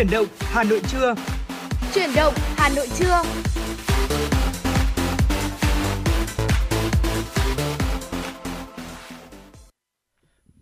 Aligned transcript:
Chuyển 0.00 0.10
động 0.10 0.26
Hà 0.40 0.64
Nội 0.64 0.80
trưa. 0.88 1.14
Chuyển 1.94 2.10
động 2.16 2.34
Hà 2.56 2.68
Nội 2.76 2.88
trưa. 2.98 3.22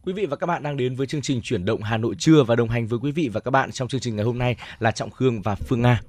Quý 0.02 0.12
vị 0.12 0.26
và 0.26 0.36
các 0.36 0.46
bạn 0.46 0.62
đang 0.62 0.76
đến 0.76 0.94
với 0.94 1.06
chương 1.06 1.22
trình 1.22 1.40
Chuyển 1.42 1.64
động 1.64 1.82
Hà 1.82 1.96
Nội 1.96 2.14
trưa 2.18 2.42
và 2.42 2.56
đồng 2.56 2.68
hành 2.68 2.86
với 2.86 2.98
quý 3.02 3.12
vị 3.12 3.28
và 3.32 3.40
các 3.40 3.50
bạn 3.50 3.72
trong 3.72 3.88
chương 3.88 4.00
trình 4.00 4.16
ngày 4.16 4.24
hôm 4.24 4.38
nay 4.38 4.56
là 4.78 4.90
Trọng 4.90 5.10
Khương 5.10 5.42
và 5.42 5.54
Phương 5.54 5.82
Nga. 5.82 6.00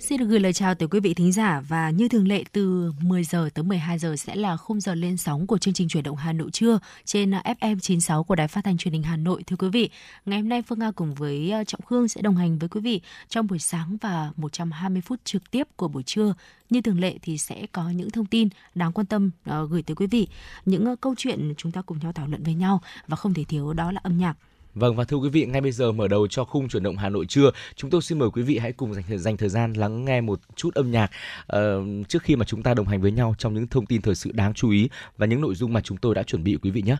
Xin 0.00 0.18
được 0.18 0.26
gửi 0.26 0.40
lời 0.40 0.52
chào 0.52 0.74
tới 0.74 0.88
quý 0.88 1.00
vị 1.00 1.14
thính 1.14 1.32
giả 1.32 1.62
và 1.68 1.90
như 1.90 2.08
thường 2.08 2.28
lệ 2.28 2.44
từ 2.52 2.92
10 3.00 3.24
giờ 3.24 3.48
tới 3.54 3.62
12 3.62 3.98
giờ 3.98 4.16
sẽ 4.16 4.34
là 4.36 4.56
khung 4.56 4.80
giờ 4.80 4.94
lên 4.94 5.16
sóng 5.16 5.46
của 5.46 5.58
chương 5.58 5.74
trình 5.74 5.88
chuyển 5.88 6.02
động 6.04 6.16
Hà 6.16 6.32
Nội 6.32 6.50
trưa 6.50 6.78
trên 7.04 7.34
à, 7.34 7.54
FM 7.60 7.78
96 7.78 8.24
của 8.24 8.34
Đài 8.34 8.48
Phát 8.48 8.64
thanh 8.64 8.78
Truyền 8.78 8.94
hình 8.94 9.02
Hà 9.02 9.16
Nội. 9.16 9.42
Thưa 9.42 9.56
quý 9.56 9.68
vị, 9.68 9.90
ngày 10.26 10.40
hôm 10.40 10.48
nay 10.48 10.62
Phương 10.62 10.78
Nga 10.78 10.90
cùng 10.90 11.14
với 11.14 11.50
à, 11.50 11.64
Trọng 11.64 11.80
Khương 11.82 12.08
sẽ 12.08 12.22
đồng 12.22 12.36
hành 12.36 12.58
với 12.58 12.68
quý 12.68 12.80
vị 12.80 13.00
trong 13.28 13.46
buổi 13.46 13.58
sáng 13.58 13.96
và 14.00 14.30
120 14.36 15.02
phút 15.02 15.20
trực 15.24 15.50
tiếp 15.50 15.68
của 15.76 15.88
buổi 15.88 16.02
trưa. 16.02 16.34
Như 16.70 16.80
thường 16.80 17.00
lệ 17.00 17.18
thì 17.22 17.38
sẽ 17.38 17.66
có 17.72 17.90
những 17.90 18.10
thông 18.10 18.26
tin 18.26 18.48
đáng 18.74 18.92
quan 18.92 19.06
tâm 19.06 19.30
à, 19.44 19.62
gửi 19.70 19.82
tới 19.82 19.94
quý 19.94 20.06
vị, 20.06 20.28
những 20.64 20.96
câu 20.96 21.14
chuyện 21.18 21.54
chúng 21.56 21.72
ta 21.72 21.82
cùng 21.82 21.98
nhau 21.98 22.12
thảo 22.12 22.26
luận 22.28 22.42
với 22.42 22.54
nhau 22.54 22.80
và 23.06 23.16
không 23.16 23.34
thể 23.34 23.44
thiếu 23.44 23.72
đó 23.72 23.92
là 23.92 24.00
âm 24.04 24.18
nhạc. 24.18 24.36
Vâng 24.74 24.96
và 24.96 25.04
thưa 25.04 25.16
quý 25.16 25.28
vị, 25.28 25.46
ngay 25.46 25.60
bây 25.60 25.72
giờ 25.72 25.92
mở 25.92 26.08
đầu 26.08 26.26
cho 26.26 26.44
khung 26.44 26.68
chuyển 26.68 26.82
động 26.82 26.96
Hà 26.96 27.08
Nội 27.08 27.26
trưa, 27.26 27.50
chúng 27.76 27.90
tôi 27.90 28.02
xin 28.02 28.18
mời 28.18 28.30
quý 28.30 28.42
vị 28.42 28.58
hãy 28.58 28.72
cùng 28.72 28.94
dành 28.94 29.04
thời, 29.08 29.18
dành 29.18 29.36
thời 29.36 29.48
gian 29.48 29.72
lắng 29.72 30.04
nghe 30.04 30.20
một 30.20 30.40
chút 30.56 30.74
âm 30.74 30.90
nhạc 30.90 31.10
uh, 31.56 32.08
trước 32.08 32.22
khi 32.22 32.36
mà 32.36 32.44
chúng 32.44 32.62
ta 32.62 32.74
đồng 32.74 32.86
hành 32.86 33.00
với 33.00 33.10
nhau 33.10 33.34
trong 33.38 33.54
những 33.54 33.66
thông 33.66 33.86
tin 33.86 34.02
thời 34.02 34.14
sự 34.14 34.32
đáng 34.32 34.54
chú 34.54 34.70
ý 34.70 34.88
và 35.18 35.26
những 35.26 35.40
nội 35.40 35.54
dung 35.54 35.72
mà 35.72 35.80
chúng 35.80 35.98
tôi 35.98 36.14
đã 36.14 36.22
chuẩn 36.22 36.44
bị 36.44 36.58
quý 36.62 36.70
vị 36.70 36.82
nhé. 36.82 36.96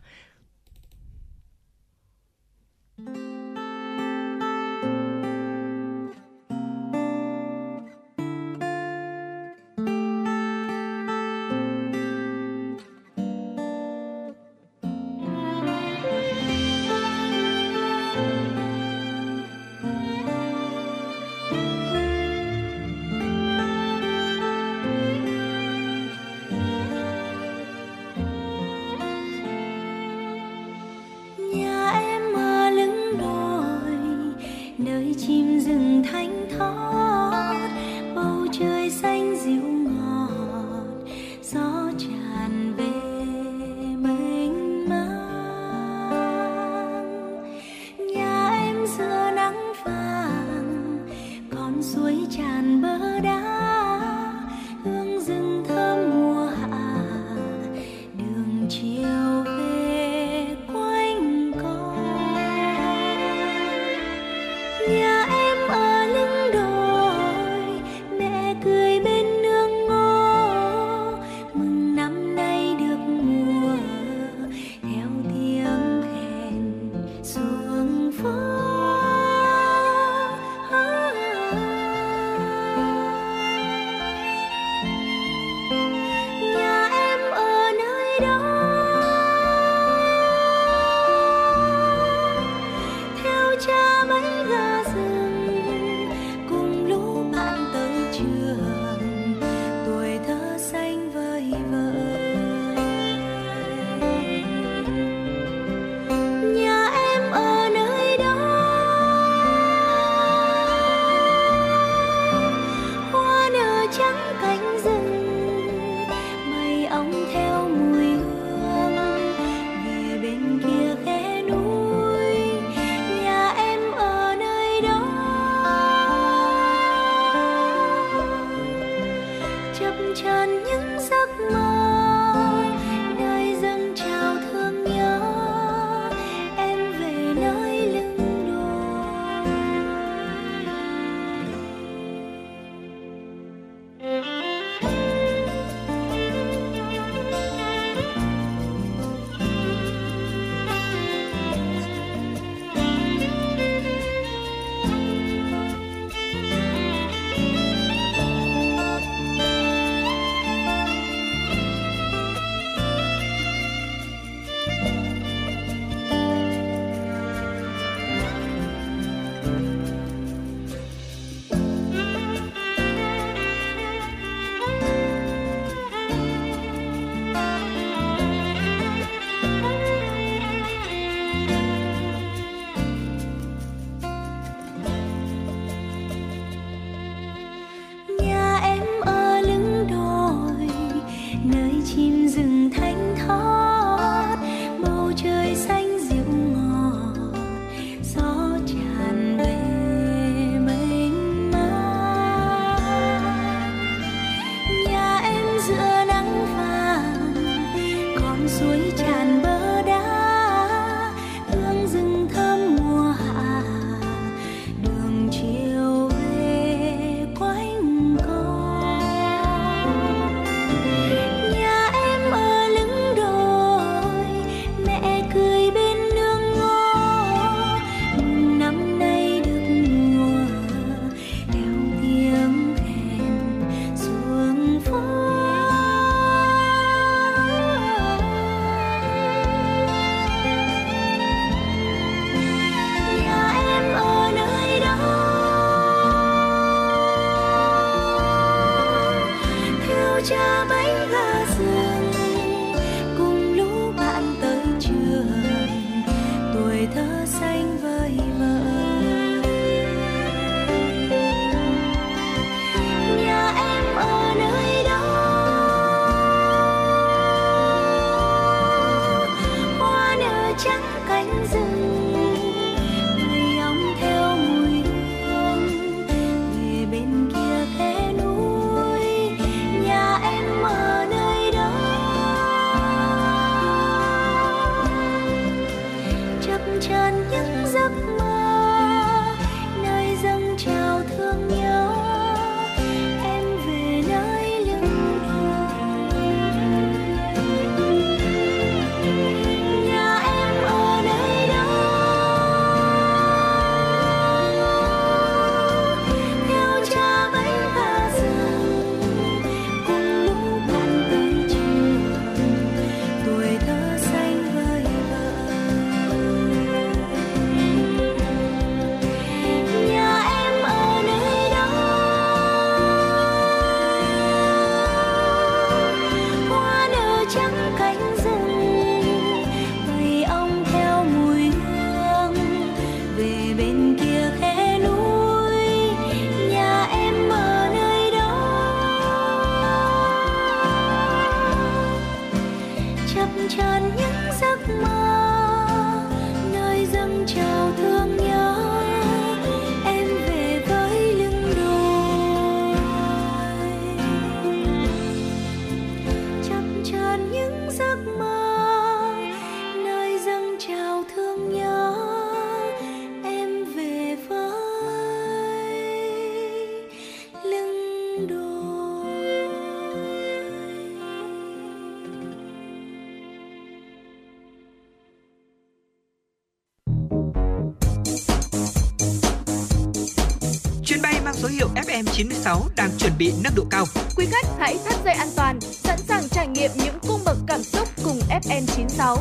FM96 382.18 382.68
đang 382.76 382.90
chuẩn 382.98 383.12
bị 383.18 383.32
nâng 383.44 383.52
độ 383.56 383.64
cao. 383.70 383.84
Quý 384.16 384.26
khách 384.30 384.46
hãy 384.58 384.76
thắt 384.84 385.04
dây 385.04 385.14
an 385.14 385.28
toàn, 385.36 385.60
sẵn 385.60 385.98
sàng 385.98 386.28
trải 386.28 386.48
nghiệm 386.48 386.70
những 386.84 386.98
cung 387.08 387.20
bậc 387.24 387.36
cảm 387.46 387.62
xúc 387.62 387.88
cùng 388.04 388.18
FN96. 388.18 389.16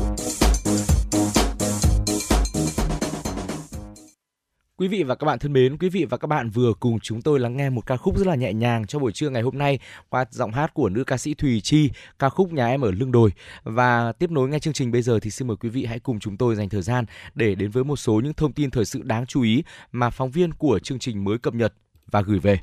Quý 4.78 4.88
vị 4.88 5.04
và 5.04 5.16
các 5.16 5.26
bạn 5.26 5.40
thân 5.40 5.54
mến, 5.54 5.78
quý 5.78 5.90
vị 5.90 6.06
và 6.10 6.18
các 6.18 6.28
bạn 6.28 6.50
vừa 6.50 6.74
cùng 6.80 7.00
chúng 7.00 7.22
tôi 7.22 7.40
lắng 7.40 7.58
nghe 7.58 7.70
một 7.70 7.86
ca 7.86 7.98
khúc 7.98 8.18
rất 8.18 8.28
là 8.28 8.36
nhẹ 8.36 8.54
nhàng 8.54 8.88
cho 8.88 9.00
buổi 9.00 9.12
trưa 9.12 9.30
ngày 9.30 9.42
hôm 9.42 9.58
nay 9.58 9.80
qua 10.10 10.26
giọng 10.32 10.52
hát 10.52 10.74
của 10.74 10.90
nữ 10.90 11.04
ca 11.04 11.18
sĩ 11.18 11.34
Thùy 11.34 11.62
Chi, 11.62 11.90
ca 12.20 12.30
khúc 12.30 12.54
Nhà 12.54 12.68
em 12.68 12.82
ở 12.82 12.92
lưng 12.92 13.12
đồi. 13.12 13.32
Và 13.64 14.12
tiếp 14.12 14.32
nối 14.32 14.50
ngay 14.50 14.60
chương 14.60 14.74
trình 14.74 14.92
bây 14.92 15.02
giờ 15.02 15.20
thì 15.20 15.30
xin 15.30 15.48
mời 15.48 15.58
quý 15.58 15.70
vị 15.70 15.86
hãy 15.86 16.00
cùng 16.00 16.20
chúng 16.20 16.38
tôi 16.38 16.56
dành 16.56 16.70
thời 16.70 16.82
gian 16.82 17.06
để 17.36 17.56
đến 17.56 17.72
với 17.72 17.84
một 17.84 17.96
số 17.96 18.22
những 18.24 18.34
thông 18.34 18.54
tin 18.54 18.72
thời 18.72 18.86
sự 18.86 19.02
đáng 19.04 19.26
chú 19.26 19.42
ý 19.42 19.64
mà 19.92 20.10
phóng 20.10 20.32
viên 20.32 20.54
của 20.54 20.80
chương 20.80 21.00
trình 21.00 21.24
mới 21.24 21.38
cập 21.38 21.54
nhật 21.54 21.74
và 22.12 22.22
gửi 22.22 22.40
về. 22.40 22.60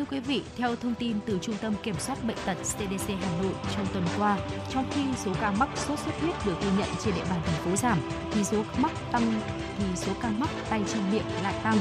Thưa 0.00 0.06
quý 0.10 0.20
vị, 0.20 0.42
theo 0.56 0.76
thông 0.76 0.94
tin 0.94 1.16
từ 1.26 1.38
Trung 1.42 1.56
tâm 1.60 1.74
Kiểm 1.82 1.94
soát 1.98 2.24
Bệnh 2.24 2.36
tật 2.46 2.54
CDC 2.54 3.08
Hà 3.20 3.42
Nội 3.42 3.52
trong 3.76 3.86
tuần 3.92 4.04
qua, 4.18 4.38
trong 4.72 4.84
khi 4.94 5.00
số 5.24 5.32
ca 5.40 5.50
mắc 5.50 5.68
sốt 5.76 5.98
xuất 5.98 6.20
huyết 6.20 6.34
được 6.46 6.54
ghi 6.62 6.68
nhận 6.78 6.88
trên 7.04 7.14
địa 7.14 7.24
bàn 7.30 7.40
thành 7.46 7.64
phố 7.64 7.76
giảm, 7.76 7.98
thì 8.32 8.44
số 8.44 8.62
mắc 8.78 8.92
tăng 9.12 9.40
thì 9.78 9.84
số 9.96 10.12
ca 10.22 10.28
mắc 10.28 10.50
tay 10.70 10.82
chân 10.92 11.10
miệng 11.12 11.24
lại 11.42 11.54
tăng. 11.62 11.78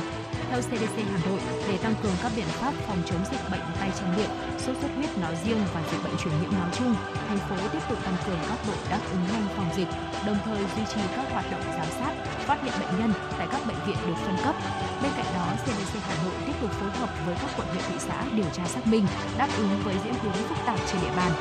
Theo 0.49 0.61
CDC 0.61 0.97
Hà 1.11 1.19
Nội, 1.29 1.39
để 1.67 1.77
tăng 1.77 1.95
cường 2.03 2.15
các 2.23 2.31
biện 2.35 2.47
pháp 2.47 2.73
phòng 2.87 3.01
chống 3.05 3.25
dịch 3.31 3.41
bệnh 3.51 3.61
tay 3.79 3.91
chân 3.99 4.15
miệng, 4.17 4.29
sốt 4.59 4.75
xuất 4.81 4.89
huyết 4.95 5.17
nói 5.17 5.35
riêng 5.45 5.61
và 5.73 5.81
dịch 5.91 6.03
bệnh 6.03 6.17
truyền 6.17 6.33
nhiễm 6.41 6.51
nói 6.51 6.69
chung, 6.77 6.95
thành 7.27 7.37
phố 7.37 7.55
tiếp 7.71 7.83
tục 7.89 7.97
tăng 8.05 8.15
cường 8.25 8.39
các 8.49 8.59
đội 8.67 8.77
đáp 8.89 8.99
ứng 9.11 9.23
nhanh 9.31 9.47
phòng 9.55 9.69
dịch, 9.75 9.87
đồng 10.25 10.37
thời 10.45 10.57
duy 10.75 10.83
trì 10.93 11.01
các 11.15 11.25
hoạt 11.31 11.51
động 11.51 11.61
giám 11.77 11.87
sát, 11.99 12.13
phát 12.47 12.63
hiện 12.63 12.73
bệnh 12.79 12.99
nhân 12.99 13.13
tại 13.37 13.47
các 13.51 13.61
bệnh 13.67 13.77
viện 13.87 13.97
được 14.07 14.17
phân 14.25 14.35
cấp. 14.43 14.55
Bên 15.03 15.11
cạnh 15.17 15.25
đó, 15.35 15.47
CDC 15.63 15.93
Hà 16.07 16.23
Nội 16.23 16.33
tiếp 16.45 16.53
tục 16.61 16.71
phối 16.71 16.91
hợp 16.91 17.09
với 17.25 17.35
các 17.41 17.49
quận 17.57 17.67
huyện 17.67 17.83
thị 17.89 17.95
xã 17.99 18.08
điều 18.35 18.45
tra 18.53 18.65
xác 18.65 18.87
minh, 18.87 19.05
đáp 19.37 19.47
ứng 19.57 19.79
với 19.83 19.95
diễn 20.03 20.13
biến 20.23 20.33
phức 20.33 20.57
tạp 20.65 20.79
trên 20.91 21.01
địa 21.01 21.15
bàn. 21.17 21.31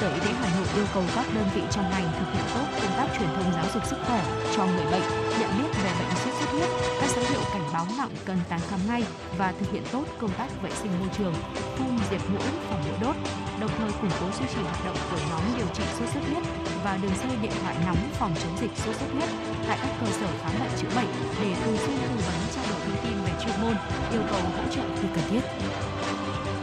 Sở 0.00 0.14
Y 0.14 0.20
tế 0.20 0.32
Hà 0.40 0.48
Nội 0.56 0.66
yêu 0.76 0.86
cầu 0.94 1.02
các 1.14 1.26
đơn 1.34 1.48
vị 1.54 1.62
trong 1.70 1.90
ngành 1.90 2.08
thực 2.18 2.32
hiện 2.32 2.44
tốt 2.54 2.66
công 2.82 2.96
tác 2.96 3.06
truyền 3.18 3.28
thông 3.36 3.52
giáo 3.52 3.64
dục 3.74 3.82
sức 3.86 3.96
khỏe 4.06 4.24
cho 4.56 4.66
người 4.66 4.86
bệnh, 4.92 5.02
nhận 5.40 5.50
biết 5.58 5.70
về 5.84 5.90
bệnh 5.98 6.16
sốt 6.24 6.34
xuất 6.38 6.50
huyết, 6.50 6.68
các 7.00 7.10
dấu 7.16 7.24
hiệu 7.30 7.40
cảnh 7.52 7.68
báo 7.72 7.86
nặng 7.98 8.10
cần 8.24 8.38
tái 8.48 8.60
khám 8.68 8.80
ngay 8.88 9.02
và 9.38 9.52
thực 9.60 9.72
hiện 9.72 9.82
tốt 9.92 10.04
công 10.20 10.30
tác 10.30 10.48
vệ 10.62 10.70
sinh 10.82 10.90
môi 11.00 11.08
trường, 11.18 11.34
phun 11.76 11.98
diệt 12.10 12.20
mũi 12.28 12.48
phòng 12.70 12.82
mũi 12.88 12.98
đốt, 13.00 13.16
đồng 13.60 13.70
thời 13.78 13.90
củng 13.92 14.10
cố 14.20 14.26
duy 14.38 14.46
trì 14.54 14.60
hoạt 14.62 14.84
động 14.84 14.96
của 15.10 15.18
nhóm 15.30 15.42
điều 15.56 15.66
trị 15.74 15.82
sốt 15.98 16.08
xuất 16.14 16.20
huyết 16.30 16.42
và 16.84 16.98
đường 17.02 17.16
dây 17.22 17.36
điện 17.42 17.52
thoại 17.62 17.76
nóng 17.86 17.98
phòng 18.18 18.34
chống 18.42 18.56
dịch 18.60 18.70
sốt 18.76 18.96
xuất 18.96 19.06
huyết 19.12 19.28
tại 19.68 19.78
các 19.82 19.90
cơ 20.00 20.06
sở 20.06 20.26
khám 20.42 20.60
bệnh 20.60 20.70
chữa 20.80 20.90
bệnh 20.96 21.08
để 21.42 21.54
thường 21.64 21.76
xuyên 21.76 21.98
tư 21.98 22.16
vấn 22.26 22.40
trao 22.54 22.64
đổi 22.70 22.80
thông 22.86 22.96
tin 23.04 23.24
về 23.24 23.32
chuyên 23.44 23.62
môn, 23.62 23.74
yêu 24.12 24.22
cầu 24.30 24.40
hỗ 24.40 24.72
trợ 24.74 24.82
khi 25.02 25.08
cần 25.14 25.24
thiết. 25.30 25.40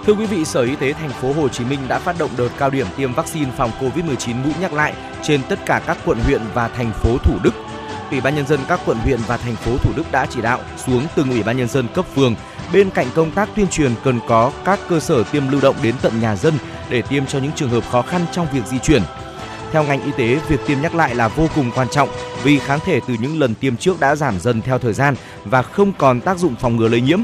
Thưa 0.05 0.13
quý 0.13 0.25
vị, 0.25 0.45
Sở 0.45 0.62
Y 0.62 0.75
tế 0.75 0.93
thành 0.93 1.10
phố 1.10 1.33
Hồ 1.33 1.50
Chí 1.50 1.65
Minh 1.65 1.79
đã 1.88 2.00
phát 2.00 2.15
động 2.19 2.29
đợt 2.38 2.50
cao 2.57 2.69
điểm 2.69 2.88
tiêm 2.98 3.13
vaccine 3.13 3.51
phòng 3.57 3.72
COVID-19 3.79 4.43
mũi 4.43 4.53
nhắc 4.62 4.74
lại 4.74 4.93
trên 5.22 5.41
tất 5.50 5.60
cả 5.65 5.81
các 5.88 5.98
quận 6.05 6.17
huyện 6.24 6.41
và 6.53 6.67
thành 6.67 6.91
phố 6.91 7.17
Thủ 7.17 7.38
Đức. 7.43 7.53
Ủy 8.12 8.22
ban 8.22 8.36
nhân 8.36 8.48
dân 8.48 8.60
các 8.67 8.79
quận 8.86 8.98
huyện 8.98 9.19
và 9.27 9.38
thành 9.38 9.55
phố 9.55 9.77
Thủ 9.77 9.91
Đức 9.95 10.12
đã 10.12 10.25
chỉ 10.29 10.41
đạo 10.41 10.60
xuống 10.86 11.07
từng 11.15 11.29
ủy 11.29 11.43
ban 11.43 11.57
nhân 11.57 11.67
dân 11.67 11.88
cấp 11.93 12.05
phường 12.15 12.36
bên 12.74 12.89
cạnh 12.89 13.07
công 13.15 13.31
tác 13.31 13.50
tuyên 13.55 13.67
truyền 13.67 13.91
cần 14.03 14.19
có 14.27 14.51
các 14.65 14.79
cơ 14.89 15.00
sở 15.00 15.24
tiêm 15.24 15.51
lưu 15.51 15.62
động 15.62 15.75
đến 15.83 15.95
tận 16.01 16.22
nhà 16.22 16.36
dân 16.36 16.53
để 16.89 17.01
tiêm 17.01 17.25
cho 17.25 17.39
những 17.39 17.51
trường 17.55 17.69
hợp 17.69 17.83
khó 17.91 18.01
khăn 18.01 18.22
trong 18.31 18.48
việc 18.53 18.65
di 18.65 18.79
chuyển. 18.79 19.01
Theo 19.72 19.83
ngành 19.83 20.03
y 20.03 20.12
tế, 20.17 20.39
việc 20.48 20.60
tiêm 20.67 20.81
nhắc 20.81 20.95
lại 20.95 21.15
là 21.15 21.27
vô 21.27 21.48
cùng 21.55 21.72
quan 21.75 21.88
trọng 21.91 22.10
vì 22.43 22.60
kháng 22.60 22.79
thể 22.86 23.00
từ 23.07 23.15
những 23.19 23.39
lần 23.39 23.55
tiêm 23.55 23.77
trước 23.77 24.00
đã 24.00 24.15
giảm 24.15 24.39
dần 24.39 24.62
theo 24.62 24.79
thời 24.79 24.93
gian 24.93 25.15
và 25.45 25.62
không 25.62 25.93
còn 25.98 26.22
tác 26.22 26.38
dụng 26.38 26.55
phòng 26.55 26.75
ngừa 26.75 26.88
lây 26.88 27.01
nhiễm 27.01 27.19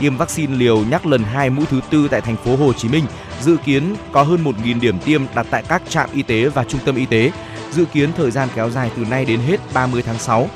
tiêm 0.00 0.16
vaccine 0.16 0.56
liều 0.56 0.84
nhắc 0.90 1.06
lần 1.06 1.22
2 1.22 1.50
mũi 1.50 1.66
thứ 1.70 1.80
tư 1.90 2.08
tại 2.10 2.20
thành 2.20 2.36
phố 2.36 2.56
Hồ 2.56 2.72
Chí 2.72 2.88
Minh 2.88 3.04
dự 3.40 3.56
kiến 3.56 3.96
có 4.12 4.22
hơn 4.22 4.44
1.000 4.44 4.80
điểm 4.80 4.98
tiêm 4.98 5.22
đặt 5.34 5.46
tại 5.50 5.62
các 5.68 5.82
trạm 5.88 6.10
y 6.12 6.22
tế 6.22 6.48
và 6.48 6.64
trung 6.64 6.80
tâm 6.84 6.96
y 6.96 7.06
tế, 7.06 7.32
dự 7.72 7.84
kiến 7.84 8.10
thời 8.16 8.30
gian 8.30 8.48
kéo 8.54 8.70
dài 8.70 8.90
từ 8.96 9.04
nay 9.04 9.24
đến 9.24 9.40
hết 9.40 9.60
30 9.74 10.02
tháng 10.02 10.18
6. 10.18 10.48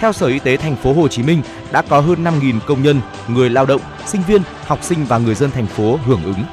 Theo 0.00 0.12
Sở 0.12 0.26
Y 0.26 0.38
tế 0.38 0.56
thành 0.56 0.76
phố 0.76 0.92
Hồ 0.92 1.08
Chí 1.08 1.22
Minh, 1.22 1.42
đã 1.72 1.82
có 1.82 2.00
hơn 2.00 2.24
5.000 2.24 2.60
công 2.66 2.82
nhân, 2.82 3.00
người 3.28 3.50
lao 3.50 3.66
động, 3.66 3.80
sinh 4.06 4.22
viên, 4.26 4.42
học 4.66 4.78
sinh 4.82 5.04
và 5.04 5.18
người 5.18 5.34
dân 5.34 5.50
thành 5.50 5.66
phố 5.66 5.98
hưởng 6.06 6.24
ứng. 6.24 6.44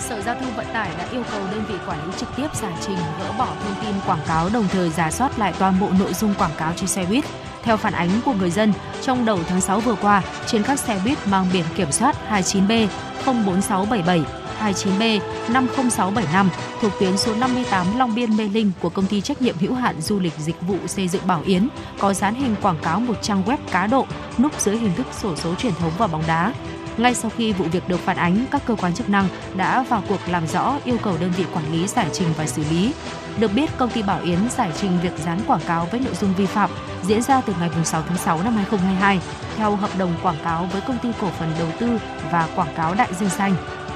Sở 0.00 0.20
Giao 0.22 0.34
thông 0.34 0.56
Vận 0.56 0.66
tải 0.72 0.90
đã 0.98 1.06
yêu 1.12 1.22
cầu 1.30 1.40
đơn 1.52 1.64
vị 1.68 1.74
quản 1.86 2.06
lý 2.06 2.12
trực 2.16 2.28
tiếp 2.36 2.46
giải 2.54 2.72
trình 2.86 2.96
gỡ 3.20 3.32
bỏ 3.38 3.48
thông 3.64 3.74
tin 3.82 3.94
quảng 4.06 4.22
cáo 4.26 4.48
đồng 4.52 4.68
thời 4.68 4.90
giả 4.90 5.10
soát 5.10 5.38
lại 5.38 5.54
toàn 5.58 5.80
bộ 5.80 5.90
nội 5.98 6.14
dung 6.14 6.34
quảng 6.38 6.54
cáo 6.58 6.72
trên 6.76 6.88
xe 6.88 7.04
buýt 7.04 7.24
theo 7.62 7.76
phản 7.76 7.92
ánh 7.92 8.10
của 8.24 8.32
người 8.32 8.50
dân, 8.50 8.72
trong 9.02 9.24
đầu 9.24 9.38
tháng 9.48 9.60
6 9.60 9.80
vừa 9.80 9.94
qua, 9.94 10.22
trên 10.46 10.62
các 10.62 10.78
xe 10.78 11.00
buýt 11.04 11.18
mang 11.26 11.46
biển 11.52 11.64
kiểm 11.76 11.92
soát 11.92 12.16
29B 12.30 12.86
04677 13.26 14.20
29B 14.60 15.20
50675 15.48 16.50
thuộc 16.80 16.92
tuyến 17.00 17.16
số 17.16 17.34
58 17.34 17.86
Long 17.98 18.14
Biên 18.14 18.36
Mê 18.36 18.48
Linh 18.48 18.72
của 18.80 18.88
công 18.88 19.06
ty 19.06 19.20
trách 19.20 19.42
nhiệm 19.42 19.56
hữu 19.58 19.74
hạn 19.74 20.00
du 20.00 20.20
lịch 20.20 20.32
dịch 20.38 20.60
vụ 20.60 20.76
xây 20.86 21.08
dựng 21.08 21.26
Bảo 21.26 21.42
Yến 21.46 21.68
có 21.98 22.14
dán 22.14 22.34
hình 22.34 22.54
quảng 22.62 22.78
cáo 22.82 23.00
một 23.00 23.14
trang 23.22 23.42
web 23.44 23.58
cá 23.70 23.86
độ 23.86 24.06
núp 24.38 24.60
dưới 24.60 24.76
hình 24.76 24.94
thức 24.94 25.06
sổ 25.12 25.36
số 25.36 25.54
truyền 25.54 25.72
thống 25.74 25.92
và 25.98 26.06
bóng 26.06 26.22
đá. 26.26 26.52
Ngay 26.96 27.14
sau 27.14 27.30
khi 27.36 27.52
vụ 27.52 27.64
việc 27.64 27.88
được 27.88 28.00
phản 28.00 28.16
ánh, 28.16 28.44
các 28.50 28.62
cơ 28.66 28.74
quan 28.74 28.94
chức 28.94 29.08
năng 29.08 29.28
đã 29.56 29.82
vào 29.82 30.02
cuộc 30.08 30.20
làm 30.28 30.46
rõ, 30.46 30.78
yêu 30.84 30.96
cầu 31.02 31.16
đơn 31.20 31.32
vị 31.36 31.44
quản 31.54 31.72
lý 31.72 31.86
giải 31.86 32.06
trình 32.12 32.28
và 32.36 32.46
xử 32.46 32.62
lý. 32.70 32.92
Được 33.40 33.54
biết, 33.54 33.70
công 33.76 33.90
ty 33.90 34.02
Bảo 34.02 34.20
Yến 34.22 34.38
giải 34.56 34.70
trình 34.80 34.98
việc 35.02 35.12
dán 35.18 35.40
quảng 35.46 35.60
cáo 35.66 35.88
với 35.90 36.00
nội 36.00 36.14
dung 36.14 36.34
vi 36.34 36.46
phạm 36.46 36.70
diễn 37.02 37.22
ra 37.22 37.40
từ 37.40 37.54
ngày 37.60 37.70
6 37.84 38.02
tháng 38.08 38.18
6 38.18 38.42
năm 38.42 38.54
2022 38.54 39.20
theo 39.56 39.76
hợp 39.76 39.90
đồng 39.98 40.14
quảng 40.22 40.38
cáo 40.44 40.68
với 40.72 40.80
công 40.80 40.98
ty 40.98 41.08
cổ 41.20 41.28
phần 41.38 41.52
đầu 41.58 41.68
tư 41.78 41.98
và 42.32 42.48
quảng 42.56 42.74
cáo 42.76 42.94
Đại 42.94 43.08
Dương 43.20 43.28
Xanh. 43.28 43.54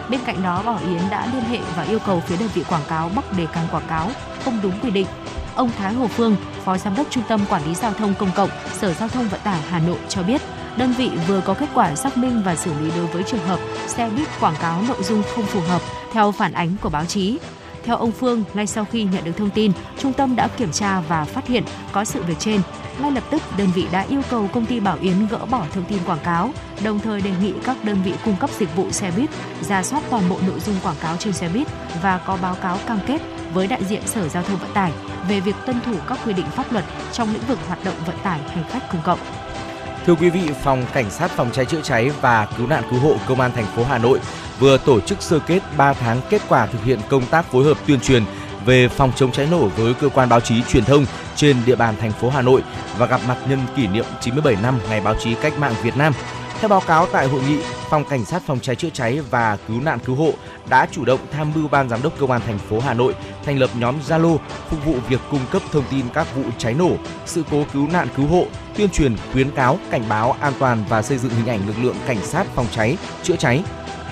Bên 0.08 0.20
cạnh 0.26 0.42
đó, 0.42 0.62
Bảo 0.62 0.78
Yến 0.88 1.00
đã 1.10 1.26
liên 1.34 1.42
hệ 1.42 1.58
và 1.76 1.82
yêu 1.82 1.98
cầu 2.06 2.20
phía 2.20 2.36
đơn 2.36 2.48
vị 2.54 2.64
quảng 2.68 2.82
cáo 2.88 3.10
bóc 3.14 3.36
đề 3.36 3.46
can 3.52 3.66
quảng 3.70 3.86
cáo 3.88 4.10
không 4.44 4.58
đúng 4.62 4.80
quy 4.82 4.90
định. 4.90 5.06
Ông 5.54 5.70
Thái 5.78 5.94
Hồ 5.94 6.06
Phương, 6.06 6.36
Phó 6.64 6.78
Giám 6.78 6.96
đốc 6.96 7.06
Trung 7.10 7.24
tâm 7.28 7.40
Quản 7.48 7.64
lý 7.66 7.74
Giao 7.74 7.92
thông 7.92 8.14
Công 8.14 8.30
cộng, 8.34 8.50
Sở 8.72 8.94
Giao 8.94 9.08
thông 9.08 9.28
Vận 9.28 9.40
tải 9.44 9.60
Hà 9.68 9.78
Nội 9.78 9.98
cho 10.08 10.22
biết, 10.22 10.42
đơn 10.76 10.92
vị 10.92 11.10
vừa 11.28 11.40
có 11.40 11.54
kết 11.54 11.68
quả 11.74 11.94
xác 11.94 12.16
minh 12.16 12.42
và 12.44 12.56
xử 12.56 12.70
lý 12.80 12.90
đối 12.96 13.06
với 13.06 13.22
trường 13.22 13.46
hợp 13.46 13.60
xe 13.86 14.10
buýt 14.10 14.28
quảng 14.40 14.56
cáo 14.60 14.82
nội 14.88 15.02
dung 15.02 15.22
không 15.34 15.46
phù 15.46 15.60
hợp 15.60 15.82
theo 16.12 16.32
phản 16.32 16.52
ánh 16.52 16.76
của 16.80 16.88
báo 16.88 17.04
chí. 17.04 17.38
Theo 17.84 17.96
ông 17.96 18.12
Phương, 18.12 18.44
ngay 18.54 18.66
sau 18.66 18.84
khi 18.84 19.04
nhận 19.04 19.24
được 19.24 19.32
thông 19.36 19.50
tin, 19.50 19.72
trung 19.98 20.12
tâm 20.12 20.36
đã 20.36 20.48
kiểm 20.48 20.72
tra 20.72 21.00
và 21.00 21.24
phát 21.24 21.46
hiện 21.46 21.64
có 21.92 22.04
sự 22.04 22.22
việc 22.22 22.38
trên. 22.38 22.60
Ngay 23.00 23.10
lập 23.10 23.24
tức, 23.30 23.42
đơn 23.58 23.68
vị 23.74 23.86
đã 23.92 24.06
yêu 24.08 24.22
cầu 24.30 24.48
công 24.52 24.66
ty 24.66 24.80
Bảo 24.80 24.98
Yến 25.00 25.26
gỡ 25.30 25.38
bỏ 25.50 25.64
thông 25.72 25.84
tin 25.84 25.98
quảng 26.06 26.18
cáo, 26.24 26.50
đồng 26.84 27.00
thời 27.00 27.20
đề 27.20 27.30
nghị 27.42 27.52
các 27.64 27.84
đơn 27.84 28.02
vị 28.04 28.12
cung 28.24 28.36
cấp 28.40 28.50
dịch 28.58 28.76
vụ 28.76 28.90
xe 28.90 29.10
buýt 29.16 29.30
ra 29.60 29.82
soát 29.82 30.02
toàn 30.10 30.28
bộ 30.28 30.38
nội 30.46 30.60
dung 30.60 30.76
quảng 30.82 30.96
cáo 31.00 31.16
trên 31.16 31.32
xe 31.32 31.48
buýt 31.48 31.68
và 32.02 32.18
có 32.26 32.38
báo 32.42 32.54
cáo 32.62 32.78
cam 32.86 32.98
kết 33.06 33.22
với 33.54 33.66
đại 33.66 33.84
diện 33.84 34.02
Sở 34.06 34.28
Giao 34.28 34.42
thông 34.42 34.58
Vận 34.58 34.70
tải 34.74 34.92
về 35.28 35.40
việc 35.40 35.56
tuân 35.66 35.80
thủ 35.80 35.94
các 36.08 36.18
quy 36.26 36.32
định 36.32 36.46
pháp 36.46 36.72
luật 36.72 36.84
trong 37.12 37.32
lĩnh 37.32 37.46
vực 37.48 37.58
hoạt 37.66 37.84
động 37.84 37.96
vận 38.06 38.16
tải 38.22 38.38
hành 38.38 38.64
khách 38.70 38.92
công 38.92 39.02
cộng. 39.04 39.18
Thưa 40.06 40.14
quý 40.14 40.30
vị, 40.30 40.40
Phòng 40.62 40.84
Cảnh 40.92 41.10
sát 41.10 41.30
Phòng 41.30 41.50
cháy 41.52 41.64
chữa 41.64 41.80
cháy 41.82 42.10
và 42.20 42.48
Cứu 42.58 42.66
nạn 42.66 42.82
Cứu 42.90 43.00
hộ 43.00 43.16
Công 43.26 43.40
an 43.40 43.52
thành 43.54 43.66
phố 43.76 43.84
Hà 43.84 43.98
Nội 43.98 44.18
vừa 44.58 44.78
tổ 44.78 45.00
chức 45.00 45.22
sơ 45.22 45.38
kết 45.38 45.60
3 45.76 45.92
tháng 45.92 46.20
kết 46.30 46.42
quả 46.48 46.66
thực 46.66 46.84
hiện 46.84 46.98
công 47.08 47.26
tác 47.26 47.44
phối 47.44 47.64
hợp 47.64 47.76
tuyên 47.86 48.00
truyền 48.00 48.24
về 48.64 48.88
phòng 48.88 49.12
chống 49.16 49.32
cháy 49.32 49.48
nổ 49.50 49.66
với 49.66 49.94
cơ 49.94 50.08
quan 50.08 50.28
báo 50.28 50.40
chí 50.40 50.62
truyền 50.62 50.84
thông 50.84 51.06
trên 51.36 51.56
địa 51.66 51.76
bàn 51.76 51.94
thành 52.00 52.12
phố 52.12 52.30
Hà 52.30 52.42
Nội 52.42 52.62
và 52.98 53.06
gặp 53.06 53.20
mặt 53.28 53.36
nhân 53.48 53.58
kỷ 53.76 53.86
niệm 53.86 54.04
97 54.20 54.56
năm 54.62 54.78
Ngày 54.88 55.00
báo 55.00 55.14
chí 55.20 55.34
cách 55.34 55.58
mạng 55.58 55.74
Việt 55.82 55.96
Nam. 55.96 56.12
Theo 56.62 56.68
báo 56.68 56.82
cáo 56.86 57.06
tại 57.06 57.28
hội 57.28 57.40
nghị, 57.48 57.58
Phòng 57.90 58.04
Cảnh 58.04 58.24
sát 58.24 58.42
Phòng 58.46 58.60
cháy 58.60 58.76
chữa 58.76 58.88
cháy 58.92 59.20
và 59.30 59.56
Cứu 59.68 59.80
nạn 59.80 59.98
Cứu 60.06 60.16
hộ 60.16 60.30
đã 60.68 60.86
chủ 60.90 61.04
động 61.04 61.20
tham 61.32 61.52
mưu 61.54 61.68
Ban 61.68 61.88
Giám 61.88 62.02
đốc 62.02 62.18
Công 62.18 62.30
an 62.30 62.40
thành 62.46 62.58
phố 62.58 62.80
Hà 62.80 62.94
Nội 62.94 63.14
thành 63.44 63.58
lập 63.58 63.70
nhóm 63.74 63.94
Zalo 64.08 64.38
phục 64.68 64.84
vụ 64.84 64.94
việc 65.08 65.20
cung 65.30 65.40
cấp 65.50 65.62
thông 65.72 65.84
tin 65.90 66.06
các 66.14 66.26
vụ 66.36 66.42
cháy 66.58 66.74
nổ, 66.74 66.90
sự 67.26 67.42
cố 67.50 67.64
cứu 67.72 67.88
nạn 67.88 68.08
cứu 68.16 68.26
hộ, 68.26 68.46
tuyên 68.76 68.90
truyền, 68.90 69.16
khuyến 69.32 69.50
cáo, 69.50 69.78
cảnh 69.90 70.02
báo 70.08 70.36
an 70.40 70.52
toàn 70.58 70.84
và 70.88 71.02
xây 71.02 71.18
dựng 71.18 71.32
hình 71.32 71.46
ảnh 71.46 71.66
lực 71.66 71.76
lượng 71.82 71.96
cảnh 72.06 72.22
sát 72.22 72.46
phòng 72.54 72.66
cháy, 72.70 72.96
chữa 73.22 73.36
cháy. 73.36 73.62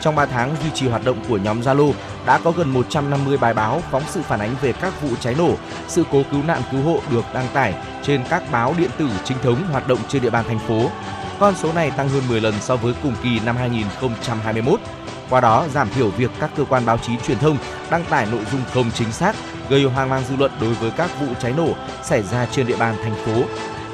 Trong 0.00 0.14
3 0.14 0.26
tháng 0.26 0.56
duy 0.62 0.70
trì 0.74 0.88
hoạt 0.88 1.04
động 1.04 1.24
của 1.28 1.36
nhóm 1.36 1.60
Zalo 1.60 1.92
đã 2.26 2.38
có 2.44 2.50
gần 2.50 2.68
150 2.68 3.36
bài 3.36 3.54
báo 3.54 3.82
phóng 3.90 4.02
sự 4.08 4.22
phản 4.22 4.40
ánh 4.40 4.54
về 4.62 4.72
các 4.72 5.02
vụ 5.02 5.08
cháy 5.20 5.34
nổ, 5.38 5.54
sự 5.88 6.04
cố 6.12 6.22
cứu 6.30 6.42
nạn 6.42 6.62
cứu 6.70 6.82
hộ 6.82 7.00
được 7.10 7.24
đăng 7.34 7.48
tải 7.52 7.74
trên 8.02 8.24
các 8.30 8.42
báo 8.52 8.74
điện 8.78 8.90
tử 8.98 9.08
chính 9.24 9.38
thống 9.42 9.64
hoạt 9.72 9.88
động 9.88 9.98
trên 10.08 10.22
địa 10.22 10.30
bàn 10.30 10.44
thành 10.48 10.58
phố. 10.58 10.90
Con 11.40 11.54
số 11.54 11.72
này 11.72 11.90
tăng 11.90 12.08
hơn 12.08 12.22
10 12.28 12.40
lần 12.40 12.54
so 12.60 12.76
với 12.76 12.94
cùng 13.02 13.14
kỳ 13.22 13.40
năm 13.40 13.56
2021. 13.56 14.80
Qua 15.30 15.40
đó 15.40 15.66
giảm 15.74 15.90
thiểu 15.90 16.10
việc 16.10 16.30
các 16.40 16.50
cơ 16.56 16.64
quan 16.64 16.86
báo 16.86 16.98
chí 16.98 17.12
truyền 17.26 17.38
thông 17.38 17.58
đăng 17.90 18.04
tải 18.04 18.26
nội 18.26 18.40
dung 18.52 18.60
không 18.72 18.90
chính 18.94 19.12
xác, 19.12 19.36
gây 19.68 19.84
hoang 19.84 20.08
mang 20.08 20.22
dư 20.28 20.36
luận 20.36 20.52
đối 20.60 20.74
với 20.74 20.90
các 20.90 21.10
vụ 21.20 21.26
cháy 21.40 21.52
nổ 21.56 21.68
xảy 22.04 22.22
ra 22.22 22.46
trên 22.46 22.66
địa 22.66 22.76
bàn 22.76 22.96
thành 23.02 23.14
phố. 23.14 23.42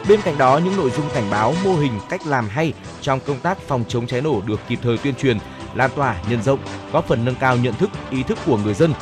Bên 0.08 0.20
cạnh 0.22 0.38
đó, 0.38 0.60
những 0.64 0.76
nội 0.76 0.90
dung 0.90 1.06
cảnh 1.14 1.30
báo, 1.30 1.54
mô 1.64 1.74
hình, 1.76 2.00
cách 2.08 2.26
làm 2.26 2.48
hay 2.48 2.72
trong 3.00 3.20
công 3.20 3.40
tác 3.40 3.58
phòng 3.58 3.84
chống 3.88 4.06
cháy 4.06 4.20
nổ 4.20 4.40
được 4.46 4.60
kịp 4.68 4.78
thời 4.82 4.98
tuyên 4.98 5.14
truyền, 5.14 5.38
lan 5.74 5.90
tỏa, 5.96 6.16
nhân 6.30 6.42
rộng, 6.42 6.58
góp 6.92 7.08
phần 7.08 7.24
nâng 7.24 7.34
cao 7.34 7.56
nhận 7.56 7.74
thức, 7.74 7.90
ý 8.10 8.22
thức 8.22 8.38
của 8.46 8.56
người 8.56 8.74
dân. 8.74 8.92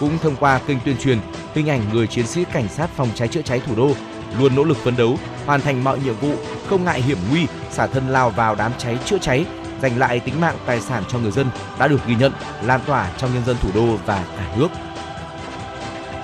Cũng 0.00 0.18
thông 0.18 0.36
qua 0.36 0.60
kênh 0.66 0.78
tuyên 0.84 0.96
truyền, 0.98 1.18
hình 1.54 1.70
ảnh 1.70 1.80
người 1.92 2.06
chiến 2.06 2.26
sĩ 2.26 2.44
cảnh 2.52 2.68
sát 2.68 2.90
phòng 2.96 3.08
cháy 3.14 3.28
chữa 3.28 3.42
cháy 3.42 3.60
thủ 3.66 3.74
đô 3.76 3.92
luôn 4.38 4.56
nỗ 4.56 4.64
lực 4.64 4.76
phấn 4.76 4.96
đấu, 4.96 5.18
hoàn 5.46 5.60
thành 5.60 5.84
mọi 5.84 5.98
nhiệm 6.00 6.14
vụ, 6.20 6.34
không 6.68 6.84
ngại 6.84 7.02
hiểm 7.02 7.18
nguy, 7.30 7.46
xả 7.70 7.86
thân 7.86 8.08
lao 8.08 8.30
vào 8.30 8.54
đám 8.54 8.72
cháy 8.78 8.98
chữa 9.04 9.18
cháy, 9.18 9.44
giành 9.82 9.98
lại 9.98 10.20
tính 10.20 10.40
mạng 10.40 10.56
tài 10.66 10.80
sản 10.80 11.02
cho 11.08 11.18
người 11.18 11.30
dân 11.30 11.46
đã 11.78 11.88
được 11.88 12.06
ghi 12.06 12.14
nhận, 12.14 12.32
lan 12.62 12.80
tỏa 12.86 13.10
trong 13.18 13.34
nhân 13.34 13.44
dân 13.44 13.56
thủ 13.62 13.68
đô 13.74 13.96
và 14.06 14.24
cả 14.36 14.54
nước. 14.58 14.68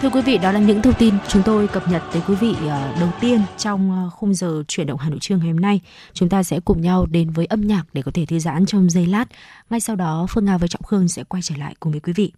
Thưa 0.05 0.11
quý 0.11 0.23
vị, 0.23 0.39
đó 0.39 0.53
là 0.53 0.59
những 0.59 0.83
thông 0.83 0.95
tin 0.95 1.15
chúng 1.29 1.43
tôi 1.43 1.69
cập 1.69 1.89
nhật 1.89 2.03
tới 2.13 2.23
quý 2.29 2.35
vị 2.35 2.55
ờ, 2.69 2.95
đầu 3.01 3.09
tiên 3.21 3.41
trong 3.59 3.93
ờ, 3.93 4.11
khung 4.11 4.35
giờ 4.35 4.63
chuyển 4.69 4.87
động 4.87 4.99
Hà 4.99 5.11
Nội 5.11 5.19
trưa 5.21 5.37
ngày 5.37 5.47
hôm 5.47 5.61
nay. 5.61 5.81
Chúng 6.13 6.29
ta 6.29 6.43
sẽ 6.43 6.61
cùng 6.61 6.81
nhau 6.81 7.07
đến 7.07 7.31
với 7.31 7.47
âm 7.47 7.61
nhạc 7.61 7.83
để 7.93 8.03
có 8.03 8.11
thể 8.15 8.27
thư 8.27 8.39
giãn 8.39 8.67
trong 8.67 8.91
giây 8.91 9.07
lát. 9.07 9.25
Ngay 9.71 9.81
sau 9.81 9.97
đó, 9.97 10.27
Phương 10.31 10.45
Nga 10.45 10.59
và 10.59 10.67
Trọng 10.67 10.83
Khương 10.83 11.09
sẽ 11.09 11.25
quay 11.25 11.43
trở 11.43 11.57
lại 11.57 11.75
cùng 11.81 11.93
với 11.93 12.01
quý 12.01 12.13
vị. 12.13 12.33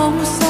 Mong 0.00 0.24
sao 0.24 0.49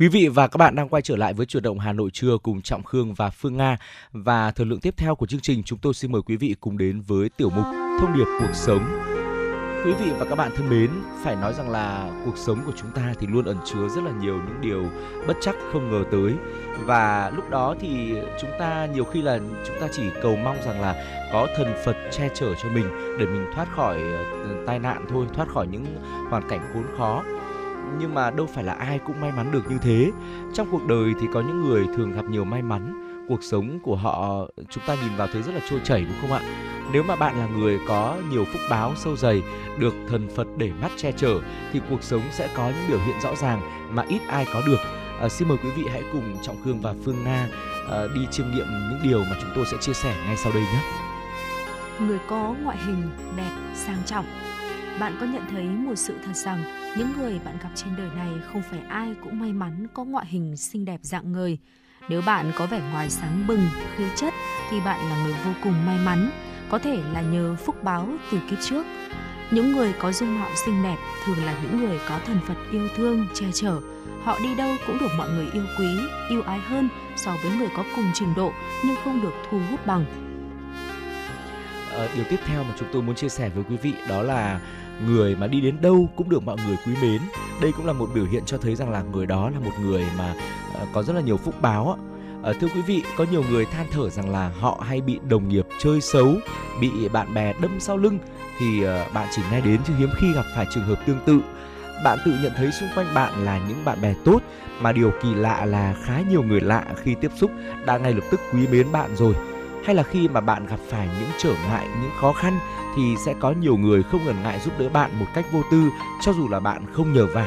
Quý 0.00 0.08
vị 0.08 0.28
và 0.28 0.48
các 0.48 0.56
bạn 0.56 0.74
đang 0.74 0.88
quay 0.88 1.02
trở 1.02 1.16
lại 1.16 1.34
với 1.34 1.46
chuyển 1.46 1.62
động 1.62 1.78
Hà 1.78 1.92
Nội 1.92 2.10
trưa 2.12 2.38
cùng 2.42 2.62
Trọng 2.62 2.82
Khương 2.82 3.14
và 3.14 3.30
Phương 3.30 3.56
Nga. 3.56 3.78
Và 4.12 4.50
thời 4.50 4.66
lượng 4.66 4.80
tiếp 4.80 4.94
theo 4.96 5.14
của 5.14 5.26
chương 5.26 5.40
trình 5.40 5.62
chúng 5.62 5.78
tôi 5.78 5.94
xin 5.94 6.12
mời 6.12 6.22
quý 6.22 6.36
vị 6.36 6.54
cùng 6.60 6.78
đến 6.78 7.00
với 7.00 7.28
tiểu 7.28 7.50
mục 7.50 7.64
Thông 8.00 8.16
điệp 8.16 8.24
cuộc 8.40 8.54
sống. 8.54 8.84
Quý 9.84 9.92
vị 9.92 10.10
và 10.18 10.24
các 10.24 10.34
bạn 10.34 10.50
thân 10.56 10.70
mến, 10.70 10.90
phải 11.24 11.36
nói 11.36 11.54
rằng 11.54 11.70
là 11.70 12.10
cuộc 12.24 12.36
sống 12.36 12.58
của 12.66 12.72
chúng 12.76 12.90
ta 12.94 13.14
thì 13.20 13.26
luôn 13.26 13.44
ẩn 13.44 13.56
chứa 13.64 13.88
rất 13.88 14.04
là 14.04 14.10
nhiều 14.20 14.34
những 14.34 14.60
điều 14.60 14.90
bất 15.26 15.36
chắc 15.40 15.54
không 15.72 15.90
ngờ 15.90 16.04
tới. 16.12 16.32
Và 16.84 17.32
lúc 17.36 17.50
đó 17.50 17.74
thì 17.80 18.14
chúng 18.40 18.50
ta 18.58 18.86
nhiều 18.94 19.04
khi 19.04 19.22
là 19.22 19.38
chúng 19.66 19.76
ta 19.80 19.88
chỉ 19.92 20.02
cầu 20.22 20.36
mong 20.36 20.56
rằng 20.66 20.80
là 20.80 21.04
có 21.32 21.48
thần 21.56 21.74
Phật 21.84 21.96
che 22.10 22.28
chở 22.34 22.54
cho 22.62 22.68
mình 22.68 23.16
để 23.18 23.26
mình 23.26 23.46
thoát 23.54 23.68
khỏi 23.76 24.02
ờ, 24.42 24.64
tai 24.66 24.78
nạn 24.78 25.04
thôi, 25.10 25.26
thoát 25.34 25.48
khỏi 25.48 25.66
những 25.66 25.86
hoàn 26.30 26.48
cảnh 26.48 26.60
khốn 26.72 26.84
khó 26.98 27.22
nhưng 27.98 28.14
mà 28.14 28.30
đâu 28.30 28.46
phải 28.46 28.64
là 28.64 28.72
ai 28.72 28.98
cũng 28.98 29.20
may 29.20 29.32
mắn 29.32 29.52
được 29.52 29.70
như 29.70 29.78
thế. 29.82 30.10
Trong 30.54 30.68
cuộc 30.70 30.86
đời 30.86 31.14
thì 31.20 31.26
có 31.32 31.40
những 31.40 31.62
người 31.62 31.86
thường 31.96 32.12
gặp 32.12 32.24
nhiều 32.24 32.44
may 32.44 32.62
mắn. 32.62 33.06
Cuộc 33.28 33.42
sống 33.42 33.78
của 33.82 33.96
họ 33.96 34.46
chúng 34.70 34.84
ta 34.86 34.94
nhìn 34.94 35.16
vào 35.16 35.28
thấy 35.32 35.42
rất 35.42 35.54
là 35.54 35.60
trôi 35.70 35.80
chảy 35.84 36.00
đúng 36.00 36.16
không 36.20 36.32
ạ? 36.32 36.40
Nếu 36.92 37.02
mà 37.02 37.16
bạn 37.16 37.38
là 37.38 37.46
người 37.46 37.78
có 37.88 38.16
nhiều 38.30 38.44
phúc 38.44 38.60
báo 38.70 38.92
sâu 38.96 39.16
dày 39.16 39.42
được 39.78 39.94
thần 40.08 40.28
phật 40.36 40.46
để 40.56 40.72
mắt 40.82 40.90
che 40.96 41.12
chở 41.12 41.40
thì 41.72 41.80
cuộc 41.90 42.02
sống 42.02 42.22
sẽ 42.30 42.48
có 42.56 42.64
những 42.68 42.88
biểu 42.88 42.98
hiện 43.06 43.16
rõ 43.22 43.34
ràng 43.34 43.60
mà 43.90 44.04
ít 44.08 44.20
ai 44.28 44.46
có 44.54 44.62
được. 44.66 44.78
À, 45.20 45.28
xin 45.28 45.48
mời 45.48 45.58
quý 45.64 45.70
vị 45.76 45.84
hãy 45.90 46.02
cùng 46.12 46.36
trọng 46.42 46.56
khương 46.64 46.80
và 46.80 46.94
phương 47.04 47.24
nga 47.24 47.48
à, 47.90 47.98
đi 48.14 48.26
chiêm 48.30 48.46
nghiệm 48.50 48.66
những 48.90 49.00
điều 49.02 49.18
mà 49.18 49.36
chúng 49.40 49.50
tôi 49.54 49.64
sẽ 49.70 49.76
chia 49.80 49.92
sẻ 49.92 50.16
ngay 50.26 50.36
sau 50.36 50.52
đây 50.52 50.62
nhé. 50.62 50.82
Người 52.00 52.18
có 52.28 52.54
ngoại 52.62 52.76
hình 52.86 53.10
đẹp 53.36 53.50
sang 53.74 54.02
trọng 54.06 54.24
bạn 55.00 55.16
có 55.20 55.26
nhận 55.26 55.42
thấy 55.50 55.64
một 55.64 55.94
sự 55.96 56.14
thật 56.24 56.36
rằng 56.36 56.62
những 56.98 57.12
người 57.18 57.40
bạn 57.44 57.58
gặp 57.62 57.68
trên 57.74 57.96
đời 57.96 58.08
này 58.16 58.30
không 58.52 58.62
phải 58.70 58.80
ai 58.88 59.14
cũng 59.24 59.38
may 59.38 59.52
mắn 59.52 59.86
có 59.94 60.04
ngoại 60.04 60.26
hình 60.28 60.56
xinh 60.56 60.84
đẹp 60.84 61.00
dạng 61.02 61.32
người? 61.32 61.58
Nếu 62.08 62.22
bạn 62.26 62.52
có 62.56 62.66
vẻ 62.66 62.80
ngoài 62.92 63.10
sáng 63.10 63.44
bừng 63.46 63.66
khí 63.96 64.04
chất 64.16 64.34
thì 64.70 64.80
bạn 64.80 65.10
là 65.10 65.24
người 65.24 65.34
vô 65.44 65.50
cùng 65.64 65.86
may 65.86 65.98
mắn 66.04 66.30
có 66.70 66.78
thể 66.78 66.98
là 67.12 67.20
nhờ 67.20 67.56
phúc 67.64 67.82
báo 67.82 68.08
từ 68.32 68.38
kiếp 68.50 68.58
trước. 68.60 68.86
Những 69.50 69.72
người 69.72 69.94
có 69.98 70.12
dung 70.12 70.40
mạo 70.40 70.50
xinh 70.64 70.82
đẹp 70.82 70.96
thường 71.24 71.44
là 71.44 71.58
những 71.62 71.80
người 71.80 71.98
có 72.08 72.18
thần 72.26 72.38
phật 72.46 72.56
yêu 72.72 72.88
thương 72.96 73.26
che 73.34 73.46
chở. 73.54 73.80
Họ 74.22 74.38
đi 74.42 74.54
đâu 74.54 74.74
cũng 74.86 74.98
được 74.98 75.10
mọi 75.18 75.30
người 75.30 75.46
yêu 75.52 75.64
quý 75.78 75.86
yêu 76.30 76.42
ái 76.42 76.58
hơn 76.58 76.88
so 77.16 77.36
với 77.42 77.52
người 77.58 77.68
có 77.76 77.84
cùng 77.96 78.10
trình 78.14 78.34
độ 78.36 78.52
nhưng 78.84 78.96
không 79.04 79.22
được 79.22 79.32
thu 79.50 79.60
hút 79.70 79.86
bằng. 79.86 80.04
À, 81.92 82.08
điều 82.14 82.24
tiếp 82.30 82.38
theo 82.46 82.64
mà 82.64 82.74
chúng 82.78 82.88
tôi 82.92 83.02
muốn 83.02 83.14
chia 83.14 83.28
sẻ 83.28 83.48
với 83.48 83.64
quý 83.68 83.76
vị 83.76 83.94
đó 84.08 84.22
là 84.22 84.60
người 85.06 85.36
mà 85.36 85.46
đi 85.46 85.60
đến 85.60 85.80
đâu 85.80 86.08
cũng 86.16 86.28
được 86.28 86.42
mọi 86.42 86.56
người 86.66 86.76
quý 86.86 86.92
mến. 87.02 87.20
Đây 87.62 87.72
cũng 87.76 87.86
là 87.86 87.92
một 87.92 88.08
biểu 88.14 88.24
hiện 88.24 88.42
cho 88.46 88.58
thấy 88.58 88.74
rằng 88.74 88.90
là 88.90 89.02
người 89.02 89.26
đó 89.26 89.50
là 89.50 89.58
một 89.58 89.72
người 89.82 90.06
mà 90.18 90.34
ờ, 90.74 90.86
có 90.92 91.02
rất 91.02 91.12
là 91.12 91.20
nhiều 91.20 91.36
phúc 91.36 91.54
báo 91.62 91.98
À, 92.42 92.52
thưa 92.60 92.68
quý 92.74 92.82
vị 92.82 93.02
có 93.16 93.26
nhiều 93.30 93.44
người 93.50 93.64
than 93.64 93.86
thở 93.92 94.10
rằng 94.10 94.30
là 94.30 94.50
họ 94.60 94.82
hay 94.86 95.00
bị 95.00 95.18
đồng 95.28 95.48
nghiệp 95.48 95.66
chơi 95.78 96.00
xấu 96.00 96.34
bị 96.80 97.08
bạn 97.08 97.34
bè 97.34 97.52
đâm 97.62 97.80
sau 97.80 97.96
lưng. 97.96 98.18
Thì 98.58 98.84
uh, 98.84 99.14
bạn 99.14 99.28
chỉ 99.36 99.42
nghe 99.50 99.60
đến 99.60 99.80
chứ 99.86 99.92
hiếm 99.98 100.08
khi 100.16 100.32
gặp 100.34 100.44
phải 100.56 100.66
trường 100.74 100.84
hợp 100.84 100.98
tương 101.06 101.18
tự. 101.26 101.40
Bạn 102.04 102.18
tự 102.24 102.32
nhận 102.42 102.52
thấy 102.56 102.72
xung 102.72 102.88
quanh 102.94 103.06
bạn 103.14 103.44
là 103.44 103.60
những 103.68 103.84
bạn 103.84 104.00
bè 104.02 104.14
tốt 104.24 104.42
mà 104.80 104.92
điều 104.92 105.12
kỳ 105.22 105.34
lạ 105.34 105.64
là 105.64 105.94
khá 106.02 106.20
nhiều 106.30 106.42
người 106.42 106.60
lạ 106.60 106.84
khi 107.02 107.14
tiếp 107.20 107.30
xúc 107.36 107.50
đã 107.86 107.98
ngay 107.98 108.12
lập 108.12 108.24
tức 108.30 108.40
quý 108.52 108.66
mến 108.66 108.92
bạn 108.92 109.16
rồi. 109.16 109.34
Hay 109.84 109.94
là 109.94 110.02
khi 110.02 110.28
mà 110.28 110.40
bạn 110.40 110.66
gặp 110.66 110.80
phải 110.88 111.08
những 111.20 111.30
trở 111.38 111.52
ngại 111.68 111.88
những 112.02 112.10
khó 112.20 112.32
khăn 112.32 112.58
thì 112.96 113.14
sẽ 113.26 113.34
có 113.40 113.52
nhiều 113.52 113.76
người 113.76 114.02
không 114.02 114.24
ngần 114.24 114.42
ngại 114.42 114.60
giúp 114.60 114.78
đỡ 114.78 114.88
bạn 114.88 115.10
một 115.18 115.26
cách 115.34 115.46
vô 115.52 115.62
tư, 115.70 115.90
cho 116.22 116.32
dù 116.32 116.48
là 116.48 116.60
bạn 116.60 116.84
không 116.92 117.12
nhờ 117.12 117.26
vả. 117.26 117.46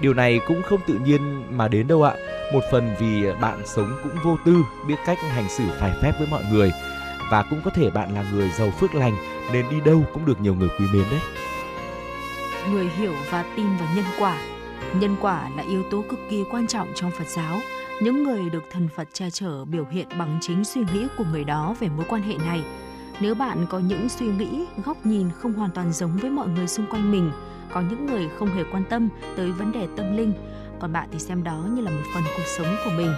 Điều 0.00 0.14
này 0.14 0.40
cũng 0.46 0.62
không 0.62 0.80
tự 0.86 0.94
nhiên 0.94 1.44
mà 1.56 1.68
đến 1.68 1.86
đâu 1.86 2.02
ạ. 2.02 2.14
Một 2.52 2.60
phần 2.72 2.94
vì 3.00 3.24
bạn 3.40 3.62
sống 3.66 3.92
cũng 4.02 4.12
vô 4.24 4.36
tư, 4.44 4.56
biết 4.88 4.96
cách 5.06 5.18
hành 5.30 5.48
xử 5.48 5.64
phải 5.80 5.92
phép 6.02 6.12
với 6.18 6.28
mọi 6.30 6.42
người, 6.52 6.72
và 7.30 7.44
cũng 7.50 7.60
có 7.64 7.70
thể 7.70 7.90
bạn 7.90 8.14
là 8.14 8.24
người 8.32 8.50
giàu 8.58 8.70
phước 8.70 8.94
lành, 8.94 9.16
nên 9.52 9.64
đi 9.70 9.80
đâu 9.80 10.04
cũng 10.12 10.26
được 10.26 10.40
nhiều 10.40 10.54
người 10.54 10.68
quý 10.78 10.86
mến 10.92 11.04
đấy. 11.10 11.20
Người 12.70 12.88
hiểu 12.88 13.12
và 13.30 13.44
tin 13.56 13.66
vào 13.76 13.88
nhân 13.96 14.04
quả. 14.18 14.38
Nhân 14.94 15.16
quả 15.20 15.48
là 15.56 15.62
yếu 15.62 15.82
tố 15.90 16.04
cực 16.08 16.20
kỳ 16.30 16.44
quan 16.50 16.66
trọng 16.66 16.88
trong 16.94 17.10
phật 17.10 17.28
giáo. 17.28 17.60
Những 18.02 18.24
người 18.24 18.50
được 18.50 18.62
thần 18.70 18.88
phật 18.96 19.08
che 19.12 19.30
chở 19.30 19.64
biểu 19.64 19.84
hiện 19.90 20.06
bằng 20.18 20.38
chính 20.40 20.64
suy 20.64 20.80
nghĩ 20.94 21.06
của 21.18 21.24
người 21.32 21.44
đó 21.44 21.76
về 21.80 21.88
mối 21.96 22.06
quan 22.08 22.22
hệ 22.22 22.34
này 22.34 22.62
nếu 23.20 23.34
bạn 23.34 23.66
có 23.70 23.78
những 23.78 24.08
suy 24.08 24.26
nghĩ 24.26 24.64
góc 24.84 25.06
nhìn 25.06 25.30
không 25.38 25.52
hoàn 25.52 25.70
toàn 25.70 25.92
giống 25.92 26.16
với 26.16 26.30
mọi 26.30 26.48
người 26.48 26.66
xung 26.66 26.86
quanh 26.90 27.10
mình 27.10 27.30
có 27.72 27.80
những 27.80 28.06
người 28.06 28.28
không 28.38 28.48
hề 28.48 28.64
quan 28.72 28.84
tâm 28.90 29.08
tới 29.36 29.52
vấn 29.52 29.72
đề 29.72 29.88
tâm 29.96 30.16
linh 30.16 30.32
còn 30.80 30.92
bạn 30.92 31.08
thì 31.12 31.18
xem 31.18 31.44
đó 31.44 31.64
như 31.74 31.82
là 31.82 31.90
một 31.90 32.02
phần 32.14 32.22
cuộc 32.36 32.46
sống 32.46 32.76
của 32.84 32.90
mình. 32.96 33.12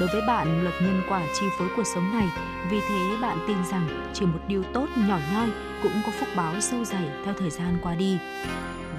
Đối 0.00 0.08
với 0.12 0.20
bạn, 0.26 0.62
luật 0.62 0.74
nhân 0.82 1.02
quả 1.08 1.22
chi 1.34 1.46
phối 1.58 1.68
cuộc 1.76 1.86
sống 1.94 2.12
này, 2.12 2.28
vì 2.70 2.80
thế 2.88 3.16
bạn 3.22 3.38
tin 3.46 3.56
rằng 3.70 4.10
chỉ 4.12 4.26
một 4.26 4.38
điều 4.48 4.62
tốt 4.62 4.86
nhỏ 5.08 5.18
nhoi 5.32 5.48
cũng 5.82 5.92
có 6.06 6.12
phúc 6.20 6.28
báo 6.36 6.60
sâu 6.60 6.84
dày 6.84 7.04
theo 7.24 7.34
thời 7.38 7.50
gian 7.50 7.78
qua 7.82 7.94
đi. 7.94 8.18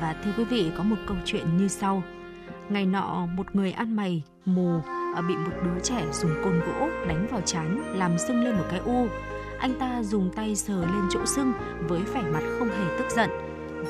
Và 0.01 0.15
thưa 0.23 0.31
quý 0.37 0.43
vị, 0.43 0.71
có 0.77 0.83
một 0.83 0.95
câu 1.07 1.17
chuyện 1.25 1.57
như 1.57 1.67
sau. 1.67 2.03
Ngày 2.69 2.85
nọ, 2.85 3.25
một 3.35 3.55
người 3.55 3.71
ăn 3.71 3.95
mày, 3.95 4.23
mù, 4.45 4.81
ờ, 5.15 5.21
bị 5.21 5.35
một 5.35 5.51
đứa 5.63 5.79
trẻ 5.83 6.03
dùng 6.11 6.31
côn 6.43 6.59
gỗ 6.59 6.89
đánh 7.07 7.27
vào 7.31 7.41
trán 7.41 7.83
làm 7.95 8.17
sưng 8.17 8.43
lên 8.43 8.55
một 8.55 8.65
cái 8.69 8.79
u. 8.79 9.07
Anh 9.61 9.73
ta 9.79 10.03
dùng 10.03 10.29
tay 10.35 10.55
sờ 10.55 10.81
lên 10.81 11.03
chỗ 11.09 11.25
sưng 11.25 11.53
với 11.87 12.01
vẻ 12.01 12.21
mặt 12.33 12.43
không 12.59 12.69
hề 12.69 12.97
tức 12.97 13.05
giận, 13.15 13.29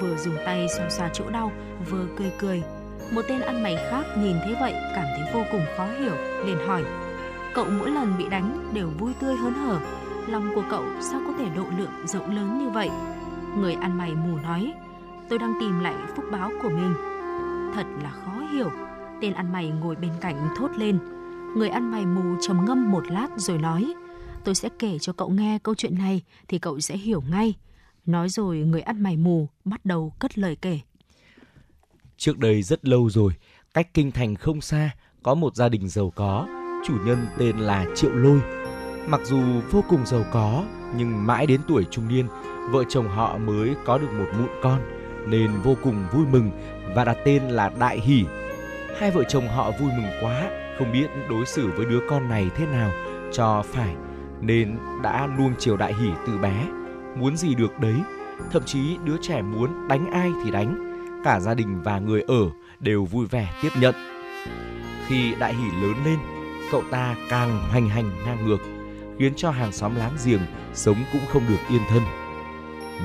vừa 0.02 0.18
dùng 0.18 0.36
tay 0.46 0.68
xoa 0.78 0.90
xoa 0.90 1.10
chỗ 1.14 1.30
đau, 1.30 1.52
vừa 1.90 2.06
cười 2.18 2.32
cười. 2.40 2.64
Một 3.12 3.22
tên 3.28 3.42
ăn 3.42 3.64
mày 3.64 3.76
khác 3.76 4.06
nhìn 4.18 4.36
thấy 4.44 4.56
vậy 4.62 4.74
cảm 4.96 5.06
thấy 5.18 5.34
vô 5.34 5.44
cùng 5.52 5.66
khó 5.78 5.88
hiểu, 6.00 6.16
liền 6.46 6.58
hỏi: 6.68 6.84
"Cậu 7.54 7.66
mỗi 7.80 7.92
lần 7.92 8.14
bị 8.18 8.30
đánh 8.30 8.70
đều 8.74 8.90
vui 9.00 9.14
tươi 9.20 9.36
hớn 9.36 9.54
hở, 9.54 9.80
lòng 10.28 10.52
của 10.56 10.64
cậu 10.70 10.84
sao 11.00 11.22
có 11.28 11.34
thể 11.40 11.46
độ 11.56 11.66
lượng 11.78 12.08
rộng 12.08 12.36
lớn 12.36 12.60
như 12.60 12.70
vậy?" 12.70 12.90
Người 13.58 13.74
ăn 13.74 13.98
mày 13.98 14.16
mù 14.16 14.38
nói: 14.44 14.74
"Tôi 15.30 15.40
đang 15.40 15.54
tìm 15.60 15.80
lại 15.80 15.96
phúc 16.16 16.26
báo 16.32 16.52
của 16.64 16.70
mình." 16.70 16.94
Thật 17.76 17.86
là 18.04 18.10
khó 18.10 18.32
hiểu. 18.54 18.70
Tên 19.22 19.34
ăn 19.34 19.52
mày 19.52 19.70
ngồi 19.70 19.96
bên 19.96 20.12
cạnh 20.22 20.48
thốt 20.58 20.70
lên. 20.78 21.00
Người 21.56 21.70
ăn 21.70 21.92
mày 21.92 22.06
mù 22.06 22.36
trầm 22.42 22.66
ngâm 22.66 22.92
một 22.92 23.04
lát 23.08 23.28
rồi 23.38 23.58
nói: 23.58 23.94
"Tôi 24.46 24.56
sẽ 24.56 24.70
kể 24.80 25.00
cho 25.00 25.14
cậu 25.14 25.30
nghe 25.30 25.60
câu 25.64 25.76
chuyện 25.76 25.98
này 25.98 26.22
thì 26.48 26.60
cậu 26.60 26.80
sẽ 26.80 26.98
hiểu 26.98 27.24
ngay." 27.30 27.54
Nói 28.06 28.30
rồi 28.30 28.58
người 28.58 28.82
ăn 28.82 29.04
mày 29.04 29.18
mù 29.18 29.48
bắt 29.66 29.86
đầu 29.86 30.14
cất 30.20 30.38
lời 30.38 30.56
kể. 30.62 30.80
Trước 32.18 32.38
đây 32.38 32.62
rất 32.62 32.88
lâu 32.88 33.10
rồi, 33.10 33.34
cách 33.74 33.94
kinh 33.94 34.12
thành 34.12 34.36
không 34.36 34.62
xa, 34.62 34.92
có 35.24 35.36
một 35.36 35.56
gia 35.56 35.70
đình 35.70 35.88
giàu 35.88 36.10
có, 36.16 36.48
chủ 36.88 36.94
nhân 37.06 37.26
tên 37.38 37.58
là 37.58 37.86
Triệu 37.96 38.12
Lôi. 38.12 38.40
Mặc 39.08 39.22
dù 39.24 39.42
vô 39.72 39.84
cùng 39.90 40.06
giàu 40.06 40.26
có, 40.32 40.66
nhưng 40.98 41.26
mãi 41.26 41.48
đến 41.48 41.62
tuổi 41.68 41.86
trung 41.92 42.08
niên, 42.08 42.28
vợ 42.72 42.84
chồng 42.90 43.08
họ 43.08 43.38
mới 43.38 43.76
có 43.86 43.98
được 43.98 44.12
một 44.12 44.28
mụn 44.38 44.50
con, 44.62 44.82
nên 45.28 45.52
vô 45.64 45.76
cùng 45.84 46.08
vui 46.14 46.26
mừng 46.26 46.52
và 46.96 47.06
đặt 47.06 47.18
tên 47.26 47.44
là 47.44 47.70
Đại 47.80 48.00
Hỷ. 48.00 48.24
Hai 49.00 49.12
vợ 49.12 49.24
chồng 49.30 49.48
họ 49.48 49.72
vui 49.72 49.90
mừng 49.98 50.12
quá, 50.22 50.50
không 50.78 50.92
biết 50.92 51.08
đối 51.30 51.46
xử 51.46 51.72
với 51.72 51.86
đứa 51.86 52.00
con 52.10 52.30
này 52.30 52.50
thế 52.56 52.66
nào 52.66 52.92
cho 53.34 53.64
phải, 53.68 53.96
nên 54.42 54.78
đã 55.04 55.28
luôn 55.38 55.54
chiều 55.60 55.78
Đại 55.78 55.94
Hỷ 55.94 56.10
từ 56.28 56.38
bé, 56.38 56.68
muốn 57.18 57.38
gì 57.38 57.56
được 57.56 57.80
đấy. 57.80 57.96
Thậm 58.52 58.64
chí 58.66 58.98
đứa 59.06 59.18
trẻ 59.22 59.42
muốn 59.42 59.88
đánh 59.88 60.12
ai 60.12 60.32
thì 60.44 60.52
đánh, 60.52 60.92
cả 61.24 61.40
gia 61.40 61.54
đình 61.54 61.82
và 61.84 62.00
người 62.00 62.22
ở 62.22 62.50
đều 62.80 63.06
vui 63.06 63.26
vẻ 63.26 63.54
tiếp 63.62 63.70
nhận. 63.80 63.96
Khi 65.08 65.36
đại 65.40 65.54
hỷ 65.54 65.66
lớn 65.82 65.94
lên, 66.06 66.20
cậu 66.72 66.84
ta 66.92 67.16
càng 67.30 67.62
hoành 67.70 67.90
hành 67.90 68.12
ngang 68.26 68.46
ngược, 68.46 68.58
khiến 69.20 69.34
cho 69.36 69.52
hàng 69.52 69.72
xóm 69.72 69.96
láng 69.96 70.18
giềng 70.26 70.42
sống 70.74 70.98
cũng 71.14 71.22
không 71.30 71.44
được 71.50 71.60
yên 71.70 71.82
thân. 71.90 72.02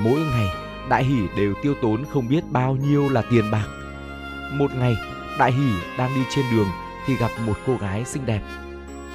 Mỗi 0.03 0.19
ngày, 0.19 0.47
đại 0.89 1.03
hỷ 1.03 1.27
đều 1.37 1.53
tiêu 1.63 1.73
tốn 1.81 2.05
không 2.09 2.27
biết 2.27 2.43
bao 2.51 2.75
nhiêu 2.75 3.09
là 3.09 3.23
tiền 3.31 3.51
bạc. 3.51 3.67
Một 4.53 4.71
ngày, 4.79 4.95
đại 5.39 5.51
hỷ 5.51 5.71
đang 5.97 6.15
đi 6.15 6.21
trên 6.35 6.45
đường 6.51 6.67
thì 7.05 7.15
gặp 7.15 7.31
một 7.45 7.57
cô 7.65 7.77
gái 7.77 8.05
xinh 8.05 8.25
đẹp. 8.25 8.41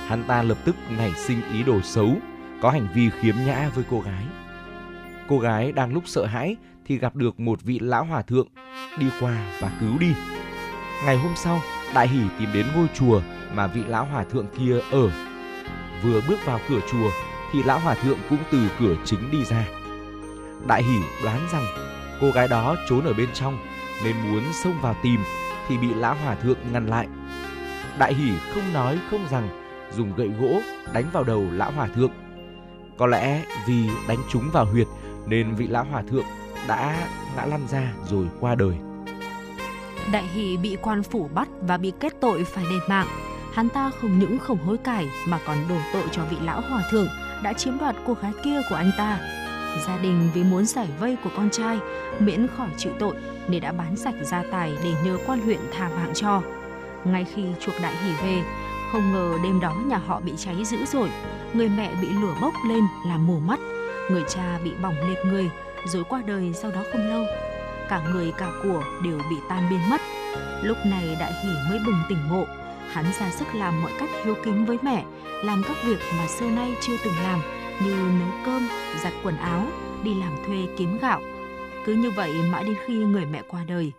Hắn 0.06 0.24
ta 0.24 0.42
lập 0.42 0.58
tức 0.64 0.76
nảy 0.98 1.12
sinh 1.14 1.40
ý 1.52 1.62
đồ 1.62 1.80
xấu, 1.80 2.16
có 2.62 2.70
hành 2.70 2.88
vi 2.94 3.10
khiếm 3.10 3.34
nhã 3.46 3.68
với 3.74 3.84
cô 3.90 4.00
gái. 4.00 4.24
Cô 5.28 5.38
gái 5.38 5.72
đang 5.72 5.92
lúc 5.92 6.02
sợ 6.06 6.26
hãi 6.26 6.56
thì 6.86 6.98
gặp 6.98 7.16
được 7.16 7.40
một 7.40 7.62
vị 7.62 7.78
lão 7.78 8.04
hòa 8.04 8.22
thượng 8.22 8.48
đi 8.98 9.06
qua 9.20 9.36
và 9.60 9.70
cứu 9.80 9.98
đi. 9.98 10.14
Ngày 11.04 11.16
hôm 11.16 11.32
sau, 11.36 11.60
Đại 11.94 12.08
Hỷ 12.08 12.20
tìm 12.38 12.48
đến 12.54 12.66
ngôi 12.76 12.86
chùa 12.94 13.20
mà 13.54 13.66
vị 13.66 13.84
lão 13.88 14.04
hòa 14.04 14.24
thượng 14.24 14.46
kia 14.58 14.78
ở. 14.90 15.10
Vừa 16.02 16.20
bước 16.28 16.38
vào 16.44 16.60
cửa 16.68 16.80
chùa 16.90 17.10
thì 17.52 17.62
lão 17.62 17.78
hòa 17.78 17.94
thượng 17.94 18.18
cũng 18.30 18.38
từ 18.50 18.68
cửa 18.78 18.96
chính 19.04 19.30
đi 19.30 19.44
ra. 19.44 19.64
Đại 20.66 20.82
Hỷ 20.82 20.98
đoán 21.24 21.40
rằng 21.52 21.64
cô 22.20 22.30
gái 22.30 22.48
đó 22.48 22.76
trốn 22.88 23.04
ở 23.04 23.12
bên 23.12 23.28
trong 23.34 23.58
nên 24.04 24.16
muốn 24.24 24.42
xông 24.52 24.80
vào 24.80 24.96
tìm 25.02 25.20
thì 25.68 25.78
bị 25.78 25.94
lão 25.94 26.14
hòa 26.14 26.34
thượng 26.34 26.58
ngăn 26.72 26.86
lại. 26.86 27.06
Đại 27.98 28.14
Hỷ 28.14 28.32
không 28.54 28.72
nói 28.72 28.98
không 29.10 29.26
rằng 29.30 29.61
dùng 29.96 30.12
gậy 30.16 30.30
gỗ 30.40 30.60
đánh 30.92 31.04
vào 31.12 31.24
đầu 31.24 31.46
lão 31.52 31.70
hòa 31.72 31.88
thượng. 31.94 32.10
Có 32.98 33.06
lẽ 33.06 33.44
vì 33.66 33.88
đánh 34.08 34.18
trúng 34.28 34.50
vào 34.52 34.64
huyệt 34.64 34.86
nên 35.26 35.54
vị 35.54 35.66
lão 35.66 35.84
hòa 35.84 36.02
thượng 36.10 36.24
đã 36.68 37.06
ngã 37.36 37.44
lăn 37.44 37.60
ra 37.68 37.92
rồi 38.08 38.26
qua 38.40 38.54
đời. 38.54 38.74
Đại 40.12 40.24
hỷ 40.34 40.56
bị 40.56 40.76
quan 40.82 41.02
phủ 41.02 41.28
bắt 41.34 41.48
và 41.60 41.76
bị 41.76 41.92
kết 42.00 42.12
tội 42.20 42.44
phải 42.44 42.64
đền 42.70 42.80
mạng. 42.88 43.06
Hắn 43.52 43.68
ta 43.68 43.90
không 44.00 44.18
những 44.18 44.38
không 44.38 44.58
hối 44.58 44.76
cải 44.76 45.08
mà 45.26 45.38
còn 45.46 45.56
đổ 45.68 45.76
tội 45.92 46.04
cho 46.12 46.22
vị 46.30 46.36
lão 46.42 46.60
hòa 46.60 46.82
thượng 46.90 47.08
đã 47.42 47.52
chiếm 47.52 47.78
đoạt 47.78 47.96
cô 48.06 48.14
gái 48.14 48.32
kia 48.44 48.60
của 48.70 48.74
anh 48.74 48.90
ta. 48.98 49.18
Gia 49.86 49.98
đình 49.98 50.30
vì 50.34 50.44
muốn 50.44 50.66
giải 50.66 50.88
vây 51.00 51.16
của 51.24 51.30
con 51.36 51.50
trai 51.50 51.78
miễn 52.18 52.46
khỏi 52.56 52.68
chịu 52.76 52.92
tội 52.98 53.14
nên 53.48 53.62
đã 53.62 53.72
bán 53.72 53.96
sạch 53.96 54.14
gia 54.22 54.42
tài 54.50 54.72
để 54.84 54.92
nhờ 55.04 55.18
quan 55.26 55.40
huyện 55.40 55.60
tha 55.72 55.88
mạng 55.88 56.10
cho. 56.14 56.42
Ngay 57.04 57.26
khi 57.34 57.44
chuộc 57.60 57.74
đại 57.82 57.94
hỷ 58.04 58.12
về, 58.22 58.42
không 58.92 59.12
ngờ 59.12 59.38
đêm 59.42 59.60
đó 59.60 59.74
nhà 59.86 59.98
họ 60.06 60.20
bị 60.20 60.32
cháy 60.36 60.64
dữ 60.64 60.84
dội, 60.84 61.10
người 61.52 61.68
mẹ 61.68 61.94
bị 62.02 62.08
lửa 62.08 62.34
bốc 62.40 62.54
lên 62.68 62.84
làm 63.06 63.26
mù 63.26 63.38
mắt, 63.38 63.60
người 64.10 64.24
cha 64.28 64.58
bị 64.64 64.70
bỏng 64.82 65.08
liệt 65.08 65.18
người 65.24 65.50
rồi 65.86 66.04
qua 66.04 66.22
đời 66.26 66.52
sau 66.54 66.70
đó 66.70 66.82
không 66.92 67.08
lâu. 67.08 67.24
Cả 67.88 68.02
người 68.12 68.32
cả 68.38 68.50
của 68.62 68.82
đều 69.04 69.18
bị 69.30 69.36
tan 69.48 69.70
biến 69.70 69.90
mất. 69.90 70.00
Lúc 70.62 70.76
này 70.86 71.16
Đại 71.20 71.32
Hỷ 71.32 71.50
mới 71.70 71.78
bừng 71.86 71.98
tỉnh 72.08 72.28
ngộ, 72.28 72.44
hắn 72.92 73.04
ra 73.20 73.30
sức 73.30 73.54
làm 73.54 73.82
mọi 73.82 73.92
cách 73.98 74.10
hiếu 74.24 74.34
kính 74.44 74.66
với 74.66 74.78
mẹ, 74.82 75.04
làm 75.44 75.62
các 75.68 75.76
việc 75.84 75.98
mà 76.18 76.26
xưa 76.26 76.46
nay 76.46 76.74
chưa 76.80 76.96
từng 77.04 77.14
làm 77.22 77.40
như 77.84 77.94
nấu 78.20 78.28
cơm, 78.46 78.68
giặt 79.02 79.12
quần 79.22 79.36
áo, 79.36 79.66
đi 80.04 80.14
làm 80.14 80.32
thuê 80.46 80.66
kiếm 80.78 80.98
gạo. 81.02 81.20
Cứ 81.86 81.94
như 81.94 82.10
vậy 82.10 82.32
mãi 82.50 82.64
đến 82.64 82.74
khi 82.86 82.94
người 82.94 83.24
mẹ 83.24 83.42
qua 83.48 83.64
đời. 83.64 83.92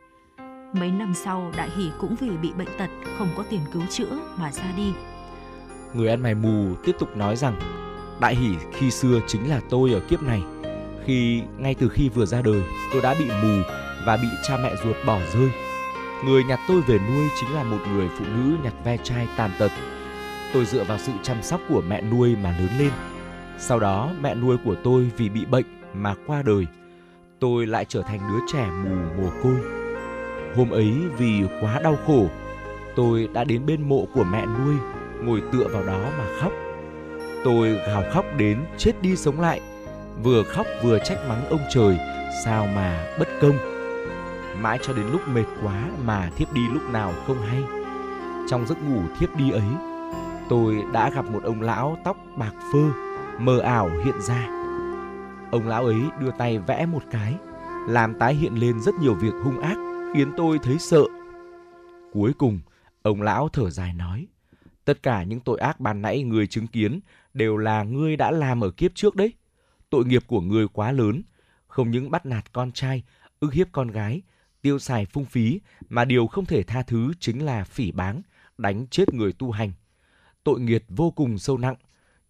Mấy 0.74 0.92
năm 0.92 1.14
sau, 1.14 1.52
Đại 1.58 1.70
Hỷ 1.78 1.92
cũng 2.00 2.16
vì 2.16 2.30
bị 2.30 2.52
bệnh 2.58 2.68
tật 2.78 2.90
không 3.18 3.30
có 3.38 3.44
tiền 3.50 3.60
cứu 3.74 3.82
chữa 3.90 4.20
mà 4.38 4.52
ra 4.52 4.64
đi. 4.78 4.94
Người 5.94 6.10
ăn 6.10 6.22
mày 6.22 6.36
mù 6.36 6.76
tiếp 6.86 6.96
tục 7.00 7.18
nói 7.18 7.36
rằng 7.36 7.60
Đại 8.20 8.36
Hỷ 8.36 8.56
khi 8.74 8.92
xưa 8.92 9.20
chính 9.28 9.50
là 9.50 9.62
tôi 9.70 9.94
ở 9.94 10.00
kiếp 10.00 10.24
này 10.24 10.44
khi 11.06 11.42
ngay 11.58 11.76
từ 11.76 11.90
khi 11.90 12.10
vừa 12.10 12.26
ra 12.26 12.42
đời 12.42 12.62
tôi 12.94 13.02
đã 13.02 13.16
bị 13.20 13.26
mù 13.26 13.62
và 14.06 14.18
bị 14.18 14.28
cha 14.48 14.58
mẹ 14.58 14.76
ruột 14.84 14.96
bỏ 15.06 15.20
rơi. 15.34 15.50
Người 16.26 16.44
nhặt 16.44 16.60
tôi 16.68 16.82
về 16.82 17.00
nuôi 17.00 17.28
chính 17.40 17.54
là 17.54 17.64
một 17.64 17.80
người 17.94 18.10
phụ 18.18 18.26
nữ 18.26 18.58
nhặt 18.64 18.74
ve 18.84 18.98
chai 19.04 19.28
tàn 19.38 19.52
tật. 19.60 19.72
Tôi 20.54 20.66
dựa 20.66 20.84
vào 20.84 20.98
sự 20.98 21.12
chăm 21.24 21.44
sóc 21.44 21.62
của 21.70 21.82
mẹ 21.88 22.02
nuôi 22.02 22.36
mà 22.36 22.58
lớn 22.60 22.70
lên. 22.80 22.92
Sau 23.58 23.80
đó 23.80 24.12
mẹ 24.22 24.36
nuôi 24.36 24.58
của 24.66 24.76
tôi 24.84 25.12
vì 25.18 25.30
bị 25.30 25.46
bệnh 25.46 25.66
mà 25.94 26.16
qua 26.28 26.42
đời. 26.42 26.68
Tôi 27.40 27.68
lại 27.68 27.86
trở 27.86 28.02
thành 28.02 28.20
đứa 28.30 28.46
trẻ 28.54 28.70
mù 28.84 29.22
mồ 29.22 29.30
côi. 29.44 29.83
Hôm 30.56 30.70
ấy 30.70 30.94
vì 31.18 31.44
quá 31.62 31.80
đau 31.84 31.98
khổ, 32.08 32.28
tôi 32.96 33.30
đã 33.34 33.44
đến 33.44 33.66
bên 33.66 33.90
mộ 33.90 34.08
của 34.14 34.24
mẹ 34.24 34.46
nuôi, 34.46 34.76
ngồi 35.24 35.42
tựa 35.52 35.68
vào 35.72 35.84
đó 35.84 36.00
mà 36.18 36.26
khóc. 36.42 36.52
Tôi 37.44 37.80
gào 37.88 38.04
khóc 38.14 38.26
đến 38.38 38.58
chết 38.78 38.92
đi 39.02 39.16
sống 39.16 39.42
lại 39.42 39.62
vừa 40.24 40.44
khóc 40.44 40.66
vừa 40.84 41.00
trách 41.00 41.18
mắng 41.30 41.50
ông 41.50 41.62
trời 41.70 41.98
sao 42.46 42.68
mà 42.76 43.06
bất 43.20 43.28
công. 43.42 43.58
Mãi 44.62 44.80
cho 44.82 44.94
đến 44.94 45.06
lúc 45.12 45.22
mệt 45.28 45.46
quá 45.64 45.84
mà 46.06 46.30
thiếp 46.36 46.54
đi 46.54 46.62
lúc 46.74 46.90
nào 46.92 47.14
không 47.28 47.42
hay. 47.42 47.64
Trong 48.50 48.68
giấc 48.68 48.78
ngủ 48.84 49.02
thiếp 49.20 49.36
đi 49.36 49.52
ấy 49.52 49.70
tôi 50.50 50.84
đã 50.92 51.10
gặp 51.10 51.26
một 51.26 51.44
ông 51.44 51.62
lão 51.62 51.98
tóc 52.04 52.18
bạc 52.38 52.54
phơ 52.74 52.80
mờ 53.40 53.60
ảo 53.60 53.90
hiện 54.06 54.22
ra. 54.22 54.48
Ông 55.52 55.68
lão 55.68 55.86
ấy 55.86 56.02
đưa 56.20 56.32
tay 56.32 56.60
vẽ 56.60 56.86
một 56.86 57.04
cái 57.12 57.36
làm 57.88 58.14
tái 58.20 58.34
hiện 58.34 58.56
lên 58.56 58.80
rất 58.80 58.96
nhiều 58.96 59.14
việc 59.14 59.34
hung 59.44 59.60
ác 59.60 59.78
khiến 60.14 60.32
tôi 60.38 60.60
thấy 60.64 60.80
sợ 60.80 61.04
cuối 62.14 62.34
cùng 62.38 62.60
ông 63.02 63.22
lão 63.22 63.50
thở 63.50 63.70
dài 63.70 63.94
nói 63.94 64.28
tất 64.86 65.04
cả 65.04 65.24
những 65.24 65.40
tội 65.40 65.60
ác 65.60 65.80
ban 65.80 66.02
nãy 66.02 66.24
người 66.24 66.48
chứng 66.48 66.68
kiến 66.68 67.00
đều 67.34 67.58
là 67.58 67.84
ngươi 67.84 68.18
đã 68.18 68.32
làm 68.32 68.64
ở 68.64 68.72
kiếp 68.72 68.96
trước 68.96 69.16
đấy 69.16 69.34
tội 69.94 70.06
nghiệp 70.06 70.24
của 70.28 70.42
người 70.42 70.68
quá 70.68 70.92
lớn, 70.92 71.22
không 71.68 71.92
những 71.92 72.12
bắt 72.12 72.26
nạt 72.26 72.54
con 72.54 72.72
trai, 72.72 73.04
ức 73.40 73.54
hiếp 73.54 73.68
con 73.72 73.88
gái, 73.88 74.22
tiêu 74.62 74.80
xài 74.80 75.06
phung 75.06 75.26
phí 75.26 75.60
mà 75.90 76.06
điều 76.06 76.28
không 76.28 76.46
thể 76.46 76.64
tha 76.64 76.82
thứ 76.82 77.14
chính 77.20 77.46
là 77.46 77.64
phỉ 77.64 77.92
báng, 77.92 78.22
đánh 78.58 78.88
chết 78.88 79.14
người 79.14 79.34
tu 79.34 79.52
hành. 79.52 79.72
Tội 80.44 80.60
nghiệt 80.60 80.86
vô 80.90 81.12
cùng 81.12 81.38
sâu 81.38 81.58
nặng, 81.58 81.76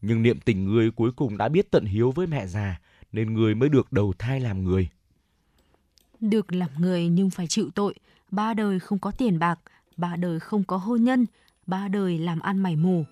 nhưng 0.01 0.21
niệm 0.23 0.39
tình 0.39 0.65
người 0.65 0.91
cuối 0.91 1.11
cùng 1.11 1.37
đã 1.37 1.49
biết 1.49 1.71
tận 1.71 1.85
hiếu 1.85 2.11
với 2.11 2.27
mẹ 2.27 2.47
già 2.47 2.81
nên 3.11 3.33
người 3.33 3.55
mới 3.55 3.69
được 3.69 3.91
đầu 3.91 4.13
thai 4.19 4.39
làm 4.39 4.63
người. 4.63 4.89
Được 6.23 6.53
làm 6.53 6.69
người 6.77 7.07
nhưng 7.07 7.29
phải 7.29 7.47
chịu 7.47 7.69
tội, 7.75 7.95
ba 8.31 8.53
đời 8.53 8.79
không 8.79 8.99
có 8.99 9.11
tiền 9.11 9.39
bạc, 9.39 9.59
ba 9.97 10.15
đời 10.15 10.39
không 10.39 10.63
có 10.63 10.77
hôn 10.77 11.03
nhân, 11.03 11.25
ba 11.67 11.87
đời 11.87 12.17
làm 12.17 12.39
ăn 12.39 12.59
mày 12.59 12.75
mù. 12.75 13.03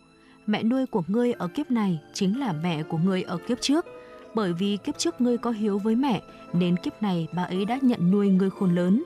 Mẹ 0.45 0.63
nuôi 0.63 0.85
của 0.85 1.03
ngươi 1.07 1.33
ở 1.33 1.47
kiếp 1.47 1.71
này 1.71 1.99
chính 2.13 2.39
là 2.39 2.51
mẹ 2.51 2.83
của 2.83 2.97
ngươi 2.97 3.23
ở 3.23 3.37
kiếp 3.37 3.61
trước– 3.61 3.85
bởi 4.33 4.53
vì 4.53 4.77
kiếp 4.77 4.97
trước 4.97 5.21
ngươi 5.21 5.37
có 5.37 5.51
hiếu 5.51 5.77
với 5.77 5.95
mẹ 5.95 6.21
nên 6.53 6.77
kiếp 6.77 7.01
này 7.01 7.27
bà 7.33 7.43
ấy 7.43 7.65
đã 7.65 7.79
nhận 7.81 8.11
nuôi 8.11 8.29
ngươi 8.29 8.49
khôn 8.49 8.75
lớn. 8.75 9.03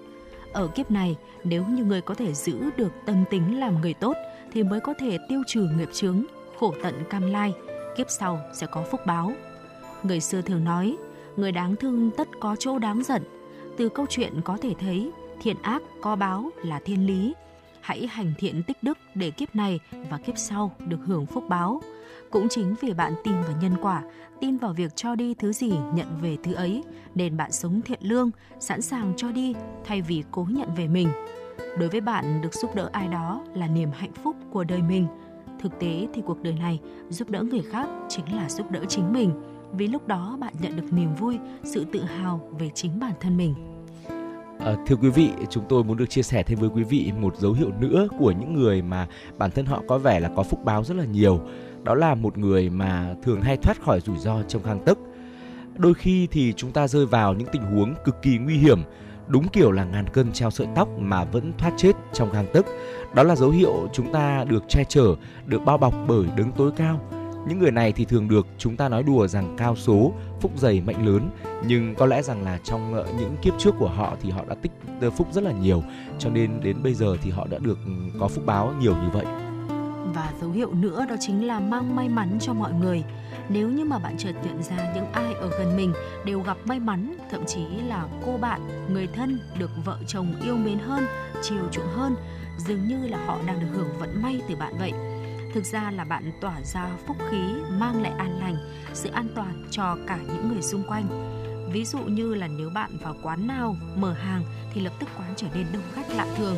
Ở 0.53 0.67
kiếp 0.67 0.91
này, 0.91 1.15
nếu 1.43 1.65
như 1.65 1.83
người 1.83 2.01
có 2.01 2.13
thể 2.13 2.33
giữ 2.33 2.69
được 2.77 2.91
tâm 3.05 3.23
tính 3.29 3.59
làm 3.59 3.81
người 3.81 3.93
tốt 3.93 4.17
thì 4.51 4.63
mới 4.63 4.79
có 4.79 4.93
thể 4.93 5.17
tiêu 5.29 5.43
trừ 5.47 5.67
nghiệp 5.77 5.89
chướng, 5.93 6.25
khổ 6.59 6.73
tận 6.83 6.93
cam 7.09 7.31
lai, 7.31 7.53
kiếp 7.97 8.09
sau 8.09 8.39
sẽ 8.53 8.67
có 8.67 8.83
phúc 8.91 9.01
báo. 9.05 9.33
Người 10.03 10.19
xưa 10.19 10.41
thường 10.41 10.63
nói, 10.63 10.97
người 11.35 11.51
đáng 11.51 11.75
thương 11.75 12.11
tất 12.17 12.27
có 12.39 12.55
chỗ 12.59 12.79
đáng 12.79 13.03
giận. 13.03 13.23
Từ 13.77 13.89
câu 13.89 14.05
chuyện 14.09 14.41
có 14.43 14.57
thể 14.61 14.73
thấy, 14.79 15.11
thiện 15.41 15.55
ác 15.61 15.81
có 16.01 16.15
báo 16.15 16.49
là 16.63 16.79
thiên 16.85 17.07
lý. 17.07 17.33
Hãy 17.81 18.07
hành 18.07 18.33
thiện 18.37 18.63
tích 18.63 18.77
đức 18.81 18.97
để 19.15 19.31
kiếp 19.31 19.55
này 19.55 19.79
và 20.09 20.17
kiếp 20.17 20.37
sau 20.37 20.71
được 20.87 20.99
hưởng 21.05 21.25
phúc 21.25 21.43
báo. 21.49 21.81
Cũng 22.29 22.47
chính 22.49 22.75
vì 22.81 22.93
bạn 22.93 23.13
tin 23.23 23.33
vào 23.33 23.57
nhân 23.61 23.75
quả, 23.81 24.03
tin 24.41 24.57
vào 24.57 24.73
việc 24.73 24.95
cho 24.95 25.15
đi 25.15 25.33
thứ 25.33 25.53
gì 25.53 25.73
nhận 25.93 26.07
về 26.21 26.37
thứ 26.43 26.53
ấy, 26.53 26.83
nên 27.15 27.37
bạn 27.37 27.51
sống 27.51 27.81
thiện 27.81 27.99
lương, 28.01 28.31
sẵn 28.59 28.81
sàng 28.81 29.13
cho 29.17 29.31
đi 29.31 29.53
thay 29.85 30.01
vì 30.01 30.23
cố 30.31 30.47
nhận 30.49 30.75
về 30.75 30.87
mình. 30.87 31.09
Đối 31.79 31.89
với 31.89 32.01
bạn, 32.01 32.41
được 32.41 32.53
giúp 32.53 32.75
đỡ 32.75 32.89
ai 32.93 33.07
đó 33.07 33.43
là 33.53 33.67
niềm 33.67 33.89
hạnh 33.93 34.13
phúc 34.23 34.35
của 34.51 34.63
đời 34.63 34.81
mình. 34.81 35.07
Thực 35.59 35.79
tế 35.79 36.07
thì 36.13 36.21
cuộc 36.25 36.43
đời 36.43 36.53
này, 36.53 36.79
giúp 37.09 37.29
đỡ 37.29 37.43
người 37.43 37.63
khác 37.71 37.89
chính 38.09 38.35
là 38.35 38.49
giúp 38.49 38.71
đỡ 38.71 38.85
chính 38.89 39.13
mình, 39.13 39.31
vì 39.73 39.87
lúc 39.87 40.07
đó 40.07 40.37
bạn 40.39 40.53
nhận 40.59 40.75
được 40.75 40.93
niềm 40.93 41.15
vui, 41.15 41.37
sự 41.63 41.85
tự 41.93 42.03
hào 42.03 42.49
về 42.59 42.69
chính 42.73 42.99
bản 42.99 43.13
thân 43.19 43.37
mình. 43.37 43.55
À, 44.59 44.75
thưa 44.87 44.95
quý 44.95 45.09
vị, 45.09 45.29
chúng 45.49 45.63
tôi 45.69 45.83
muốn 45.83 45.97
được 45.97 46.09
chia 46.09 46.21
sẻ 46.21 46.43
thêm 46.43 46.59
với 46.59 46.69
quý 46.69 46.83
vị 46.83 47.11
một 47.19 47.37
dấu 47.37 47.53
hiệu 47.53 47.71
nữa 47.79 48.07
của 48.19 48.31
những 48.31 48.53
người 48.53 48.81
mà 48.81 49.07
bản 49.37 49.51
thân 49.51 49.65
họ 49.65 49.81
có 49.87 49.97
vẻ 49.97 50.19
là 50.19 50.29
có 50.35 50.43
phúc 50.43 50.59
báo 50.63 50.83
rất 50.83 50.97
là 50.97 51.05
nhiều. 51.05 51.39
Đó 51.83 51.95
là 51.95 52.15
một 52.15 52.37
người 52.37 52.69
mà 52.69 53.15
thường 53.23 53.41
hay 53.41 53.57
thoát 53.57 53.81
khỏi 53.81 54.01
rủi 54.01 54.17
ro 54.17 54.43
trong 54.43 54.63
gang 54.63 54.79
tấc. 54.85 54.97
Đôi 55.77 55.93
khi 55.93 56.27
thì 56.31 56.53
chúng 56.53 56.71
ta 56.71 56.87
rơi 56.87 57.05
vào 57.05 57.33
những 57.33 57.47
tình 57.51 57.61
huống 57.61 57.93
cực 58.05 58.21
kỳ 58.21 58.37
nguy 58.37 58.57
hiểm, 58.57 58.79
đúng 59.27 59.47
kiểu 59.47 59.71
là 59.71 59.85
ngàn 59.85 60.07
cân 60.07 60.31
treo 60.31 60.51
sợi 60.51 60.67
tóc 60.75 60.89
mà 60.99 61.23
vẫn 61.23 61.53
thoát 61.57 61.73
chết 61.77 61.91
trong 62.13 62.31
gang 62.31 62.47
tấc. 62.53 62.65
Đó 63.15 63.23
là 63.23 63.35
dấu 63.35 63.49
hiệu 63.49 63.89
chúng 63.93 64.13
ta 64.13 64.43
được 64.43 64.63
che 64.69 64.83
chở, 64.89 65.15
được 65.45 65.61
bao 65.65 65.77
bọc 65.77 65.93
bởi 66.07 66.25
đứng 66.35 66.51
tối 66.51 66.71
cao. 66.75 66.99
Những 67.47 67.59
người 67.59 67.71
này 67.71 67.91
thì 67.91 68.05
thường 68.05 68.27
được 68.27 68.47
chúng 68.57 68.75
ta 68.75 68.89
nói 68.89 69.03
đùa 69.03 69.27
rằng 69.27 69.55
cao 69.57 69.75
số, 69.75 70.13
phúc 70.41 70.51
dày 70.55 70.81
mệnh 70.81 71.05
lớn, 71.05 71.29
nhưng 71.67 71.95
có 71.95 72.05
lẽ 72.05 72.21
rằng 72.21 72.43
là 72.43 72.59
trong 72.63 72.93
ờ, 72.93 73.05
những 73.19 73.35
kiếp 73.41 73.53
trước 73.57 73.75
của 73.79 73.87
họ 73.87 74.15
thì 74.21 74.29
họ 74.29 74.45
đã 74.49 74.55
tích 74.55 74.71
phúc 75.17 75.27
rất 75.31 75.43
là 75.43 75.51
nhiều, 75.51 75.83
cho 76.19 76.29
nên 76.29 76.51
đến 76.63 76.83
bây 76.83 76.93
giờ 76.93 77.17
thì 77.21 77.31
họ 77.31 77.47
đã 77.49 77.57
được 77.57 77.77
ừ, 77.85 77.91
có 78.19 78.27
phúc 78.27 78.45
báo 78.45 78.73
nhiều 78.79 78.95
như 78.95 79.09
vậy. 79.13 79.25
Và 80.13 80.31
dấu 80.41 80.51
hiệu 80.51 80.73
nữa 80.73 81.05
đó 81.09 81.15
chính 81.19 81.47
là 81.47 81.59
mang 81.59 81.95
may 81.95 82.09
mắn 82.09 82.37
cho 82.41 82.53
mọi 82.53 82.73
người. 82.73 83.03
Nếu 83.49 83.69
như 83.69 83.85
mà 83.85 83.99
bạn 83.99 84.17
chợt 84.17 84.33
nhận 84.43 84.63
ra 84.63 84.93
những 84.95 85.11
ai 85.11 85.33
ở 85.33 85.49
gần 85.59 85.77
mình 85.77 85.93
đều 86.25 86.41
gặp 86.41 86.57
may 86.65 86.79
mắn, 86.79 87.15
thậm 87.31 87.45
chí 87.45 87.65
là 87.87 88.07
cô 88.25 88.37
bạn, 88.37 88.61
người 88.93 89.07
thân 89.07 89.39
được 89.59 89.71
vợ 89.85 89.97
chồng 90.07 90.35
yêu 90.43 90.55
mến 90.55 90.79
hơn, 90.79 91.05
chiều 91.41 91.63
chuộng 91.71 91.87
hơn, 91.95 92.15
dường 92.57 92.87
như 92.87 93.07
là 93.07 93.25
họ 93.25 93.37
đang 93.47 93.59
được 93.59 93.67
hưởng 93.73 93.89
vận 93.99 94.21
may 94.21 94.41
từ 94.49 94.55
bạn 94.55 94.73
vậy. 94.79 94.93
Thực 95.55 95.65
ra 95.65 95.91
là 95.91 96.03
bạn 96.03 96.31
tỏa 96.41 96.61
ra 96.61 96.89
phúc 97.07 97.17
khí, 97.31 97.37
mang 97.69 98.01
lại 98.01 98.11
an 98.17 98.39
lành, 98.39 98.55
sự 98.93 99.09
an 99.09 99.27
toàn 99.35 99.67
cho 99.71 99.97
cả 100.07 100.17
những 100.27 100.49
người 100.53 100.61
xung 100.61 100.83
quanh. 100.87 101.05
Ví 101.71 101.85
dụ 101.85 101.99
như 101.99 102.33
là 102.33 102.47
nếu 102.47 102.69
bạn 102.69 102.97
vào 103.01 103.15
quán 103.23 103.47
nào 103.47 103.75
mở 103.95 104.13
hàng 104.13 104.43
thì 104.73 104.81
lập 104.81 104.93
tức 104.99 105.09
quán 105.17 105.33
trở 105.35 105.47
nên 105.53 105.65
đông 105.73 105.83
khách 105.93 106.09
lạ 106.15 106.27
thường. 106.37 106.57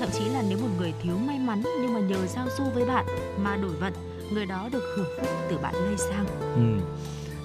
Thậm 0.00 0.08
chí 0.12 0.24
là 0.24 0.42
nếu 0.48 0.58
một 0.58 0.68
người 0.78 0.92
thiếu 1.02 1.18
may 1.18 1.38
mắn 1.38 1.62
nhưng 1.80 1.94
mà 1.94 2.00
nhờ 2.00 2.26
giao 2.26 2.46
du 2.58 2.64
với 2.74 2.84
bạn 2.84 3.06
mà 3.38 3.56
đổi 3.56 3.76
vận, 3.80 3.92
người 4.32 4.46
đó 4.46 4.68
được 4.72 4.82
hưởng 4.96 5.08
phúc 5.20 5.28
từ 5.50 5.58
bạn 5.58 5.74
lây 5.74 5.96
sang. 5.96 6.26
Ừ. 6.54 6.84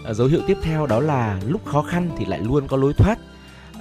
À, 0.06 0.13
dấu 0.13 0.28
hiệu 0.28 0.42
tiếp 0.48 0.58
theo 0.62 0.86
đó 0.88 1.00
là 1.00 1.39
lúc 1.48 1.66
khó 1.66 1.82
khăn 1.82 2.10
thì 2.18 2.26
lại 2.26 2.39
luôn 2.39 2.68
có 2.68 2.78
lối 2.78 2.94
thoát 2.94 3.18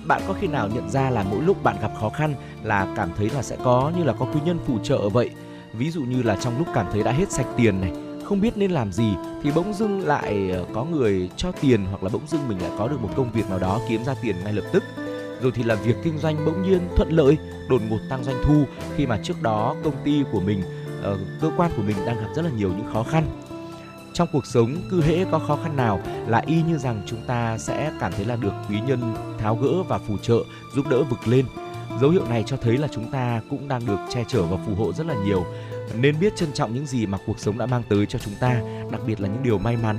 bạn 0.07 0.23
có 0.29 0.35
khi 0.41 0.47
nào 0.47 0.69
nhận 0.69 0.91
ra 0.91 1.11
là 1.11 1.25
mỗi 1.31 1.43
lúc 1.43 1.63
bạn 1.63 1.77
gặp 1.83 1.91
khó 2.01 2.09
khăn 2.09 2.35
là 2.63 2.95
cảm 2.97 3.11
thấy 3.17 3.31
là 3.31 3.43
sẽ 3.43 3.57
có 3.65 3.93
như 3.97 4.05
là 4.05 4.13
có 4.13 4.27
quý 4.35 4.41
nhân 4.45 4.59
phù 4.67 4.79
trợ 4.79 5.09
vậy 5.09 5.31
ví 5.73 5.91
dụ 5.91 6.03
như 6.03 6.23
là 6.23 6.37
trong 6.41 6.59
lúc 6.59 6.67
cảm 6.75 6.87
thấy 6.93 7.03
đã 7.03 7.13
hết 7.13 7.33
sạch 7.33 7.47
tiền 7.57 7.81
này, 7.81 7.93
không 8.25 8.41
biết 8.41 8.57
nên 8.57 8.71
làm 8.71 8.93
gì, 8.93 9.15
thì 9.43 9.51
bỗng 9.55 9.75
dưng 9.75 10.07
lại 10.07 10.51
ờ, 10.51 10.65
có 10.75 10.85
người 10.85 11.31
cho 11.37 11.53
tiền 11.53 11.85
hoặc 11.85 12.03
là 12.03 12.11
bỗng 12.13 12.27
dưng 12.27 12.49
mình 12.49 12.63
lại 12.63 12.71
có 12.79 12.89
được 12.89 13.01
một 13.03 13.09
công 13.17 13.33
việc 13.33 13.51
nào 13.51 13.59
đó, 13.59 13.81
kiếm 13.89 14.05
ra 14.05 14.15
tiền 14.23 14.37
ngay 14.45 14.53
lập 14.53 14.65
tức. 14.73 14.83
Rồi 15.43 15.53
thì 15.55 15.63
là 15.63 15.75
việc 15.75 15.97
kinh 16.05 16.19
doanh 16.19 16.47
bỗng 16.47 16.63
nhiên 16.63 16.81
thuận 16.97 17.11
lợi, 17.11 17.39
đột 17.69 17.83
ngột 17.91 17.99
tăng 18.11 18.25
doanh 18.25 18.37
thu, 18.45 18.65
khi 18.97 19.07
mà 19.07 19.19
trước 19.23 19.43
đó 19.43 19.77
công 19.85 19.95
ty 20.05 20.25
của 20.33 20.41
mình 20.41 20.63
ờ, 21.03 21.19
cơ 21.41 21.51
quan 21.57 21.71
của 21.77 21.83
mình 21.83 21.97
đang 22.07 22.17
gặp 22.17 22.29
rất 22.37 22.43
là 22.43 22.51
nhiều 22.51 22.69
những 22.69 22.93
khó 22.93 23.03
khăn. 23.03 23.27
Trong 24.13 24.29
cuộc 24.33 24.47
sống, 24.47 24.77
cứ 24.91 25.03
hễ 25.03 25.25
có 25.25 25.39
khó 25.39 25.59
khăn 25.63 25.77
nào 25.77 26.01
là 26.27 26.43
y 26.47 26.63
như 26.63 26.79
rằng 26.79 27.03
chúng 27.07 27.21
ta 27.27 27.59
sẽ 27.59 27.93
cảm 28.01 28.13
thấy 28.13 28.25
là 28.25 28.37
được 28.37 28.53
quý 28.69 28.81
nhân 28.87 29.15
tháo 29.39 29.57
gỡ 29.57 29.83
và 29.89 29.99
phù 29.99 30.19
trợ, 30.19 30.39
giúp 30.75 30.87
đỡ 30.91 31.03
vực 31.03 31.29
lên 31.29 31.47
dấu 32.01 32.11
hiệu 32.11 32.25
này 32.29 32.45
cho 32.47 32.57
thấy 32.57 32.79
là 32.79 32.89
chúng 32.89 33.11
ta 33.11 33.41
cũng 33.51 33.69
đang 33.69 33.87
được 33.87 33.99
che 34.11 34.25
chở 34.29 34.43
và 34.43 34.57
phù 34.67 34.75
hộ 34.75 34.93
rất 34.93 35.07
là 35.07 35.15
nhiều. 35.25 35.45
Nên 35.95 36.21
biết 36.21 36.37
trân 36.37 36.53
trọng 36.53 36.75
những 36.75 36.87
gì 36.87 37.07
mà 37.07 37.19
cuộc 37.27 37.39
sống 37.39 37.59
đã 37.59 37.67
mang 37.67 37.83
tới 37.89 38.07
cho 38.07 38.19
chúng 38.19 38.35
ta, 38.41 38.61
đặc 38.91 39.01
biệt 39.07 39.21
là 39.21 39.29
những 39.29 39.43
điều 39.43 39.59
may 39.59 39.77
mắn. 39.77 39.97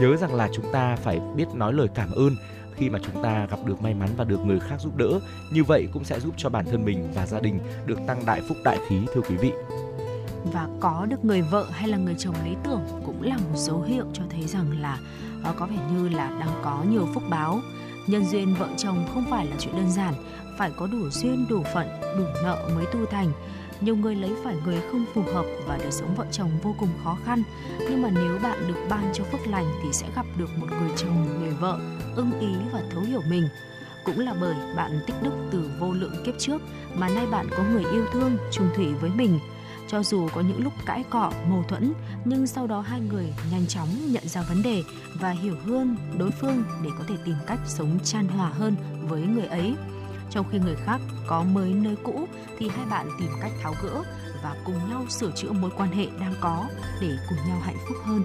Nhớ 0.00 0.16
rằng 0.16 0.34
là 0.34 0.48
chúng 0.54 0.72
ta 0.72 0.96
phải 0.96 1.20
biết 1.36 1.48
nói 1.54 1.72
lời 1.72 1.88
cảm 1.94 2.10
ơn 2.10 2.36
khi 2.74 2.90
mà 2.90 2.98
chúng 3.04 3.22
ta 3.22 3.46
gặp 3.50 3.58
được 3.64 3.82
may 3.82 3.94
mắn 3.94 4.08
và 4.16 4.24
được 4.24 4.40
người 4.40 4.60
khác 4.60 4.76
giúp 4.80 4.96
đỡ. 4.96 5.20
Như 5.52 5.64
vậy 5.64 5.88
cũng 5.92 6.04
sẽ 6.04 6.20
giúp 6.20 6.34
cho 6.36 6.48
bản 6.48 6.64
thân 6.70 6.84
mình 6.84 7.12
và 7.14 7.26
gia 7.26 7.40
đình 7.40 7.58
được 7.86 7.98
tăng 8.06 8.26
đại 8.26 8.40
phúc 8.48 8.56
đại 8.64 8.78
khí, 8.88 8.96
thưa 9.14 9.20
quý 9.20 9.36
vị. 9.36 9.52
Và 10.52 10.68
có 10.80 11.06
được 11.08 11.24
người 11.24 11.42
vợ 11.42 11.66
hay 11.70 11.88
là 11.88 11.98
người 11.98 12.14
chồng 12.18 12.34
lý 12.44 12.56
tưởng 12.64 12.80
cũng 13.06 13.22
là 13.22 13.36
một 13.36 13.54
dấu 13.54 13.82
hiệu 13.82 14.04
cho 14.12 14.22
thấy 14.30 14.42
rằng 14.46 14.80
là 14.80 14.98
ờ, 15.44 15.54
có 15.58 15.66
vẻ 15.66 15.76
như 15.92 16.08
là 16.08 16.36
đang 16.40 16.60
có 16.64 16.84
nhiều 16.90 17.08
phúc 17.14 17.22
báo. 17.30 17.60
Nhân 18.06 18.24
duyên 18.24 18.54
vợ 18.54 18.68
chồng 18.76 19.06
không 19.14 19.24
phải 19.30 19.46
là 19.46 19.56
chuyện 19.58 19.76
đơn 19.76 19.90
giản 19.90 20.14
phải 20.62 20.72
có 20.76 20.86
đủ 20.86 21.10
duyên, 21.10 21.46
đủ 21.48 21.62
phận, 21.74 21.88
đủ 22.18 22.24
nợ 22.42 22.68
mới 22.74 22.86
tu 22.92 23.06
thành. 23.06 23.32
Nhiều 23.80 23.96
người 23.96 24.14
lấy 24.14 24.30
phải 24.44 24.56
người 24.64 24.80
không 24.90 25.04
phù 25.14 25.22
hợp 25.22 25.44
và 25.66 25.78
đời 25.78 25.92
sống 25.92 26.14
vợ 26.14 26.26
chồng 26.32 26.50
vô 26.62 26.74
cùng 26.78 26.88
khó 27.04 27.18
khăn. 27.24 27.42
Nhưng 27.80 28.02
mà 28.02 28.10
nếu 28.14 28.38
bạn 28.42 28.58
được 28.68 28.86
ban 28.90 29.12
cho 29.14 29.24
phước 29.24 29.46
lành 29.46 29.66
thì 29.82 29.88
sẽ 29.92 30.06
gặp 30.16 30.26
được 30.38 30.48
một 30.56 30.66
người 30.70 30.90
chồng, 30.96 31.40
người 31.40 31.50
vợ 31.50 31.80
ưng 32.16 32.40
ý 32.40 32.48
và 32.72 32.82
thấu 32.92 33.02
hiểu 33.02 33.20
mình. 33.28 33.48
Cũng 34.04 34.18
là 34.18 34.34
bởi 34.40 34.54
bạn 34.76 34.90
tích 35.06 35.16
đức 35.22 35.32
từ 35.50 35.70
vô 35.80 35.92
lượng 35.92 36.22
kiếp 36.26 36.34
trước 36.38 36.62
mà 36.94 37.08
nay 37.08 37.26
bạn 37.26 37.46
có 37.56 37.62
người 37.62 37.84
yêu 37.92 38.04
thương 38.12 38.36
trung 38.52 38.68
thủy 38.76 38.86
với 39.00 39.10
mình. 39.10 39.38
Cho 39.88 40.02
dù 40.02 40.28
có 40.34 40.40
những 40.40 40.64
lúc 40.64 40.72
cãi 40.86 41.04
cọ, 41.10 41.32
mâu 41.50 41.64
thuẫn, 41.68 41.92
nhưng 42.24 42.46
sau 42.46 42.66
đó 42.66 42.80
hai 42.80 43.00
người 43.00 43.34
nhanh 43.50 43.66
chóng 43.66 43.88
nhận 44.06 44.28
ra 44.28 44.42
vấn 44.42 44.62
đề 44.62 44.82
và 45.20 45.30
hiểu 45.30 45.56
hơn 45.66 45.96
đối 46.18 46.30
phương 46.30 46.64
để 46.84 46.90
có 46.98 47.04
thể 47.08 47.14
tìm 47.24 47.36
cách 47.46 47.60
sống 47.66 47.98
chan 48.04 48.28
hòa 48.28 48.48
hơn 48.48 48.76
với 49.08 49.22
người 49.22 49.46
ấy 49.46 49.74
trong 50.34 50.46
khi 50.52 50.58
người 50.58 50.76
khác 50.84 51.00
có 51.26 51.42
mới 51.42 51.72
nơi 51.72 51.96
cũ 52.02 52.28
thì 52.58 52.68
hai 52.68 52.86
bạn 52.86 53.08
tìm 53.18 53.28
cách 53.40 53.52
tháo 53.62 53.74
gỡ 53.82 54.02
và 54.42 54.54
cùng 54.64 54.90
nhau 54.90 55.04
sửa 55.08 55.30
chữa 55.30 55.52
mối 55.52 55.70
quan 55.76 55.92
hệ 55.92 56.06
đang 56.20 56.34
có 56.40 56.66
để 57.00 57.10
cùng 57.28 57.38
nhau 57.48 57.60
hạnh 57.64 57.76
phúc 57.88 57.96
hơn. 58.04 58.22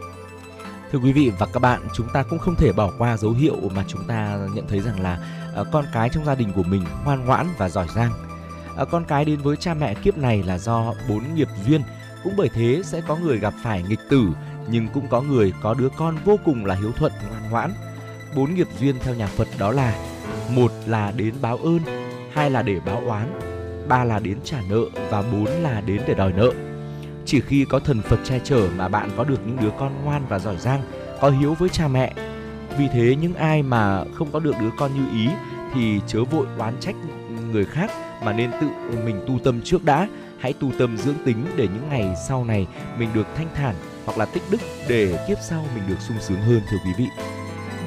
Thưa 0.92 1.00
quý 1.00 1.14
vị 1.14 1.32
và 1.40 1.48
các 1.54 1.60
bạn, 1.60 1.82
chúng 1.94 2.08
ta 2.14 2.24
cũng 2.24 2.40
không 2.40 2.56
thể 2.56 2.72
bỏ 2.72 2.92
qua 2.98 3.18
dấu 3.18 3.32
hiệu 3.32 3.56
mà 3.76 3.84
chúng 3.88 4.04
ta 4.08 4.40
nhận 4.54 4.68
thấy 4.68 4.80
rằng 4.80 5.00
là 5.00 5.20
ờ, 5.56 5.66
con 5.72 5.86
cái 5.94 6.10
trong 6.10 6.26
gia 6.26 6.36
đình 6.36 6.52
của 6.56 6.64
mình 6.64 6.84
ngoan 7.06 7.26
ngoãn 7.26 7.48
và 7.58 7.70
giỏi 7.70 7.88
giang. 7.96 8.12
Ờ, 8.76 8.86
con 8.86 9.06
cái 9.06 9.26
đến 9.26 9.42
với 9.42 9.58
cha 9.58 9.74
mẹ 9.74 9.94
kiếp 9.94 10.18
này 10.18 10.44
là 10.44 10.58
do 10.58 10.94
bốn 11.10 11.36
nghiệp 11.36 11.48
duyên, 11.68 11.82
cũng 12.24 12.34
bởi 12.38 12.50
thế 12.50 12.82
sẽ 12.86 13.02
có 13.08 13.16
người 13.16 13.40
gặp 13.40 13.54
phải 13.64 13.84
nghịch 13.84 14.10
tử, 14.10 14.22
nhưng 14.70 14.88
cũng 14.94 15.08
có 15.08 15.22
người 15.22 15.54
có 15.62 15.74
đứa 15.74 15.90
con 15.98 16.18
vô 16.26 16.40
cùng 16.46 16.66
là 16.66 16.76
hiếu 16.76 16.92
thuận 16.92 17.12
ngoan 17.30 17.50
ngoãn. 17.50 17.74
Bốn 18.36 18.56
nghiệp 18.56 18.68
duyên 18.80 18.96
theo 19.00 19.16
nhà 19.16 19.28
Phật 19.28 19.48
đó 19.60 19.72
là 19.72 20.17
một 20.50 20.72
là 20.86 21.12
đến 21.16 21.34
báo 21.42 21.58
ơn, 21.58 21.80
hai 22.34 22.50
là 22.50 22.62
để 22.62 22.80
báo 22.86 23.02
oán, 23.08 23.40
ba 23.88 24.04
là 24.04 24.20
đến 24.20 24.38
trả 24.44 24.58
nợ 24.70 24.82
và 25.10 25.22
bốn 25.22 25.46
là 25.46 25.82
đến 25.82 26.02
để 26.08 26.14
đòi 26.14 26.34
nợ. 26.34 26.52
Chỉ 27.26 27.42
khi 27.42 27.66
có 27.70 27.80
thần 27.80 28.02
phật 28.02 28.20
che 28.24 28.40
chở 28.44 28.70
mà 28.78 28.88
bạn 28.88 29.10
có 29.18 29.24
được 29.24 29.40
những 29.48 29.58
đứa 29.62 29.72
con 29.80 29.92
ngoan 30.04 30.26
và 30.30 30.40
giỏi 30.40 30.58
giang, 30.58 30.82
có 31.22 31.30
hiếu 31.30 31.54
với 31.54 31.70
cha 31.70 31.88
mẹ. 31.88 32.14
Vì 32.78 32.88
thế 32.94 33.16
những 33.22 33.34
ai 33.34 33.64
mà 33.64 34.04
không 34.14 34.32
có 34.32 34.40
được 34.40 34.56
đứa 34.62 34.70
con 34.78 34.92
như 34.94 35.20
ý 35.20 35.30
thì 35.74 36.00
chớ 36.08 36.24
vội 36.24 36.48
oán 36.58 36.74
trách 36.80 36.96
người 37.52 37.66
khác 37.66 37.92
mà 38.24 38.34
nên 38.34 38.52
tự 38.62 38.68
mình 39.06 39.22
tu 39.28 39.40
tâm 39.44 39.62
trước 39.64 39.84
đã. 39.84 40.08
Hãy 40.40 40.54
tu 40.54 40.72
tâm 40.80 40.98
dưỡng 40.98 41.16
tính 41.26 41.46
để 41.56 41.68
những 41.68 41.90
ngày 41.90 42.16
sau 42.28 42.46
này 42.46 42.68
mình 42.98 43.10
được 43.14 43.28
thanh 43.38 43.48
thản 43.56 43.76
hoặc 44.06 44.18
là 44.18 44.26
tích 44.26 44.44
đức 44.50 44.62
để 44.88 45.26
kiếp 45.28 45.38
sau 45.50 45.66
mình 45.76 45.84
được 45.88 46.02
sung 46.08 46.18
sướng 46.22 46.42
hơn, 46.42 46.62
thưa 46.70 46.78
quý 46.86 46.92
vị. 46.98 47.06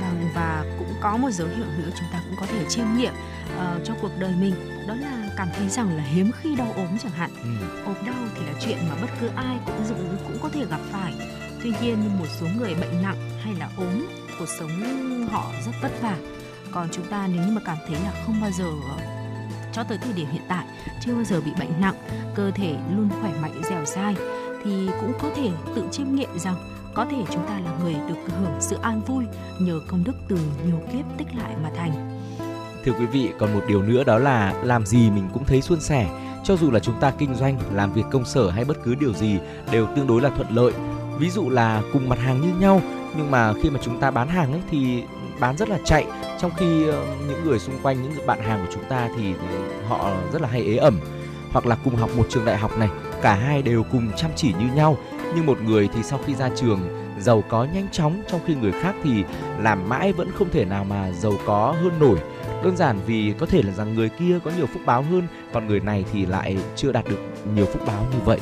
Vâng 0.00 0.28
và 0.34 0.64
có 1.00 1.16
một 1.16 1.30
dấu 1.30 1.48
hiệu 1.48 1.66
nữa 1.78 1.90
chúng 1.98 2.08
ta 2.12 2.20
cũng 2.24 2.36
có 2.40 2.46
thể 2.46 2.64
chiêm 2.68 2.84
nghiệm 2.96 3.12
uh, 3.54 3.84
cho 3.84 3.94
cuộc 4.02 4.10
đời 4.18 4.34
mình. 4.40 4.54
Đó 4.88 4.94
là 4.94 5.28
cảm 5.36 5.48
thấy 5.56 5.68
rằng 5.68 5.96
là 5.96 6.02
hiếm 6.02 6.30
khi 6.40 6.56
đau 6.56 6.72
ốm 6.76 6.98
chẳng 7.02 7.12
hạn. 7.12 7.30
Ừ. 7.42 7.50
ốm 7.84 7.94
đau 8.06 8.16
thì 8.34 8.46
là 8.46 8.52
chuyện 8.60 8.78
mà 8.88 8.94
bất 9.00 9.08
cứ 9.20 9.28
ai 9.36 9.58
cũng 9.66 9.84
dự 9.84 9.94
cũng 10.28 10.38
có 10.42 10.48
thể 10.48 10.66
gặp 10.70 10.80
phải. 10.92 11.14
Tuy 11.62 11.72
nhiên 11.82 12.18
một 12.18 12.26
số 12.40 12.46
người 12.56 12.74
bệnh 12.74 13.02
nặng 13.02 13.30
hay 13.42 13.54
là 13.54 13.68
ốm 13.76 14.06
cuộc 14.38 14.48
sống 14.58 14.70
họ 15.30 15.52
rất 15.66 15.72
vất 15.82 15.92
vả. 16.02 16.16
Còn 16.72 16.88
chúng 16.92 17.06
ta 17.06 17.28
nếu 17.32 17.46
như 17.46 17.52
mà 17.52 17.60
cảm 17.64 17.76
thấy 17.86 17.96
là 18.04 18.12
không 18.26 18.40
bao 18.40 18.50
giờ 18.50 18.70
cho 19.72 19.84
tới 19.84 19.98
thời 19.98 20.12
điểm 20.12 20.26
hiện 20.32 20.42
tại 20.48 20.66
chưa 21.00 21.14
bao 21.14 21.24
giờ 21.24 21.40
bị 21.40 21.50
bệnh 21.58 21.80
nặng 21.80 21.94
cơ 22.34 22.50
thể 22.50 22.76
luôn 22.96 23.08
khỏe 23.20 23.32
mạnh 23.42 23.62
dẻo 23.70 23.84
dai 23.84 24.16
thì 24.64 24.88
cũng 25.00 25.12
có 25.22 25.30
thể 25.36 25.50
tự 25.74 25.84
chiêm 25.90 26.14
nghiệm 26.14 26.38
rằng 26.38 26.79
có 26.94 27.04
thể 27.10 27.16
chúng 27.32 27.46
ta 27.48 27.60
là 27.64 27.70
người 27.82 27.94
được 28.08 28.34
hưởng 28.40 28.60
sự 28.60 28.76
an 28.82 29.00
vui 29.06 29.24
nhờ 29.58 29.80
công 29.88 30.04
đức 30.04 30.12
từ 30.28 30.38
nhiều 30.66 30.80
kiếp 30.92 31.04
tích 31.18 31.28
lại 31.36 31.54
mà 31.62 31.70
thành. 31.76 32.20
Thưa 32.84 32.92
quý 32.92 33.06
vị, 33.06 33.30
còn 33.38 33.54
một 33.54 33.60
điều 33.68 33.82
nữa 33.82 34.04
đó 34.04 34.18
là 34.18 34.54
làm 34.64 34.86
gì 34.86 35.10
mình 35.10 35.28
cũng 35.32 35.44
thấy 35.44 35.62
suôn 35.62 35.80
sẻ. 35.80 36.08
Cho 36.44 36.56
dù 36.56 36.70
là 36.70 36.80
chúng 36.80 37.00
ta 37.00 37.12
kinh 37.18 37.34
doanh, 37.34 37.58
làm 37.72 37.92
việc 37.92 38.04
công 38.10 38.24
sở 38.24 38.50
hay 38.50 38.64
bất 38.64 38.76
cứ 38.84 38.94
điều 38.94 39.12
gì 39.12 39.38
đều 39.70 39.86
tương 39.96 40.06
đối 40.06 40.20
là 40.20 40.30
thuận 40.30 40.50
lợi. 40.50 40.72
Ví 41.18 41.30
dụ 41.30 41.50
là 41.50 41.82
cùng 41.92 42.08
mặt 42.08 42.18
hàng 42.18 42.40
như 42.40 42.48
nhau 42.60 42.80
nhưng 43.16 43.30
mà 43.30 43.52
khi 43.62 43.70
mà 43.70 43.80
chúng 43.82 44.00
ta 44.00 44.10
bán 44.10 44.28
hàng 44.28 44.52
ấy 44.52 44.60
thì 44.70 45.02
bán 45.40 45.56
rất 45.56 45.68
là 45.68 45.78
chạy 45.84 46.06
trong 46.40 46.50
khi 46.56 46.86
ờ, 46.86 47.04
những 47.28 47.44
người 47.44 47.58
xung 47.58 47.78
quanh 47.82 48.02
những 48.02 48.26
bạn 48.26 48.40
hàng 48.40 48.66
của 48.66 48.72
chúng 48.74 48.84
ta 48.88 49.08
thì 49.16 49.34
họ 49.88 50.10
rất 50.32 50.42
là 50.42 50.48
hay 50.48 50.62
ế 50.62 50.76
ẩm 50.76 51.00
hoặc 51.52 51.66
là 51.66 51.76
cùng 51.84 51.96
học 51.96 52.10
một 52.16 52.26
trường 52.28 52.44
đại 52.44 52.56
học 52.56 52.78
này 52.78 52.88
cả 53.22 53.34
hai 53.34 53.62
đều 53.62 53.82
cùng 53.92 54.10
chăm 54.16 54.30
chỉ 54.36 54.52
như 54.52 54.74
nhau 54.74 54.96
nhưng 55.34 55.46
một 55.46 55.60
người 55.62 55.88
thì 55.94 56.02
sau 56.02 56.18
khi 56.26 56.34
ra 56.34 56.50
trường 56.56 56.80
giàu 57.18 57.44
có 57.48 57.66
nhanh 57.74 57.88
chóng 57.92 58.22
trong 58.28 58.40
khi 58.46 58.54
người 58.54 58.72
khác 58.72 58.94
thì 59.02 59.24
làm 59.58 59.88
mãi 59.88 60.12
vẫn 60.12 60.30
không 60.38 60.50
thể 60.50 60.64
nào 60.64 60.84
mà 60.84 61.12
giàu 61.12 61.32
có 61.46 61.74
hơn 61.82 61.98
nổi. 62.00 62.18
Đơn 62.64 62.76
giản 62.76 62.98
vì 63.06 63.34
có 63.38 63.46
thể 63.46 63.62
là 63.62 63.72
rằng 63.72 63.94
người 63.94 64.08
kia 64.08 64.38
có 64.44 64.50
nhiều 64.56 64.66
phúc 64.66 64.82
báo 64.86 65.02
hơn 65.02 65.28
còn 65.52 65.66
người 65.66 65.80
này 65.80 66.04
thì 66.12 66.26
lại 66.26 66.58
chưa 66.76 66.92
đạt 66.92 67.04
được 67.08 67.20
nhiều 67.54 67.66
phúc 67.66 67.82
báo 67.86 68.06
như 68.12 68.18
vậy. 68.24 68.38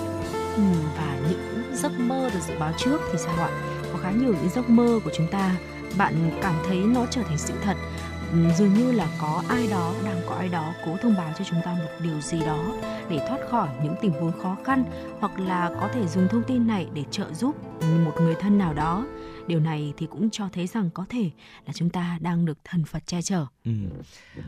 Ừ, 0.57 0.63
và 0.97 1.19
những 1.29 1.63
giấc 1.73 1.93
mơ 2.01 2.31
được 2.35 2.41
dự 2.49 2.55
báo 2.59 2.73
trước 2.79 3.01
thì 3.13 3.19
sao 3.19 3.35
ạ? 3.39 3.51
Có 3.93 3.99
khá 4.03 4.11
nhiều 4.11 4.35
những 4.41 4.51
giấc 4.55 4.71
mơ 4.71 5.01
của 5.05 5.11
chúng 5.17 5.27
ta 5.27 5.57
bạn 5.99 6.31
cảm 6.43 6.55
thấy 6.69 6.77
nó 6.77 7.07
trở 7.11 7.23
thành 7.23 7.39
sự 7.39 7.55
thật. 7.65 7.77
Ừ, 8.33 8.39
dường 8.59 8.75
như 8.75 8.93
là 8.93 9.09
có 9.21 9.43
ai 9.49 9.67
đó 9.71 9.95
đang 10.05 10.21
có 10.29 10.35
ai 10.35 10.49
đó 10.49 10.75
cố 10.87 10.97
thông 10.97 11.17
báo 11.17 11.33
cho 11.39 11.45
chúng 11.45 11.61
ta 11.65 11.75
một 11.75 11.91
điều 12.03 12.21
gì 12.21 12.41
đó 12.41 12.77
để 13.11 13.19
thoát 13.29 13.39
khỏi 13.51 13.69
những 13.83 13.95
tình 14.01 14.13
huống 14.13 14.33
khó 14.43 14.57
khăn 14.65 14.85
hoặc 15.21 15.41
là 15.41 15.71
có 15.81 15.89
thể 15.95 16.07
dùng 16.07 16.29
thông 16.29 16.43
tin 16.43 16.67
này 16.67 16.87
để 16.95 17.05
trợ 17.11 17.33
giúp 17.33 17.57
một 18.05 18.13
người 18.21 18.35
thân 18.35 18.59
nào 18.59 18.75
đó 18.75 19.07
điều 19.49 19.61
này 19.61 19.93
thì 19.97 20.07
cũng 20.07 20.31
cho 20.31 20.49
thấy 20.53 20.67
rằng 20.67 20.91
có 20.95 21.07
thể 21.09 21.31
là 21.67 21.73
chúng 21.73 21.91
ta 21.91 22.19
đang 22.21 22.45
được 22.45 22.59
thần 22.65 22.85
Phật 22.85 23.07
che 23.07 23.23
chở. 23.23 23.47
Ừ. 23.65 23.73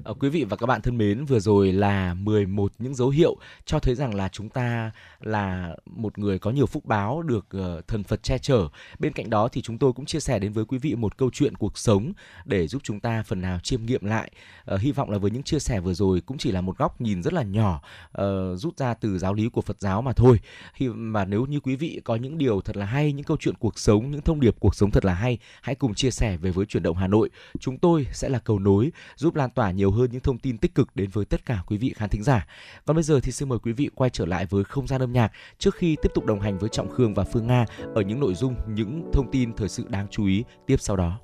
Ờ, 0.05 0.14
quý 0.14 0.29
vị 0.29 0.45
và 0.45 0.57
các 0.57 0.66
bạn 0.66 0.83
thân 0.83 0.99
mến, 0.99 1.25
vừa 1.25 1.40
rồi 1.40 1.73
là 1.73 2.14
11 2.14 2.73
những 2.79 2.95
dấu 2.95 3.09
hiệu 3.09 3.37
cho 3.64 3.79
thấy 3.79 3.95
rằng 3.95 4.14
là 4.14 4.29
chúng 4.29 4.49
ta 4.49 4.90
là 5.20 5.76
một 5.87 6.18
người 6.18 6.38
có 6.38 6.50
nhiều 6.50 6.66
phúc 6.66 6.87
báo 6.87 7.22
được 7.22 7.46
uh, 7.56 7.88
thần 7.88 8.02
Phật 8.02 8.22
che 8.22 8.38
chở. 8.38 8.68
Bên 8.98 9.12
cạnh 9.12 9.30
đó 9.30 9.48
thì 9.48 9.62
chúng 9.62 9.78
tôi 9.78 9.92
cũng 9.92 10.06
chia 10.06 10.20
sẻ 10.20 10.38
đến 10.38 10.52
với 10.52 10.64
quý 10.64 10.78
vị 10.78 10.94
một 10.94 11.18
câu 11.18 11.30
chuyện 11.33 11.56
cuộc 11.56 11.78
sống 11.78 12.12
để 12.44 12.66
giúp 12.66 12.83
chúng 12.85 13.00
ta 13.00 13.22
phần 13.22 13.40
nào 13.40 13.59
chiêm 13.62 13.87
nghiệm 13.87 14.04
lại. 14.04 14.30
Uh, 14.74 14.80
hy 14.80 14.92
vọng 14.92 15.11
là 15.11 15.18
với 15.18 15.30
những 15.30 15.42
chia 15.42 15.59
sẻ 15.59 15.80
vừa 15.80 15.94
rồi 15.94 16.20
cũng 16.20 16.38
chỉ 16.38 16.52
là 16.52 16.61
một 16.61 16.78
góc 16.78 17.00
nhìn 17.00 17.22
rất 17.22 17.33
là 17.33 17.42
nhỏ 17.42 17.83
uh, 18.22 18.24
rút 18.56 18.78
ra 18.78 18.94
từ 18.94 19.18
giáo 19.18 19.35
lý 19.35 19.48
của 19.48 19.62
Phật 19.62 19.80
giáo 19.80 20.02
mà 20.02 20.12
thôi. 20.12 20.40
Khi 20.72 20.88
mà 20.88 21.24
nếu 21.24 21.46
như 21.46 21.61
quý 21.61 21.76
vị 21.76 22.00
có 22.04 22.16
những 22.16 22.38
điều 22.38 22.61
thật 22.61 22.76
là 22.76 22.87
hay, 22.87 23.12
những 23.12 23.24
câu 23.24 23.37
chuyện 23.40 23.54
cuộc 23.54 23.78
sống, 23.78 24.11
những 24.11 24.22
thông 24.22 24.40
điệp 24.40 24.56
cuộc 24.61 24.74
sống 24.74 24.90
thật 24.90 25.04
là 25.04 25.14
hay, 25.14 25.38
hãy 25.62 25.74
cùng 25.74 25.94
chia 25.94 26.11
sẻ 26.11 26.37
về 26.37 26.50
với 26.50 26.66
chuyển 26.66 26.83
động 26.83 26.96
Hà 26.96 27.06
Nội. 27.06 27.30
Chúng 27.61 27.78
tôi 27.78 28.06
sẽ 28.12 28.28
là 28.28 28.38
cầu 28.38 28.59
nối 28.59 28.92
giúp 29.16 29.35
lan 29.35 29.50
tỏa 29.50 29.70
nhiều 29.70 29.90
hơn 29.90 30.11
những 30.11 30.20
thông 30.20 30.38
tin 30.38 30.59
tích 30.59 30.74
cực 30.74 30.96
đến 30.96 31.11
với 31.11 31.24
tất 31.24 31.46
cả 31.46 31.62
quý 31.66 31.76
vị 31.76 31.94
khán 31.96 32.09
thính 32.09 32.22
giả. 32.22 32.46
Còn 32.87 32.96
bây 32.96 33.02
giờ 33.02 33.20
thì 33.20 33.33
xin 33.33 33.48
mời 33.48 33.59
quý 33.59 33.72
vị 33.72 33.90
quay 33.94 34.11
trở 34.11 34.26
lại 34.26 34.46
với 34.46 34.64
không 34.64 34.87
gian 34.87 35.00
âm 35.00 35.10
nhạc 35.12 35.33
trước 35.59 35.75
khi 35.75 35.96
tiếp 36.03 36.09
tục 36.14 36.25
đồng 36.25 36.40
hành 36.40 36.59
với 36.59 36.68
Trọng 36.68 36.90
Khương 36.90 37.14
và 37.14 37.25
Phương 37.25 37.46
Nga 37.46 37.64
ở 37.94 38.03
những 38.03 38.20
nội 38.20 38.35
dung, 38.35 38.55
những 38.68 39.11
thông 39.12 39.31
tin 39.33 39.53
thời 39.57 39.68
sự 39.68 39.85
đáng 39.88 40.07
chú 40.11 40.27
ý 40.27 40.44
tiếp 40.66 40.77
sau 40.81 40.96
đó. 40.96 41.20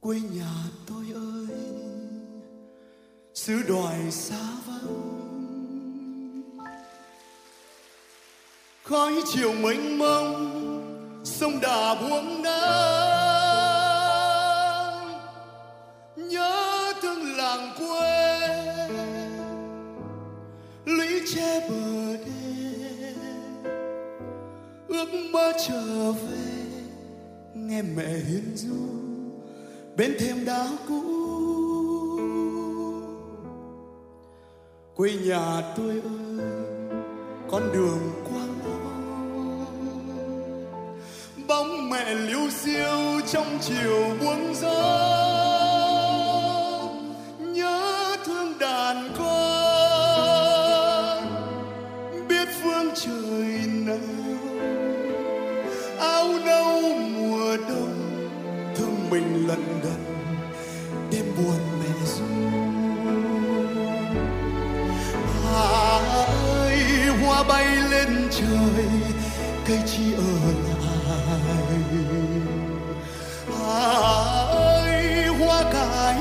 quê 0.00 0.20
nhà 0.20 0.52
tôi 0.86 1.04
ơi 1.14 1.56
xứ 3.34 3.62
đoài 3.68 4.10
xa 4.10 4.36
vắng 4.66 5.19
khói 8.90 9.22
chiều 9.26 9.52
mênh 9.52 9.98
mông, 9.98 10.34
sông 11.24 11.60
đà 11.60 11.94
buông 11.94 12.42
nắng. 12.42 12.60
Nhớ 16.16 16.92
thương 17.02 17.36
làng 17.36 17.74
quê, 17.78 18.48
lũy 20.84 21.20
che 21.34 21.68
bờ 21.68 22.16
đê. 22.16 23.14
Ước 24.88 25.08
mơ 25.32 25.52
trở 25.68 26.12
về, 26.12 26.72
nghe 27.54 27.82
mẹ 27.82 28.08
hiền 28.08 28.56
du 28.56 28.76
bên 29.96 30.16
thêm 30.20 30.44
đá 30.44 30.68
cũ. 30.88 31.02
Quê 34.96 35.12
nhà 35.24 35.74
tôi 35.76 35.90
ơi, 35.90 36.00
con 37.50 37.62
đường 37.72 38.29
mẹ 42.10 42.16
liêu 42.16 42.50
xiêu 42.50 43.20
trong 43.32 43.58
chiều 43.60 44.16
buông 44.20 44.54
gió. 44.54 44.70
Nhớ 47.38 48.16
thương 48.26 48.58
đàn 48.58 49.12
con 49.18 49.28
biết 52.28 52.48
phương 52.62 52.90
trời 52.94 53.60
nào 53.86 53.98
áo 55.98 56.26
nâu 56.46 56.80
mùa 56.98 57.56
đông, 57.68 58.28
thương 58.76 59.10
mình 59.10 59.48
lần 59.48 59.64
đần 59.82 60.04
đêm 61.10 61.24
buồn 61.36 61.60
mẹ 61.80 61.94
ru. 62.06 62.24
À 65.54 65.98
ơi, 66.12 66.78
hoa 67.22 67.42
bay 67.42 67.66
lên 67.90 68.28
trời, 68.30 68.86
cây 69.66 69.78
chi 69.86 70.12
ở 70.16 70.52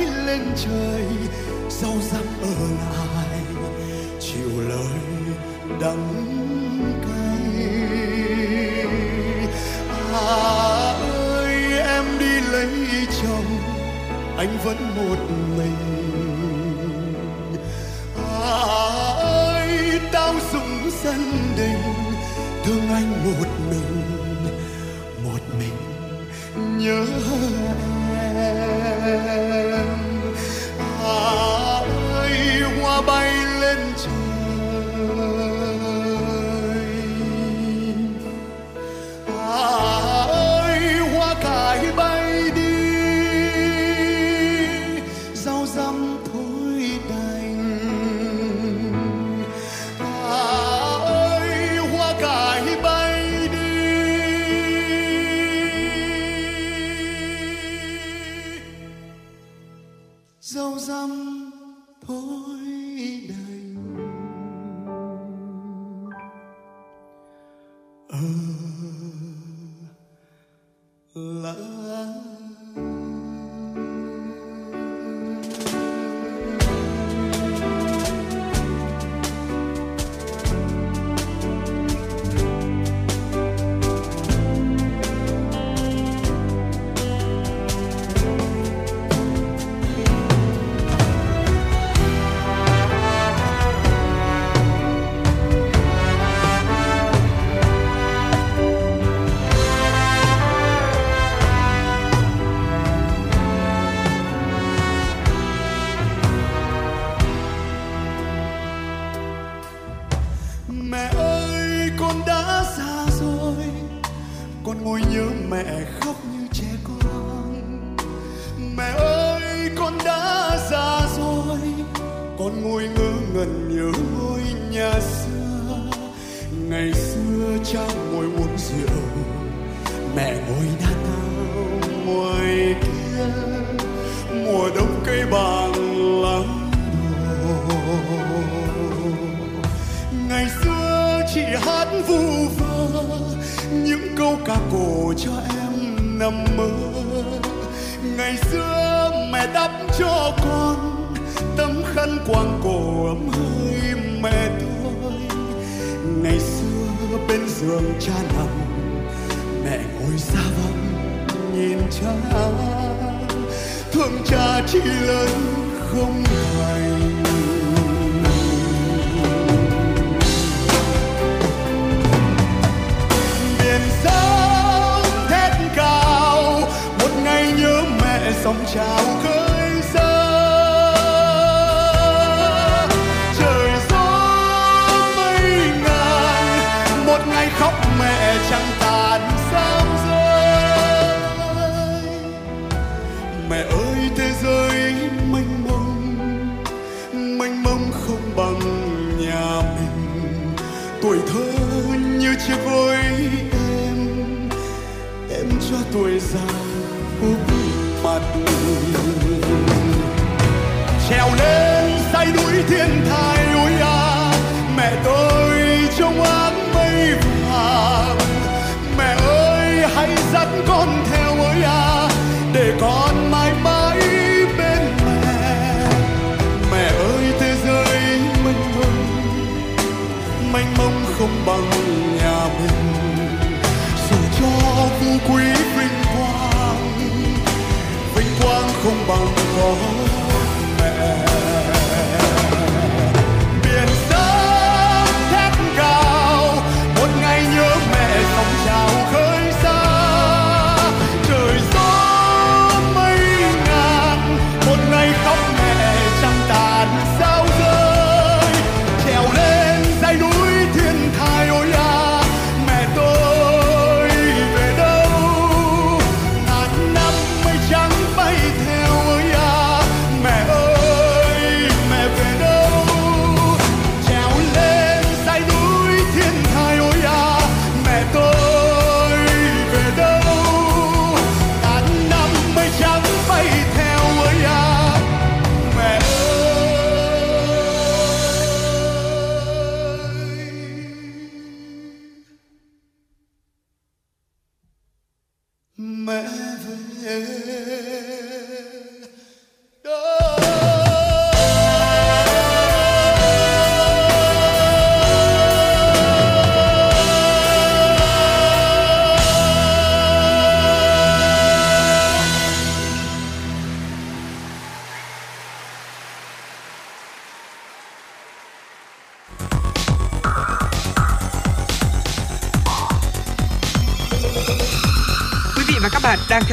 lên 0.06 0.41
trời, 0.56 1.06
rau 1.70 1.93
răm 2.12 2.24
ở 2.41 2.56
lại 2.93 3.41
chịu 4.20 4.62
lời 4.70 5.00
đắng 5.82 6.08
cay. 7.02 7.66
À 10.14 10.95
ơi, 11.12 11.54
em 11.78 12.06
đi 12.20 12.41
lấy 12.52 12.70
chồng, 13.22 13.45
anh 14.38 14.58
vẫn 14.64 14.78
một 14.95 15.20
mình. 15.58 15.78
À 18.16 18.60
ơi, 19.54 20.00
tao 20.12 20.34
dùng 20.54 20.91
dân 21.04 21.32
đình, 21.58 21.84
thương 22.66 22.89
anh 22.93 23.12
một 23.26 23.47
mình 23.70 24.04
một 25.24 25.41
mình 25.60 25.78
nhớ 26.78 27.06
em. 29.16 29.49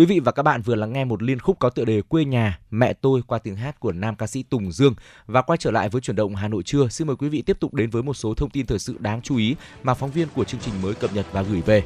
Quý 0.00 0.06
vị 0.06 0.20
và 0.20 0.32
các 0.32 0.42
bạn 0.42 0.62
vừa 0.62 0.74
lắng 0.74 0.92
nghe 0.92 1.04
một 1.04 1.22
liên 1.22 1.38
khúc 1.38 1.58
có 1.58 1.70
tựa 1.70 1.84
đề 1.84 2.02
Quê 2.02 2.24
nhà, 2.24 2.58
mẹ 2.70 2.92
tôi 2.92 3.22
qua 3.26 3.38
tiếng 3.38 3.56
hát 3.56 3.80
của 3.80 3.92
nam 3.92 4.16
ca 4.16 4.26
sĩ 4.26 4.42
Tùng 4.42 4.72
Dương 4.72 4.94
và 5.26 5.42
quay 5.42 5.56
trở 5.56 5.70
lại 5.70 5.88
với 5.88 6.00
chuyển 6.00 6.16
động 6.16 6.34
Hà 6.34 6.48
Nội 6.48 6.62
trưa. 6.62 6.88
Xin 6.88 7.06
mời 7.06 7.16
quý 7.16 7.28
vị 7.28 7.42
tiếp 7.42 7.56
tục 7.60 7.74
đến 7.74 7.90
với 7.90 8.02
một 8.02 8.14
số 8.14 8.34
thông 8.34 8.50
tin 8.50 8.66
thời 8.66 8.78
sự 8.78 8.96
đáng 8.98 9.22
chú 9.22 9.36
ý 9.36 9.56
mà 9.82 9.94
phóng 9.94 10.10
viên 10.10 10.28
của 10.34 10.44
chương 10.44 10.60
trình 10.60 10.74
mới 10.82 10.94
cập 10.94 11.14
nhật 11.14 11.26
và 11.32 11.42
gửi 11.42 11.62
về. 11.66 11.82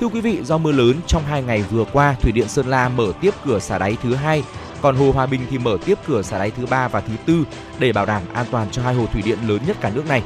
Thưa 0.00 0.06
quý 0.06 0.20
vị, 0.20 0.38
do 0.44 0.58
mưa 0.58 0.72
lớn 0.72 0.96
trong 1.06 1.22
hai 1.26 1.42
ngày 1.42 1.64
vừa 1.70 1.84
qua, 1.92 2.16
thủy 2.20 2.32
điện 2.32 2.48
Sơn 2.48 2.66
La 2.66 2.88
mở 2.88 3.12
tiếp 3.20 3.34
cửa 3.44 3.58
xả 3.58 3.78
đáy 3.78 3.96
thứ 4.02 4.14
hai, 4.14 4.44
còn 4.80 4.96
hồ 4.96 5.12
Hòa 5.12 5.26
Bình 5.26 5.40
thì 5.50 5.58
mở 5.58 5.78
tiếp 5.86 5.98
cửa 6.06 6.22
xả 6.22 6.38
đáy 6.38 6.50
thứ 6.50 6.66
ba 6.66 6.88
và 6.88 7.00
thứ 7.00 7.14
tư 7.26 7.44
để 7.78 7.92
bảo 7.92 8.06
đảm 8.06 8.22
an 8.32 8.46
toàn 8.50 8.70
cho 8.70 8.82
hai 8.82 8.94
hồ 8.94 9.06
thủy 9.06 9.22
điện 9.24 9.38
lớn 9.48 9.60
nhất 9.66 9.76
cả 9.80 9.90
nước 9.94 10.08
này. 10.08 10.22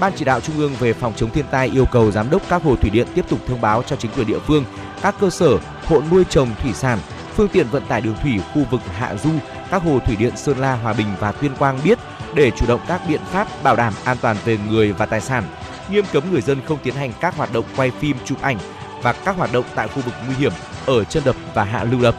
Ban 0.00 0.12
chỉ 0.16 0.24
đạo 0.24 0.40
Trung 0.40 0.56
ương 0.56 0.72
về 0.78 0.92
phòng 0.92 1.12
chống 1.16 1.30
thiên 1.30 1.44
tai 1.50 1.68
yêu 1.68 1.84
cầu 1.92 2.10
giám 2.10 2.30
đốc 2.30 2.42
các 2.48 2.62
hồ 2.62 2.76
thủy 2.76 2.90
điện 2.90 3.06
tiếp 3.14 3.24
tục 3.28 3.38
thông 3.46 3.60
báo 3.60 3.82
cho 3.82 3.96
chính 3.96 4.10
quyền 4.10 4.26
địa 4.26 4.38
phương, 4.38 4.64
các 5.02 5.14
cơ 5.20 5.30
sở, 5.30 5.58
hộ 5.84 6.02
nuôi 6.10 6.24
trồng 6.24 6.48
thủy 6.62 6.72
sản, 6.72 6.98
phương 7.36 7.48
tiện 7.48 7.66
vận 7.70 7.82
tải 7.88 8.00
đường 8.00 8.16
thủy 8.22 8.40
khu 8.54 8.64
vực 8.70 8.80
hạ 8.96 9.14
du, 9.14 9.30
các 9.70 9.82
hồ 9.82 9.98
thủy 10.06 10.16
điện 10.16 10.36
Sơn 10.36 10.58
La, 10.58 10.74
Hòa 10.74 10.92
Bình 10.92 11.08
và 11.20 11.32
Tuyên 11.32 11.54
Quang 11.58 11.80
biết 11.84 11.98
để 12.34 12.50
chủ 12.50 12.66
động 12.66 12.80
các 12.88 13.00
biện 13.08 13.20
pháp 13.32 13.48
bảo 13.62 13.76
đảm 13.76 13.92
an 14.04 14.16
toàn 14.20 14.36
về 14.44 14.58
người 14.68 14.92
và 14.92 15.06
tài 15.06 15.20
sản, 15.20 15.44
nghiêm 15.90 16.04
cấm 16.12 16.32
người 16.32 16.40
dân 16.40 16.60
không 16.68 16.78
tiến 16.82 16.94
hành 16.94 17.12
các 17.20 17.36
hoạt 17.36 17.52
động 17.52 17.64
quay 17.76 17.90
phim 17.90 18.16
chụp 18.24 18.42
ảnh 18.42 18.58
và 19.02 19.12
các 19.12 19.36
hoạt 19.36 19.52
động 19.52 19.64
tại 19.74 19.88
khu 19.88 20.02
vực 20.02 20.14
nguy 20.26 20.34
hiểm 20.34 20.52
ở 20.86 21.04
chân 21.04 21.22
đập 21.26 21.36
và 21.54 21.64
hạ 21.64 21.84
lưu 21.84 22.02
đập. 22.02 22.14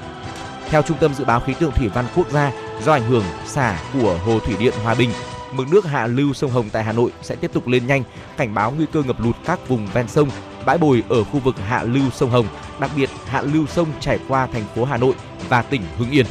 Theo 0.70 0.82
Trung 0.82 0.98
tâm 1.00 1.14
Dự 1.14 1.26
báo 1.26 1.40
Khí 1.40 1.54
tượng 1.54 1.72
Thủy 1.72 1.90
văn 1.94 2.06
Quốc 2.16 2.30
gia, 2.30 2.52
do 2.86 2.94
ảnh 2.94 3.10
hưởng 3.10 3.24
xả 3.46 3.80
của 3.94 4.20
Hồ 4.26 4.40
Thủy 4.40 4.56
điện 4.60 4.74
Hòa 4.84 4.96
Bình, 4.96 5.10
mực 5.52 5.68
nước 5.72 5.86
hạ 5.86 6.08
lưu 6.08 6.34
sông 6.34 6.52
Hồng 6.52 6.70
tại 6.72 6.84
Hà 6.84 6.92
Nội 6.92 7.12
sẽ 7.22 7.36
tiếp 7.36 7.52
tục 7.54 7.68
lên 7.68 7.88
nhanh, 7.88 8.04
cảnh 8.38 8.54
báo 8.54 8.72
nguy 8.72 8.86
cơ 8.94 9.04
ngập 9.04 9.22
lụt 9.22 9.36
các 9.46 9.68
vùng 9.68 9.88
ven 9.94 10.08
sông, 10.08 10.30
bãi 10.70 10.78
bồi 10.78 11.04
ở 11.10 11.24
khu 11.24 11.40
vực 11.40 11.56
hạ 11.68 11.84
lưu 11.84 12.10
sông 12.12 12.30
Hồng, 12.30 12.46
đặc 12.80 12.92
biệt 12.96 13.10
hạ 13.26 13.42
lưu 13.42 13.68
sông 13.68 13.88
chảy 14.00 14.20
qua 14.28 14.48
thành 14.54 14.64
phố 14.76 14.86
Hà 14.86 14.98
Nội 14.98 15.14
và 15.50 15.62
tỉnh 15.62 15.82
Hưng 15.98 16.12
Yên. 16.12 16.26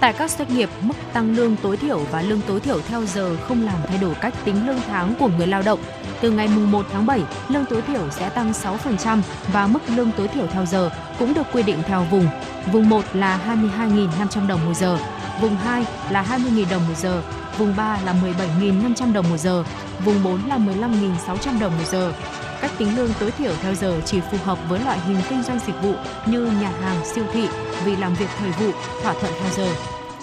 Tại 0.00 0.12
các 0.12 0.30
doanh 0.30 0.54
nghiệp, 0.54 0.68
mức 0.82 0.94
tăng 1.12 1.36
lương 1.36 1.56
tối 1.56 1.76
thiểu 1.76 1.98
và 1.98 2.22
lương 2.22 2.40
tối 2.40 2.60
thiểu 2.60 2.80
theo 2.80 3.04
giờ 3.04 3.36
không 3.48 3.64
làm 3.64 3.74
thay 3.88 3.98
đổi 3.98 4.14
cách 4.14 4.34
tính 4.44 4.66
lương 4.66 4.80
tháng 4.88 5.14
của 5.18 5.28
người 5.38 5.46
lao 5.46 5.62
động. 5.62 5.78
Từ 6.20 6.30
ngày 6.30 6.48
1 6.48 6.86
tháng 6.92 7.06
7, 7.06 7.22
lương 7.48 7.64
tối 7.70 7.82
thiểu 7.82 8.10
sẽ 8.10 8.28
tăng 8.28 8.52
6% 8.52 9.20
và 9.52 9.66
mức 9.66 9.80
lương 9.88 10.10
tối 10.16 10.28
thiểu 10.28 10.46
theo 10.46 10.66
giờ 10.66 10.90
cũng 11.18 11.34
được 11.34 11.46
quy 11.52 11.62
định 11.62 11.78
theo 11.86 12.06
vùng. 12.10 12.26
Vùng 12.72 12.88
1 12.88 13.04
là 13.14 13.40
22.500 13.78 14.46
đồng 14.46 14.66
một 14.66 14.74
giờ, 14.74 14.98
vùng 15.40 15.56
2 15.56 15.86
là 16.10 16.22
20.000 16.22 16.64
đồng 16.70 16.88
một 16.88 16.96
giờ, 16.96 17.22
vùng 17.58 17.76
3 17.76 17.98
là 18.04 18.14
17.500 18.60 19.12
đồng 19.12 19.30
một 19.30 19.36
giờ, 19.36 19.64
vùng 20.04 20.22
4 20.22 20.40
là 20.48 20.58
15.600 20.58 21.60
đồng 21.60 21.78
một 21.78 21.84
giờ. 21.90 22.12
Cách 22.64 22.78
tính 22.78 22.96
lương 22.96 23.10
tối 23.20 23.30
thiểu 23.30 23.52
theo 23.62 23.74
giờ 23.74 24.00
chỉ 24.04 24.20
phù 24.20 24.38
hợp 24.44 24.58
với 24.68 24.80
loại 24.80 25.00
hình 25.00 25.16
kinh 25.28 25.42
doanh 25.42 25.58
dịch 25.66 25.82
vụ 25.82 25.94
như 26.26 26.40
nhà 26.60 26.72
hàng, 26.80 27.04
siêu 27.04 27.24
thị 27.32 27.48
vì 27.84 27.96
làm 27.96 28.14
việc 28.14 28.28
thời 28.38 28.50
vụ, 28.50 28.72
thỏa 29.02 29.14
thuận 29.14 29.32
theo 29.40 29.50
giờ. 29.56 29.74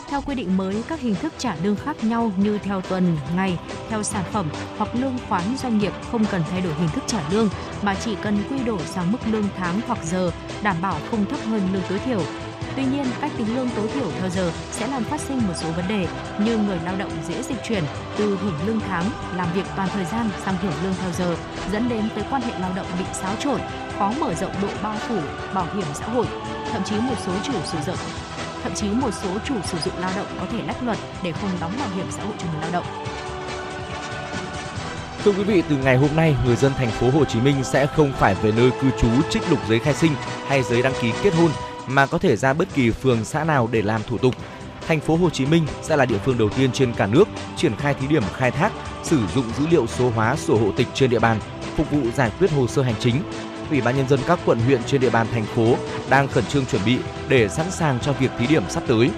Theo 0.09 0.21
quy 0.21 0.35
định 0.35 0.57
mới, 0.57 0.83
các 0.87 0.99
hình 0.99 1.15
thức 1.15 1.33
trả 1.37 1.55
lương 1.63 1.75
khác 1.75 2.03
nhau 2.03 2.31
như 2.37 2.57
theo 2.57 2.81
tuần, 2.81 3.17
ngày, 3.35 3.57
theo 3.89 4.03
sản 4.03 4.23
phẩm 4.31 4.45
hoặc 4.77 4.89
lương 4.95 5.17
khoán 5.29 5.43
doanh 5.57 5.77
nghiệp 5.77 5.91
không 6.11 6.25
cần 6.25 6.41
thay 6.51 6.61
đổi 6.61 6.73
hình 6.73 6.89
thức 6.89 7.03
trả 7.07 7.19
lương 7.31 7.49
mà 7.81 7.95
chỉ 7.95 8.15
cần 8.21 8.43
quy 8.49 8.63
đổi 8.65 8.81
sang 8.85 9.11
mức 9.11 9.19
lương 9.31 9.47
tháng 9.57 9.81
hoặc 9.87 9.99
giờ, 10.03 10.31
đảm 10.63 10.75
bảo 10.81 10.95
không 11.11 11.25
thấp 11.25 11.39
hơn 11.49 11.61
lương 11.73 11.83
tối 11.89 11.99
thiểu. 11.99 12.21
Tuy 12.75 12.83
nhiên, 12.85 13.05
cách 13.21 13.31
tính 13.37 13.55
lương 13.55 13.69
tối 13.75 13.87
thiểu 13.87 14.11
theo 14.19 14.29
giờ 14.29 14.51
sẽ 14.71 14.87
làm 14.87 15.03
phát 15.03 15.21
sinh 15.21 15.47
một 15.47 15.53
số 15.55 15.71
vấn 15.71 15.87
đề 15.87 16.07
như 16.45 16.57
người 16.57 16.79
lao 16.85 16.95
động 16.97 17.11
dễ 17.27 17.41
dịch 17.43 17.57
chuyển 17.63 17.83
từ 18.17 18.37
hưởng 18.41 18.59
lương 18.65 18.79
tháng, 18.79 19.05
làm 19.35 19.47
việc 19.53 19.65
toàn 19.75 19.89
thời 19.93 20.05
gian 20.05 20.29
sang 20.45 20.55
hưởng 20.61 20.73
lương 20.83 20.93
theo 21.01 21.11
giờ, 21.11 21.35
dẫn 21.71 21.89
đến 21.89 22.09
tới 22.15 22.23
quan 22.29 22.41
hệ 22.41 22.59
lao 22.59 22.71
động 22.75 22.87
bị 22.99 23.05
xáo 23.13 23.35
trộn, 23.39 23.61
khó 23.97 24.13
mở 24.19 24.33
rộng 24.33 24.53
độ 24.61 24.69
bao 24.83 24.95
phủ 25.07 25.19
bảo 25.53 25.67
hiểm 25.75 25.85
xã 25.93 26.05
hội. 26.05 26.25
Thậm 26.71 26.83
chí 26.83 26.95
một 26.95 27.15
số 27.25 27.33
chủ 27.43 27.53
sử 27.65 27.77
dụng 27.85 27.97
thậm 28.63 28.73
chí 28.73 28.89
một 28.89 29.11
số 29.23 29.29
chủ 29.45 29.55
sử 29.63 29.77
dụng 29.77 29.93
lao 29.99 30.11
động 30.15 30.27
có 30.39 30.45
thể 30.51 30.63
lách 30.67 30.83
luật 30.83 30.97
để 31.23 31.31
không 31.31 31.49
đóng 31.61 31.71
bảo 31.79 31.89
hiểm 31.95 32.05
xã 32.11 32.23
hội 32.23 32.33
cho 32.37 32.47
người 32.51 32.61
lao 32.61 32.71
động. 32.71 32.85
Thưa 35.23 35.31
quý 35.31 35.43
vị, 35.43 35.63
từ 35.69 35.77
ngày 35.77 35.97
hôm 35.97 36.09
nay, 36.15 36.35
người 36.45 36.55
dân 36.55 36.71
thành 36.73 36.91
phố 36.91 37.09
Hồ 37.09 37.25
Chí 37.25 37.41
Minh 37.41 37.63
sẽ 37.63 37.87
không 37.87 38.13
phải 38.13 38.35
về 38.35 38.51
nơi 38.51 38.71
cư 38.81 38.89
trú 39.01 39.07
trích 39.29 39.49
lục 39.49 39.59
giấy 39.69 39.79
khai 39.79 39.93
sinh 39.93 40.11
hay 40.47 40.63
giấy 40.63 40.81
đăng 40.81 40.93
ký 41.01 41.11
kết 41.23 41.33
hôn 41.33 41.51
mà 41.87 42.05
có 42.05 42.17
thể 42.17 42.35
ra 42.35 42.53
bất 42.53 42.67
kỳ 42.73 42.91
phường 42.91 43.25
xã 43.25 43.43
nào 43.43 43.69
để 43.71 43.81
làm 43.81 44.01
thủ 44.07 44.17
tục. 44.17 44.35
Thành 44.87 44.99
phố 44.99 45.15
Hồ 45.15 45.29
Chí 45.29 45.45
Minh 45.45 45.65
sẽ 45.81 45.95
là 45.95 46.05
địa 46.05 46.17
phương 46.25 46.37
đầu 46.37 46.49
tiên 46.49 46.71
trên 46.71 46.93
cả 46.93 47.07
nước 47.07 47.27
triển 47.57 47.75
khai 47.75 47.93
thí 47.93 48.07
điểm 48.07 48.23
khai 48.33 48.51
thác 48.51 48.71
sử 49.03 49.19
dụng 49.35 49.45
dữ 49.57 49.67
liệu 49.67 49.87
số 49.87 50.09
hóa 50.09 50.35
sổ 50.35 50.57
hộ 50.57 50.71
tịch 50.77 50.87
trên 50.93 51.09
địa 51.09 51.19
bàn 51.19 51.39
phục 51.75 51.91
vụ 51.91 52.01
giải 52.15 52.31
quyết 52.39 52.51
hồ 52.51 52.67
sơ 52.67 52.81
hành 52.81 52.95
chính. 52.99 53.23
Ủy 53.69 53.81
ban 53.81 53.97
nhân 53.97 54.07
dân 54.07 54.19
các 54.27 54.39
quận 54.45 54.59
huyện 54.59 54.83
trên 54.83 55.01
địa 55.01 55.09
bàn 55.09 55.27
thành 55.31 55.45
phố 55.45 55.75
đang 56.09 56.27
khẩn 56.27 56.45
trương 56.45 56.65
chuẩn 56.65 56.81
bị 56.85 56.97
để 57.29 57.49
sẵn 57.49 57.71
sàng 57.71 57.99
cho 57.99 58.13
việc 58.13 58.31
thí 58.39 58.47
điểm 58.47 58.63
sắp 58.69 58.83
tới. 58.87 59.09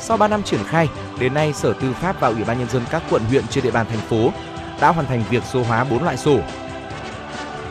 Sau 0.00 0.16
3 0.16 0.28
năm 0.28 0.42
triển 0.42 0.60
khai, 0.64 0.88
đến 1.18 1.34
nay 1.34 1.52
Sở 1.52 1.72
Tư 1.72 1.92
pháp 1.92 2.20
và 2.20 2.28
Ủy 2.28 2.44
ban 2.44 2.58
nhân 2.58 2.68
dân 2.70 2.82
các 2.90 3.02
quận 3.10 3.22
huyện 3.24 3.46
trên 3.46 3.64
địa 3.64 3.70
bàn 3.70 3.86
thành 3.88 4.08
phố 4.08 4.32
đã 4.80 4.88
hoàn 4.88 5.06
thành 5.06 5.24
việc 5.30 5.42
số 5.52 5.62
hóa 5.62 5.84
4 5.84 6.02
loại 6.02 6.16
sổ 6.16 6.40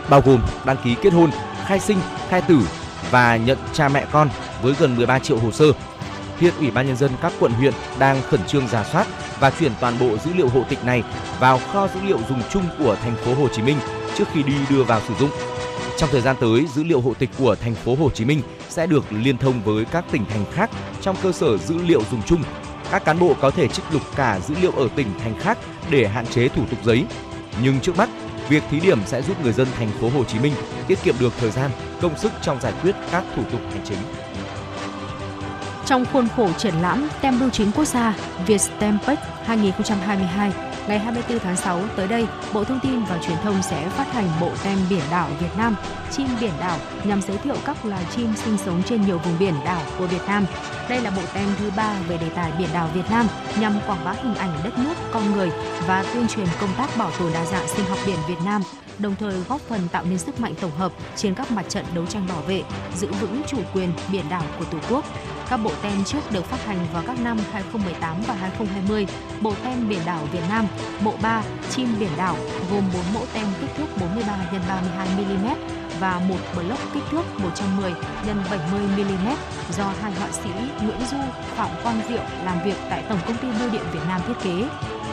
bao 0.10 0.22
gồm 0.22 0.42
đăng 0.66 0.78
ký 0.84 0.96
kết 1.02 1.14
hôn, 1.14 1.32
khai 1.66 1.80
sinh, 1.80 1.98
khai 2.30 2.42
tử 2.42 2.60
và 3.12 3.38
nhận 3.38 3.58
cha 3.74 3.90
mẹ 3.90 4.06
con 4.12 4.30
với 4.62 4.74
gần 4.80 4.96
13 4.96 5.20
triệu 5.20 5.38
hồ 5.38 5.52
sơ. 5.52 5.66
Hiện 6.40 6.54
Ủy 6.60 6.72
ban 6.72 6.88
nhân 6.88 6.98
dân 6.98 7.12
các 7.22 7.34
quận 7.40 7.52
huyện 7.52 7.74
đang 8.00 8.22
khẩn 8.22 8.40
trương 8.48 8.68
giả 8.68 8.84
soát 8.92 9.08
và 9.40 9.52
chuyển 9.60 9.72
toàn 9.80 10.00
bộ 10.00 10.18
dữ 10.18 10.32
liệu 10.34 10.48
hộ 10.48 10.64
tịch 10.70 10.86
này 10.86 11.04
vào 11.40 11.60
kho 11.74 11.88
dữ 11.88 12.00
liệu 12.08 12.20
dùng 12.30 12.42
chung 12.50 12.64
của 12.80 12.96
thành 12.96 13.16
phố 13.16 13.34
Hồ 13.34 13.48
Chí 13.48 13.62
Minh 13.62 13.78
trước 14.16 14.26
khi 14.34 14.44
đi 14.44 14.54
đưa 14.70 14.84
vào 14.84 15.02
sử 15.08 15.14
dụng. 15.20 15.30
Trong 15.98 16.10
thời 16.12 16.22
gian 16.22 16.36
tới, 16.40 16.66
dữ 16.76 16.84
liệu 16.84 17.02
hộ 17.02 17.14
tịch 17.14 17.30
của 17.38 17.56
thành 17.56 17.76
phố 17.76 17.96
Hồ 17.96 18.10
Chí 18.10 18.26
Minh 18.26 18.42
sẽ 18.70 18.88
được 18.88 19.06
liên 19.12 19.38
thông 19.38 19.62
với 19.64 19.86
các 19.86 20.06
tỉnh 20.12 20.26
thành 20.26 20.46
khác 20.54 20.70
trong 21.02 21.16
cơ 21.24 21.32
sở 21.32 21.58
dữ 21.58 21.78
liệu 21.78 22.02
dùng 22.12 22.22
chung. 22.26 22.44
Các 22.92 23.06
cán 23.06 23.20
bộ 23.20 23.36
có 23.42 23.52
thể 23.52 23.68
trích 23.68 23.86
lục 23.92 24.02
cả 24.16 24.40
dữ 24.48 24.56
liệu 24.62 24.72
ở 24.72 24.88
tỉnh 24.96 25.08
thành 25.24 25.40
khác 25.40 25.58
để 25.90 26.08
hạn 26.08 26.26
chế 26.28 26.48
thủ 26.48 26.62
tục 26.70 26.80
giấy. 26.84 27.06
Nhưng 27.64 27.80
trước 27.80 27.98
mắt, 27.98 28.10
việc 28.50 28.64
thí 28.70 28.80
điểm 28.80 29.00
sẽ 29.06 29.22
giúp 29.22 29.44
người 29.44 29.54
dân 29.54 29.68
thành 29.78 29.90
phố 29.90 30.10
Hồ 30.10 30.24
Chí 30.24 30.40
Minh 30.40 30.54
tiết 30.88 31.00
kiệm 31.04 31.16
được 31.20 31.34
thời 31.40 31.52
gian, 31.52 31.72
công 32.02 32.18
sức 32.18 32.32
trong 32.42 32.62
giải 32.62 32.74
quyết 32.82 32.96
các 33.12 33.24
thủ 33.36 33.44
tục 33.52 33.62
hành 33.72 33.82
chính. 33.86 33.98
Trong 35.86 36.06
khuôn 36.14 36.28
khổ 36.36 36.50
triển 36.58 36.74
lãm 36.82 37.08
Tem 37.22 37.40
bưu 37.40 37.50
chính 37.50 37.72
quốc 37.72 37.86
gia 37.86 38.16
Vietstempec 38.48 39.20
2022, 39.46 40.52
ngày 40.90 41.00
24 41.00 41.40
tháng 41.40 41.56
6 41.56 41.82
tới 41.96 42.08
đây, 42.08 42.28
Bộ 42.54 42.64
Thông 42.64 42.80
tin 42.84 43.04
và 43.04 43.20
Truyền 43.28 43.38
thông 43.44 43.62
sẽ 43.62 43.90
phát 43.90 44.14
hành 44.14 44.28
bộ 44.42 44.52
tem 44.64 44.78
biển 44.90 45.02
đảo 45.12 45.30
Việt 45.40 45.58
Nam, 45.58 45.76
chim 46.12 46.28
biển 46.42 46.54
đảo 46.60 46.78
nhằm 47.04 47.22
giới 47.22 47.38
thiệu 47.38 47.56
các 47.66 47.86
loài 47.86 48.06
chim 48.16 48.34
sinh 48.36 48.58
sống 48.58 48.82
trên 48.86 49.02
nhiều 49.02 49.18
vùng 49.18 49.40
biển 49.40 49.54
đảo 49.66 49.82
của 50.00 50.08
Việt 50.08 50.22
Nam. 50.28 50.46
Đây 50.90 51.02
là 51.02 51.12
bộ 51.12 51.22
tem 51.34 51.48
thứ 51.60 51.72
ba 51.76 51.96
về 52.08 52.18
đề 52.18 52.30
tài 52.30 52.52
biển 52.60 52.70
đảo 52.74 52.90
Việt 52.94 53.10
Nam 53.10 53.28
nhằm 53.60 53.74
quảng 53.88 54.06
bá 54.06 54.12
hình 54.12 54.36
ảnh 54.36 54.60
đất 54.64 54.78
nước, 54.78 54.94
con 55.12 55.32
người 55.32 55.50
và 55.88 56.06
tuyên 56.14 56.28
truyền 56.28 56.48
công 56.62 56.74
tác 56.78 56.98
bảo 56.98 57.12
tồn 57.20 57.32
đa 57.34 57.46
dạng 57.46 57.68
sinh 57.68 57.86
học 57.86 58.00
biển 58.06 58.18
Việt 58.28 58.40
Nam 58.46 58.62
đồng 59.00 59.16
thời 59.16 59.34
góp 59.50 59.62
phần 59.62 59.82
tạo 59.92 60.04
nên 60.10 60.18
sức 60.18 60.40
mạnh 60.40 60.54
tổng 60.62 60.72
hợp 60.78 60.92
trên 61.16 61.36
các 61.36 61.52
mặt 61.52 61.66
trận 61.70 61.86
đấu 61.96 62.06
tranh 62.06 62.28
bảo 62.28 62.42
vệ, 62.42 62.64
giữ 62.96 63.08
vững 63.22 63.42
chủ 63.48 63.58
quyền 63.74 63.90
biển 64.12 64.26
đảo 64.30 64.44
của 64.60 64.66
Tổ 64.66 64.78
quốc. 64.90 65.06
Các 65.50 65.58
bộ 65.58 65.72
tem 65.82 66.04
trước 66.04 66.32
được 66.32 66.46
phát 66.46 66.66
hành 66.66 66.78
vào 66.94 67.04
các 67.08 67.20
năm 67.24 67.38
2018 67.52 68.16
và 68.28 68.34
2020. 68.34 69.08
Bộ 69.42 69.54
tem 69.64 69.90
biển 69.90 70.00
đảo 70.06 70.28
Việt 70.32 70.44
Nam, 70.50 70.66
bộ 71.06 71.14
3 71.22 71.44
chim 71.70 71.88
biển 72.00 72.10
đảo 72.18 72.36
gồm 72.72 72.84
4 72.94 73.02
mẫu 73.14 73.26
tem 73.34 73.46
kích 73.62 73.70
thước 73.78 73.86
43 74.00 74.34
x 74.52 74.70
32 74.70 75.08
mm 75.08 75.48
và 76.00 76.22
một 76.30 76.38
block 76.56 76.94
kích 76.94 77.04
thước 77.12 77.24
110 77.38 77.94
x 78.24 78.52
70 78.52 78.82
mm 78.82 79.30
do 79.78 79.94
hai 80.02 80.12
họa 80.12 80.32
sĩ 80.32 80.50
Nguyễn 80.82 81.00
Du, 81.12 81.18
Phạm 81.56 81.70
Quang 81.84 82.02
Diệu 82.10 82.24
làm 82.46 82.64
việc 82.66 82.78
tại 82.90 83.04
Tổng 83.10 83.20
công 83.28 83.38
ty 83.38 83.48
Bưu 83.60 83.70
điện 83.70 83.84
Việt 83.94 84.04
Nam 84.08 84.22
thiết 84.28 84.34
kế. 84.44 84.68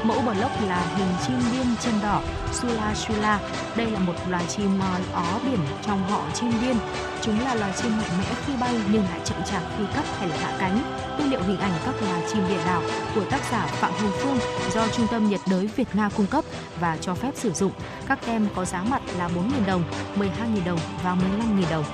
Mẫu 0.07 0.21
block 0.21 0.63
là 0.67 0.87
hình 0.97 1.09
chim 1.27 1.37
điên 1.53 1.67
chân 1.81 1.95
đỏ 2.03 2.23
Sula 2.53 2.95
Sula. 2.95 3.41
Đây 3.77 3.91
là 3.91 3.99
một 3.99 4.15
loài 4.29 4.45
chim 4.49 4.81
à, 4.81 4.99
ó 5.15 5.39
biển 5.45 5.59
trong 5.83 6.03
họ 6.11 6.23
chim 6.35 6.53
điên. 6.61 6.77
Chúng 7.23 7.41
là 7.41 7.55
loài 7.55 7.73
chim 7.83 7.97
mạnh 7.97 8.11
mẽ 8.19 8.35
khi 8.47 8.53
bay 8.61 8.75
nhưng 8.93 9.03
lại 9.03 9.21
chậm 9.25 9.39
chạp 9.51 9.63
khi 9.79 9.85
cất 9.95 10.05
hay 10.19 10.29
là 10.29 10.37
hạ 10.37 10.57
cánh. 10.59 10.79
Tư 11.19 11.25
liệu 11.27 11.41
hình 11.43 11.59
ảnh 11.61 11.73
các 11.87 11.95
loài 12.03 12.23
chim 12.33 12.43
biển 12.49 12.61
đảo 12.67 12.83
của 13.15 13.25
tác 13.31 13.41
giả 13.53 13.67
Phạm 13.67 13.93
Hồng 13.93 14.13
Phương 14.19 14.39
do 14.73 14.89
Trung 14.89 15.07
tâm 15.11 15.29
nhiệt 15.29 15.41
đới 15.51 15.69
Việt 15.77 15.89
Nga 15.95 16.09
cung 16.17 16.27
cấp 16.27 16.45
và 16.81 16.97
cho 17.01 17.15
phép 17.15 17.31
sử 17.35 17.53
dụng. 17.53 17.73
Các 18.09 18.19
tem 18.27 18.49
có 18.55 18.65
giá 18.65 18.83
mặt 18.83 19.03
là 19.19 19.29
4.000 19.29 19.67
đồng, 19.67 19.83
12.000 20.17 20.27
đồng 20.67 20.79
và 21.05 21.15
15.000 21.15 21.71
đồng. 21.71 21.85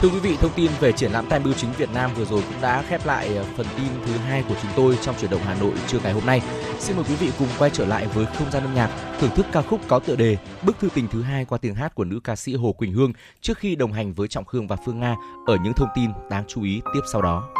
Thưa 0.00 0.08
quý 0.08 0.18
vị, 0.18 0.36
thông 0.40 0.52
tin 0.56 0.70
về 0.80 0.92
triển 0.92 1.12
lãm 1.12 1.26
tem 1.28 1.44
bưu 1.44 1.54
chính 1.54 1.72
Việt 1.72 1.90
Nam 1.94 2.10
vừa 2.14 2.24
rồi 2.24 2.42
cũng 2.48 2.62
đã 2.62 2.82
khép 2.88 3.06
lại 3.06 3.36
ờ, 3.36 3.44
phần 3.56 3.66
tin 3.76 3.86
thứ 4.06 4.12
hai 4.12 4.44
của 4.48 4.54
chúng 4.62 4.70
tôi 4.76 4.98
trong 5.02 5.14
chuyển 5.20 5.30
động 5.30 5.40
Hà 5.44 5.54
Nội 5.54 5.72
trưa 5.86 5.98
ngày 6.02 6.12
hôm 6.12 6.26
nay. 6.26 6.42
Xin 6.78 6.96
mời 6.96 7.04
quý 7.08 7.14
vị 7.14 7.30
cùng 7.38 7.48
quay 7.58 7.70
trở 7.70 7.86
lại 7.86 8.06
với 8.06 8.26
không 8.26 8.50
gian 8.50 8.62
âm 8.62 8.74
nhạc, 8.74 8.90
thưởng 9.20 9.30
thức 9.36 9.46
ca 9.52 9.62
khúc 9.62 9.80
có 9.88 9.98
tựa 9.98 10.16
đề 10.16 10.36
Bức 10.62 10.78
thư 10.78 10.88
tình 10.94 11.08
thứ 11.08 11.22
hai 11.22 11.44
qua 11.44 11.58
tiếng 11.58 11.74
hát 11.74 11.94
của 11.94 12.04
nữ 12.04 12.20
ca 12.24 12.36
sĩ 12.36 12.54
Hồ 12.54 12.72
Quỳnh 12.72 12.92
Hương 12.92 13.12
trước 13.40 13.58
khi 13.58 13.76
đồng 13.76 13.92
hành 13.92 14.12
với 14.12 14.28
Trọng 14.28 14.44
Khương 14.44 14.66
và 14.66 14.76
Phương 14.86 15.00
Nga 15.00 15.16
ở 15.46 15.56
những 15.64 15.72
thông 15.72 15.88
tin 15.94 16.10
đáng 16.30 16.44
chú 16.48 16.62
ý 16.62 16.80
tiếp 16.94 17.00
sau 17.12 17.22
đó. 17.22 17.59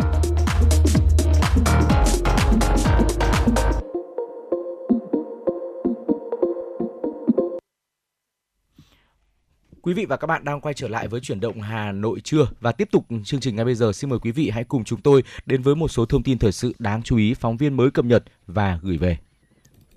Quý 9.91 9.95
vị 9.95 10.05
và 10.05 10.17
các 10.17 10.27
bạn 10.27 10.43
đang 10.43 10.61
quay 10.61 10.73
trở 10.73 10.87
lại 10.87 11.07
với 11.07 11.19
chuyển 11.19 11.39
động 11.39 11.61
Hà 11.61 11.91
Nội 11.91 12.19
trưa 12.23 12.47
và 12.61 12.71
tiếp 12.71 12.87
tục 12.91 13.05
chương 13.23 13.39
trình 13.39 13.55
ngay 13.55 13.65
bây 13.65 13.75
giờ 13.75 13.91
xin 13.93 14.09
mời 14.09 14.19
quý 14.19 14.31
vị 14.31 14.49
hãy 14.49 14.63
cùng 14.63 14.83
chúng 14.83 15.01
tôi 15.01 15.23
đến 15.45 15.61
với 15.61 15.75
một 15.75 15.87
số 15.87 16.05
thông 16.05 16.23
tin 16.23 16.37
thời 16.37 16.51
sự 16.51 16.73
đáng 16.79 17.03
chú 17.03 17.17
ý 17.17 17.33
phóng 17.33 17.57
viên 17.57 17.77
mới 17.77 17.91
cập 17.91 18.05
nhật 18.05 18.23
và 18.47 18.79
gửi 18.81 18.97
về. 18.97 19.17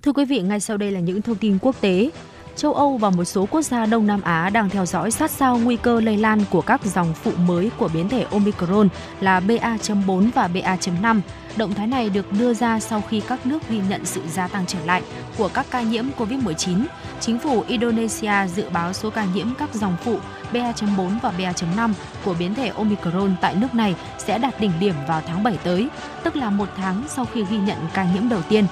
Thưa 0.02 0.12
quý 0.12 0.24
vị, 0.24 0.40
ngay 0.40 0.60
sau 0.60 0.76
đây 0.76 0.90
là 0.90 1.00
những 1.00 1.22
thông 1.22 1.36
tin 1.36 1.58
quốc 1.58 1.80
tế 1.80 2.10
châu 2.56 2.74
Âu 2.74 2.96
và 2.96 3.10
một 3.10 3.24
số 3.24 3.46
quốc 3.50 3.62
gia 3.62 3.86
Đông 3.86 4.06
Nam 4.06 4.22
Á 4.22 4.50
đang 4.50 4.70
theo 4.70 4.86
dõi 4.86 5.10
sát 5.10 5.30
sao 5.30 5.58
nguy 5.58 5.76
cơ 5.76 6.00
lây 6.00 6.16
lan 6.16 6.40
của 6.50 6.60
các 6.60 6.84
dòng 6.84 7.14
phụ 7.14 7.32
mới 7.46 7.70
của 7.78 7.88
biến 7.94 8.08
thể 8.08 8.26
Omicron 8.30 8.88
là 9.20 9.40
BA.4 9.40 10.30
và 10.34 10.48
BA.5. 10.48 11.20
Động 11.56 11.74
thái 11.74 11.86
này 11.86 12.10
được 12.10 12.32
đưa 12.32 12.54
ra 12.54 12.80
sau 12.80 13.02
khi 13.08 13.20
các 13.20 13.46
nước 13.46 13.68
ghi 13.68 13.80
nhận 13.88 14.04
sự 14.04 14.20
gia 14.32 14.48
tăng 14.48 14.66
trở 14.66 14.78
lại 14.84 15.02
của 15.38 15.48
các 15.54 15.66
ca 15.70 15.82
nhiễm 15.82 16.04
COVID-19. 16.18 16.84
Chính 17.20 17.38
phủ 17.38 17.64
Indonesia 17.66 18.46
dự 18.54 18.68
báo 18.70 18.92
số 18.92 19.10
ca 19.10 19.26
nhiễm 19.34 19.46
các 19.58 19.74
dòng 19.74 19.96
phụ 20.04 20.18
BA.4 20.52 21.18
và 21.22 21.32
BA.5 21.38 21.92
của 22.24 22.34
biến 22.38 22.54
thể 22.54 22.68
Omicron 22.68 23.34
tại 23.40 23.54
nước 23.54 23.74
này 23.74 23.94
sẽ 24.18 24.38
đạt 24.38 24.60
đỉnh 24.60 24.72
điểm 24.80 24.94
vào 25.08 25.22
tháng 25.26 25.42
7 25.42 25.58
tới, 25.64 25.88
tức 26.22 26.36
là 26.36 26.50
một 26.50 26.68
tháng 26.76 27.02
sau 27.08 27.24
khi 27.34 27.44
ghi 27.50 27.56
nhận 27.56 27.78
ca 27.94 28.06
nhiễm 28.14 28.28
đầu 28.28 28.42
tiên. 28.48 28.66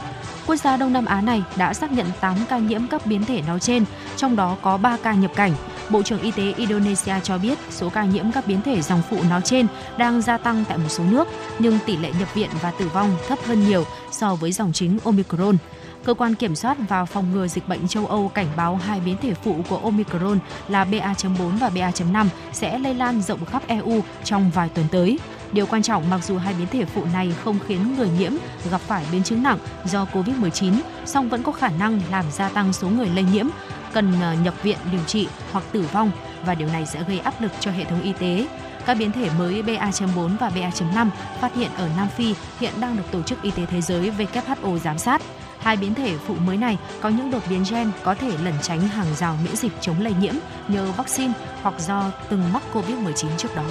Quốc 0.46 0.56
gia 0.56 0.76
Đông 0.76 0.92
Nam 0.92 1.04
Á 1.04 1.20
này 1.20 1.42
đã 1.56 1.74
xác 1.74 1.92
nhận 1.92 2.06
8 2.20 2.36
ca 2.48 2.58
nhiễm 2.58 2.86
các 2.86 3.06
biến 3.06 3.24
thể 3.24 3.42
nói 3.46 3.60
trên, 3.60 3.84
trong 4.16 4.36
đó 4.36 4.56
có 4.62 4.76
3 4.76 4.96
ca 5.02 5.12
nhập 5.12 5.30
cảnh. 5.36 5.52
Bộ 5.90 6.02
trưởng 6.02 6.20
Y 6.20 6.30
tế 6.30 6.52
Indonesia 6.56 7.14
cho 7.22 7.38
biết 7.38 7.58
số 7.70 7.88
ca 7.88 8.04
nhiễm 8.04 8.32
các 8.32 8.46
biến 8.46 8.62
thể 8.62 8.82
dòng 8.82 9.02
phụ 9.10 9.22
nói 9.30 9.40
trên 9.44 9.66
đang 9.96 10.22
gia 10.22 10.38
tăng 10.38 10.64
tại 10.68 10.78
một 10.78 10.88
số 10.88 11.04
nước, 11.04 11.28
nhưng 11.58 11.78
tỷ 11.86 11.96
lệ 11.96 12.12
nhập 12.18 12.34
viện 12.34 12.50
và 12.62 12.70
tử 12.70 12.88
vong 12.88 13.16
thấp 13.28 13.38
hơn 13.46 13.68
nhiều 13.68 13.84
so 14.10 14.34
với 14.34 14.52
dòng 14.52 14.72
chính 14.72 14.98
Omicron. 15.04 15.56
Cơ 16.04 16.14
quan 16.14 16.34
kiểm 16.34 16.56
soát 16.56 16.76
và 16.88 17.04
phòng 17.04 17.32
ngừa 17.32 17.46
dịch 17.46 17.68
bệnh 17.68 17.88
châu 17.88 18.06
Âu 18.06 18.28
cảnh 18.28 18.46
báo 18.56 18.76
hai 18.76 19.00
biến 19.00 19.16
thể 19.22 19.34
phụ 19.34 19.56
của 19.68 19.76
Omicron 19.76 20.38
là 20.68 20.84
BA.4 20.84 21.58
và 21.58 21.68
BA.5 21.68 22.26
sẽ 22.52 22.78
lây 22.78 22.94
lan 22.94 23.22
rộng 23.22 23.44
khắp 23.44 23.62
EU 23.66 24.00
trong 24.24 24.50
vài 24.54 24.68
tuần 24.68 24.86
tới. 24.90 25.18
Điều 25.52 25.66
quan 25.66 25.82
trọng 25.82 26.10
mặc 26.10 26.24
dù 26.24 26.38
hai 26.38 26.54
biến 26.54 26.66
thể 26.66 26.84
phụ 26.84 27.04
này 27.12 27.34
không 27.44 27.58
khiến 27.66 27.96
người 27.96 28.08
nhiễm 28.18 28.32
gặp 28.70 28.80
phải 28.80 29.04
biến 29.12 29.22
chứng 29.22 29.42
nặng 29.42 29.58
do 29.84 30.06
COVID-19, 30.12 30.74
song 31.06 31.28
vẫn 31.28 31.42
có 31.42 31.52
khả 31.52 31.68
năng 31.68 32.00
làm 32.10 32.24
gia 32.30 32.48
tăng 32.48 32.72
số 32.72 32.88
người 32.88 33.08
lây 33.14 33.24
nhiễm, 33.32 33.46
cần 33.92 34.12
ờ, 34.22 34.34
nhập 34.44 34.54
viện 34.62 34.78
điều 34.92 35.04
trị 35.04 35.28
hoặc 35.52 35.64
tử 35.72 35.84
vong 35.92 36.10
và 36.46 36.54
điều 36.54 36.68
này 36.68 36.86
sẽ 36.86 37.04
gây 37.08 37.18
áp 37.18 37.40
lực 37.40 37.52
cho 37.60 37.70
hệ 37.70 37.84
thống 37.84 38.02
y 38.02 38.12
tế. 38.12 38.46
Các 38.86 38.94
biến 38.94 39.12
thể 39.12 39.30
mới 39.38 39.62
BA.4 39.62 40.36
và 40.40 40.50
BA.5 40.50 41.08
phát 41.40 41.54
hiện 41.54 41.70
ở 41.76 41.88
Nam 41.96 42.08
Phi 42.16 42.34
hiện 42.60 42.72
đang 42.80 42.96
được 42.96 43.02
Tổ 43.10 43.22
chức 43.22 43.42
Y 43.42 43.50
tế 43.50 43.66
Thế 43.66 43.80
giới 43.80 44.10
WHO 44.18 44.78
giám 44.78 44.98
sát. 44.98 45.22
Hai 45.58 45.76
biến 45.76 45.94
thể 45.94 46.16
phụ 46.26 46.34
mới 46.34 46.56
này 46.56 46.78
có 47.00 47.08
những 47.08 47.30
đột 47.30 47.42
biến 47.50 47.64
gen 47.70 47.90
có 48.02 48.14
thể 48.14 48.30
lẩn 48.44 48.54
tránh 48.62 48.80
hàng 48.80 49.14
rào 49.16 49.36
miễn 49.44 49.56
dịch 49.56 49.72
chống 49.80 50.00
lây 50.00 50.14
nhiễm 50.20 50.34
nhờ 50.68 50.92
vaccine 50.96 51.32
hoặc 51.62 51.74
do 51.80 52.10
từng 52.30 52.52
mắc 52.52 52.62
COVID-19 52.72 53.26
trước 53.36 53.56
đó. 53.56 53.64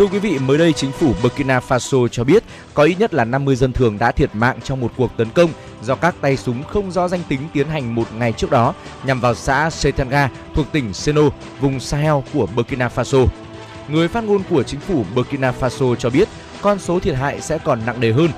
Thưa 0.00 0.06
quý 0.06 0.18
vị, 0.18 0.38
mới 0.38 0.58
đây 0.58 0.72
chính 0.72 0.92
phủ 0.92 1.14
Burkina 1.22 1.60
Faso 1.68 2.08
cho 2.08 2.24
biết 2.24 2.42
có 2.74 2.82
ít 2.82 2.94
nhất 2.98 3.14
là 3.14 3.24
50 3.24 3.56
dân 3.56 3.72
thường 3.72 3.98
đã 3.98 4.12
thiệt 4.12 4.30
mạng 4.34 4.58
trong 4.64 4.80
một 4.80 4.92
cuộc 4.96 5.10
tấn 5.16 5.30
công 5.30 5.50
do 5.82 5.94
các 5.94 6.14
tay 6.20 6.36
súng 6.36 6.62
không 6.62 6.90
rõ 6.90 7.08
danh 7.08 7.20
tính 7.28 7.40
tiến 7.52 7.68
hành 7.68 7.94
một 7.94 8.08
ngày 8.18 8.32
trước 8.32 8.50
đó 8.50 8.74
nhằm 9.04 9.20
vào 9.20 9.34
xã 9.34 9.70
Setanga 9.70 10.30
thuộc 10.54 10.66
tỉnh 10.72 10.94
Seno, 10.94 11.22
vùng 11.60 11.80
Sahel 11.80 12.14
của 12.32 12.46
Burkina 12.56 12.88
Faso. 12.88 13.26
Người 13.88 14.08
phát 14.08 14.24
ngôn 14.24 14.42
của 14.50 14.62
chính 14.62 14.80
phủ 14.80 15.04
Burkina 15.14 15.52
Faso 15.60 15.94
cho 15.94 16.10
biết 16.10 16.28
con 16.62 16.78
số 16.78 17.00
thiệt 17.00 17.16
hại 17.16 17.40
sẽ 17.40 17.58
còn 17.58 17.80
nặng 17.86 18.00
nề 18.00 18.12
hơn, 18.12 18.28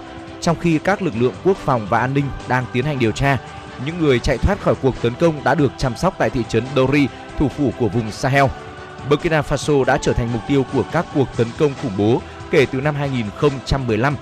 trong 0.40 0.56
khi 0.60 0.78
các 0.78 1.02
lực 1.02 1.14
lượng 1.16 1.34
quốc 1.44 1.56
phòng 1.56 1.86
và 1.90 1.98
an 1.98 2.14
ninh 2.14 2.26
đang 2.48 2.64
tiến 2.72 2.84
hành 2.84 2.98
điều 2.98 3.12
tra. 3.12 3.38
Những 3.86 3.98
người 3.98 4.18
chạy 4.18 4.38
thoát 4.38 4.60
khỏi 4.60 4.74
cuộc 4.82 5.02
tấn 5.02 5.12
công 5.20 5.44
đã 5.44 5.54
được 5.54 5.72
chăm 5.78 5.96
sóc 5.96 6.14
tại 6.18 6.30
thị 6.30 6.44
trấn 6.48 6.64
Dori, 6.76 7.08
thủ 7.38 7.48
phủ 7.48 7.72
của 7.78 7.88
vùng 7.88 8.10
Sahel. 8.10 8.44
Burkina 9.10 9.40
Faso 9.40 9.84
đã 9.84 9.98
trở 9.98 10.12
thành 10.12 10.32
mục 10.32 10.42
tiêu 10.48 10.66
của 10.72 10.84
các 10.92 11.06
cuộc 11.14 11.36
tấn 11.36 11.46
công 11.58 11.72
khủng 11.82 11.92
bố 11.98 12.22
kể 12.50 12.66
từ 12.66 12.80
năm 12.80 12.94
2015. 12.94 14.16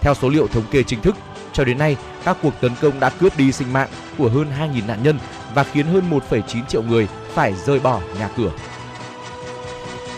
Theo 0.00 0.14
số 0.14 0.28
liệu 0.28 0.46
thống 0.46 0.64
kê 0.70 0.82
chính 0.82 1.00
thức, 1.00 1.16
cho 1.52 1.64
đến 1.64 1.78
nay, 1.78 1.96
các 2.24 2.36
cuộc 2.42 2.60
tấn 2.60 2.72
công 2.80 3.00
đã 3.00 3.10
cướp 3.10 3.38
đi 3.38 3.52
sinh 3.52 3.72
mạng 3.72 3.88
của 4.18 4.28
hơn 4.28 4.46
2.000 4.60 4.86
nạn 4.86 5.02
nhân 5.02 5.18
và 5.54 5.64
khiến 5.64 5.86
hơn 5.86 6.10
1,9 6.30 6.66
triệu 6.68 6.82
người 6.82 7.08
phải 7.34 7.54
rời 7.66 7.80
bỏ 7.80 8.00
nhà 8.18 8.28
cửa. 8.36 8.50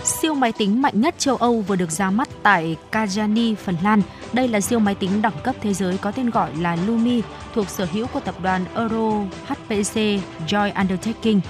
Siêu 0.04 0.34
máy 0.34 0.52
tính 0.52 0.82
mạnh 0.82 1.00
nhất 1.00 1.14
châu 1.18 1.36
Âu 1.36 1.60
vừa 1.60 1.76
được 1.76 1.90
ra 1.90 2.10
mắt 2.10 2.28
tại 2.42 2.76
Kajani, 2.92 3.54
Phần 3.64 3.76
Lan. 3.82 4.02
Đây 4.32 4.48
là 4.48 4.60
siêu 4.60 4.78
máy 4.78 4.94
tính 4.94 5.22
đẳng 5.22 5.40
cấp 5.42 5.54
thế 5.62 5.74
giới 5.74 5.98
có 5.98 6.10
tên 6.10 6.30
gọi 6.30 6.50
là 6.56 6.76
Lumi, 6.86 7.22
thuộc 7.54 7.68
sở 7.68 7.86
hữu 7.92 8.06
của 8.06 8.20
tập 8.20 8.34
đoàn 8.42 8.64
Euro 8.74 9.24
HPC 9.46 9.96
Joy 10.46 10.72
Undertaking. 10.74 11.40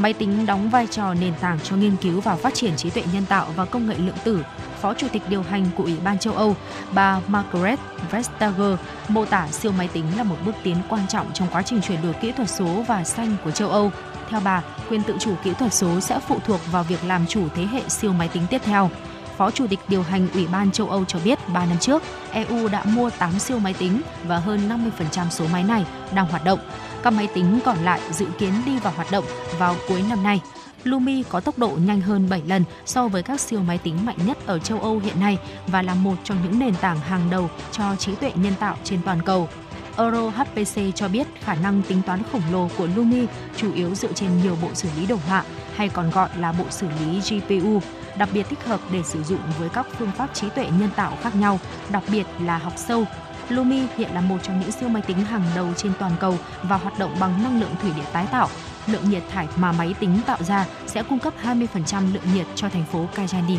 Máy 0.00 0.12
tính 0.12 0.46
đóng 0.46 0.70
vai 0.70 0.86
trò 0.86 1.14
nền 1.14 1.34
tảng 1.40 1.58
cho 1.64 1.76
nghiên 1.76 1.96
cứu 1.96 2.20
và 2.20 2.36
phát 2.36 2.54
triển 2.54 2.76
trí 2.76 2.90
tuệ 2.90 3.02
nhân 3.12 3.26
tạo 3.26 3.46
và 3.56 3.64
công 3.64 3.88
nghệ 3.88 3.94
lượng 3.98 4.16
tử. 4.24 4.44
Phó 4.80 4.94
Chủ 4.94 5.06
tịch 5.12 5.22
điều 5.28 5.42
hành 5.42 5.66
của 5.76 5.84
Ủy 5.84 5.96
ban 6.04 6.18
châu 6.18 6.34
Âu, 6.34 6.56
bà 6.92 7.20
Margaret 7.26 7.78
Vestager, 8.10 8.78
mô 9.08 9.24
tả 9.24 9.48
siêu 9.48 9.72
máy 9.72 9.88
tính 9.92 10.04
là 10.16 10.22
một 10.22 10.36
bước 10.46 10.54
tiến 10.62 10.76
quan 10.88 11.06
trọng 11.08 11.32
trong 11.32 11.48
quá 11.52 11.62
trình 11.62 11.80
chuyển 11.80 12.02
đổi 12.02 12.12
kỹ 12.12 12.32
thuật 12.32 12.50
số 12.50 12.84
và 12.88 13.04
xanh 13.04 13.36
của 13.44 13.50
châu 13.50 13.68
Âu. 13.68 13.92
Theo 14.30 14.40
bà, 14.44 14.62
quyền 14.90 15.02
tự 15.02 15.16
chủ 15.20 15.34
kỹ 15.44 15.52
thuật 15.54 15.74
số 15.74 16.00
sẽ 16.00 16.18
phụ 16.28 16.38
thuộc 16.46 16.60
vào 16.72 16.82
việc 16.82 17.04
làm 17.04 17.26
chủ 17.26 17.48
thế 17.54 17.66
hệ 17.72 17.82
siêu 17.88 18.12
máy 18.12 18.28
tính 18.28 18.42
tiếp 18.50 18.60
theo. 18.64 18.90
Phó 19.36 19.50
Chủ 19.50 19.66
tịch 19.66 19.80
điều 19.88 20.02
hành 20.02 20.28
Ủy 20.34 20.46
ban 20.46 20.70
châu 20.70 20.88
Âu 20.88 21.04
cho 21.04 21.18
biết 21.24 21.38
3 21.48 21.66
năm 21.66 21.78
trước, 21.78 22.02
EU 22.32 22.68
đã 22.68 22.84
mua 22.84 23.10
8 23.10 23.38
siêu 23.38 23.58
máy 23.58 23.74
tính 23.74 24.00
và 24.24 24.38
hơn 24.38 24.68
50% 25.08 25.30
số 25.30 25.44
máy 25.52 25.64
này 25.64 25.84
đang 26.14 26.26
hoạt 26.26 26.44
động. 26.44 26.58
Các 27.02 27.10
máy 27.10 27.28
tính 27.34 27.60
còn 27.64 27.78
lại 27.78 28.00
dự 28.10 28.26
kiến 28.38 28.52
đi 28.66 28.78
vào 28.78 28.92
hoạt 28.96 29.10
động 29.10 29.24
vào 29.58 29.76
cuối 29.88 30.02
năm 30.08 30.22
nay. 30.22 30.40
Lumi 30.84 31.22
có 31.28 31.40
tốc 31.40 31.58
độ 31.58 31.70
nhanh 31.86 32.00
hơn 32.00 32.28
7 32.28 32.42
lần 32.46 32.64
so 32.86 33.08
với 33.08 33.22
các 33.22 33.40
siêu 33.40 33.60
máy 33.62 33.78
tính 33.78 34.06
mạnh 34.06 34.16
nhất 34.26 34.38
ở 34.46 34.58
châu 34.58 34.80
Âu 34.80 34.98
hiện 34.98 35.20
nay 35.20 35.38
và 35.66 35.82
là 35.82 35.94
một 35.94 36.14
trong 36.24 36.38
những 36.42 36.58
nền 36.58 36.74
tảng 36.74 36.98
hàng 37.00 37.30
đầu 37.30 37.50
cho 37.72 37.96
trí 37.96 38.14
tuệ 38.14 38.32
nhân 38.34 38.52
tạo 38.60 38.76
trên 38.84 39.00
toàn 39.04 39.22
cầu. 39.22 39.48
Euro 39.96 40.30
HPC 40.30 40.80
cho 40.94 41.08
biết 41.08 41.26
khả 41.40 41.54
năng 41.54 41.82
tính 41.82 42.02
toán 42.06 42.22
khổng 42.32 42.42
lồ 42.52 42.68
của 42.78 42.88
Lumi 42.96 43.26
chủ 43.56 43.74
yếu 43.74 43.94
dựa 43.94 44.12
trên 44.12 44.42
nhiều 44.42 44.56
bộ 44.62 44.68
xử 44.74 44.88
lý 44.96 45.06
đồ 45.06 45.16
họa 45.28 45.44
hay 45.76 45.88
còn 45.88 46.10
gọi 46.10 46.28
là 46.38 46.52
bộ 46.52 46.64
xử 46.70 46.86
lý 47.00 47.20
GPU, 47.20 47.80
đặc 48.18 48.28
biệt 48.32 48.46
thích 48.50 48.64
hợp 48.66 48.80
để 48.92 49.02
sử 49.02 49.22
dụng 49.22 49.40
với 49.58 49.68
các 49.68 49.86
phương 49.98 50.12
pháp 50.16 50.34
trí 50.34 50.48
tuệ 50.48 50.64
nhân 50.64 50.90
tạo 50.96 51.18
khác 51.22 51.36
nhau, 51.36 51.60
đặc 51.90 52.02
biệt 52.12 52.26
là 52.40 52.58
học 52.58 52.72
sâu. 52.76 53.04
Lumi 53.50 53.82
hiện 53.96 54.10
là 54.14 54.20
một 54.20 54.38
trong 54.42 54.60
những 54.60 54.72
siêu 54.72 54.88
máy 54.88 55.02
tính 55.02 55.24
hàng 55.24 55.42
đầu 55.54 55.68
trên 55.76 55.92
toàn 55.98 56.12
cầu 56.20 56.38
và 56.62 56.76
hoạt 56.76 56.98
động 56.98 57.16
bằng 57.20 57.42
năng 57.42 57.60
lượng 57.60 57.74
thủy 57.82 57.90
điện 57.96 58.04
tái 58.12 58.26
tạo. 58.32 58.48
Lượng 58.86 59.10
nhiệt 59.10 59.22
thải 59.32 59.48
mà 59.56 59.72
máy 59.72 59.94
tính 60.00 60.20
tạo 60.26 60.38
ra 60.42 60.66
sẽ 60.86 61.02
cung 61.02 61.18
cấp 61.18 61.34
20% 61.42 62.12
lượng 62.12 62.34
nhiệt 62.34 62.46
cho 62.54 62.68
thành 62.68 62.84
phố 62.92 63.06
Kajani. 63.16 63.56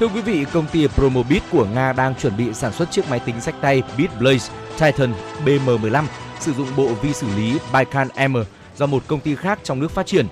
Thưa 0.00 0.08
quý 0.08 0.20
vị, 0.20 0.44
công 0.52 0.66
ty 0.66 0.86
Promobit 0.86 1.42
của 1.50 1.66
Nga 1.74 1.92
đang 1.92 2.14
chuẩn 2.14 2.36
bị 2.36 2.54
sản 2.54 2.72
xuất 2.72 2.90
chiếc 2.90 3.10
máy 3.10 3.20
tính 3.20 3.40
sách 3.40 3.54
tay 3.60 3.82
BitBlaze 3.96 4.50
Titan 4.80 5.12
BM15 5.44 6.04
sử 6.40 6.52
dụng 6.52 6.68
bộ 6.76 6.88
vi 7.02 7.12
xử 7.12 7.26
lý 7.36 7.58
Baikan 7.72 8.08
M 8.28 8.36
do 8.76 8.86
một 8.86 9.02
công 9.06 9.20
ty 9.20 9.36
khác 9.36 9.58
trong 9.62 9.80
nước 9.80 9.90
phát 9.90 10.06
triển. 10.06 10.26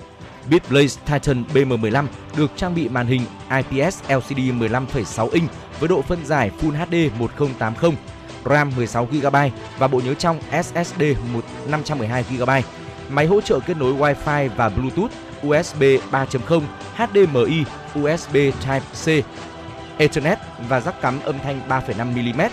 BitBlaze 0.50 0.98
Titan 1.12 1.44
BM15 1.54 2.06
được 2.36 2.50
trang 2.56 2.74
bị 2.74 2.88
màn 2.88 3.06
hình 3.06 3.22
IPS 3.50 4.02
LCD 4.08 4.38
15,6 4.38 5.28
inch 5.28 5.50
với 5.80 5.88
độ 5.88 6.02
phân 6.02 6.26
giải 6.26 6.50
Full 6.60 6.70
HD 6.70 7.18
1080, 7.18 7.92
RAM 8.44 8.70
16GB 8.76 9.50
và 9.78 9.88
bộ 9.88 10.00
nhớ 10.04 10.14
trong 10.14 10.40
SSD 10.64 11.02
512GB. 11.68 12.62
Máy 13.08 13.26
hỗ 13.26 13.40
trợ 13.40 13.60
kết 13.60 13.76
nối 13.76 13.92
Wi-Fi 13.92 14.48
và 14.56 14.68
Bluetooth, 14.68 15.10
USB 15.46 15.82
3.0, 16.10 16.60
HDMI, 16.96 17.64
USB 17.98 18.34
Type-C, 18.34 19.22
Ethernet 19.98 20.38
và 20.68 20.80
rắc 20.80 21.00
cắm 21.00 21.20
âm 21.24 21.38
thanh 21.38 21.60
3,5mm. 21.68 22.48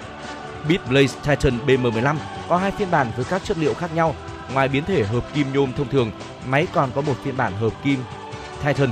BitBlaze 0.67 1.15
Titan 1.25 1.59
BM15 1.67 2.15
có 2.49 2.57
hai 2.57 2.71
phiên 2.71 2.91
bản 2.91 3.07
với 3.15 3.25
các 3.25 3.43
chất 3.43 3.57
liệu 3.57 3.73
khác 3.73 3.95
nhau. 3.95 4.15
Ngoài 4.53 4.67
biến 4.67 4.83
thể 4.85 5.03
hợp 5.03 5.33
kim 5.33 5.53
nhôm 5.53 5.73
thông 5.73 5.89
thường, 5.89 6.11
máy 6.47 6.67
còn 6.73 6.91
có 6.95 7.01
một 7.01 7.13
phiên 7.23 7.37
bản 7.37 7.53
hợp 7.53 7.73
kim 7.83 7.99
Titan. 8.65 8.89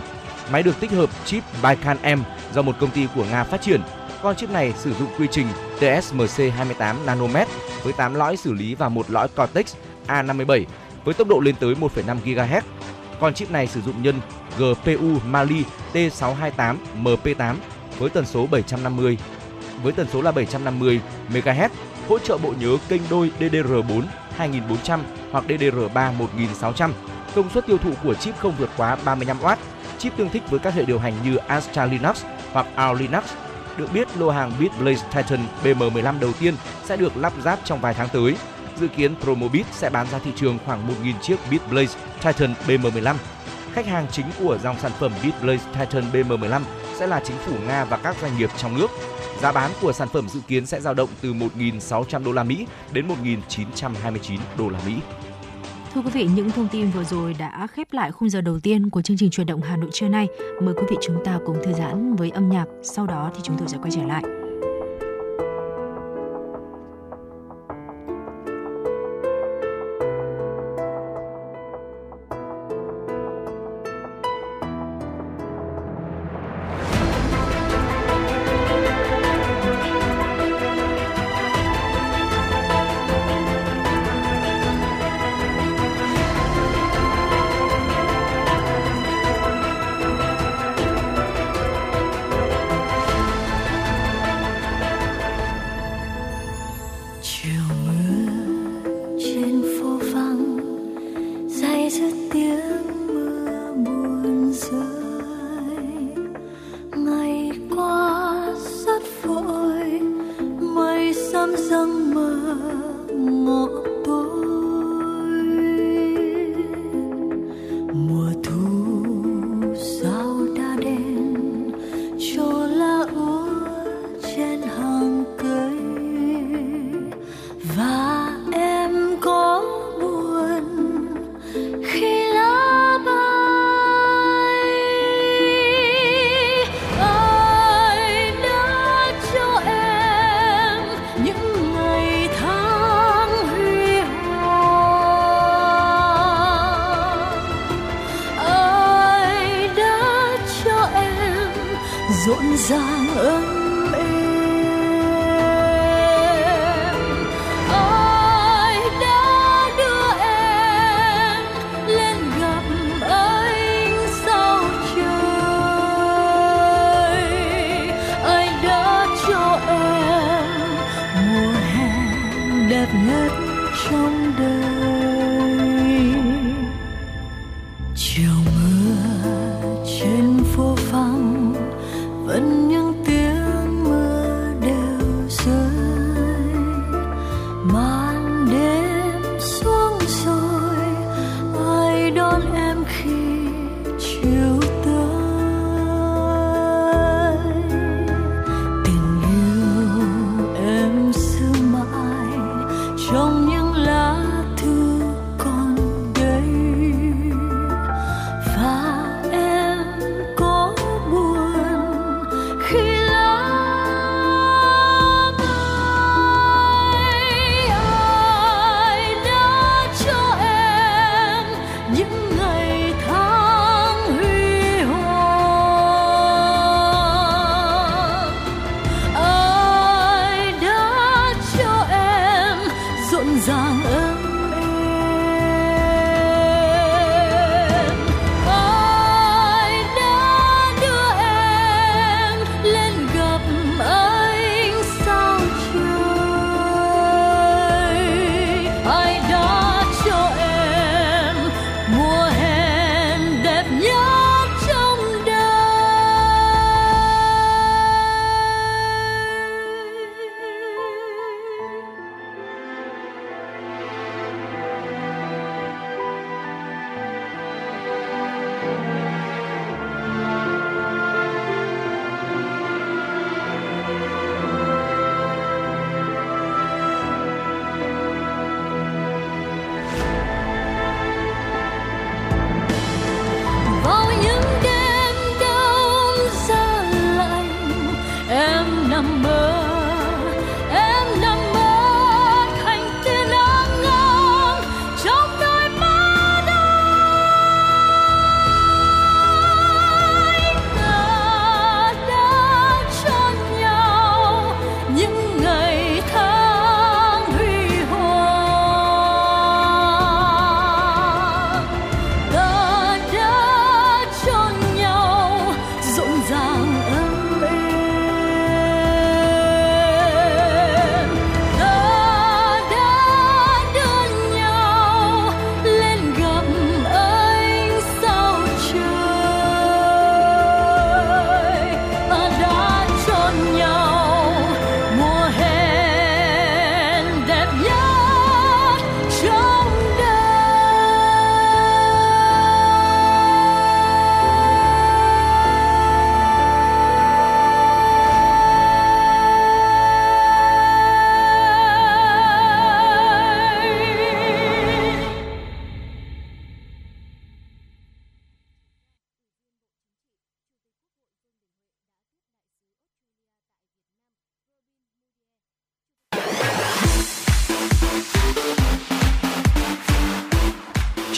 Máy 0.51 0.63
được 0.63 0.79
tích 0.79 0.91
hợp 0.91 1.09
chip 1.25 1.43
Baikan 1.61 1.97
M 2.17 2.19
do 2.53 2.61
một 2.61 2.75
công 2.79 2.91
ty 2.91 3.07
của 3.15 3.25
Nga 3.25 3.43
phát 3.43 3.61
triển. 3.61 3.81
Con 4.21 4.35
chip 4.35 4.49
này 4.49 4.73
sử 4.77 4.93
dụng 4.93 5.09
quy 5.19 5.27
trình 5.31 5.47
TSMC 5.75 6.53
28 6.55 7.05
nanomet 7.05 7.47
với 7.83 7.93
8 7.93 8.13
lõi 8.13 8.37
xử 8.37 8.53
lý 8.53 8.75
và 8.75 8.89
một 8.89 9.09
lõi 9.09 9.27
Cortex 9.27 9.75
A57 10.07 10.65
với 11.03 11.13
tốc 11.13 11.27
độ 11.27 11.39
lên 11.39 11.55
tới 11.59 11.75
1,5 11.75 12.17
GHz. 12.25 12.61
Con 13.19 13.33
chip 13.33 13.51
này 13.51 13.67
sử 13.67 13.81
dụng 13.81 14.03
nhân 14.03 14.15
GPU 14.57 15.19
Mali 15.25 15.63
T628 15.93 16.75
MP8 17.03 17.55
với 17.97 18.09
tần 18.09 18.25
số 18.25 18.47
750 18.51 19.17
với 19.83 19.93
tần 19.93 20.07
số 20.13 20.21
là 20.21 20.31
750 20.31 21.01
MHz, 21.29 21.69
hỗ 22.09 22.19
trợ 22.19 22.37
bộ 22.37 22.53
nhớ 22.59 22.77
kênh 22.89 23.01
đôi 23.09 23.31
DDR4 23.39 24.01
2400 24.35 25.03
hoặc 25.31 25.43
DDR3 25.47 26.13
1600. 26.13 26.93
Công 27.35 27.49
suất 27.49 27.65
tiêu 27.65 27.77
thụ 27.77 27.91
của 28.03 28.13
chip 28.13 28.37
không 28.37 28.53
vượt 28.57 28.69
quá 28.77 28.97
35W. 29.05 29.55
Chip 29.97 30.17
tương 30.17 30.29
thích 30.29 30.43
với 30.49 30.59
các 30.59 30.73
hệ 30.73 30.85
điều 30.85 30.99
hành 30.99 31.13
như 31.23 31.35
Astra 31.35 31.85
Linux 31.85 32.23
hoặc 32.51 32.65
ARM 32.75 32.99
Linux. 32.99 33.23
Được 33.77 33.93
biết, 33.93 34.07
lô 34.17 34.29
hàng 34.29 34.51
BitBlaze 34.59 35.03
Titan 35.15 35.47
BM15 35.63 36.19
đầu 36.19 36.33
tiên 36.39 36.55
sẽ 36.85 36.97
được 36.97 37.17
lắp 37.17 37.33
ráp 37.43 37.59
trong 37.65 37.81
vài 37.81 37.93
tháng 37.93 38.09
tới. 38.13 38.35
Dự 38.79 38.87
kiến 38.87 39.15
Promobit 39.21 39.65
sẽ 39.71 39.89
bán 39.89 40.07
ra 40.11 40.19
thị 40.19 40.31
trường 40.35 40.57
khoảng 40.65 40.87
1.000 41.03 41.13
chiếc 41.21 41.37
BitBlaze 41.49 41.95
Titan 42.23 42.53
BM15. 42.67 43.15
Khách 43.73 43.85
hàng 43.85 44.07
chính 44.11 44.25
của 44.39 44.57
dòng 44.63 44.79
sản 44.79 44.91
phẩm 44.99 45.11
BitBlaze 45.23 45.57
Titan 45.79 46.03
BM15 46.13 46.61
sẽ 46.95 47.07
là 47.07 47.19
chính 47.19 47.37
phủ 47.37 47.53
Nga 47.67 47.85
và 47.85 47.97
các 47.97 48.15
doanh 48.21 48.37
nghiệp 48.37 48.49
trong 48.57 48.77
nước. 48.77 48.87
Giá 49.41 49.51
bán 49.51 49.71
của 49.81 49.93
sản 49.93 50.07
phẩm 50.07 50.29
dự 50.29 50.39
kiến 50.47 50.65
sẽ 50.65 50.81
dao 50.81 50.93
động 50.93 51.09
từ 51.21 51.33
1.600 51.33 52.23
đô 52.23 52.31
la 52.31 52.43
Mỹ 52.43 52.67
đến 52.91 53.07
1.929 53.07 54.37
đô 54.57 54.69
la 54.69 54.79
Mỹ. 54.85 54.93
Thưa 55.97 56.03
quý 56.03 56.11
vị, 56.13 56.27
những 56.35 56.51
thông 56.51 56.67
tin 56.71 56.89
vừa 56.89 57.03
rồi 57.03 57.35
đã 57.39 57.67
khép 57.67 57.93
lại 57.93 58.11
khung 58.11 58.29
giờ 58.29 58.41
đầu 58.41 58.59
tiên 58.59 58.89
của 58.89 59.01
chương 59.01 59.17
trình 59.17 59.29
truyền 59.29 59.47
động 59.47 59.61
Hà 59.61 59.77
Nội 59.77 59.89
trưa 59.93 60.07
nay. 60.07 60.27
Mời 60.61 60.73
quý 60.73 60.83
vị 60.89 60.95
chúng 61.01 61.23
ta 61.25 61.39
cùng 61.45 61.57
thư 61.65 61.73
giãn 61.73 62.15
với 62.15 62.29
âm 62.29 62.49
nhạc. 62.49 62.65
Sau 62.83 63.07
đó 63.07 63.31
thì 63.35 63.41
chúng 63.43 63.57
tôi 63.57 63.67
sẽ 63.67 63.77
quay 63.81 63.91
trở 63.91 64.03
lại. 64.03 64.23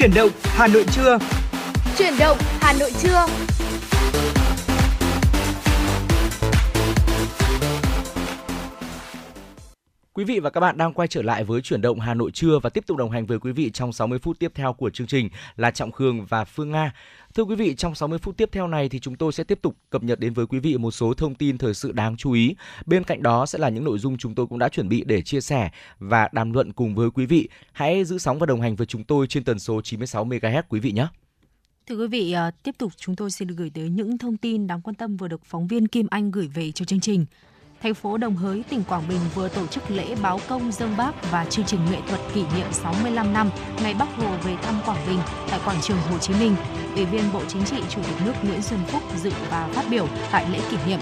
Chuyển 0.10 0.16
động 0.16 0.32
Hà 0.44 0.68
Nội 0.68 0.86
trưa. 0.92 1.18
Chuyển 1.98 2.14
động 2.20 2.38
Hà 2.42 2.74
Nội 2.74 2.92
trưa. 3.02 3.26
Quý 10.14 10.24
vị 10.24 10.40
và 10.40 10.50
các 10.50 10.60
bạn 10.60 10.78
đang 10.78 10.94
quay 10.94 11.08
trở 11.08 11.22
lại 11.22 11.44
với 11.44 11.62
chuyển 11.62 11.82
động 11.82 12.00
Hà 12.00 12.14
Nội 12.14 12.32
trưa 12.32 12.60
và 12.60 12.70
tiếp 12.70 12.84
tục 12.88 12.98
đồng 12.98 13.12
hành 13.12 13.26
với 13.26 13.40
quý 13.40 13.52
vị 13.52 13.72
trong 13.74 13.94
60 13.94 14.20
phút 14.20 14.40
tiếp 14.40 14.52
theo 14.56 14.74
của 14.74 14.90
chương 14.90 15.08
trình 15.08 15.30
là 15.58 15.72
Trọng 15.72 15.92
Khương 15.92 16.26
và 16.26 16.46
Phương 16.46 16.72
Nga. 16.72 16.92
Thưa 17.36 17.44
quý 17.44 17.56
vị, 17.56 17.76
trong 17.76 17.96
60 17.96 18.20
phút 18.20 18.38
tiếp 18.38 18.50
theo 18.52 18.68
này 18.68 18.90
thì 18.90 19.00
chúng 19.00 19.16
tôi 19.16 19.34
sẽ 19.34 19.44
tiếp 19.44 19.60
tục 19.62 19.76
cập 19.90 20.04
nhật 20.04 20.20
đến 20.20 20.34
với 20.34 20.48
quý 20.48 20.60
vị 20.60 20.78
một 20.78 20.92
số 20.92 21.14
thông 21.14 21.36
tin 21.36 21.58
thời 21.58 21.74
sự 21.74 21.92
đáng 21.92 22.18
chú 22.18 22.32
ý. 22.32 22.56
Bên 22.86 23.04
cạnh 23.04 23.24
đó 23.24 23.46
sẽ 23.46 23.60
là 23.60 23.70
những 23.70 23.84
nội 23.84 24.00
dung 24.00 24.18
chúng 24.18 24.36
tôi 24.36 24.48
cũng 24.48 24.60
đã 24.60 24.70
chuẩn 24.70 24.90
bị 24.90 25.04
để 25.06 25.22
chia 25.22 25.42
sẻ 25.42 25.70
và 26.00 26.30
đàm 26.32 26.54
luận 26.54 26.74
cùng 26.74 26.96
với 26.96 27.12
quý 27.12 27.26
vị. 27.26 27.50
Hãy 27.72 28.06
giữ 28.06 28.18
sóng 28.18 28.40
và 28.40 28.46
đồng 28.46 28.62
hành 28.62 28.76
với 28.76 28.88
chúng 28.88 29.04
tôi 29.04 29.28
trên 29.28 29.44
tần 29.44 29.60
số 29.60 29.82
96 29.82 30.26
MHz 30.26 30.64
quý 30.70 30.80
vị 30.80 30.92
nhé. 30.92 31.08
Thưa 31.88 31.98
quý 31.98 32.08
vị, 32.08 32.32
à, 32.32 32.52
tiếp 32.64 32.76
tục 32.78 32.92
chúng 32.98 33.16
tôi 33.16 33.32
xin 33.32 33.48
được 33.48 33.56
gửi 33.58 33.72
tới 33.74 33.90
những 33.90 34.18
thông 34.18 34.38
tin 34.38 34.68
đáng 34.68 34.82
quan 34.82 34.96
tâm 34.96 35.18
vừa 35.18 35.28
được 35.28 35.46
phóng 35.46 35.68
viên 35.68 35.88
Kim 35.88 36.08
Anh 36.10 36.32
gửi 36.32 36.48
về 36.48 36.72
cho 36.72 36.86
chương 36.86 37.00
trình 37.00 37.26
thành 37.84 37.94
phố 37.94 38.18
Đồng 38.18 38.36
Hới, 38.36 38.64
tỉnh 38.70 38.84
Quảng 38.84 39.08
Bình 39.10 39.20
vừa 39.36 39.50
tổ 39.50 39.68
chức 39.68 39.92
lễ 39.92 40.16
báo 40.22 40.40
công 40.48 40.72
dân 40.72 40.98
Bác 40.98 41.32
và 41.32 41.46
chương 41.46 41.66
trình 41.66 41.80
nghệ 41.92 41.98
thuật 42.08 42.20
kỷ 42.34 42.42
niệm 42.42 42.68
65 42.72 43.34
năm 43.34 43.50
ngày 43.84 43.94
Bắc 44.00 44.08
Hồ 44.18 44.28
về 44.44 44.56
thăm 44.62 44.76
Quảng 44.86 45.08
Bình 45.08 45.20
tại 45.50 45.60
quảng 45.66 45.82
trường 45.82 45.98
Hồ 46.12 46.18
Chí 46.18 46.34
Minh. 46.34 46.56
Ủy 46.96 47.06
viên 47.06 47.24
Bộ 47.34 47.42
Chính 47.48 47.66
trị, 47.66 47.78
Chủ 47.90 48.02
tịch 48.02 48.26
nước 48.26 48.34
Nguyễn 48.44 48.62
Xuân 48.62 48.80
Phúc 48.88 49.02
dự 49.24 49.32
và 49.50 49.70
phát 49.74 49.86
biểu 49.90 50.08
tại 50.32 50.46
lễ 50.52 50.60
kỷ 50.72 50.78
niệm. 50.88 51.00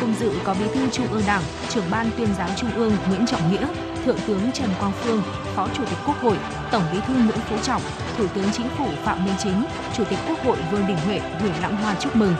Cùng 0.00 0.14
dự 0.14 0.32
có 0.44 0.54
Bí 0.54 0.66
thư 0.74 0.90
Trung 0.90 1.06
ương 1.06 1.22
Đảng, 1.26 1.42
trưởng 1.68 1.90
ban 1.90 2.10
tuyên 2.16 2.28
giáo 2.38 2.48
Trung 2.56 2.70
ương 2.70 2.92
Nguyễn 3.08 3.26
Trọng 3.26 3.52
Nghĩa, 3.52 3.68
Thượng 4.04 4.18
tướng 4.26 4.52
Trần 4.54 4.68
Quang 4.80 4.92
Phương, 4.92 5.22
Phó 5.54 5.68
Chủ 5.74 5.84
tịch 5.84 5.98
Quốc 6.06 6.16
hội, 6.22 6.36
Tổng 6.72 6.82
Bí 6.92 6.98
thư 7.06 7.14
Nguyễn 7.14 7.38
Phú 7.48 7.56
Trọng, 7.62 7.82
Thủ 8.16 8.26
tướng 8.34 8.52
Chính 8.52 8.68
phủ 8.78 8.86
Phạm 9.04 9.24
Minh 9.24 9.34
Chính, 9.38 9.64
Chủ 9.96 10.04
tịch 10.04 10.18
Quốc 10.28 10.38
hội 10.44 10.56
Vương 10.70 10.86
Đình 10.86 10.98
Huệ 11.06 11.20
gửi 11.42 11.52
lãng 11.62 11.76
hoa 11.76 11.94
chúc 12.00 12.16
mừng. 12.16 12.34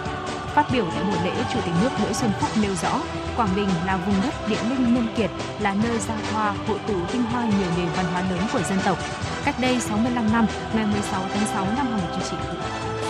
Phát 0.56 0.70
biểu 0.72 0.84
tại 0.94 1.04
buổi 1.04 1.16
lễ, 1.24 1.32
Chủ 1.52 1.60
tịch 1.64 1.74
nước 1.82 1.88
Nguyễn 2.00 2.14
Xuân 2.14 2.30
Phúc 2.40 2.50
nêu 2.62 2.74
rõ, 2.82 3.00
Quảng 3.36 3.56
Bình 3.56 3.68
là 3.86 3.96
vùng 3.96 4.14
đất 4.22 4.48
địa 4.48 4.62
linh 4.68 4.94
nhân 4.94 5.06
kiệt, 5.16 5.30
là 5.60 5.74
nơi 5.82 5.98
giao 5.98 6.16
hoa, 6.32 6.54
hội 6.68 6.78
tụ 6.86 6.94
tinh 7.12 7.22
hoa 7.22 7.42
nhiều 7.42 7.68
nền 7.76 7.88
văn 7.96 8.06
hóa 8.12 8.22
lớn 8.30 8.40
của 8.52 8.60
dân 8.68 8.78
tộc. 8.84 8.98
Cách 9.44 9.54
đây 9.60 9.80
65 9.80 10.32
năm, 10.32 10.46
ngày 10.74 10.86
16 10.86 11.22
tháng 11.34 11.46
6 11.46 11.66
năm 11.76 11.86
1990, 11.92 12.56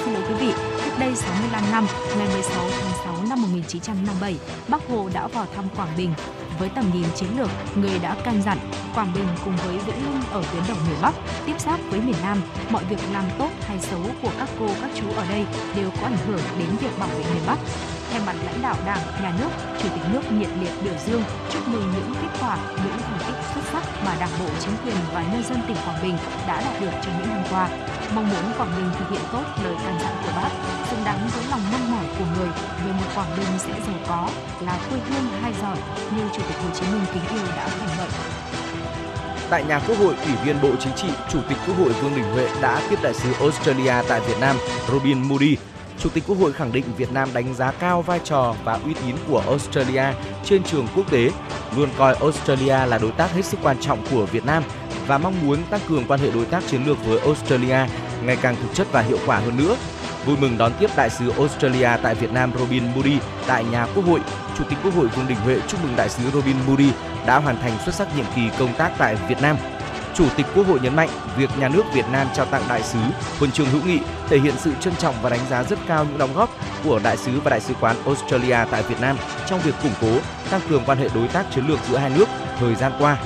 xin 0.04 0.14
lỗi 0.14 0.22
quý 0.28 0.34
vị, 0.34 0.75
cách 0.98 1.08
đây 1.08 1.16
65 1.16 1.62
năm, 1.72 1.86
ngày 2.18 2.28
16 2.32 2.68
tháng 2.70 2.92
6 3.04 3.24
năm 3.28 3.42
1957, 3.42 4.36
bác 4.68 4.88
Hồ 4.88 5.08
đã 5.14 5.26
vào 5.26 5.46
thăm 5.56 5.64
Quảng 5.76 5.88
Bình. 5.96 6.14
Với 6.58 6.68
tầm 6.68 6.90
nhìn 6.94 7.04
chiến 7.16 7.28
lược, 7.38 7.50
người 7.76 7.98
đã 7.98 8.16
căn 8.24 8.42
dặn 8.42 8.58
Quảng 8.94 9.12
Bình 9.14 9.26
cùng 9.44 9.56
với 9.56 9.78
Vĩnh 9.78 10.04
Linh 10.04 10.22
ở 10.30 10.42
tuyến 10.52 10.62
đầu 10.68 10.76
miền 10.88 10.96
Bắc 11.02 11.14
tiếp 11.46 11.60
giáp 11.60 11.80
với 11.90 12.00
miền 12.00 12.14
Nam, 12.22 12.42
mọi 12.70 12.84
việc 12.84 12.98
làm 13.12 13.24
tốt 13.38 13.50
hay 13.60 13.80
xấu 13.80 14.00
của 14.22 14.30
các 14.38 14.48
cô 14.58 14.68
các 14.80 14.90
chú 14.94 15.04
ở 15.16 15.26
đây 15.28 15.44
đều 15.76 15.90
có 15.90 16.06
ảnh 16.06 16.16
hưởng 16.26 16.40
đến 16.58 16.68
việc 16.80 16.98
bảo 16.98 17.08
vệ 17.08 17.24
miền 17.34 17.42
Bắc 17.46 17.58
thay 18.16 18.26
mặt 18.26 18.36
lãnh 18.44 18.62
đạo 18.62 18.76
Đảng, 18.86 19.00
Nhà 19.22 19.32
nước, 19.38 19.48
Chủ 19.82 19.88
tịch 19.94 20.02
nước 20.12 20.32
nhiệt 20.32 20.48
liệt 20.60 20.70
biểu 20.84 20.94
dương, 21.06 21.22
chúc 21.52 21.68
mừng 21.68 21.92
những 21.92 22.14
kết 22.22 22.38
quả, 22.40 22.56
những 22.76 22.98
thành 22.98 23.18
tích 23.26 23.40
xuất 23.54 23.60
sắc 23.72 23.82
mà 24.04 24.16
Đảng 24.20 24.30
bộ, 24.40 24.46
chính 24.60 24.74
quyền 24.84 24.96
và 25.14 25.22
nhân 25.32 25.42
dân 25.48 25.58
tỉnh 25.68 25.76
Quảng 25.86 26.02
Bình 26.02 26.16
đã 26.48 26.60
đạt 26.60 26.80
được 26.80 26.90
trong 27.02 27.14
những 27.18 27.28
năm 27.28 27.44
qua. 27.50 27.68
Mong 28.14 28.28
muốn 28.28 28.44
Quảng 28.58 28.72
Bình 28.76 28.90
thực 28.98 29.10
hiện 29.10 29.20
tốt 29.32 29.44
lời 29.64 29.74
căn 29.84 29.98
dặn 30.02 30.14
của 30.22 30.32
Bác, 30.36 30.50
xứng 30.90 31.04
đáng 31.04 31.28
với 31.34 31.44
lòng 31.50 31.60
mong 31.72 31.92
mỏi 31.92 32.04
của 32.18 32.24
người 32.36 32.48
về 32.84 32.92
một 32.92 33.06
Quảng 33.14 33.36
Bình 33.36 33.58
sẽ 33.58 33.72
giàu 33.86 34.00
có, 34.08 34.28
là 34.60 34.78
quê 34.90 34.98
hương 35.08 35.42
hai 35.42 35.52
giỏi 35.62 35.76
như 36.16 36.22
Chủ 36.36 36.42
tịch 36.48 36.56
Hồ 36.62 36.68
Chí 36.74 36.86
Minh 36.92 37.04
kính 37.14 37.38
yêu 37.38 37.46
đã 37.56 37.68
khẳng 37.68 37.96
định. 37.98 38.10
Tại 39.50 39.64
nhà 39.64 39.80
Quốc 39.88 39.98
hội, 39.98 40.14
Ủy 40.26 40.36
viên 40.44 40.62
Bộ 40.62 40.70
Chính 40.80 40.92
trị, 40.96 41.08
Chủ 41.32 41.38
tịch 41.48 41.58
Quốc 41.66 41.74
hội 41.78 41.92
Vương 41.92 42.14
Đình 42.14 42.32
Huệ 42.34 42.48
đã 42.62 42.82
tiếp 42.90 42.98
đại 43.02 43.14
sứ 43.14 43.32
Australia 43.40 43.94
tại 44.08 44.20
Việt 44.20 44.36
Nam 44.40 44.56
Robin 44.88 45.22
Moody 45.22 45.56
Chủ 45.98 46.08
tịch 46.08 46.24
Quốc 46.26 46.36
hội 46.40 46.52
khẳng 46.52 46.72
định 46.72 46.84
Việt 46.96 47.12
Nam 47.12 47.28
đánh 47.34 47.54
giá 47.54 47.72
cao 47.72 48.02
vai 48.02 48.20
trò 48.24 48.54
và 48.64 48.78
uy 48.84 48.94
tín 48.94 49.16
của 49.28 49.42
Australia 49.46 50.04
trên 50.44 50.62
trường 50.62 50.86
quốc 50.96 51.10
tế, 51.10 51.30
luôn 51.76 51.88
coi 51.98 52.14
Australia 52.14 52.86
là 52.86 52.98
đối 53.02 53.10
tác 53.10 53.32
hết 53.32 53.44
sức 53.44 53.60
quan 53.62 53.76
trọng 53.80 53.98
của 54.10 54.26
Việt 54.26 54.44
Nam 54.44 54.62
và 55.06 55.18
mong 55.18 55.34
muốn 55.46 55.58
tăng 55.70 55.80
cường 55.88 56.04
quan 56.08 56.20
hệ 56.20 56.30
đối 56.30 56.44
tác 56.44 56.62
chiến 56.66 56.86
lược 56.86 57.04
với 57.06 57.18
Australia 57.18 57.78
ngày 58.24 58.36
càng 58.42 58.56
thực 58.56 58.74
chất 58.74 58.86
và 58.92 59.00
hiệu 59.00 59.18
quả 59.26 59.38
hơn 59.38 59.56
nữa. 59.56 59.76
Vui 60.26 60.36
mừng 60.40 60.58
đón 60.58 60.72
tiếp 60.80 60.90
đại 60.96 61.10
sứ 61.10 61.30
Australia 61.30 61.90
tại 62.02 62.14
Việt 62.14 62.32
Nam 62.32 62.52
Robin 62.58 62.84
Moody 62.94 63.18
tại 63.46 63.64
nhà 63.64 63.86
Quốc 63.94 64.04
hội. 64.04 64.20
Chủ 64.58 64.64
tịch 64.68 64.78
Quốc 64.84 64.94
hội 64.94 65.06
Vương 65.06 65.28
Đình 65.28 65.38
Huệ 65.38 65.58
chúc 65.68 65.82
mừng 65.84 65.96
đại 65.96 66.08
sứ 66.08 66.22
Robin 66.30 66.56
Moody 66.66 66.90
đã 67.26 67.38
hoàn 67.38 67.60
thành 67.60 67.78
xuất 67.84 67.94
sắc 67.94 68.16
nhiệm 68.16 68.26
kỳ 68.36 68.42
công 68.58 68.74
tác 68.74 68.92
tại 68.98 69.16
Việt 69.28 69.42
Nam 69.42 69.56
Chủ 70.16 70.28
tịch 70.36 70.46
Quốc 70.54 70.66
hội 70.66 70.80
nhấn 70.82 70.96
mạnh 70.96 71.08
việc 71.36 71.50
nhà 71.58 71.68
nước 71.68 71.82
Việt 71.94 72.04
Nam 72.12 72.26
trao 72.36 72.46
tặng 72.46 72.62
đại 72.68 72.82
sứ 72.82 72.98
huân 73.38 73.50
chương 73.52 73.66
hữu 73.66 73.82
nghị 73.86 73.98
thể 74.28 74.38
hiện 74.38 74.54
sự 74.58 74.72
trân 74.80 74.96
trọng 74.96 75.14
và 75.22 75.30
đánh 75.30 75.40
giá 75.50 75.62
rất 75.62 75.78
cao 75.88 76.04
những 76.04 76.18
đóng 76.18 76.34
góp 76.34 76.50
của 76.84 77.00
đại 77.04 77.16
sứ 77.16 77.40
và 77.40 77.50
đại 77.50 77.60
sứ 77.60 77.74
quán 77.80 77.96
Australia 78.04 78.56
tại 78.70 78.82
Việt 78.82 79.00
Nam 79.00 79.16
trong 79.46 79.60
việc 79.60 79.74
củng 79.82 79.92
cố, 80.00 80.18
tăng 80.50 80.60
cường 80.70 80.82
quan 80.86 80.98
hệ 80.98 81.08
đối 81.14 81.28
tác 81.28 81.46
chiến 81.54 81.66
lược 81.66 81.78
giữa 81.90 81.96
hai 81.96 82.10
nước 82.10 82.28
thời 82.58 82.74
gian 82.74 82.92
qua. 82.98 83.18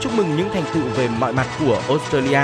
Chúc 0.00 0.12
mừng 0.16 0.36
những 0.36 0.48
thành 0.52 0.64
tựu 0.74 0.82
về 0.96 1.08
mọi 1.08 1.32
mặt 1.32 1.46
của 1.58 1.80
Australia. 1.88 2.40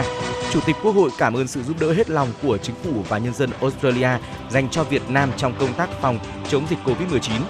Chủ 0.51 0.61
tịch 0.67 0.77
Quốc 0.83 0.93
hội 0.93 1.11
cảm 1.19 1.35
ơn 1.35 1.47
sự 1.47 1.63
giúp 1.63 1.77
đỡ 1.81 1.93
hết 1.93 2.11
lòng 2.11 2.29
của 2.43 2.59
chính 2.59 2.75
phủ 2.85 3.05
và 3.09 3.19
nhân 3.19 3.35
dân 3.35 3.51
Australia 3.61 4.11
dành 4.51 4.69
cho 4.69 4.85
Việt 4.85 5.11
Nam 5.11 5.31
trong 5.37 5.55
công 5.59 5.75
tác 5.75 5.89
phòng 6.01 6.19
chống 6.49 6.67
dịch 6.71 6.79
Covid-19. 6.85 7.41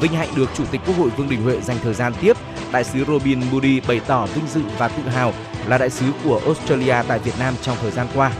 Vinh 0.00 0.12
hạnh 0.12 0.28
được 0.36 0.50
Chủ 0.54 0.64
tịch 0.70 0.80
Quốc 0.86 0.94
hội 0.98 1.10
Vương 1.10 1.28
Đình 1.28 1.42
Huệ 1.42 1.60
dành 1.60 1.76
thời 1.82 1.94
gian 1.94 2.12
tiếp, 2.20 2.36
đại 2.74 2.84
sứ 2.84 3.04
Robin 3.04 3.40
Moody 3.52 3.80
bày 3.80 4.00
tỏ 4.06 4.26
vinh 4.26 4.46
dự 4.46 4.62
và 4.78 4.88
tự 4.88 5.02
hào 5.08 5.32
là 5.66 5.78
đại 5.78 5.90
sứ 5.90 6.06
của 6.24 6.40
Australia 6.44 6.96
tại 7.08 7.18
Việt 7.18 7.34
Nam 7.38 7.54
trong 7.62 7.76
thời 7.82 7.90
gian 7.90 8.06
qua. 8.14 8.32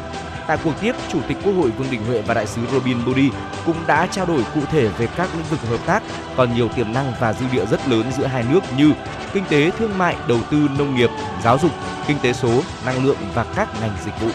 Tại 0.47 0.59
cuộc 0.64 0.72
tiếp, 0.80 0.95
Chủ 1.12 1.18
tịch 1.28 1.37
Quốc 1.45 1.53
hội 1.53 1.70
Vương 1.70 1.91
Đình 1.91 2.07
Huệ 2.07 2.22
và 2.22 2.35
đại 2.35 2.47
sứ 2.47 2.62
Robin 2.72 2.99
Moody 2.99 3.30
cũng 3.66 3.76
đã 3.87 4.07
trao 4.07 4.26
đổi 4.26 4.45
cụ 4.55 4.61
thể 4.70 4.89
về 4.89 5.09
các 5.16 5.28
lĩnh 5.35 5.45
vực 5.51 5.61
hợp 5.61 5.87
tác 5.87 6.03
còn 6.37 6.55
nhiều 6.55 6.68
tiềm 6.68 6.93
năng 6.93 7.12
và 7.20 7.32
dư 7.32 7.47
địa 7.53 7.66
rất 7.66 7.89
lớn 7.89 8.05
giữa 8.18 8.26
hai 8.26 8.45
nước 8.51 8.61
như 8.76 8.93
kinh 9.32 9.45
tế, 9.49 9.70
thương 9.78 9.99
mại, 9.99 10.16
đầu 10.28 10.39
tư, 10.51 10.68
nông 10.78 10.97
nghiệp, 10.97 11.11
giáo 11.45 11.59
dục, 11.59 11.70
kinh 12.07 12.16
tế 12.22 12.32
số, 12.32 12.62
năng 12.87 13.05
lượng 13.05 13.18
và 13.35 13.45
các 13.57 13.68
ngành 13.80 13.93
dịch 14.05 14.20
vụ. 14.20 14.28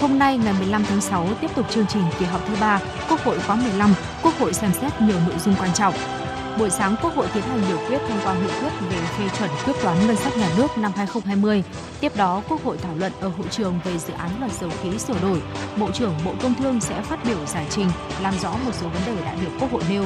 Hôm 0.00 0.18
nay 0.18 0.38
ngày 0.38 0.54
15 0.58 0.84
tháng 0.84 1.00
6 1.00 1.28
tiếp 1.40 1.50
tục 1.54 1.70
chương 1.70 1.86
trình 1.86 2.02
kỳ 2.18 2.24
họp 2.24 2.40
thứ 2.48 2.54
ba 2.60 2.80
Quốc 3.10 3.24
hội 3.24 3.38
khóa 3.38 3.56
15, 3.56 3.94
Quốc 4.22 4.34
hội 4.38 4.52
xem 4.52 4.70
xét 4.80 5.00
nhiều 5.00 5.16
nội 5.26 5.38
dung 5.38 5.54
quan 5.58 5.72
trọng 5.74 5.94
buổi 6.58 6.70
sáng 6.70 6.96
Quốc 7.02 7.14
hội 7.14 7.26
tiến 7.34 7.42
hành 7.42 7.62
biểu 7.68 7.78
quyết 7.88 7.98
thông 8.08 8.18
qua 8.24 8.34
nghị 8.34 8.48
quyết 8.60 8.70
về 8.90 8.98
phê 9.18 9.28
chuẩn 9.38 9.50
quyết 9.64 9.72
toán 9.82 10.06
ngân 10.06 10.16
sách 10.16 10.36
nhà 10.36 10.48
nước 10.56 10.78
năm 10.78 10.92
2020. 10.96 11.64
Tiếp 12.00 12.16
đó, 12.16 12.42
Quốc 12.48 12.64
hội 12.64 12.78
thảo 12.78 12.94
luận 12.96 13.12
ở 13.20 13.28
hội 13.28 13.46
trường 13.50 13.80
về 13.84 13.98
dự 13.98 14.12
án 14.12 14.30
luật 14.40 14.52
dầu 14.52 14.70
khí 14.82 14.98
sửa 14.98 15.20
đổi. 15.22 15.42
Bộ 15.76 15.90
trưởng 15.90 16.14
Bộ 16.24 16.32
Công 16.42 16.54
Thương 16.54 16.80
sẽ 16.80 17.02
phát 17.02 17.24
biểu 17.24 17.46
giải 17.46 17.66
trình, 17.70 17.88
làm 18.22 18.34
rõ 18.38 18.50
một 18.50 18.72
số 18.80 18.88
vấn 18.88 19.02
đề 19.06 19.24
đại 19.24 19.36
biểu 19.40 19.50
Quốc 19.60 19.72
hội 19.72 19.82
nêu. 19.90 20.04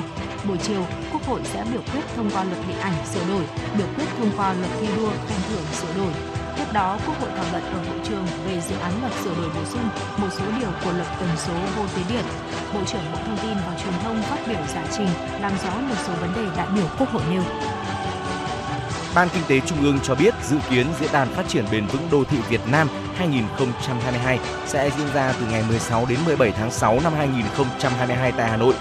Buổi 0.49 0.59
chiều, 0.59 0.85
Quốc 1.13 1.27
hội 1.27 1.41
sẽ 1.45 1.65
biểu 1.73 1.83
quyết 1.93 2.05
thông 2.17 2.31
qua 2.31 2.45
luật 2.45 2.59
điện 2.69 2.79
ảnh 2.79 3.07
sửa 3.15 3.27
đổi, 3.29 3.43
biểu 3.79 3.87
quyết 3.97 4.07
thông 4.19 4.31
qua 4.37 4.53
luật 4.53 4.71
thi 4.81 4.87
đua 4.97 5.11
khen 5.11 5.39
thưởng 5.49 5.65
sửa 5.73 5.95
đổi, 5.97 6.13
đó, 6.73 6.99
Quốc 7.07 7.21
hội 7.21 7.31
thảo 7.37 7.45
luận 7.53 7.65
ở 7.65 7.79
hội 7.89 7.99
trường 8.09 8.27
về 8.47 8.61
dự 8.61 8.77
án 8.77 8.93
luật 9.01 9.13
sửa 9.25 9.35
đổi 9.35 9.51
bổ 9.55 9.65
sung 9.65 9.89
một 10.17 10.29
số 10.39 10.45
điều 10.61 10.71
của 10.85 10.93
luật 10.93 11.09
tần 11.21 11.29
số 11.47 11.53
vô 11.77 11.83
tuyến 11.95 12.05
điện. 12.09 12.25
Bộ 12.75 12.81
trưởng 12.87 13.03
Bộ 13.13 13.19
Thông 13.27 13.39
tin 13.43 13.55
và 13.67 13.79
Truyền 13.83 13.95
thông 14.05 14.23
phát 14.23 14.39
biểu 14.47 14.61
giải 14.75 14.87
trình 14.97 15.09
làm 15.41 15.53
rõ 15.65 15.71
một 15.81 15.95
số 16.07 16.13
vấn 16.21 16.33
đề 16.35 16.57
đại 16.57 16.67
biểu 16.75 16.87
Quốc 16.99 17.09
hội 17.13 17.23
nêu. 17.31 17.43
Ban 19.15 19.29
Kinh 19.29 19.43
tế 19.49 19.61
Trung 19.67 19.83
ương 19.83 19.99
cho 20.03 20.15
biết 20.15 20.35
dự 20.49 20.57
kiến 20.71 20.87
Diễn 21.01 21.13
đàn 21.13 21.29
Phát 21.29 21.49
triển 21.49 21.65
bền 21.73 21.87
vững 21.87 22.09
đô 22.11 22.25
thị 22.25 22.39
Việt 22.49 22.61
Nam 22.71 22.89
2022 23.17 24.39
sẽ 24.67 24.91
diễn 24.99 25.09
ra 25.15 25.35
từ 25.41 25.47
ngày 25.47 25.65
16 25.69 26.07
đến 26.09 26.19
17 26.27 26.53
tháng 26.53 26.71
6 26.71 27.01
năm 27.05 27.13
2022 27.17 28.33
tại 28.33 28.51
Hà 28.51 28.57
Nội. 28.57 28.75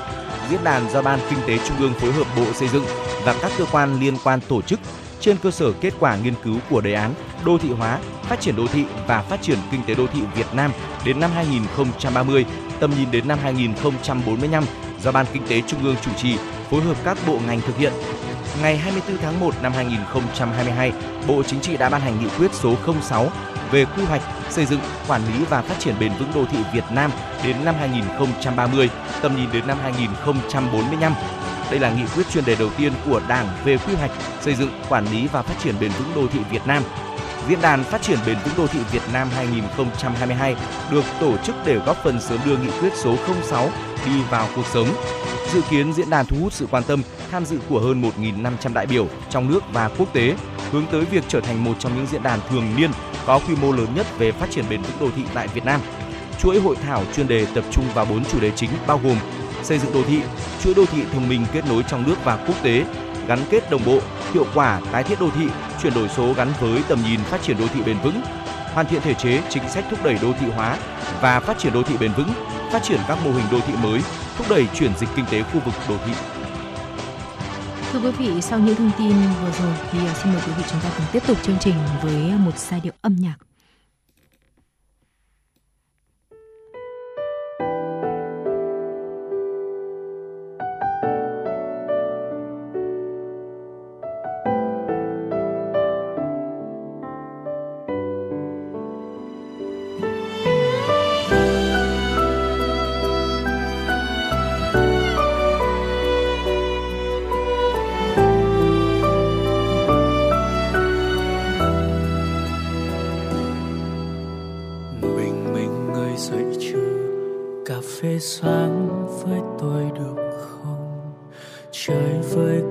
Diễn 0.49 0.63
đàn 0.63 0.89
do 0.89 1.01
Ban 1.01 1.19
Kinh 1.29 1.39
tế 1.47 1.65
Trung 1.67 1.77
ương 1.77 1.93
phối 1.93 2.11
hợp 2.11 2.27
Bộ 2.37 2.53
Xây 2.53 2.67
dựng 2.67 2.85
và 3.23 3.35
các 3.41 3.51
cơ 3.57 3.65
quan 3.71 3.99
liên 3.99 4.17
quan 4.23 4.39
tổ 4.49 4.61
chức 4.61 4.79
trên 5.21 5.37
cơ 5.37 5.51
sở 5.51 5.71
kết 5.71 5.93
quả 5.99 6.15
nghiên 6.15 6.33
cứu 6.43 6.57
của 6.69 6.81
đề 6.81 6.93
án 6.93 7.13
đô 7.45 7.57
thị 7.57 7.69
hóa, 7.69 7.99
phát 8.23 8.41
triển 8.41 8.55
đô 8.55 8.67
thị 8.67 8.85
và 9.07 9.21
phát 9.21 9.41
triển 9.41 9.57
kinh 9.71 9.81
tế 9.87 9.95
đô 9.95 10.07
thị 10.07 10.21
Việt 10.35 10.53
Nam 10.53 10.71
đến 11.05 11.19
năm 11.19 11.31
2030, 11.35 12.45
tầm 12.79 12.91
nhìn 12.97 13.11
đến 13.11 13.27
năm 13.27 13.39
2045 13.43 14.63
do 15.01 15.11
Ban 15.11 15.25
Kinh 15.33 15.43
tế 15.47 15.61
Trung 15.67 15.83
ương 15.83 15.95
chủ 16.01 16.11
trì, 16.17 16.37
phối 16.69 16.81
hợp 16.81 16.97
các 17.03 17.17
bộ 17.27 17.39
ngành 17.47 17.61
thực 17.61 17.77
hiện. 17.77 17.93
Ngày 18.61 18.77
24 18.77 19.17
tháng 19.17 19.39
1 19.39 19.53
năm 19.61 19.71
2022, 19.73 20.91
Bộ 21.27 21.43
Chính 21.43 21.59
trị 21.59 21.77
đã 21.77 21.89
ban 21.89 22.01
hành 22.01 22.19
nghị 22.19 22.29
quyết 22.37 22.53
số 22.53 22.75
06 23.01 23.29
về 23.71 23.85
quy 23.85 24.03
hoạch, 24.03 24.21
xây 24.49 24.65
dựng, 24.65 24.79
quản 25.07 25.21
lý 25.27 25.45
và 25.45 25.61
phát 25.61 25.79
triển 25.79 25.95
bền 25.99 26.11
vững 26.19 26.31
đô 26.35 26.45
thị 26.45 26.57
Việt 26.73 26.83
Nam 26.91 27.11
đến 27.43 27.55
năm 27.65 27.75
2030, 27.79 28.89
tầm 29.21 29.35
nhìn 29.35 29.49
đến 29.53 29.67
năm 29.67 29.77
2045 29.81 31.13
đây 31.71 31.79
là 31.79 31.93
nghị 31.93 32.03
quyết 32.15 32.23
chuyên 32.33 32.45
đề 32.45 32.55
đầu 32.55 32.69
tiên 32.77 32.93
của 33.05 33.21
Đảng 33.27 33.47
về 33.65 33.77
quy 33.77 33.93
hoạch, 33.93 34.11
xây 34.41 34.55
dựng, 34.55 34.69
quản 34.89 35.05
lý 35.11 35.27
và 35.27 35.41
phát 35.41 35.55
triển 35.63 35.75
bền 35.79 35.91
vững 35.91 36.11
đô 36.15 36.27
thị 36.33 36.39
Việt 36.51 36.67
Nam. 36.67 36.83
Diễn 37.49 37.61
đàn 37.61 37.83
Phát 37.83 38.01
triển 38.01 38.19
bền 38.25 38.37
vững 38.45 38.53
đô 38.57 38.67
thị 38.67 38.79
Việt 38.91 39.01
Nam 39.13 39.29
2022 39.35 40.55
được 40.91 41.03
tổ 41.19 41.37
chức 41.37 41.55
để 41.65 41.75
góp 41.75 41.97
phần 42.03 42.21
sớm 42.21 42.39
đưa 42.45 42.57
nghị 42.57 42.69
quyết 42.79 42.93
số 42.95 43.15
06 43.43 43.69
đi 44.05 44.11
vào 44.29 44.47
cuộc 44.55 44.65
sống. 44.73 44.87
Dự 45.53 45.61
kiến 45.69 45.93
diễn 45.93 46.09
đàn 46.09 46.25
thu 46.25 46.37
hút 46.41 46.53
sự 46.53 46.67
quan 46.71 46.83
tâm, 46.83 47.01
tham 47.31 47.45
dự 47.45 47.59
của 47.69 47.79
hơn 47.79 48.01
1.500 48.01 48.73
đại 48.73 48.85
biểu 48.85 49.07
trong 49.29 49.51
nước 49.51 49.63
và 49.73 49.89
quốc 49.97 50.13
tế, 50.13 50.35
hướng 50.71 50.85
tới 50.91 51.05
việc 51.05 51.23
trở 51.27 51.41
thành 51.41 51.63
một 51.63 51.73
trong 51.79 51.95
những 51.95 52.07
diễn 52.11 52.23
đàn 52.23 52.39
thường 52.49 52.75
niên 52.77 52.91
có 53.25 53.39
quy 53.39 53.55
mô 53.61 53.71
lớn 53.71 53.87
nhất 53.95 54.05
về 54.17 54.31
phát 54.31 54.51
triển 54.51 54.65
bền 54.69 54.81
vững 54.81 54.99
đô 54.99 55.15
thị 55.15 55.23
tại 55.33 55.47
Việt 55.47 55.65
Nam. 55.65 55.81
Chuỗi 56.39 56.59
hội 56.59 56.75
thảo 56.75 57.03
chuyên 57.15 57.27
đề 57.27 57.45
tập 57.53 57.63
trung 57.71 57.85
vào 57.93 58.05
4 58.05 58.25
chủ 58.25 58.39
đề 58.39 58.51
chính 58.55 58.69
bao 58.87 58.99
gồm 59.03 59.17
xây 59.63 59.79
dựng 59.79 59.93
đô 59.93 60.03
thị, 60.03 60.21
chuỗi 60.63 60.73
đô 60.73 60.85
thị 60.85 61.03
thông 61.13 61.29
minh 61.29 61.45
kết 61.53 61.65
nối 61.69 61.83
trong 61.87 62.07
nước 62.07 62.15
và 62.23 62.35
quốc 62.47 62.55
tế, 62.63 62.85
gắn 63.27 63.39
kết 63.49 63.71
đồng 63.71 63.85
bộ, 63.85 63.99
hiệu 64.33 64.45
quả 64.53 64.81
tái 64.91 65.03
thiết 65.03 65.19
đô 65.19 65.29
thị, 65.29 65.47
chuyển 65.81 65.93
đổi 65.93 66.09
số 66.09 66.33
gắn 66.33 66.47
với 66.59 66.81
tầm 66.87 66.99
nhìn 67.03 67.19
phát 67.19 67.41
triển 67.41 67.57
đô 67.59 67.67
thị 67.67 67.81
bền 67.85 67.97
vững, 68.03 68.21
hoàn 68.73 68.85
thiện 68.85 69.01
thể 69.01 69.13
chế, 69.13 69.41
chính 69.49 69.69
sách 69.69 69.85
thúc 69.89 70.03
đẩy 70.03 70.17
đô 70.21 70.33
thị 70.39 70.47
hóa 70.55 70.77
và 71.21 71.39
phát 71.39 71.59
triển 71.59 71.73
đô 71.73 71.83
thị 71.83 71.95
bền 71.99 72.11
vững, 72.13 72.29
phát 72.71 72.83
triển 72.83 72.99
các 73.07 73.17
mô 73.25 73.31
hình 73.31 73.45
đô 73.51 73.59
thị 73.59 73.73
mới, 73.83 74.01
thúc 74.37 74.47
đẩy 74.49 74.67
chuyển 74.73 74.91
dịch 74.99 75.09
kinh 75.15 75.25
tế 75.31 75.43
khu 75.43 75.59
vực 75.65 75.73
đô 75.89 75.95
thị. 76.05 76.13
Thưa 77.91 77.99
quý 77.99 78.11
vị, 78.11 78.41
sau 78.41 78.59
những 78.59 78.75
thông 78.75 78.91
tin 78.97 79.13
vừa 79.41 79.51
rồi 79.51 79.73
thì 79.91 79.99
à, 80.07 80.13
xin 80.23 80.33
mời 80.33 80.41
quý 80.45 80.51
vị 80.57 80.63
chúng 80.71 80.79
ta 80.81 80.89
cùng 80.97 81.05
tiếp 81.11 81.23
tục 81.27 81.37
chương 81.43 81.57
trình 81.59 81.75
với 82.01 82.31
một 82.39 82.57
giai 82.57 82.79
điệu 82.79 82.93
âm 83.01 83.15
nhạc 83.15 83.35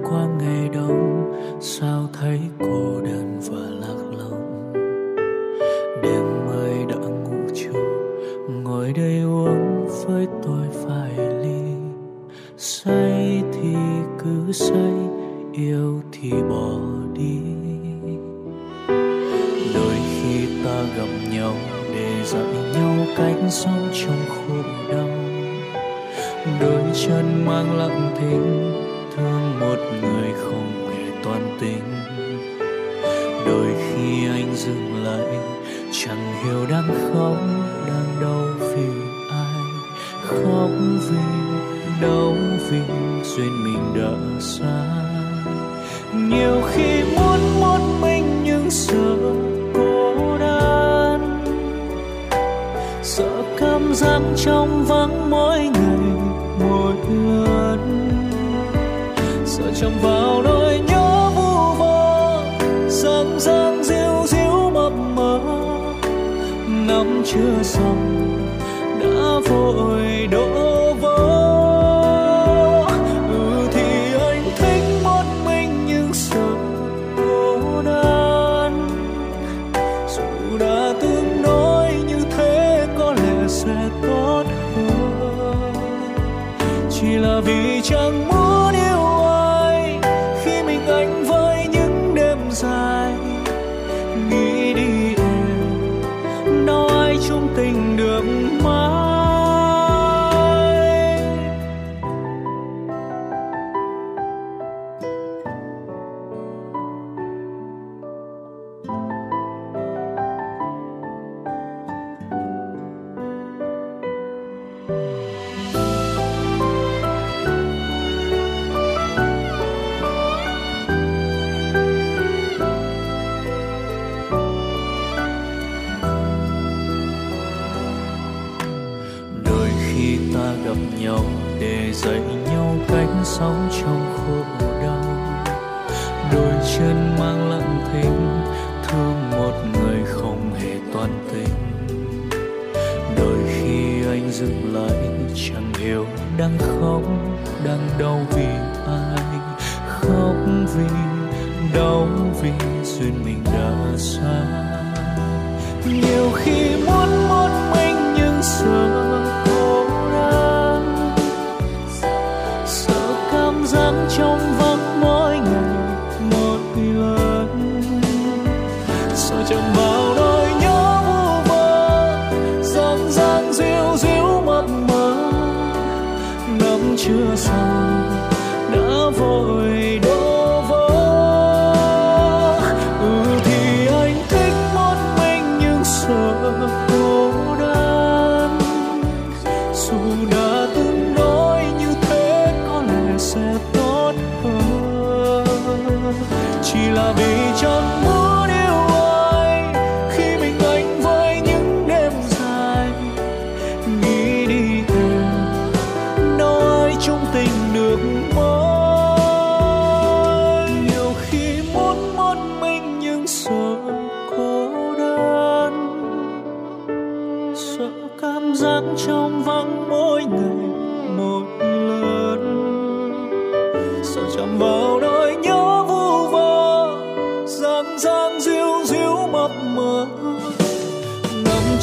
光 0.02 0.29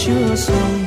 chưa 0.08 0.36
xong 0.36 0.87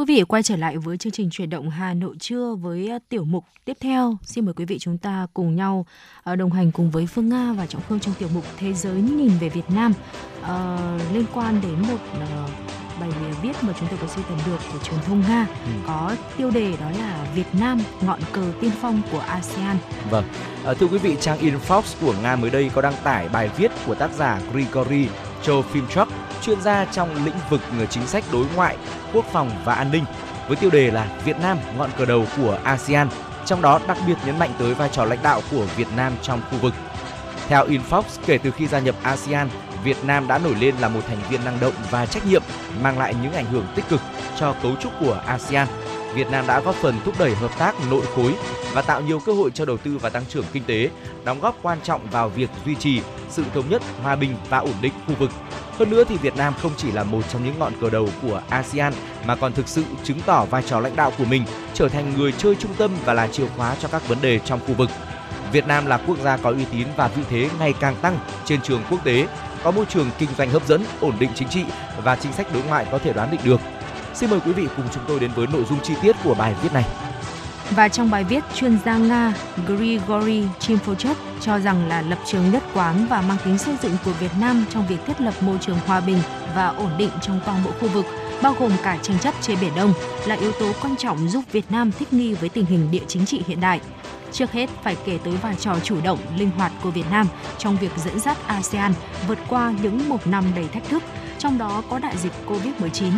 Quý 0.00 0.04
vị, 0.06 0.22
quay 0.22 0.42
trở 0.42 0.56
lại 0.56 0.78
với 0.78 0.98
chương 0.98 1.12
trình 1.12 1.30
chuyển 1.30 1.50
động 1.50 1.70
Hà 1.70 1.94
Nội 1.94 2.16
trưa 2.20 2.54
với 2.54 2.88
ờ, 2.88 2.98
tiểu 3.08 3.24
mục 3.24 3.44
tiếp 3.64 3.76
theo. 3.80 4.16
Xin 4.22 4.44
mời 4.44 4.54
quý 4.54 4.64
vị 4.64 4.78
chúng 4.78 4.98
ta 4.98 5.26
cùng 5.34 5.56
nhau 5.56 5.86
ờ, 6.22 6.36
đồng 6.36 6.52
hành 6.52 6.72
cùng 6.72 6.90
với 6.90 7.06
Phương 7.06 7.28
Nga 7.28 7.52
và 7.52 7.66
Trọng 7.66 7.82
Khương 7.88 8.00
trong 8.00 8.14
tiểu 8.18 8.28
mục 8.34 8.44
Thế 8.58 8.72
giới 8.72 9.02
nhìn 9.02 9.30
về 9.40 9.48
Việt 9.48 9.70
Nam 9.70 9.92
Ờ, 10.42 10.78
liên 11.12 11.24
quan 11.34 11.60
đến 11.60 11.80
một 11.88 11.98
ờ, 12.20 12.46
bài 13.00 13.10
viết 13.42 13.52
mà 13.62 13.72
chúng 13.80 13.88
tôi 13.88 13.98
có 14.02 14.06
sưu 14.06 14.24
tầm 14.28 14.38
được 14.46 14.58
của 14.72 14.78
truyền 14.78 15.00
thông 15.06 15.20
Nga 15.28 15.46
có 15.86 16.16
tiêu 16.36 16.50
đề 16.50 16.76
đó 16.80 16.90
là 16.98 17.26
Việt 17.34 17.54
Nam 17.60 17.80
ngọn 18.00 18.20
cờ 18.32 18.52
tiên 18.60 18.70
phong 18.80 19.02
của 19.12 19.18
ASEAN. 19.18 19.76
Vâng, 20.10 20.24
à, 20.64 20.74
thưa 20.74 20.86
quý 20.86 20.98
vị, 20.98 21.16
trang 21.20 21.38
Infox 21.38 21.82
của 22.00 22.14
Nga 22.22 22.36
mới 22.36 22.50
đây 22.50 22.70
có 22.74 22.82
đăng 22.82 22.94
tải 23.04 23.28
bài 23.28 23.50
viết 23.56 23.70
của 23.86 23.94
tác 23.94 24.10
giả 24.12 24.40
Grigory 24.52 25.08
Trofimchuk, 25.42 26.06
chuyên 26.42 26.60
gia 26.60 26.84
trong 26.84 27.24
lĩnh 27.24 27.34
vực 27.50 27.60
chính 27.90 28.06
sách 28.06 28.24
đối 28.32 28.46
ngoại, 28.54 28.76
quốc 29.12 29.24
phòng 29.32 29.50
và 29.64 29.74
an 29.74 29.90
ninh, 29.92 30.04
với 30.48 30.56
tiêu 30.56 30.70
đề 30.70 30.90
là 30.90 31.06
Việt 31.24 31.36
Nam 31.42 31.58
ngọn 31.76 31.90
cờ 31.98 32.04
đầu 32.04 32.26
của 32.36 32.58
ASEAN, 32.64 33.08
trong 33.46 33.62
đó 33.62 33.80
đặc 33.88 33.98
biệt 34.06 34.16
nhấn 34.26 34.38
mạnh 34.38 34.50
tới 34.58 34.74
vai 34.74 34.88
trò 34.92 35.04
lãnh 35.04 35.22
đạo 35.22 35.40
của 35.50 35.66
Việt 35.76 35.88
Nam 35.96 36.12
trong 36.22 36.42
khu 36.50 36.58
vực. 36.58 36.74
Theo 37.48 37.66
Infox, 37.66 38.02
kể 38.26 38.38
từ 38.38 38.50
khi 38.50 38.66
gia 38.66 38.78
nhập 38.78 38.94
ASEAN, 39.02 39.48
Việt 39.84 40.04
Nam 40.04 40.28
đã 40.28 40.38
nổi 40.38 40.54
lên 40.60 40.74
là 40.80 40.88
một 40.88 41.00
thành 41.08 41.18
viên 41.30 41.44
năng 41.44 41.60
động 41.60 41.74
và 41.90 42.06
trách 42.06 42.26
nhiệm, 42.26 42.42
mang 42.82 42.98
lại 42.98 43.14
những 43.22 43.32
ảnh 43.32 43.46
hưởng 43.46 43.66
tích 43.74 43.88
cực 43.88 44.00
cho 44.38 44.54
cấu 44.62 44.76
trúc 44.76 44.92
của 45.00 45.20
ASEAN. 45.26 45.68
Việt 46.14 46.30
Nam 46.30 46.46
đã 46.46 46.60
góp 46.60 46.74
phần 46.74 46.94
thúc 47.04 47.14
đẩy 47.18 47.34
hợp 47.34 47.58
tác 47.58 47.74
nội 47.90 48.02
khối 48.14 48.34
và 48.72 48.82
tạo 48.82 49.00
nhiều 49.00 49.20
cơ 49.26 49.32
hội 49.32 49.50
cho 49.54 49.64
đầu 49.64 49.76
tư 49.76 49.98
và 49.98 50.10
tăng 50.10 50.24
trưởng 50.28 50.44
kinh 50.52 50.64
tế, 50.64 50.90
đóng 51.24 51.40
góp 51.40 51.56
quan 51.62 51.78
trọng 51.84 52.06
vào 52.10 52.28
việc 52.28 52.50
duy 52.66 52.74
trì 52.74 53.00
sự 53.30 53.44
thống 53.54 53.64
nhất, 53.68 53.82
hòa 54.02 54.16
bình 54.16 54.36
và 54.48 54.58
ổn 54.58 54.74
định 54.80 54.92
khu 55.06 55.14
vực. 55.18 55.30
Hơn 55.78 55.90
nữa 55.90 56.04
thì 56.08 56.16
Việt 56.16 56.36
Nam 56.36 56.54
không 56.62 56.72
chỉ 56.76 56.92
là 56.92 57.04
một 57.04 57.22
trong 57.32 57.44
những 57.44 57.58
ngọn 57.58 57.72
cờ 57.80 57.90
đầu 57.90 58.08
của 58.22 58.42
ASEAN 58.48 58.92
mà 59.26 59.36
còn 59.36 59.52
thực 59.52 59.68
sự 59.68 59.84
chứng 60.04 60.20
tỏ 60.26 60.44
vai 60.44 60.62
trò 60.62 60.80
lãnh 60.80 60.96
đạo 60.96 61.12
của 61.18 61.24
mình, 61.24 61.44
trở 61.74 61.88
thành 61.88 62.14
người 62.16 62.32
chơi 62.32 62.54
trung 62.54 62.74
tâm 62.78 62.90
và 63.04 63.14
là 63.14 63.26
chìa 63.26 63.46
khóa 63.56 63.76
cho 63.80 63.88
các 63.88 64.08
vấn 64.08 64.18
đề 64.22 64.38
trong 64.38 64.60
khu 64.66 64.74
vực. 64.74 64.90
Việt 65.52 65.66
Nam 65.66 65.86
là 65.86 66.00
quốc 66.06 66.18
gia 66.18 66.36
có 66.36 66.50
uy 66.50 66.64
tín 66.72 66.86
và 66.96 67.08
vị 67.08 67.22
thế 67.30 67.48
ngày 67.58 67.74
càng 67.80 67.96
tăng 68.02 68.18
trên 68.44 68.62
trường 68.62 68.82
quốc 68.90 69.04
tế, 69.04 69.26
có 69.64 69.70
môi 69.70 69.84
trường 69.86 70.10
kinh 70.18 70.28
doanh 70.38 70.50
hấp 70.50 70.66
dẫn, 70.66 70.84
ổn 71.00 71.14
định 71.18 71.30
chính 71.34 71.48
trị 71.48 71.64
và 72.04 72.16
chính 72.16 72.32
sách 72.32 72.46
đối 72.54 72.62
ngoại 72.62 72.86
có 72.90 72.98
thể 72.98 73.12
đoán 73.12 73.30
định 73.30 73.40
được. 73.44 73.60
Xin 74.14 74.30
mời 74.30 74.40
quý 74.46 74.52
vị 74.52 74.68
cùng 74.76 74.86
chúng 74.94 75.02
tôi 75.08 75.20
đến 75.20 75.30
với 75.34 75.46
nội 75.46 75.64
dung 75.68 75.78
chi 75.82 75.94
tiết 76.02 76.16
của 76.24 76.34
bài 76.34 76.54
viết 76.62 76.72
này. 76.72 76.84
Và 77.70 77.88
trong 77.88 78.10
bài 78.10 78.24
viết, 78.24 78.44
chuyên 78.54 78.78
gia 78.84 78.96
Nga 78.96 79.34
Grigory 79.66 80.44
Chimfochuk 80.60 81.14
cho 81.40 81.58
rằng 81.58 81.88
là 81.88 82.02
lập 82.02 82.18
trường 82.26 82.50
nhất 82.50 82.62
quán 82.74 83.06
và 83.10 83.20
mang 83.20 83.36
tính 83.44 83.58
xây 83.58 83.74
dựng 83.82 83.96
của 84.04 84.12
Việt 84.12 84.30
Nam 84.40 84.64
trong 84.70 84.86
việc 84.86 84.96
thiết 85.06 85.20
lập 85.20 85.34
môi 85.40 85.58
trường 85.60 85.78
hòa 85.86 86.00
bình 86.00 86.18
và 86.54 86.68
ổn 86.68 86.90
định 86.98 87.10
trong 87.22 87.40
toàn 87.46 87.64
bộ 87.64 87.70
khu 87.80 87.88
vực, 87.88 88.06
bao 88.42 88.54
gồm 88.58 88.72
cả 88.82 88.98
tranh 89.02 89.18
chấp 89.18 89.34
trên 89.40 89.58
Biển 89.60 89.72
Đông, 89.76 89.92
là 90.26 90.34
yếu 90.34 90.52
tố 90.52 90.72
quan 90.82 90.96
trọng 90.96 91.28
giúp 91.28 91.44
Việt 91.52 91.70
Nam 91.70 91.92
thích 91.98 92.12
nghi 92.12 92.34
với 92.34 92.48
tình 92.48 92.66
hình 92.66 92.90
địa 92.90 93.04
chính 93.08 93.26
trị 93.26 93.42
hiện 93.46 93.60
đại. 93.60 93.80
Trước 94.32 94.52
hết 94.52 94.70
phải 94.82 94.96
kể 95.04 95.18
tới 95.24 95.36
vai 95.36 95.54
trò 95.60 95.76
chủ 95.82 96.00
động, 96.00 96.18
linh 96.36 96.50
hoạt 96.50 96.72
của 96.82 96.90
Việt 96.90 97.10
Nam 97.10 97.26
trong 97.58 97.76
việc 97.76 97.92
dẫn 98.04 98.20
dắt 98.20 98.36
ASEAN 98.46 98.92
vượt 99.28 99.38
qua 99.48 99.74
những 99.82 100.08
một 100.08 100.26
năm 100.26 100.44
đầy 100.56 100.68
thách 100.68 100.88
thức, 100.88 101.02
trong 101.40 101.58
đó 101.58 101.82
có 101.90 101.98
đại 101.98 102.16
dịch 102.16 102.32
Covid-19. 102.46 103.12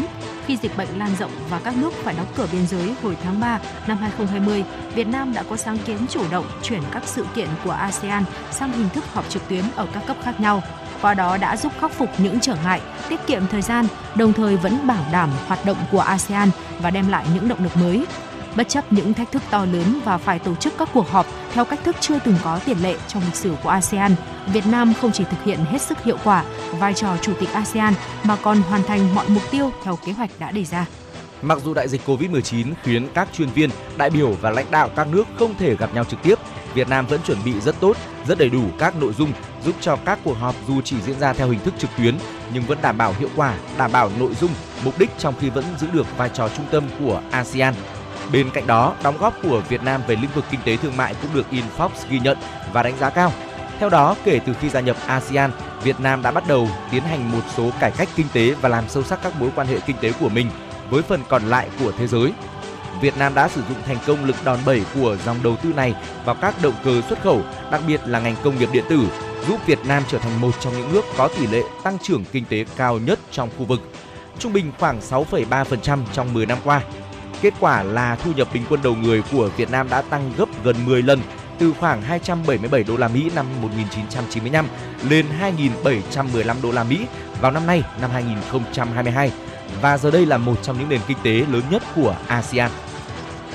Khi 0.46 0.56
dịch 0.56 0.76
bệnh 0.76 0.98
lan 0.98 1.10
rộng 1.18 1.30
và 1.50 1.60
các 1.64 1.76
nước 1.76 1.92
phải 1.92 2.14
đóng 2.14 2.26
cửa 2.36 2.46
biên 2.52 2.66
giới 2.66 2.94
hồi 3.02 3.16
tháng 3.22 3.40
3 3.40 3.60
năm 3.86 3.98
2020, 3.98 4.64
Việt 4.94 5.06
Nam 5.06 5.34
đã 5.34 5.42
có 5.42 5.56
sáng 5.56 5.78
kiến 5.78 5.98
chủ 6.08 6.24
động 6.30 6.46
chuyển 6.62 6.82
các 6.92 7.02
sự 7.06 7.26
kiện 7.34 7.48
của 7.64 7.70
ASEAN 7.70 8.24
sang 8.50 8.72
hình 8.72 8.88
thức 8.88 9.04
họp 9.12 9.28
trực 9.28 9.48
tuyến 9.48 9.64
ở 9.76 9.86
các 9.94 10.02
cấp 10.06 10.16
khác 10.22 10.40
nhau. 10.40 10.62
Qua 11.00 11.14
đó 11.14 11.36
đã 11.36 11.56
giúp 11.56 11.72
khắc 11.80 11.92
phục 11.92 12.08
những 12.18 12.40
trở 12.40 12.56
ngại, 12.64 12.80
tiết 13.08 13.20
kiệm 13.26 13.46
thời 13.46 13.62
gian, 13.62 13.86
đồng 14.14 14.32
thời 14.32 14.56
vẫn 14.56 14.86
bảo 14.86 15.04
đảm 15.12 15.30
hoạt 15.46 15.64
động 15.64 15.78
của 15.92 16.00
ASEAN 16.00 16.50
và 16.82 16.90
đem 16.90 17.08
lại 17.08 17.26
những 17.34 17.48
động 17.48 17.62
lực 17.62 17.76
mới. 17.76 18.06
Bất 18.56 18.68
chấp 18.68 18.92
những 18.92 19.14
thách 19.14 19.32
thức 19.32 19.42
to 19.50 19.64
lớn 19.64 20.00
và 20.04 20.18
phải 20.18 20.38
tổ 20.38 20.54
chức 20.54 20.72
các 20.78 20.88
cuộc 20.92 21.08
họp 21.10 21.26
theo 21.52 21.64
cách 21.64 21.80
thức 21.84 21.96
chưa 22.00 22.18
từng 22.18 22.36
có 22.44 22.60
tiền 22.66 22.82
lệ 22.82 22.96
trong 23.08 23.22
lịch 23.26 23.34
sử 23.34 23.54
của 23.62 23.68
ASEAN, 23.68 24.14
Việt 24.46 24.66
Nam 24.66 24.94
không 25.00 25.12
chỉ 25.12 25.24
thực 25.24 25.44
hiện 25.44 25.58
hết 25.64 25.82
sức 25.82 26.04
hiệu 26.04 26.16
quả 26.24 26.44
vai 26.78 26.94
trò 26.94 27.16
chủ 27.22 27.32
tịch 27.40 27.52
ASEAN 27.52 27.94
mà 28.22 28.36
còn 28.42 28.60
hoàn 28.60 28.82
thành 28.82 29.14
mọi 29.14 29.28
mục 29.28 29.42
tiêu 29.50 29.72
theo 29.84 29.98
kế 30.06 30.12
hoạch 30.12 30.30
đã 30.38 30.50
đề 30.50 30.64
ra. 30.64 30.86
Mặc 31.42 31.58
dù 31.64 31.74
đại 31.74 31.88
dịch 31.88 32.00
Covid-19 32.06 32.72
khiến 32.82 33.08
các 33.14 33.28
chuyên 33.32 33.48
viên, 33.48 33.70
đại 33.96 34.10
biểu 34.10 34.32
và 34.40 34.50
lãnh 34.50 34.70
đạo 34.70 34.90
các 34.96 35.06
nước 35.08 35.24
không 35.38 35.54
thể 35.58 35.76
gặp 35.76 35.94
nhau 35.94 36.04
trực 36.04 36.22
tiếp, 36.22 36.34
Việt 36.74 36.88
Nam 36.88 37.06
vẫn 37.06 37.20
chuẩn 37.22 37.38
bị 37.44 37.60
rất 37.60 37.80
tốt, 37.80 37.96
rất 38.26 38.38
đầy 38.38 38.48
đủ 38.48 38.64
các 38.78 38.96
nội 38.96 39.12
dung 39.18 39.32
giúp 39.64 39.74
cho 39.80 39.96
các 40.04 40.18
cuộc 40.24 40.34
họp 40.34 40.54
dù 40.68 40.80
chỉ 40.80 40.96
diễn 41.02 41.18
ra 41.18 41.32
theo 41.32 41.48
hình 41.48 41.60
thức 41.60 41.74
trực 41.78 41.90
tuyến 41.98 42.14
nhưng 42.54 42.62
vẫn 42.62 42.78
đảm 42.82 42.98
bảo 42.98 43.14
hiệu 43.18 43.28
quả, 43.36 43.54
đảm 43.78 43.92
bảo 43.92 44.10
nội 44.18 44.34
dung, 44.40 44.50
mục 44.84 44.98
đích 44.98 45.10
trong 45.18 45.34
khi 45.40 45.50
vẫn 45.50 45.64
giữ 45.78 45.86
được 45.92 46.06
vai 46.16 46.30
trò 46.34 46.48
trung 46.48 46.66
tâm 46.70 46.84
của 47.00 47.20
ASEAN. 47.30 47.74
Bên 48.32 48.50
cạnh 48.50 48.66
đó, 48.66 48.94
đóng 49.02 49.18
góp 49.18 49.34
của 49.42 49.62
Việt 49.68 49.82
Nam 49.82 50.02
về 50.06 50.16
lĩnh 50.16 50.30
vực 50.34 50.44
kinh 50.50 50.60
tế 50.64 50.76
thương 50.76 50.96
mại 50.96 51.14
cũng 51.22 51.30
được 51.34 51.46
Infox 51.50 51.88
ghi 52.10 52.18
nhận 52.18 52.38
và 52.72 52.82
đánh 52.82 52.98
giá 52.98 53.10
cao. 53.10 53.32
Theo 53.78 53.88
đó, 53.88 54.16
kể 54.24 54.40
từ 54.46 54.54
khi 54.60 54.68
gia 54.68 54.80
nhập 54.80 54.96
ASEAN, 55.06 55.50
Việt 55.82 56.00
Nam 56.00 56.22
đã 56.22 56.30
bắt 56.30 56.44
đầu 56.48 56.68
tiến 56.90 57.02
hành 57.02 57.32
một 57.32 57.42
số 57.56 57.70
cải 57.80 57.90
cách 57.90 58.08
kinh 58.16 58.26
tế 58.32 58.54
và 58.60 58.68
làm 58.68 58.88
sâu 58.88 59.02
sắc 59.02 59.18
các 59.22 59.40
mối 59.40 59.50
quan 59.54 59.66
hệ 59.66 59.78
kinh 59.86 59.96
tế 60.00 60.12
của 60.20 60.28
mình 60.28 60.50
với 60.90 61.02
phần 61.02 61.22
còn 61.28 61.42
lại 61.42 61.68
của 61.80 61.92
thế 61.98 62.06
giới. 62.06 62.32
Việt 63.00 63.16
Nam 63.18 63.34
đã 63.34 63.48
sử 63.48 63.62
dụng 63.68 63.78
thành 63.86 63.96
công 64.06 64.24
lực 64.24 64.36
đòn 64.44 64.58
bẩy 64.66 64.82
của 64.94 65.16
dòng 65.24 65.36
đầu 65.42 65.56
tư 65.62 65.72
này 65.72 65.94
vào 66.24 66.34
các 66.34 66.54
động 66.62 66.74
cơ 66.84 67.02
xuất 67.08 67.22
khẩu, 67.22 67.42
đặc 67.70 67.80
biệt 67.86 68.00
là 68.06 68.20
ngành 68.20 68.36
công 68.44 68.58
nghiệp 68.58 68.68
điện 68.72 68.84
tử, 68.88 69.00
giúp 69.48 69.66
Việt 69.66 69.78
Nam 69.86 70.02
trở 70.08 70.18
thành 70.18 70.40
một 70.40 70.60
trong 70.60 70.72
những 70.72 70.92
nước 70.92 71.04
có 71.16 71.28
tỷ 71.28 71.46
lệ 71.46 71.62
tăng 71.82 71.98
trưởng 72.02 72.24
kinh 72.32 72.44
tế 72.44 72.64
cao 72.76 72.98
nhất 72.98 73.18
trong 73.30 73.50
khu 73.58 73.64
vực, 73.64 73.80
trung 74.38 74.52
bình 74.52 74.72
khoảng 74.78 75.00
6,3% 75.00 75.98
trong 76.12 76.34
10 76.34 76.46
năm 76.46 76.58
qua. 76.64 76.82
Kết 77.42 77.54
quả 77.60 77.82
là 77.82 78.16
thu 78.16 78.32
nhập 78.36 78.48
bình 78.52 78.62
quân 78.68 78.80
đầu 78.82 78.94
người 78.94 79.22
của 79.32 79.50
Việt 79.56 79.70
Nam 79.70 79.88
đã 79.88 80.02
tăng 80.02 80.32
gấp 80.36 80.48
gần 80.64 80.76
10 80.86 81.02
lần 81.02 81.20
từ 81.58 81.72
khoảng 81.80 82.02
277 82.02 82.84
đô 82.84 82.96
la 82.96 83.08
Mỹ 83.08 83.30
năm 83.34 83.46
1995 83.62 84.66
lên 85.08 85.26
2.715 85.84 86.56
đô 86.62 86.72
la 86.72 86.84
Mỹ 86.84 87.06
vào 87.40 87.52
năm 87.52 87.66
nay 87.66 87.82
năm 88.00 88.10
2022 88.10 89.32
và 89.80 89.98
giờ 89.98 90.10
đây 90.10 90.26
là 90.26 90.38
một 90.38 90.62
trong 90.62 90.78
những 90.78 90.88
nền 90.88 91.00
kinh 91.06 91.18
tế 91.22 91.32
lớn 91.32 91.62
nhất 91.70 91.82
của 91.96 92.16
ASEAN. 92.26 92.70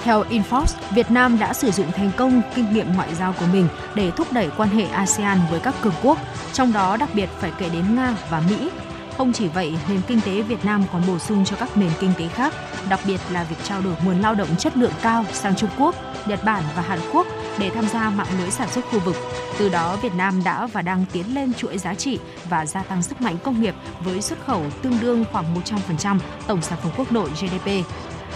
Theo 0.03 0.23
Infox, 0.23 0.65
Việt 0.91 1.11
Nam 1.11 1.39
đã 1.39 1.53
sử 1.53 1.72
dụng 1.72 1.91
thành 1.91 2.11
công 2.18 2.41
kinh 2.55 2.73
nghiệm 2.73 2.93
ngoại 2.95 3.15
giao 3.15 3.34
của 3.39 3.45
mình 3.53 3.68
để 3.95 4.11
thúc 4.11 4.27
đẩy 4.31 4.49
quan 4.57 4.69
hệ 4.69 4.84
ASEAN 4.84 5.39
với 5.51 5.59
các 5.59 5.76
cường 5.81 5.93
quốc, 6.03 6.18
trong 6.53 6.73
đó 6.73 6.97
đặc 6.97 7.09
biệt 7.14 7.30
phải 7.39 7.51
kể 7.57 7.69
đến 7.69 7.95
Nga 7.95 8.15
và 8.30 8.41
Mỹ. 8.49 8.69
Không 9.18 9.34
chỉ 9.34 9.48
vậy, 9.48 9.73
nền 9.89 10.02
kinh 10.07 10.22
tế 10.22 10.41
Việt 10.41 10.65
Nam 10.65 10.84
còn 10.94 11.02
bổ 11.07 11.19
sung 11.19 11.45
cho 11.45 11.56
các 11.56 11.77
nền 11.77 11.89
kinh 11.99 12.11
tế 12.18 12.27
khác, 12.27 12.53
đặc 12.89 12.99
biệt 13.07 13.19
là 13.31 13.44
việc 13.44 13.56
trao 13.64 13.81
đổi 13.81 13.94
nguồn 14.06 14.19
lao 14.19 14.35
động 14.35 14.56
chất 14.57 14.77
lượng 14.77 14.91
cao 15.02 15.26
sang 15.34 15.56
Trung 15.56 15.69
Quốc, 15.77 15.95
Nhật 16.27 16.44
Bản 16.44 16.64
và 16.76 16.81
Hàn 16.81 16.99
Quốc 17.14 17.27
để 17.60 17.69
tham 17.69 17.88
gia 17.88 18.10
mạng 18.10 18.27
lưới 18.39 18.52
sản 18.52 18.69
xuất 18.69 18.85
khu 18.85 18.99
vực. 18.99 19.15
Từ 19.60 19.69
đó, 19.69 19.98
Việt 20.02 20.14
Nam 20.15 20.44
đã 20.44 20.68
và 20.68 20.81
đang 20.81 21.06
tiến 21.11 21.35
lên 21.35 21.53
chuỗi 21.53 21.77
giá 21.77 21.94
trị 21.94 22.19
và 22.49 22.65
gia 22.65 22.84
tăng 22.84 23.03
sức 23.03 23.22
mạnh 23.22 23.35
công 23.44 23.61
nghiệp 23.61 23.76
với 23.99 24.22
xuất 24.22 24.39
khẩu 24.45 24.64
tương 24.81 24.99
đương 25.02 25.26
khoảng 25.31 25.56
100% 25.99 26.19
tổng 26.48 26.61
sản 26.61 26.80
phẩm 26.84 26.91
quốc 26.98 27.11
nội 27.11 27.30
GDP. 27.30 27.72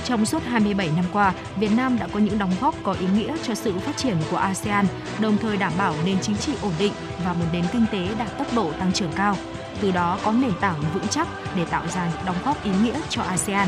Trong 0.05 0.25
suốt 0.25 0.43
27 0.43 0.89
năm 0.95 1.05
qua, 1.13 1.33
Việt 1.55 1.71
Nam 1.77 1.99
đã 1.99 2.07
có 2.13 2.19
những 2.19 2.39
đóng 2.39 2.53
góp 2.61 2.75
có 2.83 2.93
ý 2.93 3.05
nghĩa 3.15 3.35
cho 3.43 3.55
sự 3.55 3.73
phát 3.79 3.97
triển 3.97 4.17
của 4.31 4.37
ASEAN, 4.37 4.85
đồng 5.19 5.37
thời 5.37 5.57
đảm 5.57 5.73
bảo 5.77 5.95
nền 6.05 6.17
chính 6.21 6.35
trị 6.35 6.53
ổn 6.61 6.73
định 6.79 6.93
và 7.25 7.33
một 7.33 7.45
nền 7.53 7.63
kinh 7.71 7.85
tế 7.91 8.07
đạt 8.19 8.37
tốc 8.37 8.47
độ 8.55 8.71
tăng 8.79 8.93
trưởng 8.93 9.11
cao. 9.15 9.35
Từ 9.81 9.91
đó 9.91 10.17
có 10.23 10.31
nền 10.31 10.51
tảng 10.59 10.83
vững 10.93 11.07
chắc 11.07 11.27
để 11.55 11.65
tạo 11.65 11.83
ra 11.95 12.09
những 12.13 12.25
đóng 12.25 12.35
góp 12.45 12.63
ý 12.63 12.71
nghĩa 12.83 12.99
cho 13.09 13.21
ASEAN. 13.21 13.67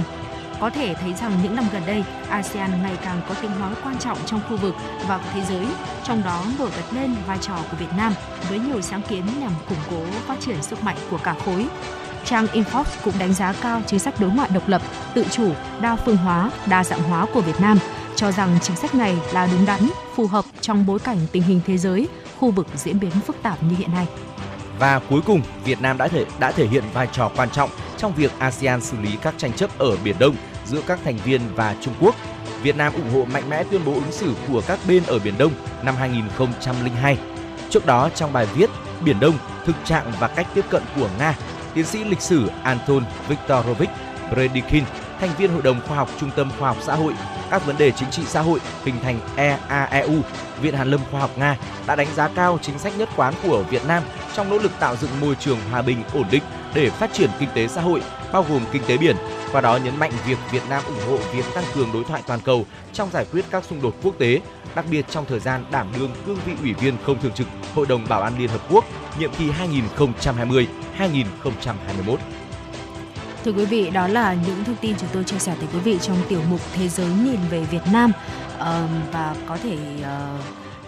Có 0.60 0.70
thể 0.70 0.94
thấy 0.94 1.14
rằng 1.14 1.32
những 1.44 1.56
năm 1.56 1.66
gần 1.74 1.84
đây, 1.86 2.04
ASEAN 2.30 2.82
ngày 2.84 2.98
càng 3.04 3.22
có 3.30 3.36
tiếng 3.42 3.60
nói 3.60 3.74
quan 3.84 3.98
trọng 4.00 4.18
trong 4.26 4.42
khu 4.50 4.58
vực 4.58 4.76
và 5.08 5.20
thế 5.34 5.42
giới, 5.50 5.68
trong 6.04 6.24
đó 6.24 6.46
nổi 6.60 6.70
bật 6.76 6.98
lên 7.00 7.16
vai 7.28 7.38
trò 7.42 7.56
của 7.72 7.78
Việt 7.78 7.94
Nam 7.98 8.14
với 8.50 8.60
nhiều 8.60 8.82
sáng 8.82 9.02
kiến 9.10 9.26
nhằm 9.40 9.52
củng 9.70 9.78
cố 9.90 10.04
phát 10.28 10.40
triển 10.40 10.64
sức 10.64 10.84
mạnh 10.84 10.98
của 11.12 11.18
cả 11.18 11.36
khối. 11.46 11.68
Trang 12.26 12.46
Infox 12.46 12.84
cũng 13.04 13.14
đánh 13.20 13.34
giá 13.34 13.54
cao 13.54 13.82
chính 13.88 14.00
sách 14.00 14.20
đối 14.20 14.30
ngoại 14.30 14.50
độc 14.54 14.68
lập, 14.68 14.82
tự 15.14 15.26
chủ, 15.32 15.52
đa 15.82 15.96
phương 15.96 16.18
hóa, 16.18 16.52
đa 16.66 16.84
dạng 16.84 17.04
hóa 17.04 17.26
của 17.34 17.42
Việt 17.42 17.62
Nam, 17.62 17.78
cho 18.16 18.32
rằng 18.32 18.58
chính 18.62 18.76
sách 18.76 18.96
này 18.96 19.18
là 19.34 19.48
đúng 19.52 19.66
đắn, 19.66 19.90
phù 20.16 20.28
hợp 20.28 20.46
trong 20.62 20.86
bối 20.86 21.00
cảnh 21.00 21.18
tình 21.32 21.44
hình 21.44 21.62
thế 21.68 21.78
giới, 21.78 22.08
khu 22.40 22.52
vực 22.52 22.68
diễn 22.76 23.00
biến 23.00 23.12
phức 23.12 23.36
tạp 23.44 23.64
như 23.64 23.76
hiện 23.76 23.94
nay. 23.94 24.08
Và 24.84 25.00
cuối 25.10 25.22
cùng, 25.26 25.42
Việt 25.66 25.82
Nam 25.82 25.98
đã 25.98 26.08
thể 26.08 26.26
đã 26.40 26.52
thể 26.52 26.68
hiện 26.68 26.84
vai 26.94 27.08
trò 27.12 27.32
quan 27.36 27.50
trọng 27.50 27.70
trong 27.98 28.14
việc 28.16 28.32
ASEAN 28.40 28.82
xử 28.82 28.98
lý 28.98 29.10
các 29.22 29.34
tranh 29.38 29.54
chấp 29.54 29.80
ở 29.80 29.98
Biển 30.04 30.16
Đông 30.20 30.36
giữa 30.66 30.82
các 30.88 31.00
thành 31.04 31.18
viên 31.18 31.42
và 31.56 31.76
Trung 31.82 31.94
Quốc. 32.00 32.16
Việt 32.62 32.78
Nam 32.78 32.94
ủng 32.94 33.10
hộ 33.14 33.26
mạnh 33.34 33.50
mẽ 33.50 33.64
tuyên 33.64 33.82
bố 33.86 33.94
ứng 33.94 34.12
xử 34.12 34.34
của 34.48 34.62
các 34.68 34.80
bên 34.88 35.04
ở 35.08 35.20
Biển 35.20 35.34
Đông 35.38 35.52
năm 35.84 35.96
2002. 35.96 37.18
Trước 37.70 37.86
đó 37.86 38.10
trong 38.16 38.34
bài 38.34 38.48
viết 38.56 38.70
Biển 39.06 39.20
Đông, 39.20 39.38
thực 39.66 39.76
trạng 39.86 40.12
và 40.20 40.28
cách 40.28 40.48
tiếp 40.54 40.66
cận 40.70 40.84
của 40.96 41.10
Nga, 41.20 41.36
tiến 41.74 41.86
sĩ 41.86 42.04
lịch 42.04 42.22
sử 42.22 42.52
Anton 42.64 43.04
Viktorovich 43.28 43.90
Predikin 44.34 44.84
thành 45.20 45.30
viên 45.38 45.54
Hội 45.54 45.62
đồng 45.62 45.82
Khoa 45.88 45.98
học 45.98 46.10
Trung 46.20 46.30
tâm 46.36 46.52
Khoa 46.60 46.70
học 46.70 46.78
Xã 46.82 46.96
hội, 46.96 47.14
các 47.52 47.66
vấn 47.66 47.78
đề 47.78 47.92
chính 47.92 48.12
trị 48.12 48.24
xã 48.26 48.42
hội 48.42 48.60
hình 48.86 48.96
thành 49.04 49.20
EAEU, 49.36 50.14
Viện 50.62 50.76
Hàn 50.76 50.92
lâm 50.92 51.00
Khoa 51.12 51.20
học 51.20 51.32
Nga 51.38 51.58
đã 51.88 51.96
đánh 51.96 52.08
giá 52.16 52.28
cao 52.36 52.60
chính 52.62 52.80
sách 52.80 52.94
nhất 52.98 53.10
quán 53.16 53.34
của 53.44 53.64
Việt 53.70 53.86
Nam 53.88 54.04
trong 54.36 54.50
nỗ 54.50 54.58
lực 54.58 54.72
tạo 54.80 54.96
dựng 54.96 55.12
môi 55.22 55.36
trường 55.36 55.58
hòa 55.72 55.82
bình 55.82 56.04
ổn 56.14 56.26
định 56.32 56.44
để 56.74 56.90
phát 56.90 57.14
triển 57.14 57.30
kinh 57.40 57.50
tế 57.56 57.68
xã 57.68 57.82
hội, 57.82 58.02
bao 58.34 58.46
gồm 58.50 58.62
kinh 58.72 58.84
tế 58.88 58.98
biển, 58.98 59.16
qua 59.52 59.62
đó 59.62 59.78
nhấn 59.78 60.00
mạnh 60.00 60.12
việc 60.28 60.38
Việt 60.52 60.64
Nam 60.70 60.84
ủng 60.88 61.00
hộ 61.08 61.18
việc 61.34 61.46
tăng 61.54 61.64
cường 61.76 61.90
đối 61.94 62.04
thoại 62.04 62.22
toàn 62.28 62.40
cầu 62.40 62.66
trong 62.94 63.10
giải 63.14 63.26
quyết 63.32 63.46
các 63.52 63.64
xung 63.64 63.82
đột 63.82 63.96
quốc 64.04 64.16
tế, 64.20 64.42
đặc 64.76 64.86
biệt 64.92 65.06
trong 65.10 65.26
thời 65.26 65.40
gian 65.40 65.66
đảm 65.72 65.88
đương 66.00 66.12
cương 66.26 66.38
vị 66.46 66.54
ủy 66.62 66.74
viên 66.74 66.98
không 67.06 67.22
thường 67.22 67.34
trực 67.34 67.48
Hội 67.76 67.86
đồng 67.86 68.06
Bảo 68.10 68.22
an 68.22 68.34
Liên 68.38 68.50
Hợp 68.50 68.62
Quốc 68.70 68.86
nhiệm 69.20 69.32
kỳ 69.34 69.50
2020-2021. 69.98 70.66
Thưa 73.44 73.52
quý 73.52 73.66
vị, 73.66 73.90
đó 73.90 74.08
là 74.08 74.34
những 74.34 74.64
thông 74.64 74.76
tin 74.82 74.96
chúng 75.00 75.10
tôi 75.14 75.24
chia 75.24 75.40
sẻ 75.40 75.56
tới 75.60 75.70
quý 75.74 75.80
vị 75.80 75.98
trong 76.02 76.18
tiểu 76.30 76.42
mục 76.50 76.60
Thế 76.74 76.90
giới 76.90 77.08
nhìn 77.26 77.40
về 77.50 77.64
Việt 77.72 77.82
Nam 77.94 78.12
ờ, 78.58 78.88
và 79.12 79.36
có 79.48 79.58
thể 79.58 79.78
ờ, 80.04 80.40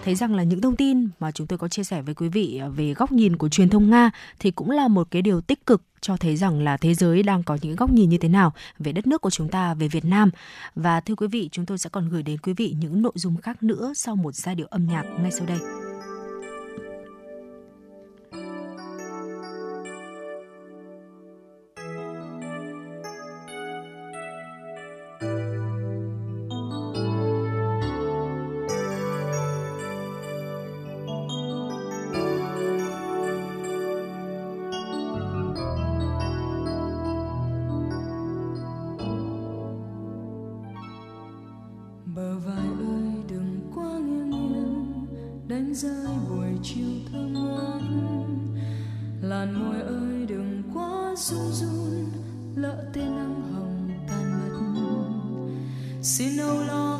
thấy 0.05 0.15
rằng 0.15 0.35
là 0.35 0.43
những 0.43 0.61
thông 0.61 0.75
tin 0.75 1.09
mà 1.19 1.31
chúng 1.31 1.47
tôi 1.47 1.59
có 1.59 1.67
chia 1.67 1.83
sẻ 1.83 2.01
với 2.01 2.13
quý 2.13 2.27
vị 2.27 2.57
ờ, 2.61 2.69
về 2.69 2.93
góc 2.93 3.11
nhìn 3.11 3.35
của 3.35 3.49
truyền 3.49 3.69
thông 3.69 3.89
Nga 3.89 4.11
thì 4.39 4.51
cũng 4.51 4.71
là 4.71 4.87
một 4.87 5.07
cái 5.11 5.21
điều 5.21 5.41
tích 5.41 5.65
cực 5.65 5.81
cho 6.01 6.17
thấy 6.17 6.35
rằng 6.35 6.63
là 6.63 6.77
thế 6.77 6.93
giới 6.93 7.23
đang 7.23 7.43
có 7.43 7.57
những 7.61 7.75
góc 7.75 7.91
nhìn 7.91 8.09
như 8.09 8.17
thế 8.17 8.29
nào 8.29 8.53
về 8.79 8.91
đất 8.91 9.07
nước 9.07 9.21
của 9.21 9.29
chúng 9.29 9.49
ta, 9.49 9.73
về 9.73 9.87
Việt 9.87 10.05
Nam. 10.05 10.29
Và 10.75 10.99
thưa 10.99 11.15
quý 11.15 11.27
vị, 11.27 11.49
chúng 11.51 11.65
tôi 11.65 11.77
sẽ 11.77 11.89
còn 11.89 12.09
gửi 12.09 12.23
đến 12.23 12.37
quý 12.37 12.53
vị 12.53 12.75
những 12.79 13.01
nội 13.01 13.13
dung 13.15 13.37
khác 13.37 13.63
nữa 13.63 13.93
sau 13.95 14.15
một 14.15 14.35
giai 14.35 14.55
điệu 14.55 14.67
âm 14.69 14.87
nhạc 14.87 15.03
ngay 15.19 15.31
sau 15.31 15.45
đây. 15.47 15.57
Đánh 45.65 45.75
rơi 45.75 46.17
buổi 46.29 46.47
chiều 46.63 46.89
thơm 47.11 47.33
ngát. 47.33 47.81
Làn 49.21 49.59
môi 49.59 49.81
ơi, 49.81 50.25
đừng 50.27 50.63
quá 50.73 51.15
run 51.17 51.51
run, 51.51 52.11
lỡ 52.55 52.85
tên 52.93 53.15
nắng 53.15 53.53
hồng 53.53 53.89
tan 54.07 54.31
mất. 54.31 54.59
Xin 56.01 56.37
âu 56.37 56.61
lo 56.61 56.94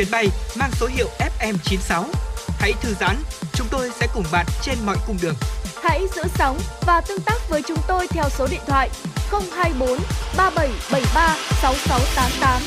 chuyến 0.00 0.10
bay 0.12 0.28
mang 0.58 0.70
số 0.72 0.86
hiệu 0.86 1.08
FM96. 1.18 2.04
Hãy 2.58 2.72
thư 2.80 2.94
giãn, 3.00 3.16
chúng 3.52 3.66
tôi 3.70 3.90
sẽ 3.90 4.06
cùng 4.14 4.24
bạn 4.32 4.46
trên 4.62 4.78
mọi 4.86 4.96
cung 5.06 5.16
đường. 5.22 5.34
Hãy 5.82 6.06
giữ 6.16 6.22
sóng 6.34 6.58
và 6.86 7.00
tương 7.08 7.20
tác 7.20 7.38
với 7.50 7.62
chúng 7.68 7.78
tôi 7.88 8.06
theo 8.08 8.24
số 8.30 8.46
điện 8.50 8.60
thoại 8.66 8.90
024 9.30 9.88
3773 10.36 11.36
6688. 11.62 12.62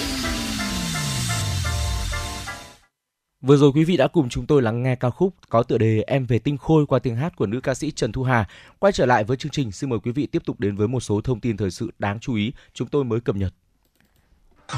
Vừa 3.41 3.57
rồi 3.57 3.71
quý 3.75 3.83
vị 3.83 3.97
đã 3.97 4.07
cùng 4.07 4.29
chúng 4.29 4.45
tôi 4.45 4.61
lắng 4.61 4.83
nghe 4.83 4.95
ca 4.95 5.09
khúc 5.09 5.33
có 5.49 5.63
tựa 5.63 5.77
đề 5.77 6.03
Em 6.07 6.25
về 6.25 6.39
tinh 6.39 6.57
khôi 6.57 6.85
qua 6.85 6.99
tiếng 6.99 7.15
hát 7.15 7.35
của 7.35 7.45
nữ 7.45 7.59
ca 7.61 7.73
sĩ 7.73 7.91
Trần 7.91 8.11
Thu 8.11 8.23
Hà. 8.23 8.47
Quay 8.79 8.93
trở 8.93 9.05
lại 9.05 9.23
với 9.23 9.37
chương 9.37 9.51
trình, 9.51 9.71
xin 9.71 9.89
mời 9.89 9.99
quý 9.99 10.11
vị 10.11 10.25
tiếp 10.25 10.41
tục 10.45 10.59
đến 10.59 10.75
với 10.75 10.87
một 10.87 10.99
số 10.99 11.21
thông 11.21 11.39
tin 11.39 11.57
thời 11.57 11.71
sự 11.71 11.91
đáng 11.99 12.19
chú 12.19 12.35
ý 12.35 12.53
chúng 12.73 12.87
tôi 12.87 13.03
mới 13.03 13.19
cập 13.19 13.35
nhật. 13.35 13.53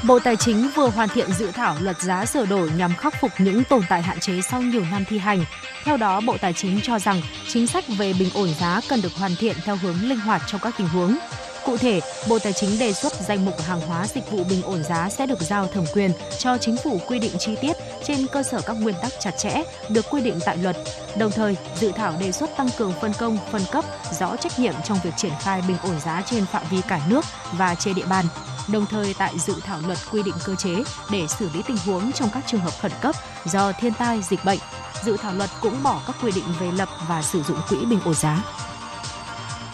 Bộ 0.07 0.20
Tài 0.20 0.36
chính 0.36 0.70
vừa 0.76 0.88
hoàn 0.90 1.10
thiện 1.10 1.32
dự 1.32 1.52
thảo 1.52 1.78
luật 1.82 2.02
giá 2.02 2.26
sửa 2.26 2.45
đổi 2.45 2.70
nhằm 2.78 2.95
khắc 2.95 3.14
phục 3.22 3.32
những 3.38 3.64
tồn 3.64 3.82
tại 3.90 4.02
hạn 4.02 4.20
chế 4.20 4.41
sau 4.41 4.62
nhiều 4.62 4.86
năm 4.91 5.06
thi 5.07 5.18
hành. 5.18 5.45
Theo 5.84 5.98
đó, 5.98 6.22
Bộ 6.22 6.38
Tài 6.41 6.53
chính 6.53 6.80
cho 6.84 6.99
rằng 6.99 7.22
chính 7.48 7.68
sách 7.68 7.84
về 7.98 8.14
bình 8.20 8.30
ổn 8.34 8.49
giá 8.60 8.82
cần 8.90 9.02
được 9.02 9.14
hoàn 9.14 9.36
thiện 9.36 9.56
theo 9.66 9.76
hướng 9.76 10.10
linh 10.10 10.20
hoạt 10.20 10.41
trong 10.48 10.62
các 10.62 10.74
tình 10.78 10.88
huống. 10.88 11.18
Cụ 11.66 11.78
thể, 11.78 12.02
Bộ 12.28 12.40
Tài 12.40 12.54
chính 12.54 12.80
đề 12.80 12.94
xuất 12.94 13.14
danh 13.28 13.46
mục 13.46 13.62
hàng 13.62 13.82
hóa 13.82 14.08
dịch 14.08 14.32
vụ 14.32 14.44
bình 14.44 14.62
ổn 14.62 14.84
giá 14.84 15.10
sẽ 15.10 15.26
được 15.26 15.42
giao 15.42 15.68
thẩm 15.68 15.86
quyền 15.94 16.12
cho 16.38 16.58
chính 16.58 16.78
phủ 16.78 17.00
quy 17.08 17.20
định 17.20 17.32
chi 17.40 17.56
tiết 17.62 17.78
trên 18.04 18.28
cơ 18.28 18.44
sở 18.44 18.62
các 18.62 18.74
nguyên 18.74 18.96
tắc 19.02 19.12
chặt 19.20 19.32
chẽ 19.38 19.64
được 19.90 20.06
quy 20.12 20.22
định 20.22 20.40
tại 20.46 20.58
luật. 20.58 20.78
Đồng 21.18 21.32
thời, 21.32 21.58
dự 21.80 21.92
thảo 21.92 22.14
đề 22.20 22.32
xuất 22.32 22.58
tăng 22.58 22.70
cường 22.78 22.94
phân 23.02 23.14
công, 23.20 23.38
phân 23.52 23.62
cấp, 23.72 23.86
rõ 24.20 24.36
trách 24.36 24.60
nhiệm 24.60 24.74
trong 24.84 24.98
việc 25.04 25.14
triển 25.18 25.32
khai 25.42 25.62
bình 25.68 25.78
ổn 25.84 26.00
giá 26.06 26.24
trên 26.26 26.46
phạm 26.46 26.64
vi 26.72 26.78
cả 26.88 27.02
nước 27.10 27.26
và 27.52 27.76
trên 27.76 27.96
địa 27.96 28.06
bàn. 28.06 28.26
Đồng 28.68 28.86
thời 28.86 29.14
tại 29.14 29.40
dự 29.40 29.54
thảo 29.64 29.80
luật 29.88 29.98
quy 30.12 30.24
định 30.24 30.36
cơ 30.46 30.56
chế 30.56 30.76
để 31.12 31.28
xử 31.40 31.50
lý 31.54 31.62
tình 31.68 31.78
huống 31.86 32.12
trong 32.12 32.30
các 32.34 32.44
trường 32.48 32.62
hợp 32.62 32.74
khẩn 32.82 32.92
cấp 33.02 33.16
do 33.46 33.72
thiên 33.72 33.94
tai, 33.94 34.22
dịch 34.30 34.46
bệnh. 34.46 34.60
Dự 35.04 35.18
thảo 35.18 35.34
luật 35.34 35.50
cũng 35.62 35.84
bỏ 35.84 36.02
các 36.08 36.16
quy 36.24 36.32
định 36.32 36.46
về 36.60 36.72
lập 36.72 36.90
và 37.08 37.22
sử 37.22 37.44
dụng 37.44 37.58
quỹ 37.70 37.78
bình 37.86 38.00
ổn 38.06 38.14
giá. 38.14 38.44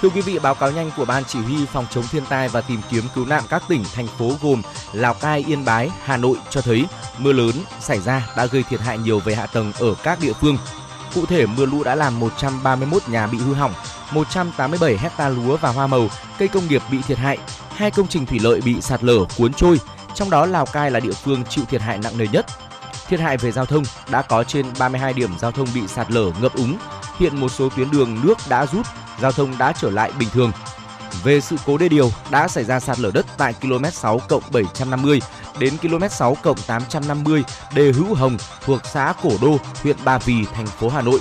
Thưa 0.01 0.09
quý 0.09 0.21
vị, 0.21 0.39
báo 0.39 0.55
cáo 0.55 0.71
nhanh 0.71 0.91
của 0.97 1.05
Ban 1.05 1.25
Chỉ 1.25 1.39
huy 1.39 1.65
Phòng 1.65 1.85
chống 1.89 2.03
thiên 2.11 2.25
tai 2.25 2.47
và 2.49 2.61
tìm 2.61 2.81
kiếm 2.89 3.03
cứu 3.15 3.25
nạn 3.25 3.43
các 3.49 3.63
tỉnh, 3.67 3.83
thành 3.95 4.07
phố 4.07 4.31
gồm 4.41 4.61
Lào 4.93 5.13
Cai, 5.13 5.43
Yên 5.47 5.65
Bái, 5.65 5.89
Hà 6.03 6.17
Nội 6.17 6.37
cho 6.49 6.61
thấy 6.61 6.85
mưa 7.17 7.33
lớn 7.33 7.55
xảy 7.79 7.99
ra 7.99 8.27
đã 8.37 8.45
gây 8.45 8.63
thiệt 8.63 8.79
hại 8.79 8.97
nhiều 8.97 9.19
về 9.19 9.35
hạ 9.35 9.45
tầng 9.45 9.71
ở 9.79 9.95
các 10.03 10.19
địa 10.21 10.33
phương. 10.33 10.57
Cụ 11.15 11.25
thể, 11.25 11.45
mưa 11.45 11.65
lũ 11.65 11.83
đã 11.83 11.95
làm 11.95 12.19
131 12.19 13.09
nhà 13.09 13.27
bị 13.27 13.37
hư 13.37 13.53
hỏng, 13.53 13.73
187 14.11 14.97
hecta 14.97 15.29
lúa 15.29 15.57
và 15.57 15.69
hoa 15.69 15.87
màu, 15.87 16.07
cây 16.37 16.47
công 16.47 16.67
nghiệp 16.67 16.81
bị 16.91 17.01
thiệt 17.01 17.17
hại, 17.17 17.37
hai 17.75 17.91
công 17.91 18.07
trình 18.07 18.25
thủy 18.25 18.39
lợi 18.39 18.61
bị 18.61 18.81
sạt 18.81 19.03
lở 19.03 19.25
cuốn 19.37 19.53
trôi, 19.53 19.79
trong 20.15 20.29
đó 20.29 20.45
Lào 20.45 20.65
Cai 20.65 20.91
là 20.91 20.99
địa 20.99 21.11
phương 21.11 21.43
chịu 21.49 21.65
thiệt 21.69 21.81
hại 21.81 21.97
nặng 21.97 22.17
nề 22.17 22.27
nhất. 22.31 22.45
Thiệt 23.07 23.19
hại 23.19 23.37
về 23.37 23.51
giao 23.51 23.65
thông 23.65 23.83
đã 24.11 24.21
có 24.21 24.43
trên 24.43 24.65
32 24.79 25.13
điểm 25.13 25.31
giao 25.39 25.51
thông 25.51 25.67
bị 25.75 25.87
sạt 25.87 26.11
lở 26.11 26.31
ngập 26.41 26.53
úng. 26.55 26.77
Hiện 27.19 27.39
một 27.39 27.49
số 27.49 27.69
tuyến 27.69 27.91
đường 27.91 28.17
nước 28.23 28.37
đã 28.49 28.65
rút, 28.65 28.85
giao 29.21 29.31
thông 29.31 29.57
đã 29.57 29.73
trở 29.81 29.89
lại 29.89 30.11
bình 30.19 30.29
thường. 30.33 30.51
Về 31.23 31.41
sự 31.41 31.55
cố 31.65 31.77
đê 31.77 31.89
điều 31.89 32.11
đã 32.31 32.47
xảy 32.47 32.63
ra 32.63 32.79
sạt 32.79 32.99
lở 32.99 33.11
đất 33.13 33.25
tại 33.37 33.53
km 33.61 33.85
6 33.91 34.19
cộng 34.29 34.43
750 34.51 35.21
đến 35.59 35.73
km 35.81 36.07
6 36.09 36.37
cộng 36.43 36.57
850 36.67 37.43
đê 37.75 37.91
Hữu 37.91 38.13
Hồng 38.13 38.37
thuộc 38.65 38.81
xã 38.85 39.13
Cổ 39.23 39.29
Đô, 39.41 39.57
huyện 39.83 39.97
Ba 40.05 40.17
Vì, 40.17 40.45
thành 40.53 40.67
phố 40.67 40.89
Hà 40.89 41.01
Nội. 41.01 41.19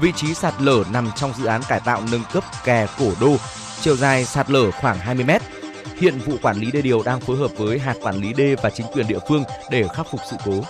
Vị 0.00 0.12
trí 0.16 0.34
sạt 0.34 0.54
lở 0.58 0.84
nằm 0.92 1.10
trong 1.16 1.32
dự 1.38 1.44
án 1.44 1.62
cải 1.68 1.80
tạo 1.80 2.02
nâng 2.12 2.22
cấp 2.32 2.44
kè 2.64 2.86
Cổ 2.98 3.10
Đô, 3.20 3.36
chiều 3.80 3.96
dài 3.96 4.24
sạt 4.24 4.50
lở 4.50 4.70
khoảng 4.70 4.98
20 4.98 5.24
mét. 5.24 5.42
Hiện 6.00 6.18
vụ 6.18 6.36
quản 6.42 6.56
lý 6.56 6.70
đê 6.70 6.82
điều 6.82 7.02
đang 7.02 7.20
phối 7.20 7.36
hợp 7.36 7.50
với 7.56 7.78
hạt 7.78 7.94
quản 8.02 8.16
lý 8.16 8.32
đê 8.32 8.56
và 8.62 8.70
chính 8.70 8.86
quyền 8.92 9.06
địa 9.08 9.18
phương 9.28 9.44
để 9.70 9.88
khắc 9.94 10.06
phục 10.10 10.20
sự 10.30 10.36
cố. 10.44 10.64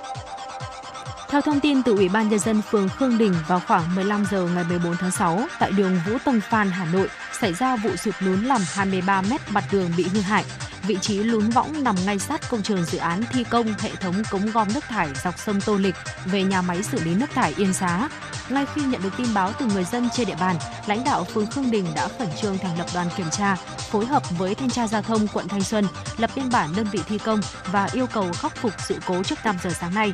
Theo 1.35 1.40
thông 1.40 1.61
tin 1.61 1.82
từ 1.82 1.97
Ủy 1.97 2.09
ban 2.09 2.28
nhân 2.28 2.39
dân 2.39 2.62
phường 2.70 2.89
Khương 2.89 3.19
Đình 3.19 3.35
vào 3.48 3.61
khoảng 3.66 3.94
15 3.94 4.24
giờ 4.31 4.48
ngày 4.55 4.65
14 4.69 4.97
tháng 4.97 5.11
6 5.11 5.40
tại 5.59 5.73
đường 5.73 6.01
Vũ 6.06 6.19
Tông 6.24 6.40
Phan, 6.40 6.70
Hà 6.70 6.85
Nội 6.85 7.09
xảy 7.40 7.55
ra 7.55 7.77
vụ 7.77 7.97
sụt 7.97 8.15
lún 8.20 8.44
làm 8.44 8.61
23 8.74 9.23
mét 9.23 9.40
mặt 9.51 9.65
đường 9.73 9.90
bị 9.97 10.06
hư 10.12 10.20
hại. 10.20 10.44
vị 10.86 10.98
trí 11.01 11.19
lún 11.19 11.51
võng 11.51 11.85
nằm 11.85 11.97
ngay 12.06 12.19
sát 12.19 12.51
công 12.51 12.62
trường 12.62 12.85
dự 12.85 12.98
án 12.98 13.23
thi 13.32 13.44
công 13.44 13.74
hệ 13.78 13.90
thống 13.90 14.15
cống 14.31 14.51
gom 14.51 14.69
nước 14.74 14.85
thải 14.85 15.09
dọc 15.24 15.39
sông 15.39 15.61
Tô 15.61 15.77
Lịch 15.77 15.94
về 16.24 16.43
nhà 16.43 16.62
máy 16.62 16.82
xử 16.82 17.05
lý 17.05 17.15
nước 17.15 17.31
thải 17.35 17.55
Yên 17.56 17.73
Xá. 17.73 18.09
Ngay 18.48 18.66
khi 18.74 18.82
nhận 18.82 19.02
được 19.02 19.16
tin 19.16 19.35
báo 19.35 19.52
từ 19.59 19.66
người 19.66 19.85
dân 19.85 20.09
trên 20.16 20.27
địa 20.27 20.36
bàn, 20.40 20.56
lãnh 20.86 21.05
đạo 21.05 21.24
phường 21.24 21.47
Khương 21.47 21.70
Đình 21.70 21.86
đã 21.94 22.09
khẩn 22.19 22.28
trương 22.43 22.59
thành 22.59 22.78
lập 22.78 22.86
đoàn 22.94 23.09
kiểm 23.16 23.31
tra, 23.31 23.56
phối 23.90 24.06
hợp 24.06 24.23
với 24.39 24.55
thanh 24.55 24.70
tra 24.70 24.86
giao 24.86 25.02
thông 25.02 25.28
quận 25.28 25.48
Thanh 25.48 25.62
Xuân 25.62 25.86
lập 26.19 26.31
biên 26.36 26.51
bản 26.51 26.70
đơn 26.77 26.86
vị 26.93 27.01
thi 27.09 27.19
công 27.19 27.40
và 27.73 27.89
yêu 27.93 28.06
cầu 28.06 28.32
khắc 28.32 28.56
phục 28.56 28.73
sự 28.78 28.98
cố 29.06 29.23
trước 29.23 29.39
5 29.44 29.56
giờ 29.62 29.70
sáng 29.81 29.94
nay. 29.94 30.12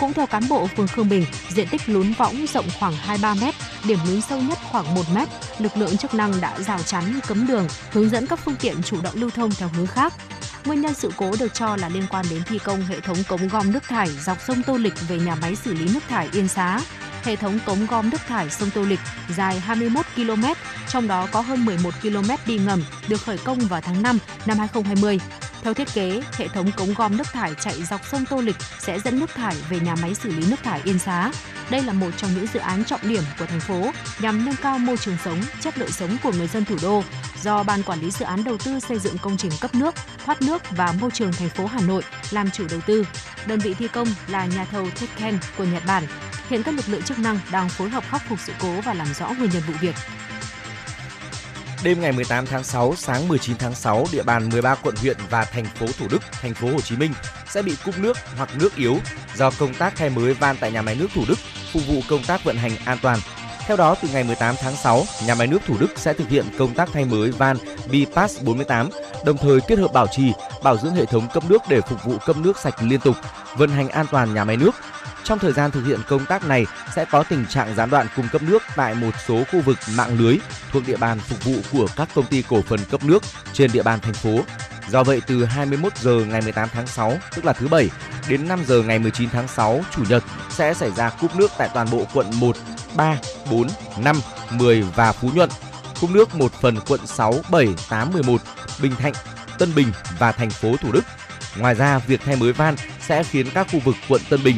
Cũng 0.00 0.12
theo 0.12 0.26
cán 0.26 0.48
bộ 0.48 0.66
phường 0.76 0.88
Khương 0.88 1.08
Bình, 1.08 1.24
diện 1.48 1.68
tích 1.68 1.88
lún 1.88 2.12
võng 2.12 2.46
rộng 2.46 2.66
khoảng 2.78 2.92
23 2.96 3.34
mét 3.34 3.54
điểm 3.84 3.98
lún 4.08 4.20
sâu 4.20 4.40
nhất 4.40 4.58
khoảng 4.70 4.94
1 4.94 5.02
mét, 5.14 5.28
Lực 5.58 5.76
lượng 5.76 5.96
chức 5.96 6.14
năng 6.14 6.40
đã 6.40 6.60
rào 6.60 6.82
chắn 6.82 7.20
cấm 7.28 7.46
đường, 7.46 7.68
hướng 7.92 8.10
dẫn 8.10 8.26
các 8.26 8.38
phương 8.44 8.56
tiện 8.60 8.82
chủ 8.82 9.00
động 9.02 9.14
lưu 9.16 9.30
thông 9.30 9.50
theo 9.50 9.68
hướng 9.68 9.86
khác. 9.86 10.14
Nguyên 10.64 10.80
nhân 10.80 10.94
sự 10.94 11.12
cố 11.16 11.32
được 11.40 11.54
cho 11.54 11.76
là 11.76 11.88
liên 11.88 12.04
quan 12.10 12.24
đến 12.30 12.42
thi 12.46 12.58
công 12.58 12.82
hệ 12.82 13.00
thống 13.00 13.16
cống 13.28 13.48
gom 13.48 13.72
nước 13.72 13.82
thải 13.82 14.08
dọc 14.08 14.38
sông 14.46 14.62
Tô 14.62 14.76
Lịch 14.76 14.94
về 15.08 15.18
nhà 15.18 15.34
máy 15.34 15.56
xử 15.56 15.74
lý 15.74 15.94
nước 15.94 16.02
thải 16.08 16.28
Yên 16.32 16.48
Xá. 16.48 16.80
Hệ 17.22 17.36
thống 17.36 17.58
cống 17.66 17.86
gom 17.86 18.10
nước 18.10 18.20
thải 18.28 18.50
sông 18.50 18.70
Tô 18.74 18.82
Lịch 18.82 19.00
dài 19.36 19.60
21 19.60 20.06
km, 20.16 20.44
trong 20.88 21.08
đó 21.08 21.28
có 21.32 21.40
hơn 21.40 21.64
11 21.64 21.94
km 22.02 22.30
đi 22.46 22.58
ngầm 22.58 22.84
được 23.08 23.20
khởi 23.20 23.38
công 23.38 23.58
vào 23.58 23.80
tháng 23.80 24.02
5 24.02 24.18
năm 24.46 24.58
2020. 24.58 25.20
Theo 25.62 25.74
thiết 25.74 25.88
kế, 25.94 26.22
hệ 26.32 26.48
thống 26.48 26.72
cống 26.72 26.94
gom 26.94 27.16
nước 27.16 27.26
thải 27.32 27.54
chạy 27.54 27.82
dọc 27.82 28.06
sông 28.06 28.24
Tô 28.30 28.40
Lịch 28.40 28.56
sẽ 28.78 29.00
dẫn 29.00 29.20
nước 29.20 29.30
thải 29.34 29.56
về 29.70 29.80
nhà 29.80 29.94
máy 30.02 30.14
xử 30.14 30.30
lý 30.30 30.50
nước 30.50 30.62
thải 30.62 30.80
Yên 30.84 30.98
Xá. 30.98 31.32
Đây 31.70 31.82
là 31.82 31.92
một 31.92 32.10
trong 32.16 32.34
những 32.34 32.46
dự 32.54 32.60
án 32.60 32.84
trọng 32.84 33.00
điểm 33.02 33.22
của 33.38 33.46
thành 33.46 33.60
phố 33.60 33.90
nhằm 34.20 34.44
nâng 34.44 34.56
cao 34.62 34.78
môi 34.78 34.96
trường 34.96 35.16
sống, 35.24 35.40
chất 35.60 35.78
lượng 35.78 35.92
sống 35.92 36.16
của 36.22 36.32
người 36.32 36.46
dân 36.46 36.64
thủ 36.64 36.76
đô 36.82 37.02
do 37.42 37.62
Ban 37.62 37.82
Quản 37.82 38.00
lý 38.00 38.10
Dự 38.10 38.24
án 38.24 38.44
Đầu 38.44 38.58
tư 38.64 38.80
xây 38.80 38.98
dựng 38.98 39.18
công 39.18 39.36
trình 39.36 39.52
cấp 39.60 39.74
nước, 39.74 39.94
thoát 40.24 40.42
nước 40.42 40.62
và 40.70 40.94
môi 41.00 41.10
trường 41.10 41.32
thành 41.32 41.48
phố 41.48 41.66
Hà 41.66 41.80
Nội 41.80 42.02
làm 42.30 42.50
chủ 42.50 42.64
đầu 42.70 42.80
tư. 42.86 43.06
Đơn 43.46 43.58
vị 43.58 43.74
thi 43.74 43.88
công 43.88 44.08
là 44.28 44.46
nhà 44.46 44.64
thầu 44.64 44.86
Tekken 45.00 45.38
của 45.56 45.64
Nhật 45.64 45.82
Bản. 45.86 46.04
Hiện 46.48 46.62
các 46.62 46.74
lực 46.74 46.88
lượng 46.88 47.02
chức 47.02 47.18
năng 47.18 47.38
đang 47.52 47.68
phối 47.68 47.90
hợp 47.90 48.04
khắc 48.10 48.22
phục 48.28 48.38
sự 48.40 48.52
cố 48.60 48.80
và 48.80 48.94
làm 48.94 49.14
rõ 49.14 49.28
nguyên 49.38 49.50
nhân 49.50 49.62
vụ 49.66 49.74
việc. 49.80 49.94
Đêm 51.84 52.00
ngày 52.00 52.12
18 52.12 52.46
tháng 52.46 52.64
6, 52.64 52.94
sáng 52.96 53.28
19 53.28 53.56
tháng 53.58 53.74
6, 53.74 54.06
địa 54.12 54.22
bàn 54.22 54.48
13 54.48 54.74
quận 54.74 54.94
huyện 55.00 55.16
và 55.30 55.44
thành 55.44 55.64
phố 55.64 55.86
Thủ 55.98 56.06
Đức, 56.10 56.18
thành 56.32 56.54
phố 56.54 56.68
Hồ 56.72 56.80
Chí 56.80 56.96
Minh 56.96 57.12
sẽ 57.50 57.62
bị 57.62 57.76
cúp 57.84 57.98
nước 57.98 58.16
hoặc 58.36 58.48
nước 58.60 58.76
yếu 58.76 58.96
do 59.36 59.50
công 59.50 59.74
tác 59.74 59.92
thay 59.96 60.10
mới 60.10 60.34
van 60.34 60.56
tại 60.60 60.72
nhà 60.72 60.82
máy 60.82 60.94
nước 60.94 61.06
Thủ 61.14 61.24
Đức 61.28 61.38
phục 61.72 61.82
vụ 61.88 62.00
công 62.08 62.22
tác 62.26 62.44
vận 62.44 62.56
hành 62.56 62.72
an 62.84 62.98
toàn. 63.02 63.18
Theo 63.66 63.76
đó, 63.76 63.94
từ 64.02 64.08
ngày 64.12 64.24
18 64.24 64.54
tháng 64.62 64.76
6, 64.76 65.04
nhà 65.26 65.34
máy 65.34 65.46
nước 65.46 65.58
Thủ 65.66 65.76
Đức 65.80 65.88
sẽ 65.96 66.12
thực 66.12 66.28
hiện 66.28 66.44
công 66.58 66.74
tác 66.74 66.88
thay 66.92 67.04
mới 67.04 67.30
van 67.30 67.56
Bipass 67.90 68.42
48, 68.42 68.88
đồng 69.24 69.36
thời 69.36 69.60
kết 69.60 69.78
hợp 69.78 69.92
bảo 69.92 70.06
trì, 70.06 70.32
bảo 70.62 70.76
dưỡng 70.76 70.94
hệ 70.94 71.04
thống 71.04 71.28
cấp 71.34 71.42
nước 71.48 71.62
để 71.68 71.80
phục 71.80 72.04
vụ 72.04 72.18
cấp 72.26 72.36
nước 72.36 72.58
sạch 72.58 72.74
liên 72.82 73.00
tục, 73.00 73.16
vận 73.56 73.70
hành 73.70 73.88
an 73.88 74.06
toàn 74.10 74.34
nhà 74.34 74.44
máy 74.44 74.56
nước. 74.56 74.74
Trong 75.24 75.38
thời 75.38 75.52
gian 75.52 75.70
thực 75.70 75.84
hiện 75.86 76.00
công 76.08 76.26
tác 76.26 76.44
này 76.44 76.66
sẽ 76.94 77.04
có 77.04 77.22
tình 77.22 77.46
trạng 77.46 77.74
gián 77.74 77.90
đoạn 77.90 78.06
cung 78.16 78.28
cấp 78.32 78.42
nước 78.42 78.62
tại 78.76 78.94
một 78.94 79.10
số 79.26 79.44
khu 79.52 79.60
vực 79.60 79.78
mạng 79.96 80.18
lưới 80.18 80.38
thuộc 80.72 80.82
địa 80.86 80.96
bàn 80.96 81.18
phục 81.18 81.44
vụ 81.44 81.54
của 81.72 81.86
các 81.96 82.08
công 82.14 82.26
ty 82.26 82.42
cổ 82.48 82.62
phần 82.62 82.80
cấp 82.90 83.04
nước 83.04 83.22
trên 83.52 83.72
địa 83.72 83.82
bàn 83.82 84.00
thành 84.00 84.14
phố. 84.14 84.40
Do 84.88 85.04
vậy 85.04 85.20
từ 85.26 85.44
21 85.44 85.96
giờ 85.96 86.24
ngày 86.28 86.40
18 86.42 86.68
tháng 86.72 86.86
6, 86.86 87.18
tức 87.34 87.44
là 87.44 87.52
thứ 87.52 87.68
bảy, 87.68 87.90
đến 88.28 88.48
5 88.48 88.64
giờ 88.66 88.82
ngày 88.82 88.98
19 88.98 89.30
tháng 89.30 89.48
6 89.48 89.80
chủ 89.96 90.02
nhật 90.08 90.24
sẽ 90.50 90.74
xảy 90.74 90.90
ra 90.90 91.10
cúp 91.10 91.36
nước 91.36 91.50
tại 91.58 91.68
toàn 91.74 91.86
bộ 91.90 92.06
quận 92.14 92.30
1, 92.34 92.56
3, 92.96 93.16
4, 93.50 93.68
5, 93.98 94.20
10 94.50 94.82
và 94.82 95.12
Phú 95.12 95.30
Nhuận. 95.34 95.50
Cúp 96.00 96.10
nước 96.10 96.34
một 96.34 96.52
phần 96.52 96.76
quận 96.88 97.06
6, 97.06 97.34
7, 97.50 97.68
8, 97.88 98.12
11, 98.12 98.40
Bình 98.82 98.92
Thạnh, 98.96 99.12
Tân 99.58 99.74
Bình 99.74 99.92
và 100.18 100.32
thành 100.32 100.50
phố 100.50 100.76
Thủ 100.76 100.92
Đức. 100.92 101.04
Ngoài 101.56 101.74
ra, 101.74 101.98
việc 101.98 102.20
thay 102.24 102.36
mới 102.36 102.52
van 102.52 102.76
sẽ 103.00 103.22
khiến 103.22 103.46
các 103.54 103.66
khu 103.72 103.80
vực 103.84 103.96
quận 104.08 104.22
Tân 104.30 104.42
Bình, 104.44 104.56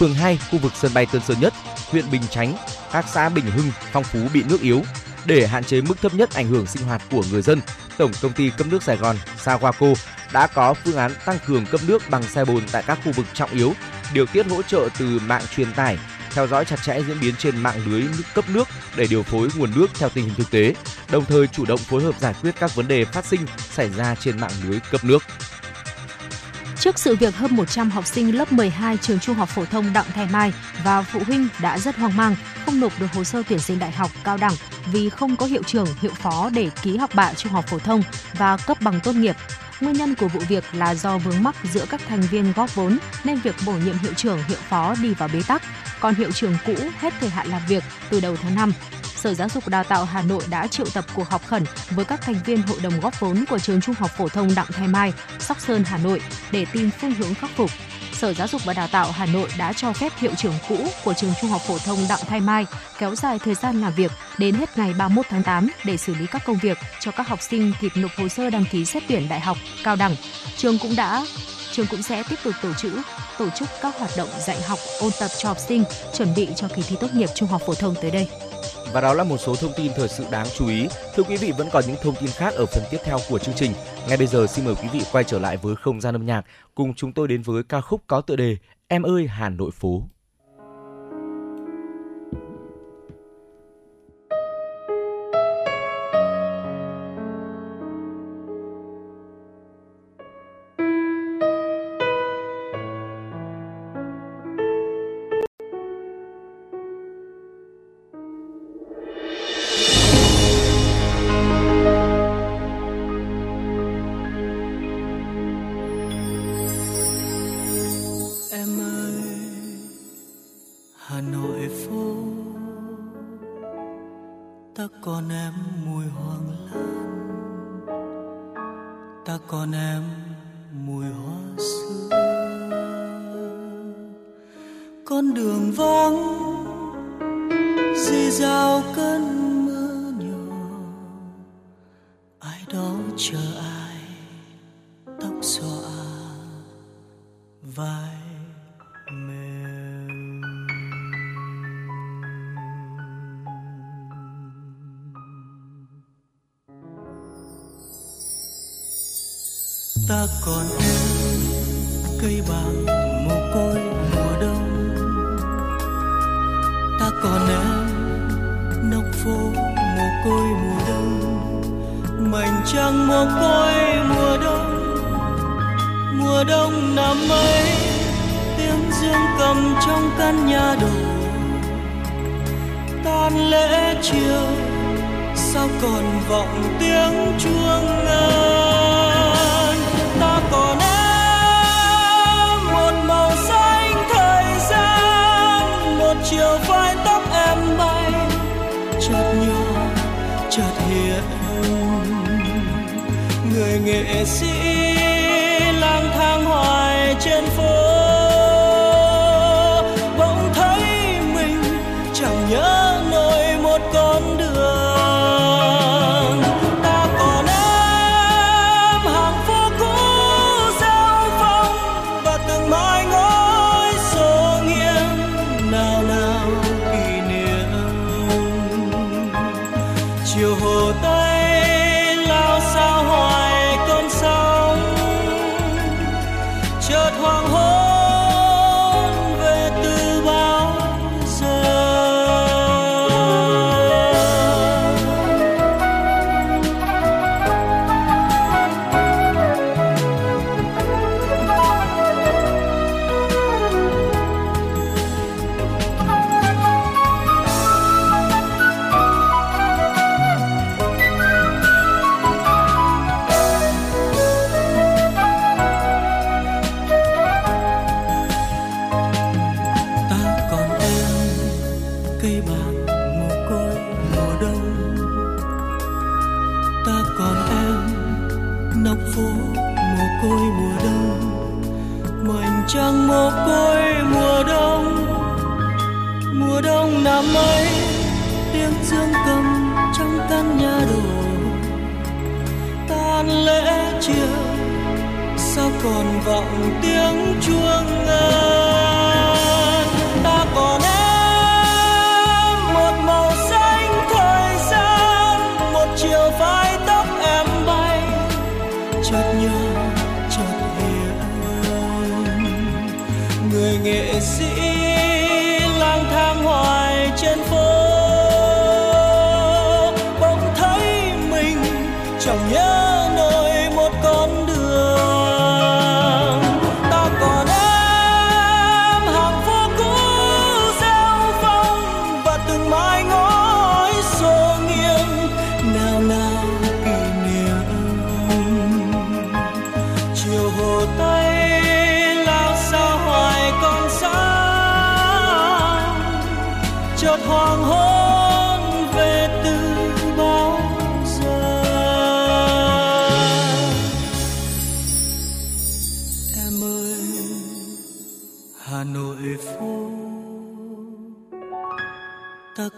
phường 0.00 0.14
2 0.14 0.38
khu 0.50 0.58
vực 0.58 0.72
sân 0.74 0.94
bay 0.94 1.06
Tân 1.12 1.22
Sơn 1.22 1.40
Nhất, 1.40 1.54
huyện 1.90 2.10
Bình 2.10 2.22
Chánh, 2.30 2.54
các 2.92 3.04
xã 3.12 3.28
Bình 3.28 3.44
Hưng, 3.44 3.70
Phong 3.92 4.04
Phú 4.04 4.18
bị 4.34 4.42
nước 4.48 4.60
yếu. 4.60 4.82
Để 5.24 5.46
hạn 5.46 5.64
chế 5.64 5.80
mức 5.80 6.00
thấp 6.00 6.14
nhất 6.14 6.34
ảnh 6.34 6.48
hưởng 6.48 6.66
sinh 6.66 6.82
hoạt 6.82 7.02
của 7.10 7.24
người 7.30 7.42
dân, 7.42 7.60
Tổng 7.98 8.12
công 8.22 8.32
ty 8.32 8.50
cấp 8.50 8.66
nước 8.70 8.82
Sài 8.82 8.96
Gòn 8.96 9.16
Sawako 9.44 9.94
đã 10.32 10.46
có 10.46 10.74
phương 10.74 10.96
án 10.96 11.12
tăng 11.24 11.38
cường 11.46 11.66
cấp 11.66 11.80
nước 11.86 12.02
bằng 12.10 12.22
xe 12.22 12.44
bồn 12.44 12.62
tại 12.72 12.82
các 12.86 12.98
khu 13.04 13.12
vực 13.12 13.26
trọng 13.34 13.50
yếu, 13.50 13.74
điều 14.14 14.26
tiết 14.26 14.46
hỗ 14.46 14.62
trợ 14.62 14.88
từ 14.98 15.20
mạng 15.26 15.42
truyền 15.56 15.72
tải, 15.72 15.98
theo 16.34 16.46
dõi 16.46 16.64
chặt 16.64 16.76
chẽ 16.84 17.00
diễn 17.08 17.20
biến 17.20 17.34
trên 17.38 17.56
mạng 17.56 17.80
lưới 17.86 18.02
cấp 18.34 18.44
nước 18.48 18.68
để 18.96 19.06
điều 19.10 19.22
phối 19.22 19.48
nguồn 19.56 19.72
nước 19.76 19.86
theo 19.98 20.08
tình 20.08 20.24
hình 20.24 20.34
thực 20.34 20.50
tế, 20.50 20.74
đồng 21.10 21.24
thời 21.24 21.46
chủ 21.46 21.64
động 21.64 21.78
phối 21.78 22.02
hợp 22.02 22.14
giải 22.20 22.34
quyết 22.42 22.54
các 22.60 22.74
vấn 22.74 22.88
đề 22.88 23.04
phát 23.04 23.24
sinh 23.24 23.40
xảy 23.70 23.90
ra 23.90 24.14
trên 24.14 24.40
mạng 24.40 24.52
lưới 24.62 24.80
cấp 24.90 25.04
nước. 25.04 25.22
Trước 26.80 26.98
sự 26.98 27.16
việc 27.16 27.36
hơn 27.36 27.56
100 27.56 27.90
học 27.90 28.06
sinh 28.06 28.38
lớp 28.38 28.52
12 28.52 28.96
trường 28.96 29.20
Trung 29.20 29.36
học 29.36 29.48
phổ 29.48 29.64
thông 29.64 29.92
Đặng 29.92 30.04
Thái 30.14 30.26
Mai 30.32 30.52
và 30.84 31.02
phụ 31.02 31.20
huynh 31.26 31.48
đã 31.62 31.78
rất 31.78 31.96
hoang 31.96 32.16
mang, 32.16 32.36
không 32.64 32.80
nộp 32.80 33.00
được 33.00 33.06
hồ 33.12 33.24
sơ 33.24 33.42
tuyển 33.48 33.58
sinh 33.58 33.78
đại 33.78 33.90
học, 33.90 34.10
cao 34.24 34.36
đẳng 34.36 34.52
vì 34.92 35.08
không 35.08 35.36
có 35.36 35.46
hiệu 35.46 35.62
trưởng, 35.62 35.86
hiệu 36.00 36.12
phó 36.14 36.50
để 36.54 36.70
ký 36.82 36.96
học 36.96 37.10
bạ 37.14 37.34
trung 37.34 37.52
học 37.52 37.64
phổ 37.68 37.78
thông 37.78 38.02
và 38.38 38.56
cấp 38.56 38.78
bằng 38.80 39.00
tốt 39.00 39.12
nghiệp. 39.12 39.36
Nguyên 39.80 39.94
nhân 39.94 40.14
của 40.14 40.28
vụ 40.28 40.40
việc 40.48 40.64
là 40.72 40.94
do 40.94 41.18
vướng 41.18 41.42
mắc 41.42 41.54
giữa 41.72 41.86
các 41.90 42.00
thành 42.08 42.20
viên 42.20 42.52
góp 42.52 42.74
vốn 42.74 42.98
nên 43.24 43.40
việc 43.40 43.54
bổ 43.66 43.72
nhiệm 43.72 43.98
hiệu 43.98 44.12
trưởng, 44.14 44.38
hiệu 44.48 44.58
phó 44.68 44.94
đi 45.02 45.14
vào 45.14 45.28
bế 45.32 45.42
tắc, 45.46 45.62
còn 46.00 46.14
hiệu 46.14 46.32
trưởng 46.32 46.56
cũ 46.66 46.74
hết 47.00 47.14
thời 47.20 47.30
hạn 47.30 47.48
làm 47.48 47.62
việc 47.68 47.84
từ 48.10 48.20
đầu 48.20 48.36
tháng 48.42 48.54
5. 48.54 48.72
Sở 49.20 49.34
Giáo 49.34 49.48
dục 49.48 49.68
Đào 49.68 49.84
tạo 49.84 50.04
Hà 50.04 50.22
Nội 50.22 50.42
đã 50.50 50.66
triệu 50.66 50.86
tập 50.94 51.04
cuộc 51.14 51.28
họp 51.28 51.46
khẩn 51.46 51.64
với 51.90 52.04
các 52.04 52.20
thành 52.22 52.40
viên 52.44 52.62
hội 52.62 52.78
đồng 52.82 53.00
góp 53.00 53.20
vốn 53.20 53.44
của 53.50 53.58
trường 53.58 53.80
Trung 53.80 53.94
học 53.98 54.10
phổ 54.16 54.28
thông 54.28 54.54
Đặng 54.54 54.66
Thái 54.66 54.88
Mai, 54.88 55.12
Sóc 55.38 55.60
Sơn, 55.60 55.84
Hà 55.84 55.98
Nội 55.98 56.20
để 56.52 56.66
tìm 56.72 56.90
phương 57.00 57.14
hướng 57.14 57.34
khắc 57.34 57.50
phục. 57.50 57.70
Sở 58.12 58.32
Giáo 58.32 58.48
dục 58.48 58.64
và 58.64 58.72
Đào 58.72 58.88
tạo 58.92 59.10
Hà 59.10 59.26
Nội 59.26 59.48
đã 59.58 59.72
cho 59.72 59.92
phép 59.92 60.12
hiệu 60.16 60.32
trưởng 60.36 60.54
cũ 60.68 60.76
của 61.04 61.14
trường 61.14 61.32
Trung 61.40 61.50
học 61.50 61.60
phổ 61.66 61.78
thông 61.78 61.98
Đặng 62.08 62.20
Thái 62.26 62.40
Mai 62.40 62.66
kéo 62.98 63.14
dài 63.14 63.38
thời 63.38 63.54
gian 63.54 63.80
làm 63.80 63.92
việc 63.94 64.10
đến 64.38 64.54
hết 64.54 64.78
ngày 64.78 64.94
31 64.98 65.26
tháng 65.28 65.42
8 65.42 65.68
để 65.84 65.96
xử 65.96 66.14
lý 66.14 66.26
các 66.26 66.42
công 66.46 66.58
việc 66.62 66.78
cho 67.00 67.10
các 67.10 67.28
học 67.28 67.42
sinh 67.42 67.72
kịp 67.80 67.92
nộp 67.94 68.10
hồ 68.16 68.28
sơ 68.28 68.50
đăng 68.50 68.64
ký 68.72 68.84
xét 68.84 69.02
tuyển 69.08 69.28
đại 69.28 69.40
học, 69.40 69.56
cao 69.84 69.96
đẳng. 69.96 70.16
Trường 70.56 70.78
cũng 70.78 70.96
đã 70.96 71.24
trường 71.72 71.86
cũng 71.86 72.02
sẽ 72.02 72.22
tiếp 72.28 72.36
tục 72.44 72.54
tổ 72.62 72.74
chức 72.74 72.92
tổ 73.38 73.48
chức 73.50 73.68
các 73.82 73.98
hoạt 73.98 74.10
động 74.16 74.28
dạy 74.46 74.62
học, 74.62 74.78
ôn 75.00 75.10
tập 75.20 75.30
cho 75.38 75.48
học 75.48 75.58
sinh 75.68 75.84
chuẩn 76.16 76.34
bị 76.34 76.48
cho 76.56 76.68
kỳ 76.76 76.82
thi 76.82 76.96
tốt 77.00 77.08
nghiệp 77.14 77.28
trung 77.34 77.48
học 77.48 77.62
phổ 77.66 77.74
thông 77.74 77.94
tới 78.02 78.10
đây. 78.10 78.28
Và 78.92 79.00
đó 79.00 79.14
là 79.14 79.24
một 79.24 79.38
số 79.38 79.54
thông 79.54 79.72
tin 79.76 79.92
thời 79.96 80.08
sự 80.08 80.24
đáng 80.30 80.46
chú 80.56 80.68
ý. 80.68 80.88
Thưa 81.14 81.22
quý 81.22 81.36
vị, 81.36 81.52
vẫn 81.58 81.68
còn 81.72 81.84
những 81.86 81.96
thông 82.02 82.14
tin 82.20 82.30
khác 82.30 82.54
ở 82.54 82.66
phần 82.66 82.82
tiếp 82.90 82.98
theo 83.04 83.18
của 83.28 83.38
chương 83.38 83.54
trình. 83.54 83.72
Ngay 84.08 84.16
bây 84.16 84.26
giờ 84.26 84.46
xin 84.46 84.64
mời 84.64 84.74
quý 84.74 84.88
vị 84.92 85.00
quay 85.12 85.24
trở 85.24 85.38
lại 85.38 85.56
với 85.56 85.76
không 85.76 86.00
gian 86.00 86.14
âm 86.14 86.26
nhạc, 86.26 86.42
cùng 86.74 86.94
chúng 86.94 87.12
tôi 87.12 87.28
đến 87.28 87.42
với 87.42 87.62
ca 87.62 87.80
khúc 87.80 88.00
có 88.06 88.20
tựa 88.20 88.36
đề 88.36 88.56
Em 88.88 89.02
ơi 89.02 89.26
Hà 89.26 89.48
Nội 89.48 89.70
phố. 89.70 90.02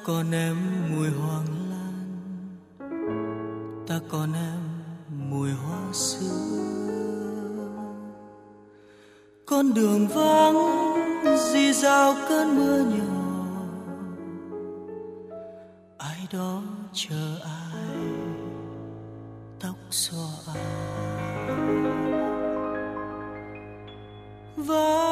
Còn 0.05 0.33
em 0.33 0.57
mùi 0.91 1.09
hoàng 1.11 1.47
lan. 1.71 2.07
Ta 3.87 4.01
còn 4.09 4.33
em 4.33 4.61
mùi 5.31 5.51
hoa 5.51 5.93
xưa 5.93 6.73
con 9.47 9.75
đường 9.75 10.09
vắng 10.09 10.57
di 11.39 11.73
dao 11.73 12.15
cơn 12.29 12.57
mưa 12.57 12.79
nhỏ. 12.79 13.23
Ai 15.99 16.27
đó 16.33 16.63
chờ 16.93 17.39
ai, 17.45 17.97
tóc 19.61 19.77
xõa 19.91 20.55
ai 20.55 20.63
và 24.57 25.12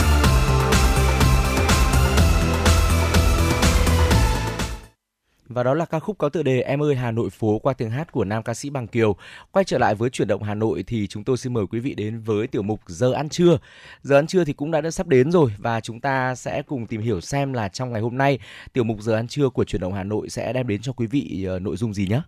Và 5.53 5.63
đó 5.63 5.73
là 5.73 5.85
ca 5.85 5.99
khúc 5.99 6.17
có 6.17 6.29
tựa 6.29 6.43
đề 6.43 6.61
Em 6.61 6.83
ơi 6.83 6.95
Hà 6.95 7.11
Nội 7.11 7.29
phố 7.29 7.59
qua 7.59 7.73
tiếng 7.73 7.89
hát 7.89 8.11
của 8.11 8.25
nam 8.25 8.43
ca 8.43 8.53
sĩ 8.53 8.69
Bằng 8.69 8.87
Kiều. 8.87 9.15
Quay 9.51 9.65
trở 9.65 9.77
lại 9.77 9.95
với 9.95 10.09
chuyển 10.09 10.27
động 10.27 10.43
Hà 10.43 10.53
Nội 10.53 10.83
thì 10.87 11.07
chúng 11.07 11.23
tôi 11.23 11.37
xin 11.37 11.53
mời 11.53 11.65
quý 11.67 11.79
vị 11.79 11.95
đến 11.95 12.19
với 12.19 12.47
tiểu 12.47 12.61
mục 12.61 12.79
Giờ 12.87 13.11
ăn 13.11 13.29
trưa. 13.29 13.57
Giờ 14.01 14.15
ăn 14.15 14.27
trưa 14.27 14.43
thì 14.43 14.53
cũng 14.53 14.71
đã, 14.71 14.81
đã 14.81 14.91
sắp 14.91 15.07
đến 15.07 15.31
rồi 15.31 15.51
và 15.57 15.81
chúng 15.81 15.99
ta 15.99 16.35
sẽ 16.35 16.61
cùng 16.61 16.87
tìm 16.87 17.01
hiểu 17.01 17.21
xem 17.21 17.53
là 17.53 17.67
trong 17.67 17.91
ngày 17.91 18.01
hôm 18.01 18.17
nay 18.17 18.39
tiểu 18.73 18.83
mục 18.83 19.01
Giờ 19.01 19.15
ăn 19.15 19.27
trưa 19.27 19.49
của 19.49 19.63
chuyển 19.63 19.81
động 19.81 19.93
Hà 19.93 20.03
Nội 20.03 20.29
sẽ 20.29 20.53
đem 20.53 20.67
đến 20.67 20.81
cho 20.81 20.93
quý 20.93 21.07
vị 21.07 21.45
ờ, 21.47 21.59
nội 21.59 21.77
dung 21.77 21.93
gì 21.93 22.07
nhé. 22.07 22.21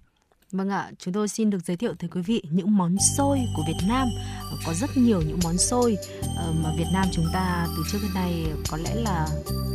Vâng 0.54 0.70
ạ, 0.70 0.92
chúng 1.00 1.14
tôi 1.14 1.28
xin 1.28 1.50
được 1.50 1.66
giới 1.66 1.78
thiệu 1.78 1.94
tới 2.00 2.10
quý 2.14 2.22
vị 2.22 2.42
những 2.52 2.78
món 2.78 2.96
xôi 3.18 3.40
của 3.56 3.64
Việt 3.68 3.88
Nam. 3.88 4.08
Ờ, 4.52 4.58
Có 4.66 4.74
rất 4.74 4.90
nhiều 4.98 5.22
những 5.22 5.40
món 5.44 5.58
xôi 5.58 5.98
ờ, 6.38 6.54
mà 6.64 6.70
Việt 6.78 6.88
Nam 6.94 7.06
chúng 7.12 7.26
ta 7.34 7.68
từ 7.78 7.84
trước 7.92 7.98
đến 8.02 8.12
nay 8.14 8.46
có 8.72 8.78
lẽ 8.78 8.96
là 8.96 9.28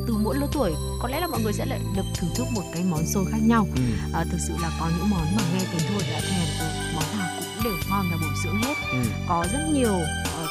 từ 0.08 0.14
mỗi 0.24 0.36
lứa 0.36 0.46
tuổi 0.52 0.72
có 1.02 1.08
lẽ 1.08 1.20
là 1.20 1.26
mọi 1.26 1.40
người 1.42 1.52
sẽ 1.52 1.66
lại 1.66 1.80
được 1.96 2.02
thưởng 2.14 2.30
thức 2.36 2.46
một 2.54 2.62
cái 2.74 2.84
món 2.90 3.06
xôi 3.06 3.24
khác 3.32 3.38
nhau. 3.42 3.66
Ừ. 3.76 3.82
Ờ, 4.12 4.24
thực 4.30 4.38
sự 4.48 4.54
là 4.62 4.70
có 4.80 4.90
những 4.98 5.10
món 5.10 5.36
mà 5.36 5.42
nghe 5.52 5.60
tên 5.72 5.82
thôi 5.88 6.02
đã 6.12 6.20
thèm 6.20 6.46
rồi, 6.58 6.68
món 6.94 7.18
nào 7.18 7.28
cũng 7.38 7.64
đều 7.64 7.74
ngon 7.90 8.06
và 8.10 8.16
bổ 8.22 8.28
dưỡng 8.44 8.62
hết 8.62 8.74
Ừ. 8.92 8.98
có 9.28 9.46
rất 9.52 9.60
nhiều 9.72 9.98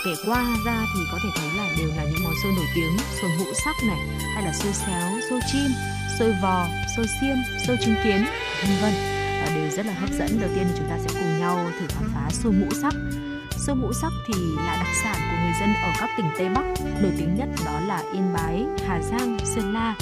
kể 0.05 0.11
qua 0.25 0.55
ra 0.65 0.85
thì 0.95 1.01
có 1.11 1.17
thể 1.23 1.29
thấy 1.35 1.49
là 1.57 1.69
đều 1.77 1.87
là 1.97 2.03
những 2.03 2.23
món 2.23 2.33
xôi 2.43 2.51
nổi 2.55 2.65
tiếng 2.75 2.97
xôi 3.21 3.29
ngũ 3.39 3.45
sắc 3.65 3.75
này 3.87 3.99
hay 4.33 4.43
là 4.43 4.53
xôi 4.53 4.73
xéo 4.73 5.11
xôi 5.29 5.39
chim 5.51 5.71
xôi 6.19 6.33
vò 6.41 6.67
xôi 6.97 7.05
xiêm 7.21 7.35
xôi 7.67 7.77
trứng 7.85 7.95
kiến 8.03 8.25
vân 8.61 8.71
vân 8.81 8.93
Đều 9.55 9.69
rất 9.69 9.85
là 9.85 9.93
hấp 9.93 10.09
dẫn, 10.09 10.39
đầu 10.41 10.49
tiên 10.55 10.65
thì 10.69 10.73
chúng 10.77 10.89
ta 10.89 10.97
sẽ 10.97 11.09
cùng 11.13 11.39
nhau 11.39 11.71
thử 11.79 11.85
khám 11.89 12.11
phá 12.15 12.29
xôi 12.31 12.53
ngũ 12.53 12.67
sắc 12.81 12.93
xôi 13.67 13.75
ngũ 13.75 13.93
sắc 13.93 14.11
thì 14.27 14.33
là 14.55 14.75
đặc 14.77 14.87
sản 15.03 15.15
của 15.15 15.37
người 15.43 15.53
dân 15.59 15.73
ở 15.83 15.91
các 15.99 16.09
tỉnh 16.17 16.25
tây 16.37 16.49
bắc, 16.49 16.63
nổi 17.01 17.11
tiếng 17.17 17.35
nhất 17.35 17.49
đó 17.65 17.79
là 17.87 18.03
yên 18.13 18.33
bái, 18.33 18.65
hà 18.87 19.01
giang, 19.01 19.37
sơn 19.55 19.73
la. 19.73 19.95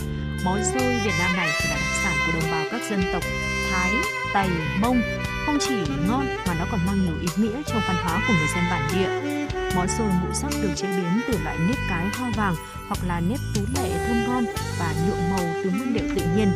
Món 0.46 0.64
xôi 0.64 1.00
việt 1.06 1.14
nam 1.20 1.36
này 1.36 1.50
thì 1.62 1.70
là 1.70 1.76
đặc 1.76 1.96
sản 2.04 2.14
của 2.26 2.40
đồng 2.40 2.52
bào 2.52 2.64
các 2.72 2.82
dân 2.90 3.04
tộc 3.14 3.24
thái, 3.72 3.92
tày, 4.34 4.50
mông. 4.80 5.02
Không 5.46 5.58
chỉ 5.60 5.76
ngon 6.08 6.28
mà 6.48 6.56
nó 6.60 6.66
còn 6.72 6.80
mang 6.86 7.06
nhiều 7.06 7.16
ý 7.22 7.28
nghĩa 7.38 7.62
trong 7.66 7.82
văn 7.88 7.96
hóa 8.04 8.22
của 8.28 8.34
người 8.34 8.48
dân 8.56 8.64
bản 8.70 8.90
địa. 8.94 9.10
Món 9.76 9.88
xôi 9.88 10.08
ngũ 10.08 10.34
sắc 10.34 10.52
được 10.62 10.72
chế 10.76 10.88
biến 10.88 11.22
từ 11.28 11.38
loại 11.44 11.58
nếp 11.68 11.78
cái 11.90 12.08
hoa 12.18 12.30
vàng 12.36 12.56
hoặc 12.88 13.00
là 13.08 13.20
nếp 13.20 13.40
tú 13.56 13.62
lệ 13.76 14.08
thơm 14.08 14.24
ngon 14.28 14.46
và 14.80 14.94
nhuộm 15.08 15.18
màu 15.30 15.54
từ 15.64 15.70
nguyên 15.70 15.94
liệu 15.94 16.16
tự 16.16 16.22
nhiên 16.38 16.52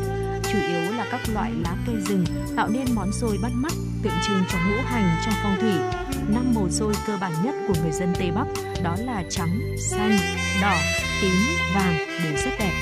chủ 0.51 0.59
yếu 0.67 0.91
là 0.91 1.07
các 1.11 1.21
loại 1.33 1.51
lá 1.63 1.75
cây 1.85 1.95
rừng 2.07 2.25
tạo 2.55 2.67
nên 2.69 2.85
món 2.95 3.11
xôi 3.11 3.37
bắt 3.41 3.51
mắt, 3.53 3.71
tượng 4.03 4.13
trưng 4.27 4.43
cho 4.51 4.57
ngũ 4.57 4.81
hành 4.85 5.17
trong 5.25 5.33
phong 5.43 5.57
thủy. 5.61 5.73
Năm 6.27 6.53
màu 6.55 6.69
xôi 6.69 6.93
cơ 7.07 7.17
bản 7.17 7.31
nhất 7.45 7.55
của 7.67 7.73
người 7.81 7.91
dân 7.91 8.13
tây 8.19 8.31
bắc 8.31 8.45
đó 8.83 8.95
là 9.05 9.23
trắng, 9.29 9.59
xanh, 9.89 10.17
đỏ, 10.61 10.77
tím, 11.21 11.33
vàng 11.75 11.97
đều 12.23 12.33
rất 12.45 12.51
đẹp. 12.59 12.73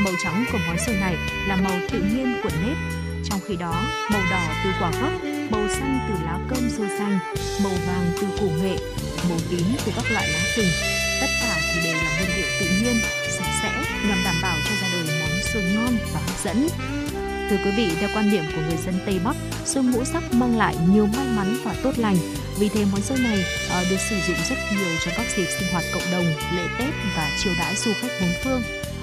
Màu 0.00 0.12
trắng 0.22 0.44
của 0.52 0.58
món 0.66 0.76
xôi 0.86 0.96
này 0.96 1.16
là 1.48 1.56
màu 1.56 1.78
tự 1.90 1.98
nhiên 1.98 2.40
của 2.42 2.50
nếp. 2.66 2.76
Trong 3.24 3.40
khi 3.46 3.56
đó, 3.56 3.84
màu 4.10 4.22
đỏ 4.30 4.54
từ 4.64 4.70
quả 4.80 4.90
gốc, 4.90 5.12
màu 5.50 5.68
xanh 5.68 5.98
từ 6.08 6.24
lá 6.24 6.38
cơm 6.48 6.70
xôi 6.70 6.88
xanh, 6.98 7.18
màu 7.64 7.72
vàng 7.86 8.12
từ 8.20 8.26
củ 8.40 8.50
nghệ, 8.62 8.76
màu 9.28 9.38
tím 9.50 9.66
từ 9.86 9.92
các 9.96 10.04
loại 10.12 10.28
lá 10.28 10.40
rừng. 10.56 10.70
Tất 11.20 11.26
cả 11.42 11.56
thì 11.74 11.80
đều 11.84 11.94
là 11.94 12.16
nguyên 12.16 12.36
liệu 12.36 12.46
tự 12.60 12.66
nhiên, 12.66 12.96
sạch 13.38 13.52
sẽ, 13.62 13.72
nhằm 14.08 14.18
đảm 14.24 14.34
bảo 14.42 14.56
cho 14.64 14.70
ra 14.82 14.88
đời 14.92 15.20
món 15.20 15.30
xôi 15.52 15.62
ngon 15.62 15.96
và 16.14 16.20
hấp 16.20 16.44
dẫn. 16.44 16.68
Thưa 17.50 17.56
quý 17.64 17.70
vị, 17.70 17.92
theo 18.00 18.08
quan 18.14 18.30
điểm 18.30 18.44
của 18.54 18.60
người 18.60 18.76
dân 18.86 18.94
Tây 19.06 19.20
Bắc, 19.24 19.36
sương 19.64 19.90
ngũ 19.90 20.04
sắc 20.04 20.22
mang 20.34 20.58
lại 20.58 20.76
nhiều 20.88 21.06
may 21.06 21.26
mắn 21.36 21.56
và 21.64 21.74
tốt 21.82 21.92
lành. 21.96 22.16
Vì 22.58 22.68
thế 22.68 22.84
món 22.92 23.00
sương 23.00 23.22
này 23.22 23.44
ờ, 23.70 23.84
được 23.90 23.96
sử 24.10 24.16
dụng 24.26 24.36
rất 24.48 24.56
nhiều 24.72 24.98
trong 25.04 25.14
các 25.16 25.26
dịp 25.36 25.46
sinh 25.58 25.68
hoạt 25.72 25.84
cộng 25.94 26.12
đồng, 26.12 26.24
lễ 26.56 26.62
Tết 26.78 26.94
và 27.16 27.30
chiêu 27.38 27.52
đãi 27.58 27.74
du 27.76 27.92
khách 28.00 28.12
bốn 28.20 28.30
phương. 28.44 28.62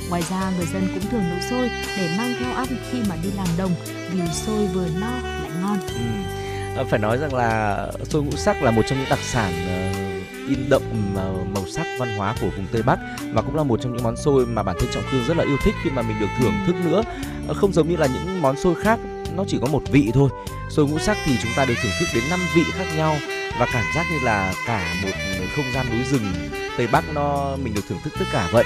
Ngoài 0.10 0.24
ra, 0.30 0.52
người 0.58 0.66
dân 0.74 0.88
cũng 0.94 1.12
thường 1.12 1.30
nấu 1.30 1.40
xôi 1.50 1.70
để 1.98 2.10
mang 2.18 2.34
theo 2.40 2.54
ăn 2.54 2.68
khi 2.92 2.98
mà 3.10 3.16
đi 3.24 3.30
làm 3.38 3.48
đồng 3.58 3.72
vì 4.12 4.20
xôi 4.34 4.68
vừa 4.68 4.88
no 5.02 5.12
lại 5.24 5.50
ngon. 5.62 5.80
Ừ. 5.88 6.02
Ờ, 6.76 6.86
phải 6.90 7.00
nói 7.00 7.18
rằng 7.18 7.34
là 7.34 7.88
xôi 8.10 8.24
ngũ 8.24 8.32
sắc 8.38 8.64
là 8.64 8.72
một 8.72 8.82
trong 8.88 9.00
những 9.00 9.10
đặc 9.10 9.20
sản 9.22 9.54
ờ, 9.68 9.92
in 10.50 10.70
đậm 10.70 10.82
màu 11.54 11.66
sắc 11.68 11.88
văn 12.00 12.18
hóa 12.18 12.36
của 12.42 12.48
vùng 12.58 12.68
Tây 12.72 12.82
Bắc 12.82 13.00
và 13.34 13.42
cũng 13.42 13.56
là 13.56 13.64
một 13.64 13.80
trong 13.82 13.94
những 13.94 14.04
món 14.04 14.16
xôi 14.16 14.46
mà 14.46 14.64
bản 14.64 14.76
thân 14.80 14.90
Trọng 14.94 15.04
Khương 15.12 15.24
rất 15.28 15.38
là 15.38 15.44
yêu 15.44 15.58
thích 15.64 15.76
khi 15.84 15.90
mà 15.90 16.02
mình 16.02 16.20
được 16.20 16.28
thưởng 16.40 16.54
thức 16.68 16.76
nữa. 16.86 17.04
Ờ, 17.48 17.54
không 17.54 17.74
giống 17.74 17.90
như 17.90 17.96
là 17.96 18.08
những 18.08 18.42
món 18.42 18.58
xôi 18.58 18.76
khác, 18.76 19.00
nó 19.36 19.44
chỉ 19.48 19.58
có 19.62 19.68
một 19.68 19.84
vị 19.92 20.12
thôi. 20.14 20.30
Xôi 20.70 20.88
ngũ 20.88 21.00
sắc 21.00 21.18
thì 21.26 21.36
chúng 21.44 21.52
ta 21.56 21.66
được 21.66 21.74
thưởng 21.84 21.92
thức 22.00 22.06
đến 22.14 22.24
5 22.30 22.40
vị 22.56 22.64
khác 22.72 22.86
nhau 22.98 23.16
và 23.60 23.68
cảm 23.74 23.86
giác 23.96 24.06
như 24.12 24.26
là 24.26 24.54
cả 24.68 24.94
một 25.04 25.10
không 25.56 25.66
gian 25.74 25.86
núi 25.92 26.04
rừng 26.12 26.34
Tây 26.78 26.88
Bắc 26.92 27.14
nó, 27.14 27.56
mình 27.64 27.74
được 27.74 27.82
thưởng 27.90 28.00
thức 28.04 28.14
tất 28.20 28.26
cả 28.32 28.50
vậy. 28.54 28.66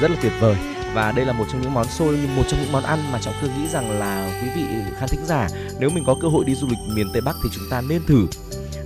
Rất 0.00 0.10
là 0.10 0.16
tuyệt 0.22 0.32
vời 0.40 0.56
và 0.94 1.12
đây 1.12 1.26
là 1.26 1.32
một 1.32 1.44
trong 1.52 1.60
những 1.60 1.74
món 1.74 1.86
xôi, 1.86 2.18
một 2.36 2.42
trong 2.48 2.60
những 2.60 2.72
món 2.72 2.82
ăn 2.82 3.12
mà 3.12 3.18
trọng 3.18 3.34
khương 3.40 3.50
nghĩ 3.58 3.68
rằng 3.68 3.90
là 3.90 4.40
quý 4.42 4.48
vị 4.56 4.62
khán 4.98 5.08
thính 5.08 5.24
giả, 5.26 5.48
nếu 5.80 5.90
mình 5.90 6.04
có 6.06 6.16
cơ 6.22 6.28
hội 6.28 6.44
đi 6.44 6.54
du 6.54 6.66
lịch 6.66 6.78
miền 6.96 7.06
tây 7.12 7.22
bắc 7.22 7.36
thì 7.42 7.48
chúng 7.52 7.64
ta 7.70 7.80
nên 7.80 8.02
thử 8.06 8.26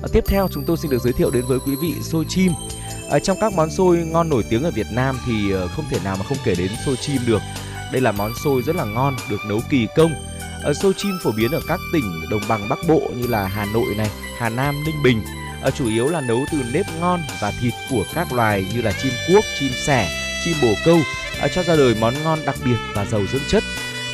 à, 0.03 0.09
tiếp 0.13 0.25
theo 0.27 0.49
chúng 0.51 0.65
tôi 0.65 0.77
xin 0.77 0.91
được 0.91 1.03
giới 1.03 1.13
thiệu 1.13 1.31
đến 1.31 1.45
với 1.49 1.59
quý 1.67 1.77
vị 1.77 1.95
xôi 2.03 2.25
chim 2.29 2.53
à, 3.11 3.19
trong 3.19 3.37
các 3.41 3.53
món 3.53 3.71
xôi 3.71 3.97
ngon 3.97 4.29
nổi 4.29 4.45
tiếng 4.51 4.65
ở 4.65 4.71
việt 4.71 4.87
nam 4.93 5.19
thì 5.27 5.53
ờ, 5.53 5.69
không 5.69 5.85
thể 5.91 5.99
nào 6.05 6.17
mà 6.19 6.25
không 6.25 6.39
kể 6.45 6.55
đến 6.59 6.71
xôi 6.87 6.97
chim 6.97 7.21
được 7.27 7.43
đây 7.93 8.01
là 8.01 8.13
món 8.13 8.33
xôi 8.45 8.63
rất 8.63 8.77
là 8.77 8.85
ngon 8.85 9.17
được 9.31 9.41
nấu 9.49 9.61
kỳ 9.71 9.87
công 9.97 10.13
à, 10.65 10.73
xôi 10.73 10.93
chim 10.97 11.19
phổ 11.23 11.31
biến 11.33 11.51
ở 11.51 11.61
các 11.69 11.81
tỉnh 11.93 12.05
đồng 12.31 12.43
bằng 12.49 12.69
bắc 12.69 12.79
bộ 12.89 13.11
như 13.17 13.27
là 13.27 13.47
hà 13.47 13.65
nội 13.65 13.95
này 13.97 14.11
hà 14.39 14.49
nam 14.49 14.85
ninh 14.87 15.03
bình 15.03 15.23
à, 15.63 15.71
chủ 15.71 15.89
yếu 15.89 16.09
là 16.09 16.21
nấu 16.21 16.45
từ 16.53 16.59
nếp 16.73 16.87
ngon 17.01 17.21
và 17.41 17.53
thịt 17.61 17.75
của 17.91 18.05
các 18.15 18.33
loài 18.33 18.67
như 18.75 18.83
là 18.83 18.93
chim 19.03 19.13
cuốc 19.29 19.45
chim 19.61 19.71
sẻ 19.87 20.09
chim 20.45 20.55
bồ 20.63 20.75
câu 20.85 20.99
à, 21.41 21.49
cho 21.49 21.63
ra 21.63 21.77
đời 21.77 21.95
món 22.01 22.15
ngon 22.25 22.39
đặc 22.47 22.57
biệt 22.65 22.77
và 22.95 23.05
giàu 23.05 23.21
dưỡng 23.33 23.43
chất. 23.49 23.63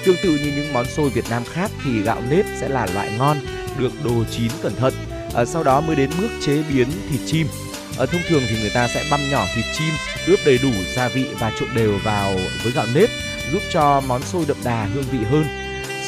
Tương 0.05 0.16
tự 0.23 0.31
như 0.31 0.52
những 0.56 0.73
món 0.73 0.86
xôi 0.86 1.11
Việt 1.11 1.24
Nam 1.31 1.43
khác 1.44 1.70
thì 1.85 2.02
gạo 2.02 2.23
nếp 2.31 2.47
sẽ 2.61 2.69
là 2.69 2.86
loại 2.94 3.12
ngon, 3.19 3.36
được 3.78 3.93
đồ 4.05 4.24
chín 4.31 4.51
cẩn 4.62 4.77
thận. 4.77 4.94
À, 5.35 5.44
sau 5.44 5.62
đó 5.62 5.81
mới 5.81 5.97
đến 5.97 6.11
bước 6.20 6.31
chế 6.47 6.62
biến 6.73 6.89
thịt 7.11 7.20
chim. 7.27 7.47
À, 7.98 8.06
thông 8.06 8.20
thường 8.28 8.43
thì 8.48 8.61
người 8.61 8.70
ta 8.74 8.89
sẽ 8.89 9.05
băm 9.11 9.20
nhỏ 9.31 9.44
thịt 9.55 9.65
chim, 9.78 9.94
ướp 10.27 10.39
đầy 10.47 10.59
đủ 10.62 10.70
gia 10.97 11.09
vị 11.09 11.27
và 11.39 11.52
trộn 11.61 11.69
đều 11.74 11.98
vào 12.05 12.32
với 12.62 12.73
gạo 12.73 12.86
nếp, 12.94 13.09
giúp 13.52 13.62
cho 13.73 14.01
món 14.01 14.23
xôi 14.23 14.44
đậm 14.48 14.56
đà 14.65 14.85
hương 14.85 15.05
vị 15.12 15.19
hơn. 15.31 15.44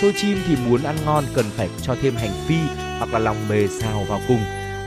Xôi 0.01 0.13
chim 0.17 0.39
thì 0.49 0.57
muốn 0.67 0.83
ăn 0.83 0.97
ngon 1.05 1.25
cần 1.35 1.45
phải 1.57 1.69
cho 1.83 1.97
thêm 2.03 2.17
hành 2.17 2.33
phi 2.47 2.57
hoặc 2.99 3.13
là 3.13 3.19
lòng 3.19 3.49
mề 3.49 3.69
xào 3.69 4.05
vào 4.09 4.21
cùng. 4.29 4.41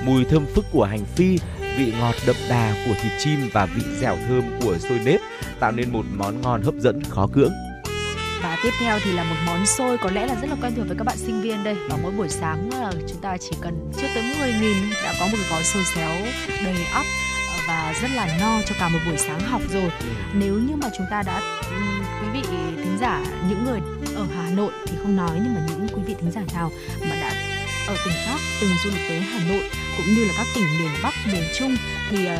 Mùi 0.03 0.26
thơm 0.26 0.45
phức 0.56 0.66
của 0.72 0.84
hành 0.84 1.06
phi, 1.16 1.40
vị 1.78 1.94
ngọt 1.99 2.16
đậm 2.28 2.36
đà 2.49 2.86
của 2.88 2.94
thịt 3.03 3.11
chim 3.20 3.49
và 3.53 3.66
vị 3.66 3.84
dẻo 3.99 4.18
thơm 4.28 4.44
của 4.61 4.78
xôi 4.80 4.99
nếp 5.06 5.20
tạo 5.60 5.72
nên 5.72 5.94
một 5.94 6.06
món 6.18 6.41
ngon 6.41 6.61
hấp 6.61 6.74
dẫn 6.76 7.03
khó 7.10 7.28
cưỡng. 7.34 7.53
Và 8.44 8.57
tiếp 8.64 8.74
theo 8.80 8.99
thì 9.03 9.11
là 9.11 9.24
một 9.24 9.36
món 9.45 9.66
xôi 9.66 9.98
có 9.98 10.10
lẽ 10.11 10.26
là 10.26 10.36
rất 10.36 10.48
là 10.49 10.56
quen 10.61 10.74
thuộc 10.76 10.88
với 10.88 10.98
các 10.98 11.03
bạn 11.03 11.18
sinh 11.18 11.41
viên 11.41 11.64
đây. 11.64 11.76
và 11.90 11.98
mỗi 12.03 12.11
buổi 12.11 12.30
sáng 12.30 12.70
là 12.82 12.91
chúng 13.07 13.22
ta 13.22 13.38
chỉ 13.38 13.52
cần 13.61 13.91
chưa 13.98 14.07
tới 14.16 14.24
10 14.40 14.53
nghìn 14.61 14.90
đã 15.03 15.14
có 15.20 15.26
một 15.26 15.38
cái 15.41 15.49
gói 15.52 15.64
xôi 15.64 15.84
xéo 15.95 16.11
đầy 16.64 16.84
ắp 16.94 17.06
ờ, 17.49 17.56
và 17.68 17.94
rất 18.02 18.11
là 18.16 18.38
no 18.40 18.61
cho 18.66 18.76
cả 18.80 18.90
một 18.90 18.99
buổi 19.06 19.18
sáng 19.18 19.40
học 19.40 19.61
rồi. 19.74 19.91
Nếu 20.34 20.53
như 20.53 20.76
mà 20.76 20.90
chúng 20.98 21.07
ta 21.11 21.24
đã 21.24 21.61
quý 22.22 22.28
vị 22.34 22.41
thính 22.84 22.98
giả 23.02 23.24
những 23.49 23.66
người 23.66 23.80
ở 24.16 24.26
Hà 24.36 24.49
Nội 24.49 24.72
thì 24.86 24.98
không 25.02 25.16
nói 25.16 25.32
nhưng 25.34 25.56
mà 25.56 25.61
những 25.68 25.88
quý 25.94 26.02
vị 26.06 26.16
thính 26.22 26.32
giả 26.32 26.41
nào 26.53 26.72
mà 27.02 27.16
đã 27.16 27.32
ở 27.88 27.95
tỉnh 28.06 28.14
khác 28.26 28.40
từng 28.61 28.70
du 28.84 28.90
lịch 28.90 29.10
tới 29.10 29.20
Hà 29.20 29.40
Nội 29.49 29.70
cũng 29.98 30.16
như 30.16 30.26
là 30.26 30.34
các 30.38 30.48
tỉnh 30.56 30.66
miền 30.80 30.91
Bắc, 31.03 31.14
miền 31.32 31.44
Trung 31.60 31.76
thì 32.10 32.26
ờ, 32.26 32.38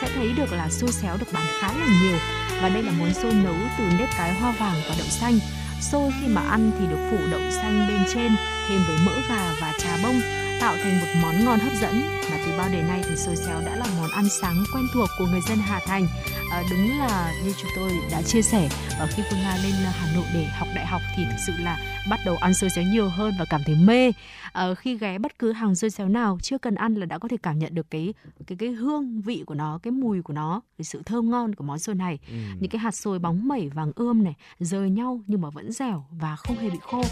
sẽ 0.00 0.08
thấy 0.14 0.32
được 0.36 0.52
là 0.52 0.68
xôi 0.70 0.92
xéo 0.92 1.16
được 1.16 1.26
bán 1.32 1.46
khá 1.60 1.68
là 1.72 1.86
nhiều 2.02 2.18
và 2.62 2.68
đây 2.68 2.82
là 2.82 2.92
món 2.98 3.14
xôi 3.14 3.32
nấu 3.32 3.54
từ 3.78 3.84
nếp 3.98 4.08
cái 4.18 4.34
hoa 4.34 4.52
vàng 4.52 4.76
và 4.88 4.94
đậu 4.98 5.06
xanh. 5.06 5.38
Xôi 5.80 6.12
khi 6.20 6.26
mà 6.28 6.40
ăn 6.40 6.70
thì 6.78 6.86
được 6.86 7.08
phủ 7.10 7.16
đậu 7.30 7.40
xanh 7.50 7.86
bên 7.88 8.00
trên, 8.14 8.32
thêm 8.68 8.80
với 8.88 8.96
mỡ 9.06 9.12
gà 9.28 9.52
và 9.60 9.72
trà 9.78 9.96
bông, 10.02 10.20
tạo 10.60 10.76
thành 10.76 11.00
một 11.00 11.06
món 11.22 11.44
ngon 11.44 11.58
hấp 11.58 11.72
dẫn 11.80 12.02
và 12.30 12.38
từ 12.46 12.58
bao 12.58 12.68
đời 12.72 12.82
nay 12.82 13.02
thì 13.08 13.16
xôi 13.16 13.36
xéo 13.36 13.60
đã 13.66 13.76
là 13.76 13.86
món 13.96 14.07
ăn 14.18 14.28
sáng 14.28 14.64
quen 14.74 14.86
thuộc 14.92 15.08
của 15.18 15.26
người 15.26 15.40
dân 15.40 15.58
Hà 15.58 15.80
Thành. 15.80 16.06
À, 16.50 16.62
đúng 16.70 16.98
là 16.98 17.32
như 17.44 17.52
chúng 17.56 17.70
tôi 17.76 17.92
đã 18.10 18.22
chia 18.22 18.42
sẻ 18.42 18.68
ở 18.98 19.06
khi 19.10 19.22
Phương 19.30 19.40
Nga 19.40 19.56
lên 19.62 19.72
Hà 19.72 20.14
Nội 20.14 20.24
để 20.34 20.44
học 20.44 20.68
đại 20.74 20.86
học 20.86 21.00
thì 21.16 21.24
thực 21.24 21.36
sự 21.46 21.52
là 21.58 21.78
bắt 22.10 22.20
đầu 22.24 22.36
ăn 22.36 22.54
xôi 22.54 22.70
xéo 22.70 22.84
nhiều 22.84 23.08
hơn 23.08 23.34
và 23.38 23.44
cảm 23.50 23.60
thấy 23.66 23.74
mê. 23.74 24.12
À, 24.52 24.74
khi 24.74 24.98
ghé 24.98 25.18
bất 25.18 25.38
cứ 25.38 25.52
hàng 25.52 25.74
xôi 25.74 25.90
xéo 25.90 26.08
nào 26.08 26.38
chưa 26.42 26.58
cần 26.58 26.74
ăn 26.74 26.94
là 26.94 27.06
đã 27.06 27.18
có 27.18 27.28
thể 27.28 27.36
cảm 27.42 27.58
nhận 27.58 27.74
được 27.74 27.90
cái 27.90 28.14
cái 28.46 28.58
cái 28.58 28.68
hương 28.68 29.20
vị 29.20 29.42
của 29.46 29.54
nó, 29.54 29.78
cái 29.82 29.90
mùi 29.90 30.22
của 30.22 30.32
nó, 30.32 30.60
cái 30.78 30.84
sự 30.84 31.02
thơm 31.06 31.30
ngon 31.30 31.54
của 31.54 31.64
món 31.64 31.78
xôi 31.78 31.94
này 31.94 32.18
những 32.60 32.70
cái 32.70 32.78
hạt 32.78 32.94
xôi 32.94 33.18
bóng 33.18 33.48
mẩy 33.48 33.68
vàng 33.68 33.92
ươm 33.96 34.24
này 34.24 34.34
rời 34.60 34.90
nhau 34.90 35.20
nhưng 35.26 35.40
mà 35.40 35.50
vẫn 35.50 35.72
dẻo 35.72 36.04
và 36.10 36.36
không 36.36 36.56
hề 36.56 36.70
bị 36.70 36.78
khô 36.82 37.02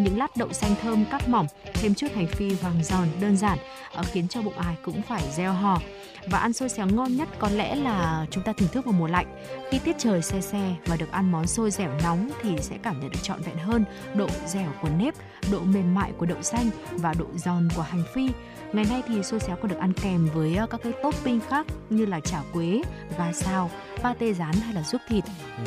những 0.00 0.18
lát 0.18 0.36
đậu 0.36 0.52
xanh 0.52 0.74
thơm 0.82 1.04
cắt 1.10 1.28
mỏng 1.28 1.46
thêm 1.74 1.94
chút 1.94 2.08
hành 2.14 2.26
phi 2.26 2.50
vàng 2.50 2.84
giòn 2.84 3.08
đơn 3.20 3.36
giản 3.36 3.58
ờ, 3.92 4.02
khiến 4.12 4.28
cho 4.28 4.42
bụng 4.42 4.58
ai 4.58 4.76
cũng 4.84 5.02
phải 5.02 5.22
reo 5.36 5.52
hò 5.52 5.80
và 6.26 6.38
ăn 6.38 6.52
xôi 6.52 6.68
xéo 6.68 6.86
ngon 6.86 7.16
nhất 7.16 7.28
có 7.38 7.48
lẽ 7.48 7.74
là 7.76 8.26
chúng 8.30 8.44
ta 8.44 8.52
thưởng 8.52 8.68
thức 8.72 8.84
vào 8.84 8.92
mùa 8.92 9.06
lạnh. 9.06 9.26
Khi 9.70 9.78
tiết 9.78 9.96
trời 9.98 10.22
se 10.22 10.40
se 10.40 10.74
và 10.86 10.96
được 10.96 11.10
ăn 11.12 11.32
món 11.32 11.46
xôi 11.46 11.70
dẻo 11.70 11.90
nóng 12.02 12.30
thì 12.42 12.56
sẽ 12.60 12.78
cảm 12.82 13.00
nhận 13.00 13.10
được 13.10 13.22
trọn 13.22 13.42
vẹn 13.42 13.56
hơn 13.56 13.84
độ 14.14 14.28
dẻo 14.46 14.72
của 14.82 14.88
nếp 14.98 15.14
độ 15.52 15.60
mềm 15.60 15.94
mại 15.94 16.12
của 16.18 16.26
đậu 16.26 16.42
xanh 16.42 16.70
và 16.90 17.14
độ 17.18 17.26
giòn 17.34 17.68
của 17.76 17.82
hành 17.82 18.02
phi. 18.14 18.28
Ngày 18.72 18.84
nay 18.84 19.02
thì 19.08 19.22
xôi 19.22 19.40
xéo 19.40 19.56
còn 19.56 19.70
được 19.70 19.78
ăn 19.80 19.92
kèm 19.92 20.28
với 20.34 20.56
ờ, 20.56 20.66
các 20.66 20.80
cái 20.84 20.92
topping 21.02 21.40
khác 21.48 21.66
như 21.90 22.06
là 22.06 22.20
chả 22.20 22.42
quế 22.52 22.82
gà 23.18 23.32
xào 23.32 23.70
pate 24.02 24.32
rán 24.32 24.52
hay 24.52 24.74
là 24.74 24.82
ruốc 24.82 25.00
thịt. 25.08 25.24
Ừ. 25.58 25.64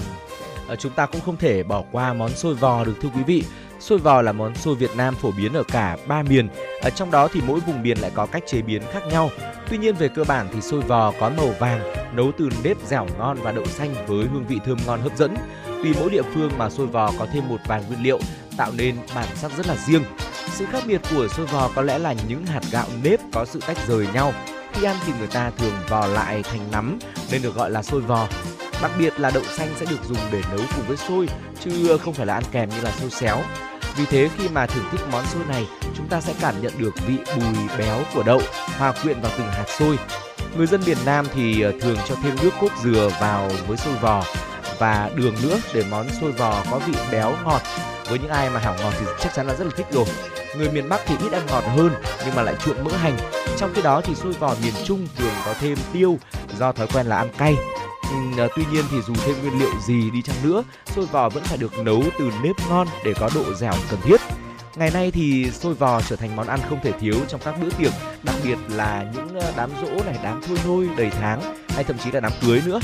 Ờ, 0.68 0.76
chúng 0.76 0.92
ta 0.92 1.06
cũng 1.06 1.22
không 1.22 1.38
thể 1.38 1.64
bỏ 1.64 1.84
qua 1.92 2.14
món 2.14 2.30
xôi 2.30 2.56
vò 2.56 2.84
được 2.84 2.96
thưa 3.02 3.10
quý 3.16 3.24
vị. 3.24 3.44
Xôi 3.80 3.98
vò 3.98 4.22
là 4.22 4.32
món 4.32 4.56
xôi 4.56 4.76
Việt 4.76 4.96
Nam 4.96 5.16
phổ 5.16 5.32
biến 5.32 5.54
ở 5.54 5.64
cả 5.64 5.98
ba 6.08 6.24
miền. 6.24 6.50
Ở 6.82 6.90
trong 6.90 7.12
đó 7.12 7.28
thì 7.34 7.42
mỗi 7.48 7.60
vùng 7.60 7.84
miền 7.84 7.98
lại 8.02 8.12
có 8.14 8.26
cách 8.26 8.44
chế 8.48 8.62
biến 8.62 8.82
khác 8.92 9.04
nhau. 9.12 9.30
Tuy 9.70 9.78
nhiên 9.78 9.96
về 9.96 10.08
cơ 10.08 10.24
bản 10.24 10.48
thì 10.54 10.62
xôi 10.62 10.82
vò 10.82 11.14
có 11.20 11.32
màu 11.38 11.50
vàng, 11.60 11.94
nấu 12.16 12.32
từ 12.38 12.50
nếp 12.64 12.78
dẻo 12.88 13.08
ngon 13.18 13.38
và 13.42 13.52
đậu 13.52 13.66
xanh 13.66 13.94
với 14.08 14.26
hương 14.34 14.46
vị 14.48 14.60
thơm 14.66 14.78
ngon 14.86 15.02
hấp 15.02 15.18
dẫn. 15.18 15.36
Tùy 15.66 15.94
mỗi 16.00 16.10
địa 16.10 16.22
phương 16.34 16.52
mà 16.58 16.70
xôi 16.70 16.88
vò 16.88 17.12
có 17.20 17.28
thêm 17.34 17.48
một 17.50 17.58
vài 17.68 17.84
nguyên 17.88 18.04
liệu 18.04 18.20
tạo 18.58 18.72
nên 18.78 18.96
bản 19.16 19.28
sắc 19.36 19.52
rất 19.58 19.68
là 19.68 19.76
riêng. 19.88 20.04
Sự 20.48 20.66
khác 20.66 20.84
biệt 20.88 21.02
của 21.16 21.28
xôi 21.28 21.46
vò 21.46 21.70
có 21.76 21.82
lẽ 21.82 22.00
là 22.00 22.16
những 22.28 22.46
hạt 22.46 22.62
gạo 22.72 22.88
nếp 23.04 23.20
có 23.34 23.46
sự 23.46 23.60
tách 23.68 23.78
rời 23.88 24.08
nhau. 24.14 24.34
Khi 24.74 24.86
ăn 24.86 24.96
thì 25.06 25.14
người 25.20 25.28
ta 25.28 25.52
thường 25.58 25.74
vò 25.90 26.08
lại 26.08 26.44
thành 26.44 26.72
nắm 26.72 27.00
nên 27.32 27.42
được 27.42 27.56
gọi 27.56 27.72
là 27.72 27.84
xôi 27.84 28.02
vò. 28.02 28.28
Đặc 28.82 28.92
biệt 28.98 29.20
là 29.20 29.32
đậu 29.34 29.44
xanh 29.44 29.70
sẽ 29.80 29.86
được 29.86 30.00
dùng 30.10 30.18
để 30.32 30.42
nấu 30.52 30.66
cùng 30.76 30.88
với 30.88 30.98
xôi 30.98 31.28
chứ 31.64 31.98
không 32.04 32.14
phải 32.14 32.26
là 32.26 32.34
ăn 32.34 32.44
kèm 32.52 32.70
như 32.70 32.82
là 32.82 32.92
xôi 32.92 33.10
xéo. 33.10 33.42
Vì 33.98 34.06
thế 34.06 34.30
khi 34.38 34.50
mà 34.50 34.66
thưởng 34.66 34.86
thức 34.92 35.02
món 35.12 35.26
xôi 35.26 35.44
này, 35.50 35.68
chúng 35.96 36.08
ta 36.08 36.22
sẽ 36.22 36.34
cảm 36.42 36.62
nhận 36.62 36.74
được 36.78 36.94
vị 37.08 37.18
bùi 37.36 37.78
béo 37.78 38.00
của 38.14 38.24
đậu 38.24 38.42
hòa 38.78 38.94
quyện 39.04 39.22
vào 39.22 39.32
từng 39.38 39.48
hạt 39.48 39.66
xôi. 39.80 39.98
Người 40.58 40.68
dân 40.68 40.82
miền 40.86 40.98
Nam 41.06 41.26
thì 41.34 41.62
ờ, 41.62 41.72
thường 41.82 41.98
cho 42.08 42.16
thêm 42.24 42.36
nước 42.42 42.50
cốt 42.62 42.68
dừa 42.84 43.12
vào 43.22 43.52
với 43.68 43.78
xôi 43.78 43.94
vò 43.94 44.24
và 44.80 45.10
đường 45.16 45.36
nữa 45.44 45.60
để 45.74 45.84
món 45.92 46.10
xôi 46.22 46.32
vò 46.32 46.64
có 46.72 46.80
vị 46.80 46.94
béo 47.12 47.36
ngọt. 47.46 47.62
Với 48.10 48.20
những 48.20 48.32
ai 48.32 48.50
mà 48.50 48.60
hảo 48.60 48.76
ngọt 48.80 48.94
thì 49.00 49.06
chắc 49.20 49.34
chắn 49.36 49.48
là 49.48 49.56
rất 49.56 49.66
là 49.66 49.72
thích 49.78 49.88
rồi. 49.92 50.06
Người 50.58 50.70
miền 50.70 50.90
Bắc 50.90 51.02
thì 51.06 51.16
ít 51.24 51.32
ăn 51.32 51.46
ngọt 51.48 51.64
hơn 51.76 51.92
nhưng 52.26 52.36
mà 52.36 52.42
lại 52.42 52.56
chuộng 52.66 52.84
mỡ 52.84 52.92
hành. 52.92 53.18
Trong 53.58 53.74
khi 53.74 53.82
đó 53.82 54.02
thì 54.02 54.16
xôi 54.16 54.34
vò 54.34 54.56
miền 54.64 54.74
Trung 54.86 55.08
thường 55.18 55.34
có 55.46 55.54
thêm 55.60 55.78
tiêu 55.94 56.20
do 56.60 56.72
thói 56.72 56.88
quen 56.88 57.06
là 57.06 57.18
ăn 57.18 57.30
cay. 57.38 57.56
Ừ, 58.12 58.44
à, 58.44 58.48
tuy 58.56 58.64
nhiên 58.72 58.86
thì 58.92 58.98
dù 59.08 59.14
thêm 59.26 59.36
nguyên 59.42 59.60
liệu 59.60 59.72
gì 59.88 60.10
đi 60.10 60.22
chăng 60.22 60.36
nữa, 60.44 60.64
xôi 60.96 61.06
vò 61.06 61.30
vẫn 61.30 61.44
phải 61.44 61.58
được 61.58 61.78
nấu 61.80 62.04
từ 62.20 62.32
nếp 62.44 62.56
ngon 62.70 62.88
để 63.06 63.14
có 63.20 63.30
độ 63.36 63.54
dẻo 63.54 63.74
cần 63.90 64.00
thiết. 64.04 64.22
Ngày 64.76 64.92
nay 64.94 65.12
thì 65.12 65.52
xôi 65.52 65.74
vò 65.74 66.02
trở 66.02 66.16
thành 66.16 66.36
món 66.36 66.48
ăn 66.48 66.60
không 66.70 66.80
thể 66.84 66.92
thiếu 66.92 67.16
trong 67.28 67.42
các 67.46 67.62
bữa 67.62 67.70
tiệc, 67.70 67.92
đặc 68.24 68.36
biệt 68.44 68.58
là 68.70 69.06
những 69.14 69.40
à, 69.40 69.52
đám 69.58 69.70
rỗ 69.82 70.04
này, 70.06 70.20
đám 70.24 70.42
thôi 70.48 70.58
nôi 70.66 70.90
đầy 70.98 71.10
tháng 71.10 71.42
hay 71.70 71.84
thậm 71.84 71.98
chí 71.98 72.12
là 72.12 72.20
đám 72.20 72.32
cưới 72.42 72.62
nữa. 72.66 72.80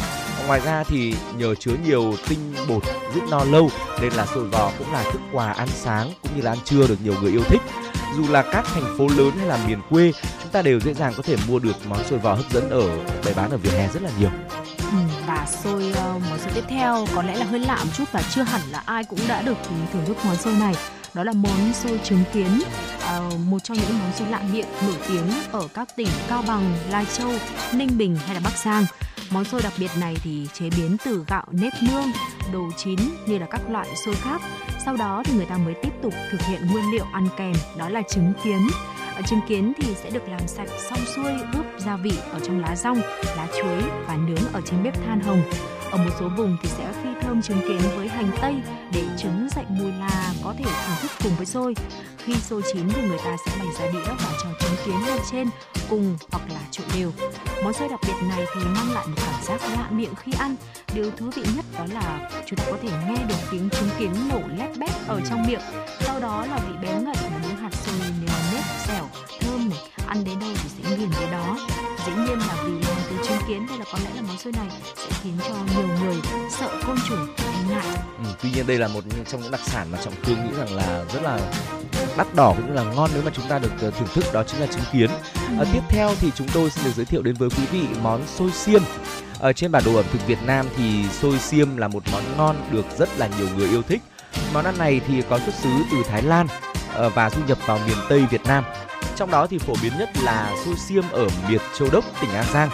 Ngoài 0.48 0.60
ra 0.66 0.84
thì 0.84 1.16
nhờ 1.38 1.56
chứa 1.56 1.76
nhiều 1.86 2.14
tinh 2.30 2.54
bột 2.68 2.84
giúp 3.16 3.24
no 3.30 3.44
lâu 3.44 3.70
nên 4.02 4.14
là 4.14 4.26
xôi 4.26 4.44
vò 4.44 4.72
cũng 4.80 4.94
là 4.94 5.04
thức 5.04 5.22
quà 5.34 5.52
ăn 5.52 5.68
sáng 5.68 6.12
cũng 6.24 6.32
như 6.36 6.42
là 6.42 6.52
ăn 6.52 6.60
trưa 6.66 6.88
được 6.88 6.98
nhiều 7.04 7.14
người 7.22 7.32
yêu 7.32 7.44
thích. 7.44 7.62
Dù 8.18 8.24
là 8.30 8.42
các 8.42 8.66
thành 8.66 8.98
phố 8.98 9.08
lớn 9.18 9.32
hay 9.38 9.48
là 9.48 9.60
miền 9.68 9.80
quê, 9.90 10.12
chúng 10.44 10.52
ta 10.52 10.62
đều 10.62 10.80
dễ 10.80 10.94
dàng 10.94 11.14
có 11.18 11.24
thể 11.24 11.36
mua 11.48 11.60
được 11.60 11.76
món 11.88 12.04
xôi 12.04 12.20
vò 12.20 12.34
hấp 12.34 12.52
dẫn 12.52 12.70
ở 12.70 12.98
bày 13.26 13.34
bán 13.34 13.52
ở 13.52 13.58
vỉa 13.58 13.70
hè 13.70 13.88
rất 13.94 14.04
là 14.04 14.10
nhiều. 14.20 14.30
Và 15.28 15.46
xôi 15.64 15.90
uh, 15.90 15.96
ờ, 15.96 16.20
món 16.30 16.40
xôi 16.40 16.52
tiếp 16.56 16.64
theo 16.68 17.06
có 17.16 17.24
lẽ 17.24 17.36
là 17.36 17.46
hơi 17.46 17.60
lạ 17.60 17.78
một 17.84 17.92
chút 17.98 18.12
và 18.12 18.22
chưa 18.36 18.42
hẳn 18.42 18.62
là 18.72 18.84
ai 18.86 19.04
cũng 19.04 19.20
đã 19.28 19.42
được 19.42 19.58
thưởng 19.94 20.06
thức 20.06 20.18
món 20.26 20.36
xôi 20.36 20.54
này. 20.54 20.76
Đó 21.14 21.24
là 21.24 21.34
món 21.34 21.74
xôi 21.74 22.00
trứng 22.04 22.24
kiến 22.34 22.62
uh, 23.18 23.40
một 23.40 23.60
trong 23.64 23.78
những 23.78 24.00
món 24.00 24.14
xôi 24.14 24.28
lạ 24.30 24.42
miệng 24.54 24.68
nổi 24.82 24.96
tiếng 25.08 25.30
ở 25.52 25.68
các 25.74 25.96
tỉnh 25.96 26.08
cao 26.30 26.44
bằng 26.48 26.76
lai 26.90 27.06
châu 27.18 27.32
ninh 27.74 27.98
bình 27.98 28.16
hay 28.26 28.36
là 28.36 28.42
bắc 28.44 28.58
giang. 28.58 28.86
Món 29.30 29.46
xôi 29.46 29.62
đặc 29.62 29.74
biệt 29.80 29.92
này 30.00 30.16
thì 30.24 30.48
chế 30.54 30.70
biến 30.78 30.98
từ 31.06 31.26
gạo 31.28 31.46
nếp 31.52 31.74
nương 31.82 32.12
đồ 32.54 32.64
chín 32.78 33.00
như 33.26 33.38
là 33.38 33.46
các 33.46 33.62
loại 33.70 33.88
xôi 34.06 34.16
khác. 34.16 34.42
Sau 34.86 34.96
đó 34.98 35.24
thì 35.26 35.34
người 35.34 35.46
ta 35.46 35.58
mới 35.58 35.74
tiếp 35.84 35.92
tục 36.04 36.14
thực 36.32 36.42
hiện 36.42 36.68
nguyên 36.68 36.92
liệu 36.92 37.06
ăn 37.14 37.28
kèm 37.38 37.54
đó 37.78 37.90
là 37.90 38.02
trứng 38.10 38.34
kiến 38.44 38.68
trứng 39.22 39.42
kiến 39.48 39.74
thì 39.78 39.96
sẽ 39.96 40.10
được 40.10 40.30
làm 40.30 40.48
sạch 40.48 40.70
xong 40.90 41.00
xuôi 41.16 41.32
ướp 41.54 41.66
gia 41.78 41.96
vị 41.96 42.14
ở 42.32 42.40
trong 42.40 42.60
lá 42.60 42.76
rong, 42.76 43.02
lá 43.38 43.48
chuối 43.62 43.82
và 44.08 44.18
nướng 44.28 44.54
ở 44.54 44.62
trên 44.66 44.84
bếp 44.84 45.06
than 45.06 45.20
hồng 45.20 45.42
ở 45.94 45.98
một 45.98 46.12
số 46.20 46.30
vùng 46.38 46.58
thì 46.62 46.70
sẽ 46.70 46.94
phi 47.04 47.10
thơm 47.22 47.42
trứng 47.42 47.62
kiến 47.68 47.82
với 47.96 48.08
hành 48.08 48.32
tây 48.42 48.56
để 48.94 49.04
trứng 49.18 49.48
dậy 49.56 49.66
mùi 49.70 49.92
là 49.92 50.34
có 50.44 50.54
thể 50.58 50.64
thưởng 50.64 50.98
thức 51.02 51.12
cùng 51.24 51.32
với 51.38 51.46
xôi. 51.46 51.76
Khi 52.18 52.34
xôi 52.36 52.62
chín 52.74 52.90
thì 52.90 53.02
người 53.08 53.18
ta 53.18 53.38
sẽ 53.46 53.52
bày 53.60 53.68
ra 53.80 53.86
đĩa 53.94 54.14
và 54.20 54.32
cho 54.44 54.50
trứng 54.60 54.76
kiến 54.86 55.08
lên 55.08 55.20
trên, 55.32 55.50
cùng 55.90 56.18
hoặc 56.32 56.44
là 56.54 56.60
trộn 56.72 56.88
đều. 56.96 57.12
Món 57.64 57.74
xôi 57.74 57.90
đặc 57.90 58.00
biệt 58.08 58.28
này 58.30 58.46
thì 58.56 58.62
mang 58.66 58.94
lại 58.94 59.08
một 59.08 59.16
cảm 59.18 59.44
giác 59.44 59.62
lạ 59.78 59.88
miệng 59.92 60.16
khi 60.16 60.32
ăn. 60.40 60.56
Điều 60.96 61.12
thú 61.12 61.26
vị 61.36 61.44
nhất 61.56 61.66
đó 61.78 61.86
là 61.94 62.30
chúng 62.46 62.58
ta 62.58 62.66
có 62.72 62.78
thể 62.82 62.90
nghe 63.08 63.24
được 63.30 63.36
tiếng 63.52 63.70
trứng 63.70 63.90
kiến 64.00 64.12
nổ 64.30 64.40
lép 64.58 64.78
bét 64.78 64.92
ở 65.08 65.22
trong 65.30 65.48
miệng. 65.48 65.62
Sau 66.00 66.20
đó 66.20 66.46
là 66.46 66.58
vị 66.58 66.76
béo 66.82 67.02
ngậy 67.02 67.16
ăn 70.14 70.24
đến 70.24 70.40
đâu 70.40 70.50
thì 70.64 70.70
sẽ 70.70 70.98
nghiền 70.98 71.10
đến 71.20 71.32
đó. 71.32 71.58
Dĩ 72.06 72.12
nhiên 72.12 72.40
là 72.40 72.64
vì 72.66 72.72
làm 72.72 72.98
từ 73.10 73.28
chứng 73.28 73.38
kiến 73.48 73.68
hay 73.68 73.78
là 73.80 73.86
có 73.92 74.00
lẽ 74.04 74.10
là 74.16 74.22
món 74.22 74.38
xôi 74.38 74.54
này 74.54 74.68
sẽ 74.96 75.18
khiến 75.24 75.34
cho 75.48 75.56
nhiều 75.76 75.88
người 75.88 76.16
sợ 76.60 76.70
côn 76.88 76.98
trùng 77.10 77.28
hay 77.38 77.64
ngại. 77.70 77.98
Ừ, 78.18 78.26
tuy 78.42 78.52
nhiên 78.52 78.68
đây 78.68 78.78
là 78.78 78.88
một 78.88 79.04
trong 79.28 79.42
những 79.42 79.52
đặc 79.52 79.62
sản 79.64 79.88
mà 79.92 79.98
trọng 80.04 80.14
cương 80.26 80.46
nghĩ 80.46 80.52
rằng 80.58 80.74
là 80.76 81.06
rất 81.14 81.24
là 81.24 81.40
đắt 82.18 82.36
đỏ 82.36 82.54
cũng 82.58 82.76
là 82.76 82.84
ngon 82.84 83.10
nếu 83.14 83.24
mà 83.26 83.32
chúng 83.34 83.46
ta 83.50 83.60
được 83.60 83.72
ờ, 83.82 83.92
thưởng 83.92 84.08
thức 84.14 84.24
đó 84.34 84.44
chính 84.44 84.62
là 84.62 84.68
chứng 84.68 84.84
kiến. 84.94 85.10
Ừ. 85.36 85.64
à, 85.64 85.66
tiếp 85.74 85.82
theo 85.90 86.10
thì 86.20 86.32
chúng 86.36 86.48
tôi 86.54 86.70
xin 86.70 86.86
được 86.86 86.92
giới 86.96 87.06
thiệu 87.06 87.22
đến 87.22 87.36
với 87.36 87.50
quý 87.50 87.64
vị 87.72 87.88
món 88.02 88.28
xôi 88.28 88.52
xiêm. 88.52 88.82
Ở 89.40 89.54
trên 89.54 89.72
bản 89.72 89.84
đồ 89.86 89.96
ẩm 89.96 90.06
thực 90.12 90.28
Việt 90.28 90.40
Nam 90.46 90.66
thì 90.78 91.04
xôi 91.22 91.40
xiêm 91.40 91.78
là 91.78 91.88
một 91.88 92.04
món 92.12 92.24
ngon 92.38 92.56
được 92.72 92.86
rất 92.98 93.10
là 93.18 93.30
nhiều 93.38 93.48
người 93.58 93.70
yêu 93.70 93.82
thích. 93.82 94.02
Món 94.54 94.66
ăn 94.66 94.78
này 94.78 95.02
thì 95.08 95.22
có 95.30 95.40
xuất 95.40 95.56
xứ 95.56 95.70
từ 95.92 95.98
Thái 96.10 96.22
Lan 96.22 96.48
ờ, 96.94 97.10
và 97.10 97.30
du 97.30 97.42
nhập 97.48 97.58
vào 97.66 97.80
miền 97.88 97.98
Tây 98.10 98.26
Việt 98.32 98.44
Nam 98.46 98.64
trong 99.16 99.32
đó 99.32 99.48
thì 99.48 99.58
phổ 99.58 99.74
biến 99.84 99.94
nhất 100.00 100.10
là 100.24 100.56
xôi 100.66 100.76
xiêm 100.76 101.04
ở 101.12 101.28
miệt 101.50 101.62
Châu 101.78 101.88
Đốc, 101.92 102.04
tỉnh 102.22 102.30
An 102.30 102.46
Giang. 102.54 102.70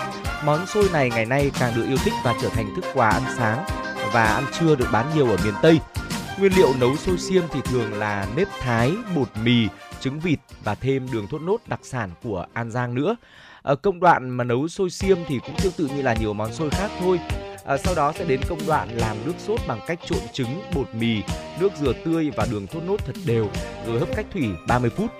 Món 0.46 0.68
xôi 0.68 0.90
này 0.94 1.10
ngày 1.10 1.26
nay 1.26 1.52
càng 1.60 1.74
được 1.76 1.86
yêu 1.88 1.98
thích 1.98 2.14
và 2.24 2.34
trở 2.42 2.50
thành 2.50 2.76
thức 2.76 2.86
quà 2.94 3.10
ăn 3.10 3.24
sáng 3.38 3.66
và 4.14 4.24
ăn 4.24 4.44
trưa 4.60 4.76
được 4.76 4.88
bán 4.92 5.06
nhiều 5.16 5.30
ở 5.30 5.38
miền 5.44 5.54
Tây. 5.62 5.80
Nguyên 6.40 6.54
liệu 6.54 6.74
nấu 6.80 6.96
xôi 6.96 7.18
xiêm 7.18 7.44
thì 7.52 7.62
thường 7.62 7.94
là 7.94 8.28
nếp 8.36 8.48
thái, 8.60 8.92
bột 9.16 9.28
mì, 9.44 9.68
trứng 10.02 10.20
vịt 10.20 10.40
và 10.64 10.76
thêm 10.76 11.08
đường 11.12 11.28
thốt 11.28 11.42
nốt 11.42 11.58
đặc 11.68 11.80
sản 11.84 12.10
của 12.24 12.46
An 12.54 12.72
Giang 12.72 12.96
nữa. 12.96 13.16
Ở 13.62 13.76
công 13.76 14.00
đoạn 14.00 14.30
mà 14.30 14.44
nấu 14.44 14.68
xôi 14.68 14.90
xiêm 14.90 15.18
thì 15.28 15.40
cũng 15.40 15.56
tương 15.64 15.74
tự 15.74 15.90
như 15.96 16.02
là 16.02 16.14
nhiều 16.14 16.34
món 16.34 16.54
xôi 16.54 16.70
khác 16.70 16.92
thôi. 17.00 17.20
À, 17.66 17.78
sau 17.78 17.96
đó 17.96 18.14
sẽ 18.18 18.26
đến 18.26 18.42
công 18.50 18.60
đoạn 18.68 18.90
làm 18.98 19.18
nước 19.26 19.34
sốt 19.48 19.60
bằng 19.68 19.80
cách 19.88 20.00
trộn 20.06 20.20
trứng, 20.34 20.62
bột 20.76 20.88
mì, 20.94 21.22
nước 21.60 21.72
dừa 21.82 21.94
tươi 22.06 22.32
và 22.36 22.48
đường 22.52 22.68
thốt 22.68 22.80
nốt 22.88 22.98
thật 23.06 23.16
đều 23.26 23.48
rồi 23.88 24.00
hấp 24.00 24.10
cách 24.16 24.26
thủy 24.34 24.50
30 24.68 24.90
phút. 24.90 25.12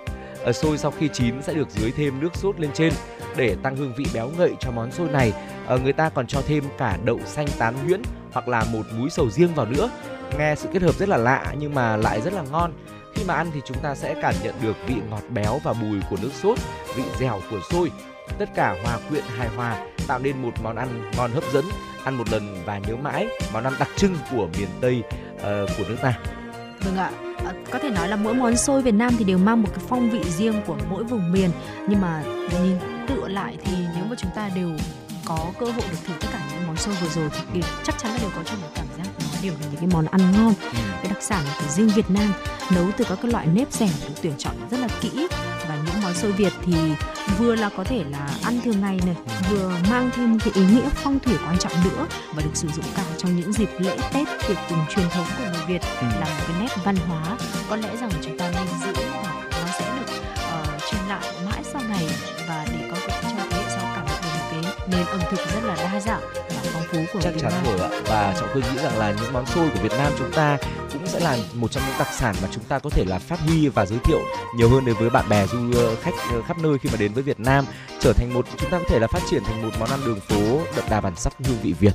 Ở 0.44 0.52
xôi 0.52 0.78
sau 0.78 0.90
khi 0.90 1.08
chín 1.12 1.42
sẽ 1.42 1.54
được 1.54 1.70
dưới 1.70 1.92
thêm 1.92 2.20
nước 2.20 2.36
sốt 2.36 2.60
lên 2.60 2.70
trên 2.74 2.92
để 3.36 3.56
tăng 3.62 3.76
hương 3.76 3.94
vị 3.96 4.04
béo 4.14 4.30
ngậy 4.38 4.52
cho 4.60 4.70
món 4.70 4.92
xôi 4.92 5.08
này. 5.08 5.32
Ở 5.66 5.78
người 5.78 5.92
ta 5.92 6.08
còn 6.08 6.26
cho 6.26 6.42
thêm 6.46 6.64
cả 6.78 6.98
đậu 7.04 7.20
xanh 7.26 7.46
tán 7.58 7.74
nhuyễn 7.86 8.02
hoặc 8.32 8.48
là 8.48 8.64
một 8.72 8.82
múi 8.92 9.10
sầu 9.10 9.30
riêng 9.30 9.54
vào 9.54 9.66
nữa. 9.66 9.90
Nghe 10.38 10.54
sự 10.54 10.68
kết 10.72 10.82
hợp 10.82 10.94
rất 10.94 11.08
là 11.08 11.16
lạ 11.16 11.54
nhưng 11.58 11.74
mà 11.74 11.96
lại 11.96 12.20
rất 12.20 12.32
là 12.32 12.42
ngon. 12.50 12.72
Khi 13.14 13.24
mà 13.24 13.34
ăn 13.34 13.50
thì 13.54 13.60
chúng 13.64 13.78
ta 13.78 13.94
sẽ 13.94 14.14
cảm 14.22 14.34
nhận 14.42 14.54
được 14.62 14.76
vị 14.86 14.94
ngọt 15.10 15.22
béo 15.28 15.60
và 15.64 15.72
bùi 15.72 16.00
của 16.10 16.16
nước 16.22 16.30
sốt, 16.42 16.58
vị 16.96 17.02
dẻo 17.18 17.40
của 17.50 17.60
xôi. 17.70 17.90
Tất 18.38 18.48
cả 18.54 18.76
hòa 18.82 18.98
quyện 19.08 19.24
hài 19.36 19.48
hòa 19.48 19.86
tạo 20.08 20.18
nên 20.18 20.42
một 20.42 20.52
món 20.62 20.76
ăn 20.76 21.10
ngon 21.16 21.30
hấp 21.32 21.44
dẫn, 21.52 21.64
ăn 22.04 22.14
một 22.14 22.30
lần 22.30 22.56
và 22.64 22.78
nhớ 22.78 22.96
mãi, 22.96 23.28
món 23.52 23.64
ăn 23.64 23.72
đặc 23.78 23.88
trưng 23.96 24.16
của 24.30 24.48
miền 24.58 24.68
Tây 24.80 25.02
uh, 25.36 25.42
của 25.78 25.84
nước 25.88 25.96
ta. 26.02 26.18
Vâng 26.84 26.96
ạ, 26.96 27.10
à, 27.44 27.52
có 27.70 27.78
thể 27.78 27.90
nói 27.90 28.08
là 28.08 28.16
mỗi 28.16 28.34
món 28.34 28.56
xôi 28.56 28.82
Việt 28.82 28.94
Nam 28.94 29.14
thì 29.18 29.24
đều 29.24 29.38
mang 29.38 29.62
một 29.62 29.68
cái 29.74 29.84
phong 29.88 30.10
vị 30.10 30.20
riêng 30.38 30.54
của 30.66 30.76
mỗi 30.90 31.04
vùng 31.04 31.32
miền. 31.32 31.50
Nhưng 31.88 32.00
mà 32.00 32.22
nhìn 32.62 32.76
tựa 33.08 33.28
lại 33.28 33.56
thì 33.64 33.72
nếu 33.94 34.04
mà 34.04 34.16
chúng 34.18 34.30
ta 34.34 34.50
đều 34.54 34.70
có 35.24 35.52
cơ 35.58 35.66
hội 35.66 35.84
được 35.90 35.98
thử 36.06 36.12
tất 36.20 36.28
cả 36.32 36.40
những 36.52 36.66
món 36.66 36.76
xôi 36.76 36.94
vừa 36.94 37.08
rồi 37.08 37.30
thì 37.54 37.62
chắc 37.84 37.98
chắn 37.98 38.12
là 38.12 38.18
đều 38.18 38.30
có 38.36 38.42
cho 38.44 38.54
một 38.54 38.68
cảm 38.74 38.86
đều 39.42 39.52
là 39.52 39.66
những 39.70 39.80
cái 39.80 39.88
món 39.92 40.06
ăn 40.06 40.20
ngon 40.32 40.54
ừ. 40.62 40.78
cái 41.02 41.12
đặc 41.12 41.22
sản 41.22 41.44
của 41.58 41.68
riêng 41.68 41.88
Việt 41.88 42.10
Nam 42.10 42.32
nấu 42.74 42.84
từ 42.96 43.04
các 43.08 43.18
cái 43.22 43.32
loại 43.32 43.46
nếp 43.46 43.72
dẻo 43.72 43.88
được 44.08 44.14
tuyển 44.22 44.32
chọn 44.38 44.54
rất 44.70 44.80
là 44.80 44.88
kỹ 45.00 45.28
và 45.68 45.78
những 45.86 46.02
món 46.02 46.14
xôi 46.14 46.32
Việt 46.32 46.52
thì 46.64 46.74
vừa 47.38 47.54
là 47.54 47.70
có 47.76 47.84
thể 47.84 48.04
là 48.10 48.30
ăn 48.44 48.60
thường 48.64 48.80
ngày 48.80 49.00
này 49.06 49.16
vừa 49.50 49.72
mang 49.90 50.10
thêm 50.14 50.38
cái 50.38 50.50
ý 50.54 50.62
nghĩa 50.62 50.88
phong 50.94 51.18
thủy 51.18 51.34
quan 51.46 51.58
trọng 51.58 51.72
nữa 51.84 52.06
và 52.34 52.42
được 52.42 52.50
sử 52.54 52.68
dụng 52.68 52.84
cả 52.96 53.04
trong 53.18 53.36
những 53.36 53.52
dịp 53.52 53.70
lễ 53.78 53.96
Tết 54.12 54.28
tiệc 54.48 54.56
tùng 54.70 54.84
truyền 54.94 55.08
thống 55.10 55.26
của 55.38 55.44
người 55.44 55.66
Việt 55.66 55.82
ừ. 56.00 56.06
là 56.20 56.26
một 56.26 56.44
cái 56.48 56.60
nét 56.60 56.68
văn 56.84 56.96
hóa 56.96 57.36
có 57.70 57.76
lẽ 57.76 57.96
rằng 58.00 58.10
chúng 58.22 58.38
ta 58.38 58.50
nên 58.50 58.66
giữ 58.84 59.02
và 59.22 59.44
nó 59.50 59.72
sẽ 59.78 59.92
được 59.98 60.14
uh, 60.34 60.82
truyền 60.90 61.02
lại 61.08 61.32
mãi 61.44 61.62
sau 61.72 61.82
này 61.88 62.08
và 62.48 62.66
để 62.72 62.88
có 62.90 62.96
thể 63.00 63.20
cho 63.22 63.44
thế 63.50 63.62
hệ 63.62 63.64
sau 63.68 63.84
cảm 63.96 64.06
nhận 64.06 64.20
được 64.22 64.28
một 64.38 64.46
cái 64.50 64.88
nền 64.90 65.06
ẩm 65.06 65.20
thực 65.30 65.40
rất 65.54 65.64
là 65.64 65.76
đa 65.76 66.00
dạng 66.00 66.22
và 66.34 66.69
phú 66.92 66.98
của 67.12 67.20
chắc 67.20 67.34
Việt 67.34 67.40
chắn 67.42 67.52
Nam. 67.52 67.64
rồi 67.64 67.88
ạ 67.90 68.00
và 68.06 68.34
trọng 68.40 68.48
khương 68.48 68.62
nghĩ 68.62 68.82
rằng 68.82 68.98
là 68.98 69.14
những 69.22 69.32
món 69.32 69.46
xôi 69.46 69.68
của 69.74 69.80
Việt 69.82 69.92
Nam 69.98 70.12
chúng 70.18 70.32
ta 70.32 70.58
cũng 70.92 71.06
sẽ 71.06 71.20
là 71.20 71.38
một 71.54 71.70
trong 71.70 71.82
những 71.86 71.98
đặc 71.98 72.08
sản 72.12 72.34
mà 72.42 72.48
chúng 72.52 72.64
ta 72.64 72.78
có 72.78 72.90
thể 72.90 73.04
là 73.04 73.18
phát 73.18 73.40
huy 73.40 73.68
và 73.68 73.86
giới 73.86 73.98
thiệu 73.98 74.20
nhiều 74.56 74.68
hơn 74.68 74.84
đến 74.84 74.96
với 74.98 75.10
bạn 75.10 75.28
bè 75.28 75.46
du 75.46 75.72
ờ, 75.74 75.96
khách 75.96 76.14
ờ, 76.32 76.42
khắp 76.42 76.58
nơi 76.58 76.78
khi 76.78 76.90
mà 76.92 76.96
đến 76.98 77.12
với 77.12 77.22
Việt 77.22 77.40
Nam 77.40 77.64
trở 78.00 78.12
thành 78.12 78.34
một 78.34 78.46
chúng 78.56 78.70
ta 78.70 78.78
có 78.78 78.84
thể 78.88 78.98
là 78.98 79.06
phát 79.06 79.22
triển 79.30 79.42
thành 79.44 79.62
một 79.62 79.70
món 79.80 79.90
ăn 79.90 80.00
đường 80.04 80.20
phố 80.20 80.60
đậm 80.76 80.84
đà 80.90 81.00
bản 81.00 81.16
sắc 81.16 81.32
hương 81.38 81.58
vị 81.62 81.74
Việt 81.80 81.94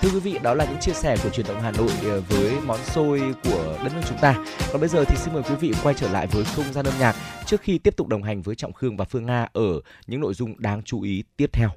Thưa 0.00 0.08
quý 0.10 0.20
vị, 0.20 0.38
đó 0.42 0.54
là 0.54 0.64
những 0.64 0.80
chia 0.80 0.92
sẻ 0.92 1.16
của 1.22 1.30
truyền 1.30 1.46
động 1.46 1.60
Hà 1.60 1.70
Nội 1.70 1.90
ờ, 2.04 2.20
với 2.20 2.52
món 2.66 2.78
xôi 2.84 3.34
của 3.44 3.78
đất 3.84 3.92
nước 3.94 4.00
chúng 4.08 4.18
ta. 4.18 4.34
Còn 4.72 4.80
bây 4.80 4.88
giờ 4.88 5.04
thì 5.04 5.16
xin 5.16 5.34
mời 5.34 5.42
quý 5.42 5.54
vị 5.54 5.72
quay 5.82 5.94
trở 5.94 6.10
lại 6.10 6.26
với 6.26 6.44
không 6.44 6.72
gian 6.72 6.84
âm 6.84 6.94
nhạc 6.98 7.16
trước 7.46 7.60
khi 7.60 7.78
tiếp 7.78 7.96
tục 7.96 8.08
đồng 8.08 8.22
hành 8.22 8.42
với 8.42 8.54
Trọng 8.54 8.72
Khương 8.72 8.96
và 8.96 9.04
Phương 9.04 9.26
Nga 9.26 9.48
ở 9.52 9.80
những 10.06 10.20
nội 10.20 10.34
dung 10.34 10.54
đáng 10.58 10.82
chú 10.82 11.02
ý 11.02 11.24
tiếp 11.36 11.50
theo. 11.52 11.70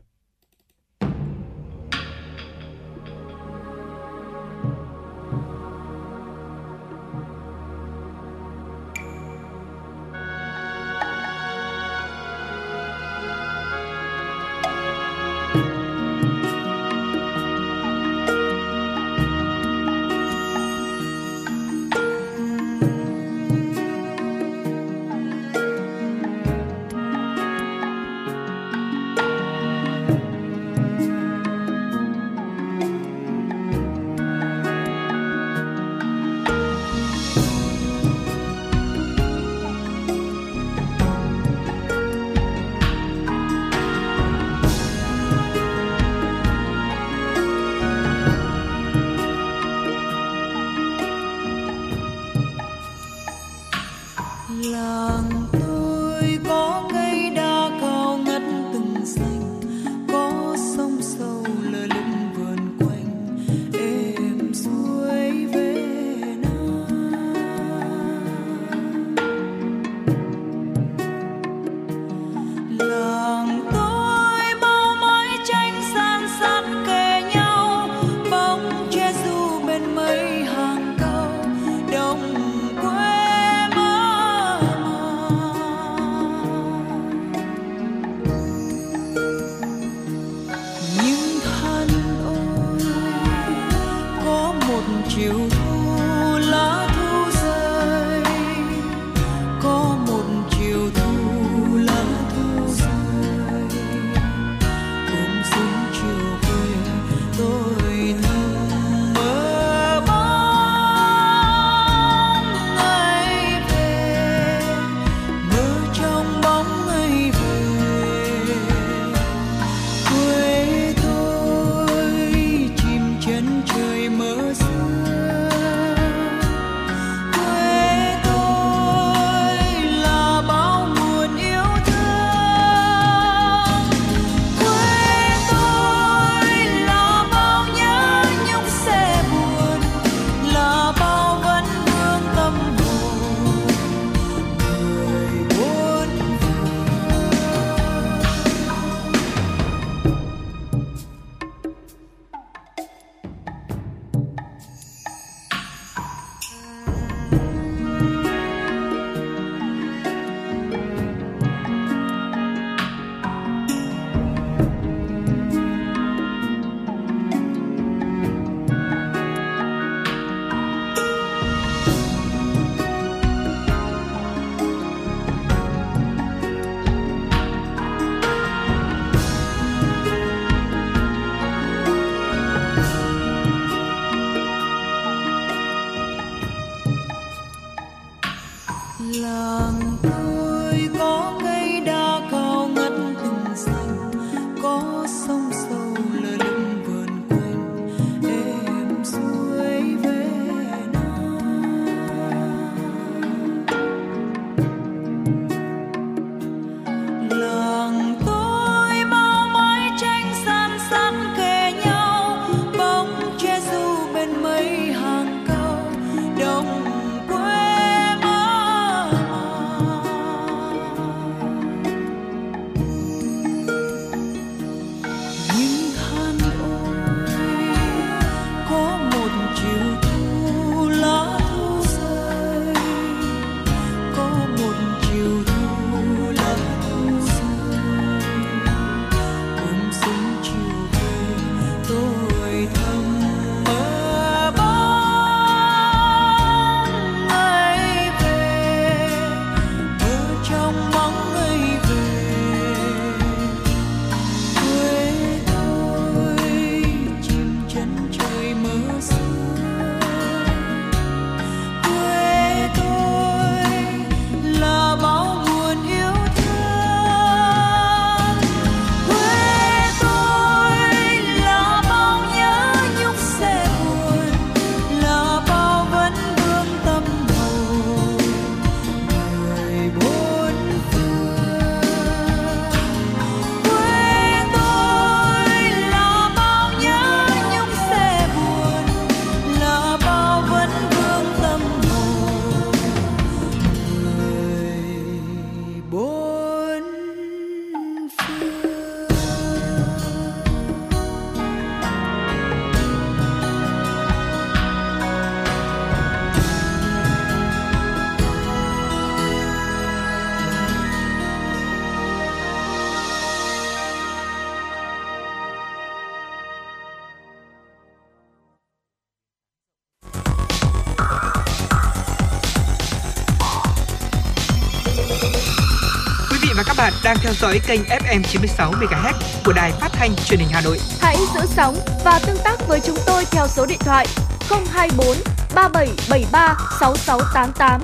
Theo 327.29 327.35
dõi 327.35 327.59
kênh 327.67 327.81
FM 327.81 328.23
96 328.23 328.71
MHz 328.71 329.13
của 329.45 329.53
đài 329.53 329.71
phát 329.71 329.89
thanh 329.91 330.15
truyền 330.15 330.39
hình 330.39 330.49
Hà 330.51 330.61
Nội. 330.61 330.77
Hãy 331.01 331.17
giữ 331.35 331.41
sóng 331.45 331.75
và 332.05 332.19
tương 332.27 332.37
tác 332.43 332.67
với 332.67 332.79
chúng 332.85 332.95
tôi 333.05 333.23
theo 333.31 333.47
số 333.47 333.65
điện 333.65 333.77
thoại 333.79 334.07
024 334.49 335.07
3773 335.55 336.57
6688. 336.79 337.81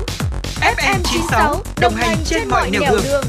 FM 0.78 1.00
96 1.04 1.64
đồng 1.82 1.94
hành 1.96 2.18
trên 2.26 2.50
mọi 2.50 2.72
nẻo 2.72 2.82
đường. 3.04 3.24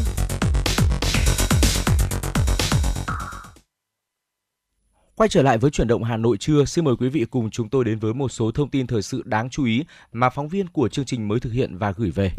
Quay 5.17 5.29
trở 5.29 5.43
lại 5.43 5.59
với 5.59 5.71
chuyển 5.71 5.89
động 5.89 6.05
Hà 6.05 6.17
Nội 6.17 6.37
trưa, 6.37 6.65
xin 6.65 6.85
mời 6.85 6.95
quý 6.97 7.09
vị 7.09 7.25
cùng 7.31 7.51
chúng 7.51 7.69
tôi 7.69 7.85
đến 7.85 7.99
với 7.99 8.15
một 8.15 8.29
số 8.29 8.51
thông 8.51 8.71
tin 8.71 8.87
thời 8.87 9.03
sự 9.03 9.23
đáng 9.25 9.51
chú 9.51 9.65
ý 9.65 9.85
mà 10.13 10.31
phóng 10.31 10.49
viên 10.49 10.69
của 10.69 10.89
chương 10.89 11.05
trình 11.05 11.29
mới 11.29 11.41
thực 11.41 11.53
hiện 11.53 11.79
và 11.79 11.93
gửi 11.97 12.11
về. 12.11 12.33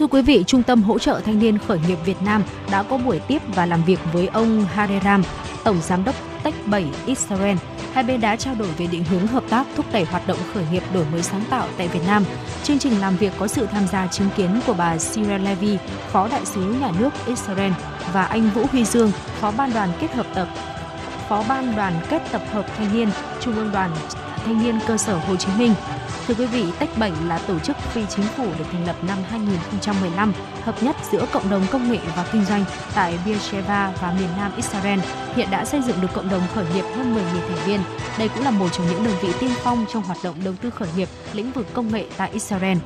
Thưa 0.00 0.06
quý 0.06 0.22
vị, 0.22 0.44
Trung 0.46 0.62
tâm 0.62 0.82
Hỗ 0.82 0.98
trợ 0.98 1.20
Thanh 1.24 1.38
niên 1.38 1.58
Khởi 1.58 1.78
nghiệp 1.88 1.98
Việt 2.04 2.22
Nam 2.22 2.42
đã 2.70 2.82
có 2.82 2.98
buổi 2.98 3.18
tiếp 3.18 3.42
và 3.54 3.66
làm 3.66 3.84
việc 3.84 3.98
với 4.12 4.26
ông 4.26 4.64
Hareram, 4.64 5.22
Tổng 5.64 5.80
Giám 5.82 6.04
đốc 6.04 6.14
Tech 6.42 6.54
7 6.66 6.86
Israel. 7.06 7.56
Hai 7.92 8.04
bên 8.04 8.20
đã 8.20 8.36
trao 8.36 8.54
đổi 8.54 8.68
về 8.78 8.86
định 8.86 9.04
hướng 9.04 9.26
hợp 9.26 9.44
tác 9.50 9.66
thúc 9.76 9.86
đẩy 9.92 10.04
hoạt 10.04 10.26
động 10.26 10.38
khởi 10.54 10.64
nghiệp 10.72 10.82
đổi 10.94 11.04
mới 11.12 11.22
sáng 11.22 11.44
tạo 11.50 11.68
tại 11.76 11.88
Việt 11.88 12.00
Nam. 12.06 12.24
Chương 12.62 12.78
trình 12.78 13.00
làm 13.00 13.16
việc 13.16 13.32
có 13.38 13.46
sự 13.46 13.66
tham 13.66 13.86
gia 13.92 14.06
chứng 14.06 14.28
kiến 14.36 14.60
của 14.66 14.74
bà 14.74 14.98
Sira 14.98 15.38
Levy, 15.38 15.78
Phó 16.12 16.28
Đại 16.28 16.44
sứ 16.44 16.60
Nhà 16.60 16.92
nước 16.98 17.10
Israel 17.26 17.72
và 18.12 18.24
anh 18.24 18.50
Vũ 18.54 18.62
Huy 18.72 18.84
Dương, 18.84 19.12
Phó 19.40 19.50
Ban 19.50 19.72
đoàn 19.74 19.88
kết 20.00 20.14
hợp 20.14 20.26
tập 20.34 20.48
Phó 21.28 21.44
Ban 21.48 21.76
đoàn 21.76 21.94
kết 22.08 22.22
tập 22.32 22.42
hợp 22.52 22.66
thanh 22.76 22.96
niên, 22.96 23.08
Trung 23.40 23.54
ương 23.54 23.70
đoàn 23.72 23.90
Thanh 24.44 24.64
niên 24.64 24.78
cơ 24.86 24.96
sở 24.96 25.14
Hồ 25.14 25.36
Chí 25.36 25.48
Minh. 25.58 25.74
Thưa 26.30 26.36
quý 26.36 26.46
vị, 26.46 26.64
Tech 26.78 26.98
7 26.98 27.12
là 27.26 27.38
tổ 27.38 27.58
chức 27.58 27.76
phi 27.76 28.02
chính 28.08 28.24
phủ 28.24 28.44
được 28.58 28.64
thành 28.72 28.86
lập 28.86 28.96
năm 29.04 29.18
2015, 29.30 30.32
hợp 30.62 30.82
nhất 30.82 30.96
giữa 31.12 31.26
cộng 31.32 31.50
đồng 31.50 31.62
công 31.70 31.92
nghệ 31.92 31.98
và 32.16 32.28
kinh 32.32 32.44
doanh 32.44 32.64
tại 32.94 33.18
Beersheba 33.26 33.92
và 34.00 34.14
miền 34.18 34.28
Nam 34.36 34.52
Israel. 34.56 34.98
Hiện 35.36 35.48
đã 35.50 35.64
xây 35.64 35.82
dựng 35.82 36.00
được 36.00 36.08
cộng 36.14 36.28
đồng 36.28 36.42
khởi 36.54 36.64
nghiệp 36.74 36.84
hơn 36.96 37.14
10.000 37.14 37.20
thành 37.48 37.66
viên. 37.66 37.80
Đây 38.18 38.28
cũng 38.28 38.44
là 38.44 38.50
một 38.50 38.68
trong 38.72 38.86
những 38.90 39.04
đơn 39.04 39.14
vị 39.22 39.28
tiên 39.40 39.50
phong 39.62 39.86
trong 39.92 40.02
hoạt 40.02 40.18
động 40.24 40.34
đầu 40.44 40.54
tư 40.62 40.70
khởi 40.70 40.88
nghiệp 40.96 41.08
lĩnh 41.32 41.52
vực 41.52 41.66
công 41.72 41.92
nghệ 41.92 42.04
tại 42.16 42.30
Israel. 42.32 42.78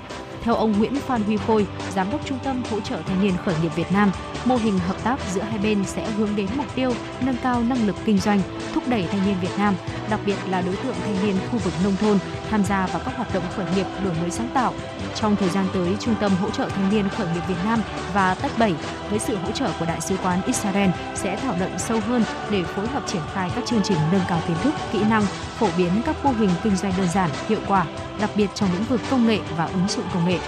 Theo 0.45 0.55
ông 0.55 0.79
Nguyễn 0.79 0.95
Phan 0.95 1.23
Huy 1.23 1.37
Khôi, 1.37 1.67
Giám 1.95 2.11
đốc 2.11 2.27
Trung 2.27 2.39
tâm 2.45 2.63
Hỗ 2.71 2.81
trợ 2.81 3.03
Thanh 3.07 3.23
niên 3.23 3.37
Khởi 3.45 3.55
nghiệp 3.63 3.71
Việt 3.77 3.93
Nam, 3.93 4.11
mô 4.45 4.57
hình 4.57 4.79
hợp 4.79 5.05
tác 5.05 5.19
giữa 5.33 5.41
hai 5.41 5.59
bên 5.59 5.85
sẽ 5.85 6.11
hướng 6.11 6.37
đến 6.37 6.49
mục 6.57 6.67
tiêu 6.75 6.93
nâng 7.21 7.37
cao 7.43 7.63
năng 7.63 7.87
lực 7.87 7.97
kinh 8.05 8.19
doanh, 8.19 8.41
thúc 8.75 8.89
đẩy 8.89 9.07
thanh 9.11 9.27
niên 9.27 9.35
Việt 9.41 9.59
Nam, 9.59 9.75
đặc 10.11 10.21
biệt 10.27 10.37
là 10.49 10.61
đối 10.61 10.77
tượng 10.77 10.95
thanh 11.05 11.27
niên 11.27 11.37
khu 11.51 11.59
vực 11.59 11.73
nông 11.85 11.97
thôn 11.97 12.19
tham 12.51 12.65
gia 12.65 12.87
vào 12.87 13.03
các 13.05 13.17
hoạt 13.17 13.35
động 13.35 13.43
khởi 13.57 13.67
nghiệp 13.77 13.87
đổi 14.05 14.15
mới 14.21 14.31
sáng 14.31 14.49
tạo. 14.55 14.75
Trong 15.15 15.37
thời 15.37 15.49
gian 15.49 15.67
tới, 15.75 15.97
Trung 16.01 16.15
tâm 16.21 16.33
Hỗ 16.37 16.51
trợ 16.51 16.69
Thanh 16.69 16.91
niên 16.91 17.09
Khởi 17.09 17.27
nghiệp 17.27 17.43
Việt 17.49 17.65
Nam 17.65 17.81
và 18.15 18.35
Tách 18.35 18.59
7 18.59 18.75
với 19.11 19.19
sự 19.19 19.37
hỗ 19.37 19.51
trợ 19.51 19.71
của 19.79 19.87
Đại 19.87 20.01
sứ 20.01 20.17
quán 20.23 20.43
Israel 20.47 20.91
sẽ 21.15 21.37
thảo 21.37 21.55
luận 21.59 21.79
sâu 21.79 22.01
hơn 22.01 22.25
để 22.51 22.63
phối 22.63 22.87
hợp 22.87 23.03
triển 23.07 23.23
khai 23.35 23.51
các 23.55 23.65
chương 23.67 23.83
trình 23.85 23.99
nâng 24.13 24.23
cao 24.29 24.41
kiến 24.49 24.57
thức, 24.63 24.75
kỹ 24.93 25.01
năng, 25.11 25.23
phổ 25.59 25.69
biến 25.79 26.03
các 26.07 26.25
mô 26.25 26.31
hình 26.31 26.51
kinh 26.65 26.77
doanh 26.77 26.93
đơn 26.99 27.09
giản, 27.15 27.31
hiệu 27.49 27.61
quả, 27.69 27.87
đặc 28.21 28.31
biệt 28.37 28.51
trong 28.55 28.69
lĩnh 28.73 28.85
vực 28.85 29.01
công 29.11 29.27
nghệ 29.27 29.39
và 29.57 29.65
ứng 29.65 29.89
dụng 29.89 30.05
công 30.15 30.29
nghệ. 30.29 30.39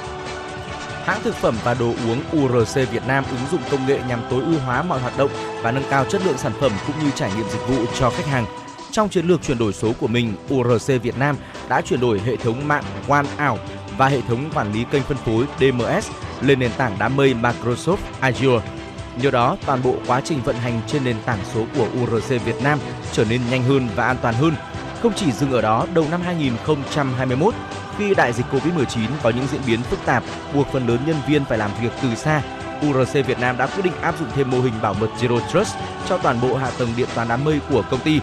Hãng 1.04 1.22
thực 1.22 1.34
phẩm 1.34 1.56
và 1.64 1.74
đồ 1.74 1.86
uống 1.86 2.44
URC 2.44 2.74
Việt 2.74 3.06
Nam 3.06 3.24
ứng 3.30 3.46
dụng 3.50 3.60
công 3.70 3.86
nghệ 3.86 4.00
nhằm 4.08 4.20
tối 4.30 4.42
ưu 4.42 4.58
hóa 4.58 4.82
mọi 4.82 5.00
hoạt 5.00 5.18
động 5.18 5.30
và 5.62 5.72
nâng 5.72 5.84
cao 5.90 6.04
chất 6.04 6.26
lượng 6.26 6.38
sản 6.38 6.52
phẩm 6.60 6.72
cũng 6.86 6.96
như 7.04 7.10
trải 7.10 7.30
nghiệm 7.36 7.48
dịch 7.48 7.68
vụ 7.68 7.84
cho 7.98 8.10
khách 8.10 8.26
hàng. 8.26 8.46
Trong 8.90 9.08
chiến 9.08 9.26
lược 9.26 9.42
chuyển 9.42 9.58
đổi 9.58 9.72
số 9.72 9.92
của 10.00 10.06
mình, 10.06 10.34
URC 10.54 11.02
Việt 11.02 11.18
Nam 11.18 11.36
đã 11.68 11.80
chuyển 11.80 12.00
đổi 12.00 12.20
hệ 12.20 12.36
thống 12.36 12.68
mạng 12.68 12.84
One 13.08 13.26
ảo 13.36 13.58
và 13.98 14.08
hệ 14.08 14.20
thống 14.20 14.50
quản 14.54 14.72
lý 14.72 14.84
kênh 14.90 15.02
phân 15.02 15.16
phối 15.16 15.44
DMS 15.60 16.10
lên 16.40 16.58
nền 16.58 16.70
tảng 16.76 16.96
đám 16.98 17.16
mây 17.16 17.34
Microsoft 17.34 17.96
Azure. 18.20 18.60
Nhờ 19.22 19.30
đó, 19.30 19.56
toàn 19.66 19.82
bộ 19.82 19.94
quá 20.06 20.20
trình 20.24 20.42
vận 20.44 20.56
hành 20.56 20.80
trên 20.86 21.04
nền 21.04 21.16
tảng 21.26 21.38
số 21.54 21.64
của 21.76 21.86
URC 22.02 22.28
Việt 22.28 22.62
Nam 22.62 22.78
trở 23.12 23.24
nên 23.24 23.40
nhanh 23.50 23.62
hơn 23.62 23.88
và 23.96 24.06
an 24.06 24.16
toàn 24.22 24.34
hơn. 24.34 24.54
Không 25.02 25.12
chỉ 25.16 25.32
dừng 25.32 25.52
ở 25.52 25.62
đó, 25.62 25.86
đầu 25.94 26.06
năm 26.10 26.20
2021, 26.22 27.54
khi 27.98 28.14
đại 28.14 28.32
dịch 28.32 28.46
Covid-19 28.52 29.08
có 29.22 29.30
những 29.30 29.46
diễn 29.52 29.60
biến 29.66 29.82
phức 29.82 29.98
tạp, 30.04 30.22
buộc 30.54 30.66
phần 30.72 30.86
lớn 30.88 30.98
nhân 31.06 31.16
viên 31.28 31.44
phải 31.44 31.58
làm 31.58 31.70
việc 31.82 31.92
từ 32.02 32.14
xa, 32.14 32.42
URC 32.86 33.26
Việt 33.26 33.40
Nam 33.40 33.56
đã 33.56 33.66
quyết 33.66 33.84
định 33.84 34.00
áp 34.00 34.18
dụng 34.18 34.28
thêm 34.34 34.50
mô 34.50 34.60
hình 34.60 34.72
bảo 34.82 34.94
mật 34.94 35.08
Zero 35.20 35.40
Trust 35.52 35.76
cho 36.08 36.18
toàn 36.18 36.40
bộ 36.40 36.56
hạ 36.56 36.70
tầng 36.78 36.88
điện 36.96 37.08
toán 37.14 37.28
đám 37.28 37.44
mây 37.44 37.60
của 37.70 37.82
công 37.90 38.00
ty. 38.00 38.20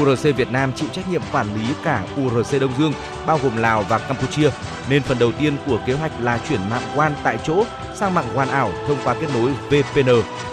URC 0.00 0.36
Việt 0.36 0.52
Nam 0.52 0.72
chịu 0.72 0.88
trách 0.92 1.08
nhiệm 1.08 1.22
quản 1.32 1.54
lý 1.54 1.74
cả 1.84 2.04
URC 2.22 2.60
Đông 2.60 2.72
Dương, 2.78 2.92
bao 3.26 3.38
gồm 3.42 3.56
Lào 3.56 3.82
và 3.82 3.98
Campuchia, 3.98 4.50
nên 4.88 5.02
phần 5.02 5.18
đầu 5.18 5.32
tiên 5.32 5.56
của 5.66 5.78
kế 5.86 5.92
hoạch 5.92 6.12
là 6.20 6.38
chuyển 6.48 6.60
mạng 6.70 6.82
WAN 6.96 7.10
tại 7.22 7.38
chỗ 7.44 7.64
sang 7.94 8.14
mạng 8.14 8.28
WAN 8.34 8.48
ảo 8.48 8.72
thông 8.88 8.98
qua 9.04 9.14
kết 9.14 9.26
nối 9.34 9.52
VPN 9.52 10.08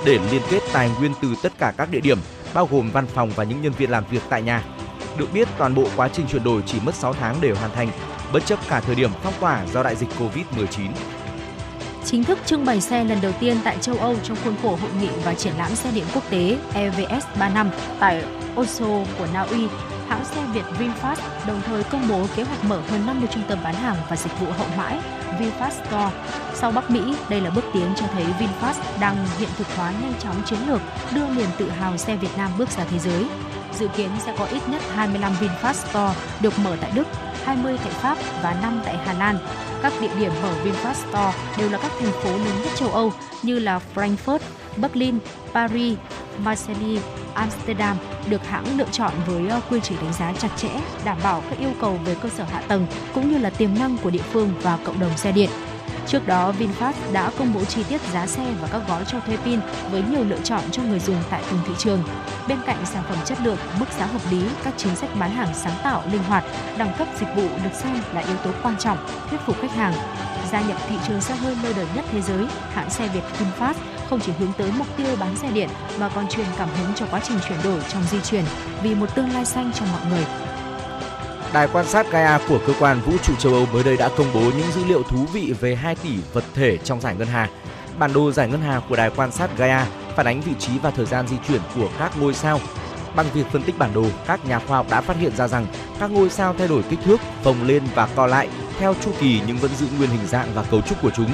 để 0.06 0.19
liên 0.31 0.41
kết 0.49 0.60
tài 0.73 0.90
nguyên 0.99 1.11
từ 1.22 1.36
tất 1.44 1.52
cả 1.57 1.73
các 1.77 1.91
địa 1.91 2.02
điểm, 2.02 2.18
bao 2.53 2.68
gồm 2.72 2.91
văn 2.91 3.06
phòng 3.07 3.31
và 3.36 3.44
những 3.44 3.61
nhân 3.61 3.73
viên 3.77 3.91
làm 3.91 4.03
việc 4.11 4.22
tại 4.30 4.41
nhà. 4.41 4.64
Được 5.20 5.34
biết, 5.34 5.48
toàn 5.58 5.76
bộ 5.76 5.88
quá 5.96 6.10
trình 6.14 6.28
chuyển 6.28 6.44
đổi 6.44 6.64
chỉ 6.66 6.80
mất 6.86 6.96
6 6.96 7.14
tháng 7.14 7.36
để 7.41 7.52
hoàn 7.52 7.72
thành, 7.72 7.90
bất 8.34 8.46
chấp 8.46 8.60
cả 8.70 8.80
thời 8.80 8.96
điểm 8.96 9.12
phong 9.24 9.34
tỏa 9.40 9.66
do 9.74 9.84
đại 9.84 9.96
dịch 9.96 10.10
Covid-19 10.20 10.91
chính 12.06 12.24
thức 12.24 12.40
trưng 12.46 12.66
bày 12.66 12.82
xe 12.82 13.04
lần 13.04 13.22
đầu 13.22 13.32
tiên 13.40 13.58
tại 13.64 13.78
châu 13.82 13.96
Âu 13.96 14.16
trong 14.24 14.38
khuôn 14.44 14.56
khổ 14.62 14.70
hội 14.82 14.91
nghị 15.02 15.10
và 15.26 15.34
triển 15.34 15.54
lãm 15.58 15.76
xe 15.76 15.91
điện 15.91 16.06
quốc 16.14 16.24
tế 16.30 16.58
EVS 16.74 17.26
35 17.40 17.70
tại 18.00 18.24
Oslo 18.62 19.04
của 19.18 19.28
Na 19.34 19.41
Uy. 19.41 19.68
Hãng 20.08 20.26
xe 20.26 20.46
Việt 20.54 20.66
VinFast 20.80 21.16
đồng 21.48 21.62
thời 21.66 21.84
công 21.84 22.08
bố 22.10 22.26
kế 22.36 22.44
hoạch 22.44 22.64
mở 22.64 22.82
hơn 22.90 23.06
50 23.06 23.30
trung 23.34 23.44
tâm 23.48 23.60
bán 23.64 23.76
hàng 23.76 23.96
và 24.10 24.16
dịch 24.16 24.40
vụ 24.40 24.48
hậu 24.58 24.68
mãi 24.78 25.00
VinFast 25.40 25.86
Store. 25.86 26.12
Sau 26.54 26.72
Bắc 26.72 26.91
Mỹ, 26.91 27.16
đây 27.30 27.41
là 27.41 27.50
bước 27.50 27.64
tiến 27.74 27.94
cho 27.96 28.06
thấy 28.14 28.26
VinFast 28.40 29.00
đang 29.00 29.16
hiện 29.38 29.50
thực 29.58 29.68
hóa 29.76 29.91
nhanh 30.02 30.14
chóng 30.20 30.36
chiến 30.46 30.60
lược 30.68 30.82
đưa 31.16 31.28
niềm 31.28 31.50
tự 31.58 31.70
hào 31.70 31.98
xe 31.98 32.16
Việt 32.16 32.38
Nam 32.38 32.52
bước 32.58 32.70
ra 32.70 32.86
thế 32.91 33.00
giới. 33.00 33.26
Dự 33.74 33.88
kiến 33.88 34.10
sẽ 34.26 34.34
có 34.38 34.46
ít 34.46 34.62
nhất 34.70 34.82
25 34.96 35.34
VinFast 35.41 35.74
Store 35.74 36.14
được 36.41 36.54
mở 36.64 36.78
tại 36.82 36.91
Đức, 36.96 37.08
20 37.44 37.78
tại 37.84 37.91
Pháp 37.91 38.18
và 38.44 38.58
5 38.62 38.82
tại 38.86 38.98
Hà 39.06 39.14
Lan. 39.14 39.38
Các 39.84 39.94
địa 40.02 40.12
điểm 40.20 40.32
mở 40.44 40.54
VinFast 40.64 40.94
Store 40.94 41.34
đều 41.58 41.70
là 41.70 41.78
các 41.82 41.91
thành 42.00 42.12
phố 42.12 42.30
lớn 42.30 42.62
nhất 42.64 42.72
châu 42.76 42.90
Âu 42.90 43.14
như 43.44 43.60
là 43.60 43.80
Frankfurt, 43.96 44.40
Berlin, 44.78 45.20
Paris, 45.54 45.98
Marseille, 46.44 47.02
Amsterdam 47.34 47.98
được 48.30 48.48
hãng 48.48 48.78
lựa 48.78 48.88
chọn 48.91 49.14
với 49.28 49.48
ờ, 49.50 49.62
quy 49.70 49.80
trình 49.84 49.98
đánh 50.02 50.14
giá 50.14 50.34
chặt 50.40 50.50
chẽ, 50.58 50.70
đảm 51.06 51.18
bảo 51.24 51.44
các 51.50 51.60
yêu 51.60 51.72
cầu 51.82 52.00
về 52.06 52.16
cơ 52.22 52.30
sở 52.30 52.44
hạ 52.44 52.62
tầng 52.68 52.88
cũng 53.14 53.32
như 53.32 53.38
là 53.38 53.50
tiềm 53.50 53.70
năng 53.80 53.98
của 53.98 54.10
địa 54.10 54.22
phương 54.32 54.54
và 54.62 54.78
cộng 54.86 55.00
đồng 55.00 55.18
xe 55.18 55.32
điện. 55.32 55.50
Trước 56.08 56.28
đó, 56.28 56.54
VinFast 56.60 56.94
đã 57.14 57.32
công 57.38 57.54
bố 57.54 57.66
chi 57.66 57.84
tiết 57.90 58.02
giá 58.14 58.28
xe 58.28 58.54
và 58.62 58.68
các 58.68 58.82
gói 58.88 59.04
cho 59.08 59.20
thuê 59.20 59.38
pin 59.38 59.60
với 59.92 60.04
nhiều 60.12 60.24
lựa 60.24 60.40
chọn 60.44 60.62
cho 60.72 60.84
người 60.84 61.00
dùng 61.00 61.16
tại 61.30 61.42
từng 61.52 61.60
thị 61.68 61.74
trường. 61.78 62.04
Bên 62.48 62.58
cạnh 62.66 62.86
sản 62.86 63.04
phẩm 63.10 63.18
chất 63.26 63.38
lượng, 63.44 63.58
mức 63.80 63.86
giá 64.00 64.06
hợp 64.06 64.22
lý, 64.32 64.42
các 64.64 64.74
chính 64.78 64.96
sách 64.96 65.10
bán 65.20 65.32
hàng 65.32 65.54
sáng 65.54 65.74
tạo, 65.84 66.04
linh 66.12 66.24
hoạt, 66.24 66.44
đẳng 66.78 66.94
cấp 66.98 67.08
dịch 67.20 67.30
vụ 67.36 67.48
được 67.64 67.74
xem 67.74 68.02
là 68.14 68.22
yếu 68.22 68.38
tố 68.38 68.52
quan 68.64 68.78
trọng 68.78 68.98
thuyết 69.30 69.40
phục 69.46 69.62
khách 69.62 69.72
hàng. 69.72 69.94
Gia 70.52 70.62
nhập 70.62 70.78
thị 70.90 70.96
trường 71.08 71.22
xe 71.22 71.36
hơi 71.36 71.56
lâu 71.64 71.74
đời 71.76 71.86
nhất 71.96 72.06
thế 72.12 72.22
giới, 72.22 72.46
hãng 72.74 72.90
xe 72.90 73.08
Việt 73.08 73.24
VinFast 73.40 73.74
không 74.10 74.20
chỉ 74.20 74.32
hướng 74.40 74.54
tới 74.58 74.72
mục 74.78 74.88
tiêu 74.98 75.16
bán 75.20 75.36
xe 75.36 75.52
điện 75.52 75.70
mà 76.00 76.10
còn 76.10 76.28
truyền 76.28 76.46
cảm 76.58 76.70
hứng 76.78 76.94
cho 76.96 77.06
quá 77.12 77.20
trình 77.24 77.38
chuyển 77.48 77.60
đổi 77.64 77.82
trong 77.90 78.04
di 78.12 78.20
chuyển 78.22 78.44
vì 78.84 78.96
một 78.96 79.16
tương 79.16 79.34
lai 79.34 79.46
xanh 79.46 79.72
cho 79.74 79.86
mọi 79.86 80.02
người. 80.10 80.26
Đài 81.54 81.68
quan 81.74 81.86
sát 81.86 82.12
Gaia 82.12 82.40
của 82.50 82.60
cơ 82.68 82.74
quan 82.80 83.02
vũ 83.02 83.14
trụ 83.24 83.34
châu 83.36 83.54
Âu 83.54 83.66
mới 83.74 83.84
đây 83.84 83.98
đã 83.98 84.10
công 84.18 84.34
bố 84.34 84.40
những 84.40 84.72
dữ 84.76 84.86
liệu 84.86 85.04
thú 85.04 85.26
vị 85.34 85.54
về 85.60 85.76
2 85.76 85.96
tỷ 85.96 86.10
vật 86.34 86.44
thể 86.54 86.78
trong 86.78 87.02
giải 87.02 87.16
ngân 87.16 87.28
hà. 87.28 87.50
Bản 88.00 88.14
đồ 88.14 88.32
giải 88.32 88.48
ngân 88.48 88.62
hà 88.62 88.82
của 88.90 88.96
đài 88.96 89.10
quan 89.16 89.32
sát 89.32 89.58
Gaia 89.58 89.86
phản 90.16 90.26
ánh 90.26 90.42
vị 90.42 90.52
trí 90.60 90.80
và 90.80 90.92
thời 90.92 91.06
gian 91.06 91.28
di 91.28 91.36
chuyển 91.48 91.62
của 91.76 91.90
các 92.00 92.18
ngôi 92.20 92.34
sao. 92.34 92.60
Bằng 93.16 93.26
việc 93.34 93.46
phân 93.52 93.64
tích 93.64 93.78
bản 93.78 93.94
đồ, 93.94 94.06
các 94.28 94.46
nhà 94.46 94.60
khoa 94.60 94.78
học 94.78 94.86
đã 94.90 95.02
phát 95.02 95.18
hiện 95.18 95.36
ra 95.36 95.48
rằng 95.48 95.68
các 96.00 96.12
ngôi 96.12 96.30
sao 96.30 96.56
thay 96.58 96.68
đổi 96.68 96.84
kích 96.90 97.00
thước, 97.06 97.18
phồng 97.44 97.64
lên 97.68 97.84
và 97.96 98.08
co 98.16 98.28
lại 98.28 98.50
theo 98.80 98.96
chu 99.06 99.12
kỳ 99.20 99.42
nhưng 99.48 99.58
vẫn 99.58 99.72
giữ 99.76 99.88
nguyên 99.98 100.10
hình 100.10 100.28
dạng 100.28 100.48
và 100.54 100.64
cấu 100.64 100.82
trúc 100.82 101.02
của 101.02 101.12
chúng. 101.16 101.32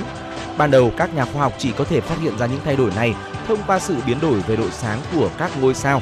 Ban 0.58 0.72
đầu, 0.72 0.92
các 0.98 1.16
nhà 1.16 1.26
khoa 1.26 1.42
học 1.42 1.54
chỉ 1.58 1.72
có 1.72 1.84
thể 1.84 2.02
phát 2.02 2.20
hiện 2.20 2.38
ra 2.38 2.46
những 2.46 2.62
thay 2.66 2.76
đổi 2.76 2.92
này 2.96 3.16
thông 3.48 3.60
qua 3.68 3.80
sự 3.80 3.96
biến 4.08 4.18
đổi 4.22 4.40
về 4.40 4.56
độ 4.56 4.70
sáng 4.70 5.00
của 5.16 5.30
các 5.38 5.52
ngôi 5.62 5.74
sao. 5.74 6.02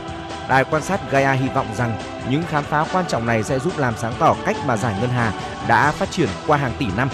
Đài 0.53 0.63
quan 0.63 0.81
sát 0.81 1.11
Gaia 1.11 1.37
hy 1.37 1.49
vọng 1.49 1.67
rằng 1.77 1.97
những 2.29 2.43
khám 2.49 2.63
phá 2.63 2.85
quan 2.93 3.05
trọng 3.07 3.25
này 3.25 3.43
sẽ 3.43 3.59
giúp 3.59 3.77
làm 3.77 3.93
sáng 3.97 4.13
tỏ 4.19 4.35
cách 4.45 4.55
mà 4.65 4.77
giải 4.77 4.95
ngân 5.01 5.09
hà 5.09 5.33
đã 5.67 5.91
phát 5.91 6.11
triển 6.11 6.29
qua 6.47 6.57
hàng 6.57 6.73
tỷ 6.79 6.85
năm. 6.97 7.09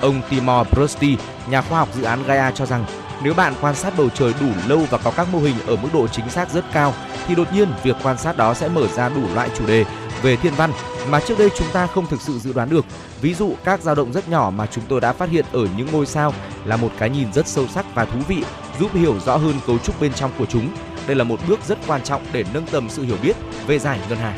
Ông 0.00 0.22
Timor 0.30 0.66
Brusty, 0.72 1.16
nhà 1.48 1.62
khoa 1.62 1.78
học 1.78 1.88
dự 1.94 2.02
án 2.02 2.22
Gaia 2.22 2.52
cho 2.54 2.66
rằng 2.66 2.84
nếu 3.22 3.34
bạn 3.34 3.54
quan 3.60 3.74
sát 3.74 3.92
bầu 3.96 4.08
trời 4.14 4.34
đủ 4.40 4.46
lâu 4.66 4.86
và 4.90 4.98
có 4.98 5.10
các 5.10 5.28
mô 5.32 5.38
hình 5.38 5.54
ở 5.66 5.76
mức 5.76 5.88
độ 5.92 6.06
chính 6.08 6.30
xác 6.30 6.50
rất 6.50 6.64
cao 6.72 6.94
thì 7.26 7.34
đột 7.34 7.52
nhiên 7.52 7.68
việc 7.82 7.96
quan 8.02 8.18
sát 8.18 8.36
đó 8.36 8.54
sẽ 8.54 8.68
mở 8.68 8.86
ra 8.86 9.08
đủ 9.08 9.22
loại 9.34 9.48
chủ 9.58 9.66
đề 9.66 9.84
về 10.22 10.36
thiên 10.36 10.54
văn 10.54 10.72
mà 11.10 11.20
trước 11.20 11.38
đây 11.38 11.50
chúng 11.58 11.68
ta 11.72 11.86
không 11.86 12.06
thực 12.06 12.20
sự 12.20 12.38
dự 12.38 12.52
đoán 12.52 12.70
được. 12.70 12.84
Ví 13.20 13.34
dụ 13.34 13.54
các 13.64 13.80
dao 13.80 13.94
động 13.94 14.12
rất 14.12 14.28
nhỏ 14.28 14.52
mà 14.56 14.66
chúng 14.66 14.84
tôi 14.88 15.00
đã 15.00 15.12
phát 15.12 15.30
hiện 15.30 15.44
ở 15.52 15.66
những 15.76 15.88
ngôi 15.92 16.06
sao 16.06 16.34
là 16.64 16.76
một 16.76 16.90
cái 16.98 17.10
nhìn 17.10 17.32
rất 17.32 17.46
sâu 17.46 17.66
sắc 17.68 17.86
và 17.94 18.04
thú 18.04 18.18
vị, 18.28 18.44
giúp 18.80 18.94
hiểu 18.94 19.20
rõ 19.26 19.36
hơn 19.36 19.54
cấu 19.66 19.78
trúc 19.78 20.00
bên 20.00 20.12
trong 20.12 20.30
của 20.38 20.46
chúng. 20.46 20.68
Đây 21.06 21.16
là 21.16 21.24
một 21.24 21.40
bước 21.48 21.60
rất 21.68 21.78
quan 21.86 22.02
trọng 22.02 22.22
để 22.32 22.44
nâng 22.54 22.66
tầm 22.66 22.88
sự 22.90 23.02
hiểu 23.02 23.16
biết 23.22 23.36
về 23.66 23.78
giải 23.78 23.98
ngân 24.08 24.18
hàng. 24.18 24.36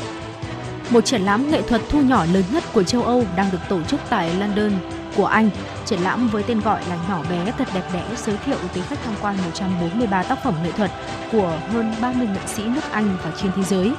Một 0.89 1.05
triển 1.05 1.21
lãm 1.21 1.51
nghệ 1.51 1.61
thuật 1.61 1.81
thu 1.89 2.01
nhỏ 2.01 2.25
lớn 2.33 2.43
nhất 2.51 2.63
của 2.73 2.83
châu 2.83 3.03
Âu 3.03 3.23
đang 3.35 3.51
được 3.51 3.59
tổ 3.69 3.83
chức 3.83 3.99
tại 4.09 4.33
London 4.39 4.71
của 5.15 5.25
Anh. 5.25 5.49
Triển 5.85 5.99
lãm 5.99 6.27
với 6.27 6.43
tên 6.43 6.59
gọi 6.59 6.81
là 6.89 6.97
Nhỏ 7.09 7.23
bé 7.29 7.53
thật 7.57 7.67
đẹp 7.73 7.83
đẽ 7.93 8.03
giới 8.17 8.37
thiệu 8.45 8.57
tới 8.73 8.83
khách 8.83 8.99
tham 9.05 9.13
quan 9.21 9.37
143 9.45 10.23
tác 10.23 10.43
phẩm 10.43 10.55
nghệ 10.63 10.71
thuật 10.71 10.91
của 11.31 11.59
hơn 11.73 11.95
30 12.01 12.27
nghệ 12.27 12.39
sĩ 12.47 12.63
nước 12.63 12.91
Anh 12.91 13.17
và 13.23 13.31
trên 13.41 13.51
thế 13.55 13.63
giới. 13.63 13.91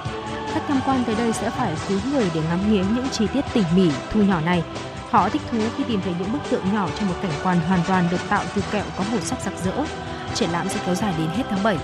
Khách 0.53 0.63
tham 0.69 0.81
quan 0.87 1.05
tới 1.05 1.15
đây 1.15 1.33
sẽ 1.33 1.51
phải 1.51 1.75
cúi 1.89 1.99
người 2.13 2.31
để 2.35 2.41
ngắm 2.49 2.73
nghía 2.73 2.85
những 2.95 3.09
chi 3.13 3.27
tiết 3.35 3.45
tỉ 3.53 3.63
mỉ, 3.77 3.91
thu 4.13 4.23
nhỏ 4.23 4.41
này. 4.41 4.63
Họ 5.11 5.29
thích 5.29 5.43
thú 5.51 5.59
khi 5.77 5.85
tìm 5.89 6.01
thấy 6.05 6.15
những 6.19 6.33
bức 6.33 6.39
tượng 6.51 6.73
nhỏ 6.73 6.89
trong 6.99 7.09
một 7.09 7.15
cảnh 7.23 7.33
quan 7.43 7.61
hoàn 7.61 7.81
toàn 7.89 8.09
được 8.11 8.21
tạo 8.29 8.45
từ 8.55 8.63
kẹo 8.73 8.85
có 8.97 9.05
màu 9.11 9.21
sắc 9.21 9.39
rực 9.45 9.55
rỡ. 9.65 9.85
Triển 10.35 10.51
lãm 10.51 10.69
sẽ 10.69 10.81
kéo 10.87 10.95
dài 10.95 11.15
đến 11.19 11.29
hết 11.37 11.43
tháng 11.51 11.63
7. 11.63 11.77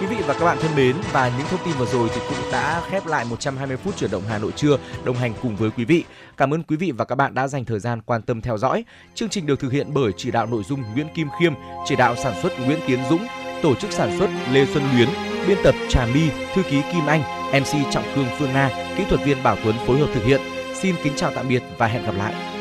Quý 0.00 0.06
vị 0.06 0.16
và 0.26 0.34
các 0.34 0.44
bạn 0.44 0.58
thân 0.60 0.76
mến 0.76 0.96
và 1.12 1.32
những 1.38 1.46
thông 1.50 1.60
tin 1.64 1.74
vừa 1.78 1.86
rồi 1.86 2.08
thì 2.14 2.20
cũng 2.28 2.52
đã 2.52 2.82
khép 2.90 3.06
lại 3.06 3.24
120 3.24 3.76
phút 3.76 3.96
chuyển 3.96 4.10
động 4.10 4.22
Hà 4.28 4.38
Nội 4.38 4.52
trưa 4.56 4.78
đồng 5.04 5.16
hành 5.16 5.32
cùng 5.42 5.56
với 5.56 5.70
quý 5.70 5.84
vị. 5.84 6.04
Cảm 6.36 6.54
ơn 6.54 6.62
quý 6.62 6.76
vị 6.76 6.92
và 6.96 7.04
các 7.04 7.14
bạn 7.14 7.34
đã 7.34 7.48
dành 7.48 7.64
thời 7.64 7.78
gian 7.78 8.00
quan 8.00 8.22
tâm 8.22 8.40
theo 8.40 8.58
dõi. 8.58 8.84
Chương 9.14 9.28
trình 9.28 9.46
được 9.46 9.60
thực 9.60 9.72
hiện 9.72 9.86
bởi 9.94 10.12
chỉ 10.16 10.30
đạo 10.30 10.46
nội 10.46 10.62
dung 10.68 10.82
Nguyễn 10.94 11.06
Kim 11.14 11.28
Khiêm, 11.40 11.52
chỉ 11.86 11.96
đạo 11.96 12.16
sản 12.16 12.34
xuất 12.42 12.60
Nguyễn 12.60 12.78
Tiến 12.86 13.00
Dũng, 13.10 13.26
tổ 13.62 13.74
chức 13.74 13.92
sản 13.92 14.18
xuất 14.18 14.30
Lê 14.52 14.66
Xuân 14.66 14.84
Luyến, 14.94 15.08
biên 15.48 15.58
tập 15.64 15.74
Trà 15.88 16.06
My, 16.06 16.30
thư 16.54 16.62
ký 16.62 16.82
Kim 16.92 17.06
Anh, 17.06 17.22
MC 17.52 17.92
Trọng 17.92 18.04
Cương 18.14 18.26
Phương 18.38 18.52
Nga, 18.52 18.70
kỹ 18.96 19.04
thuật 19.08 19.24
viên 19.24 19.42
Bảo 19.42 19.56
Tuấn 19.64 19.74
phối 19.86 19.98
hợp 19.98 20.08
thực 20.14 20.24
hiện. 20.24 20.40
Xin 20.74 20.94
kính 21.04 21.12
chào 21.16 21.32
tạm 21.34 21.48
biệt 21.48 21.62
và 21.78 21.86
hẹn 21.86 22.06
gặp 22.06 22.14
lại. 22.16 22.59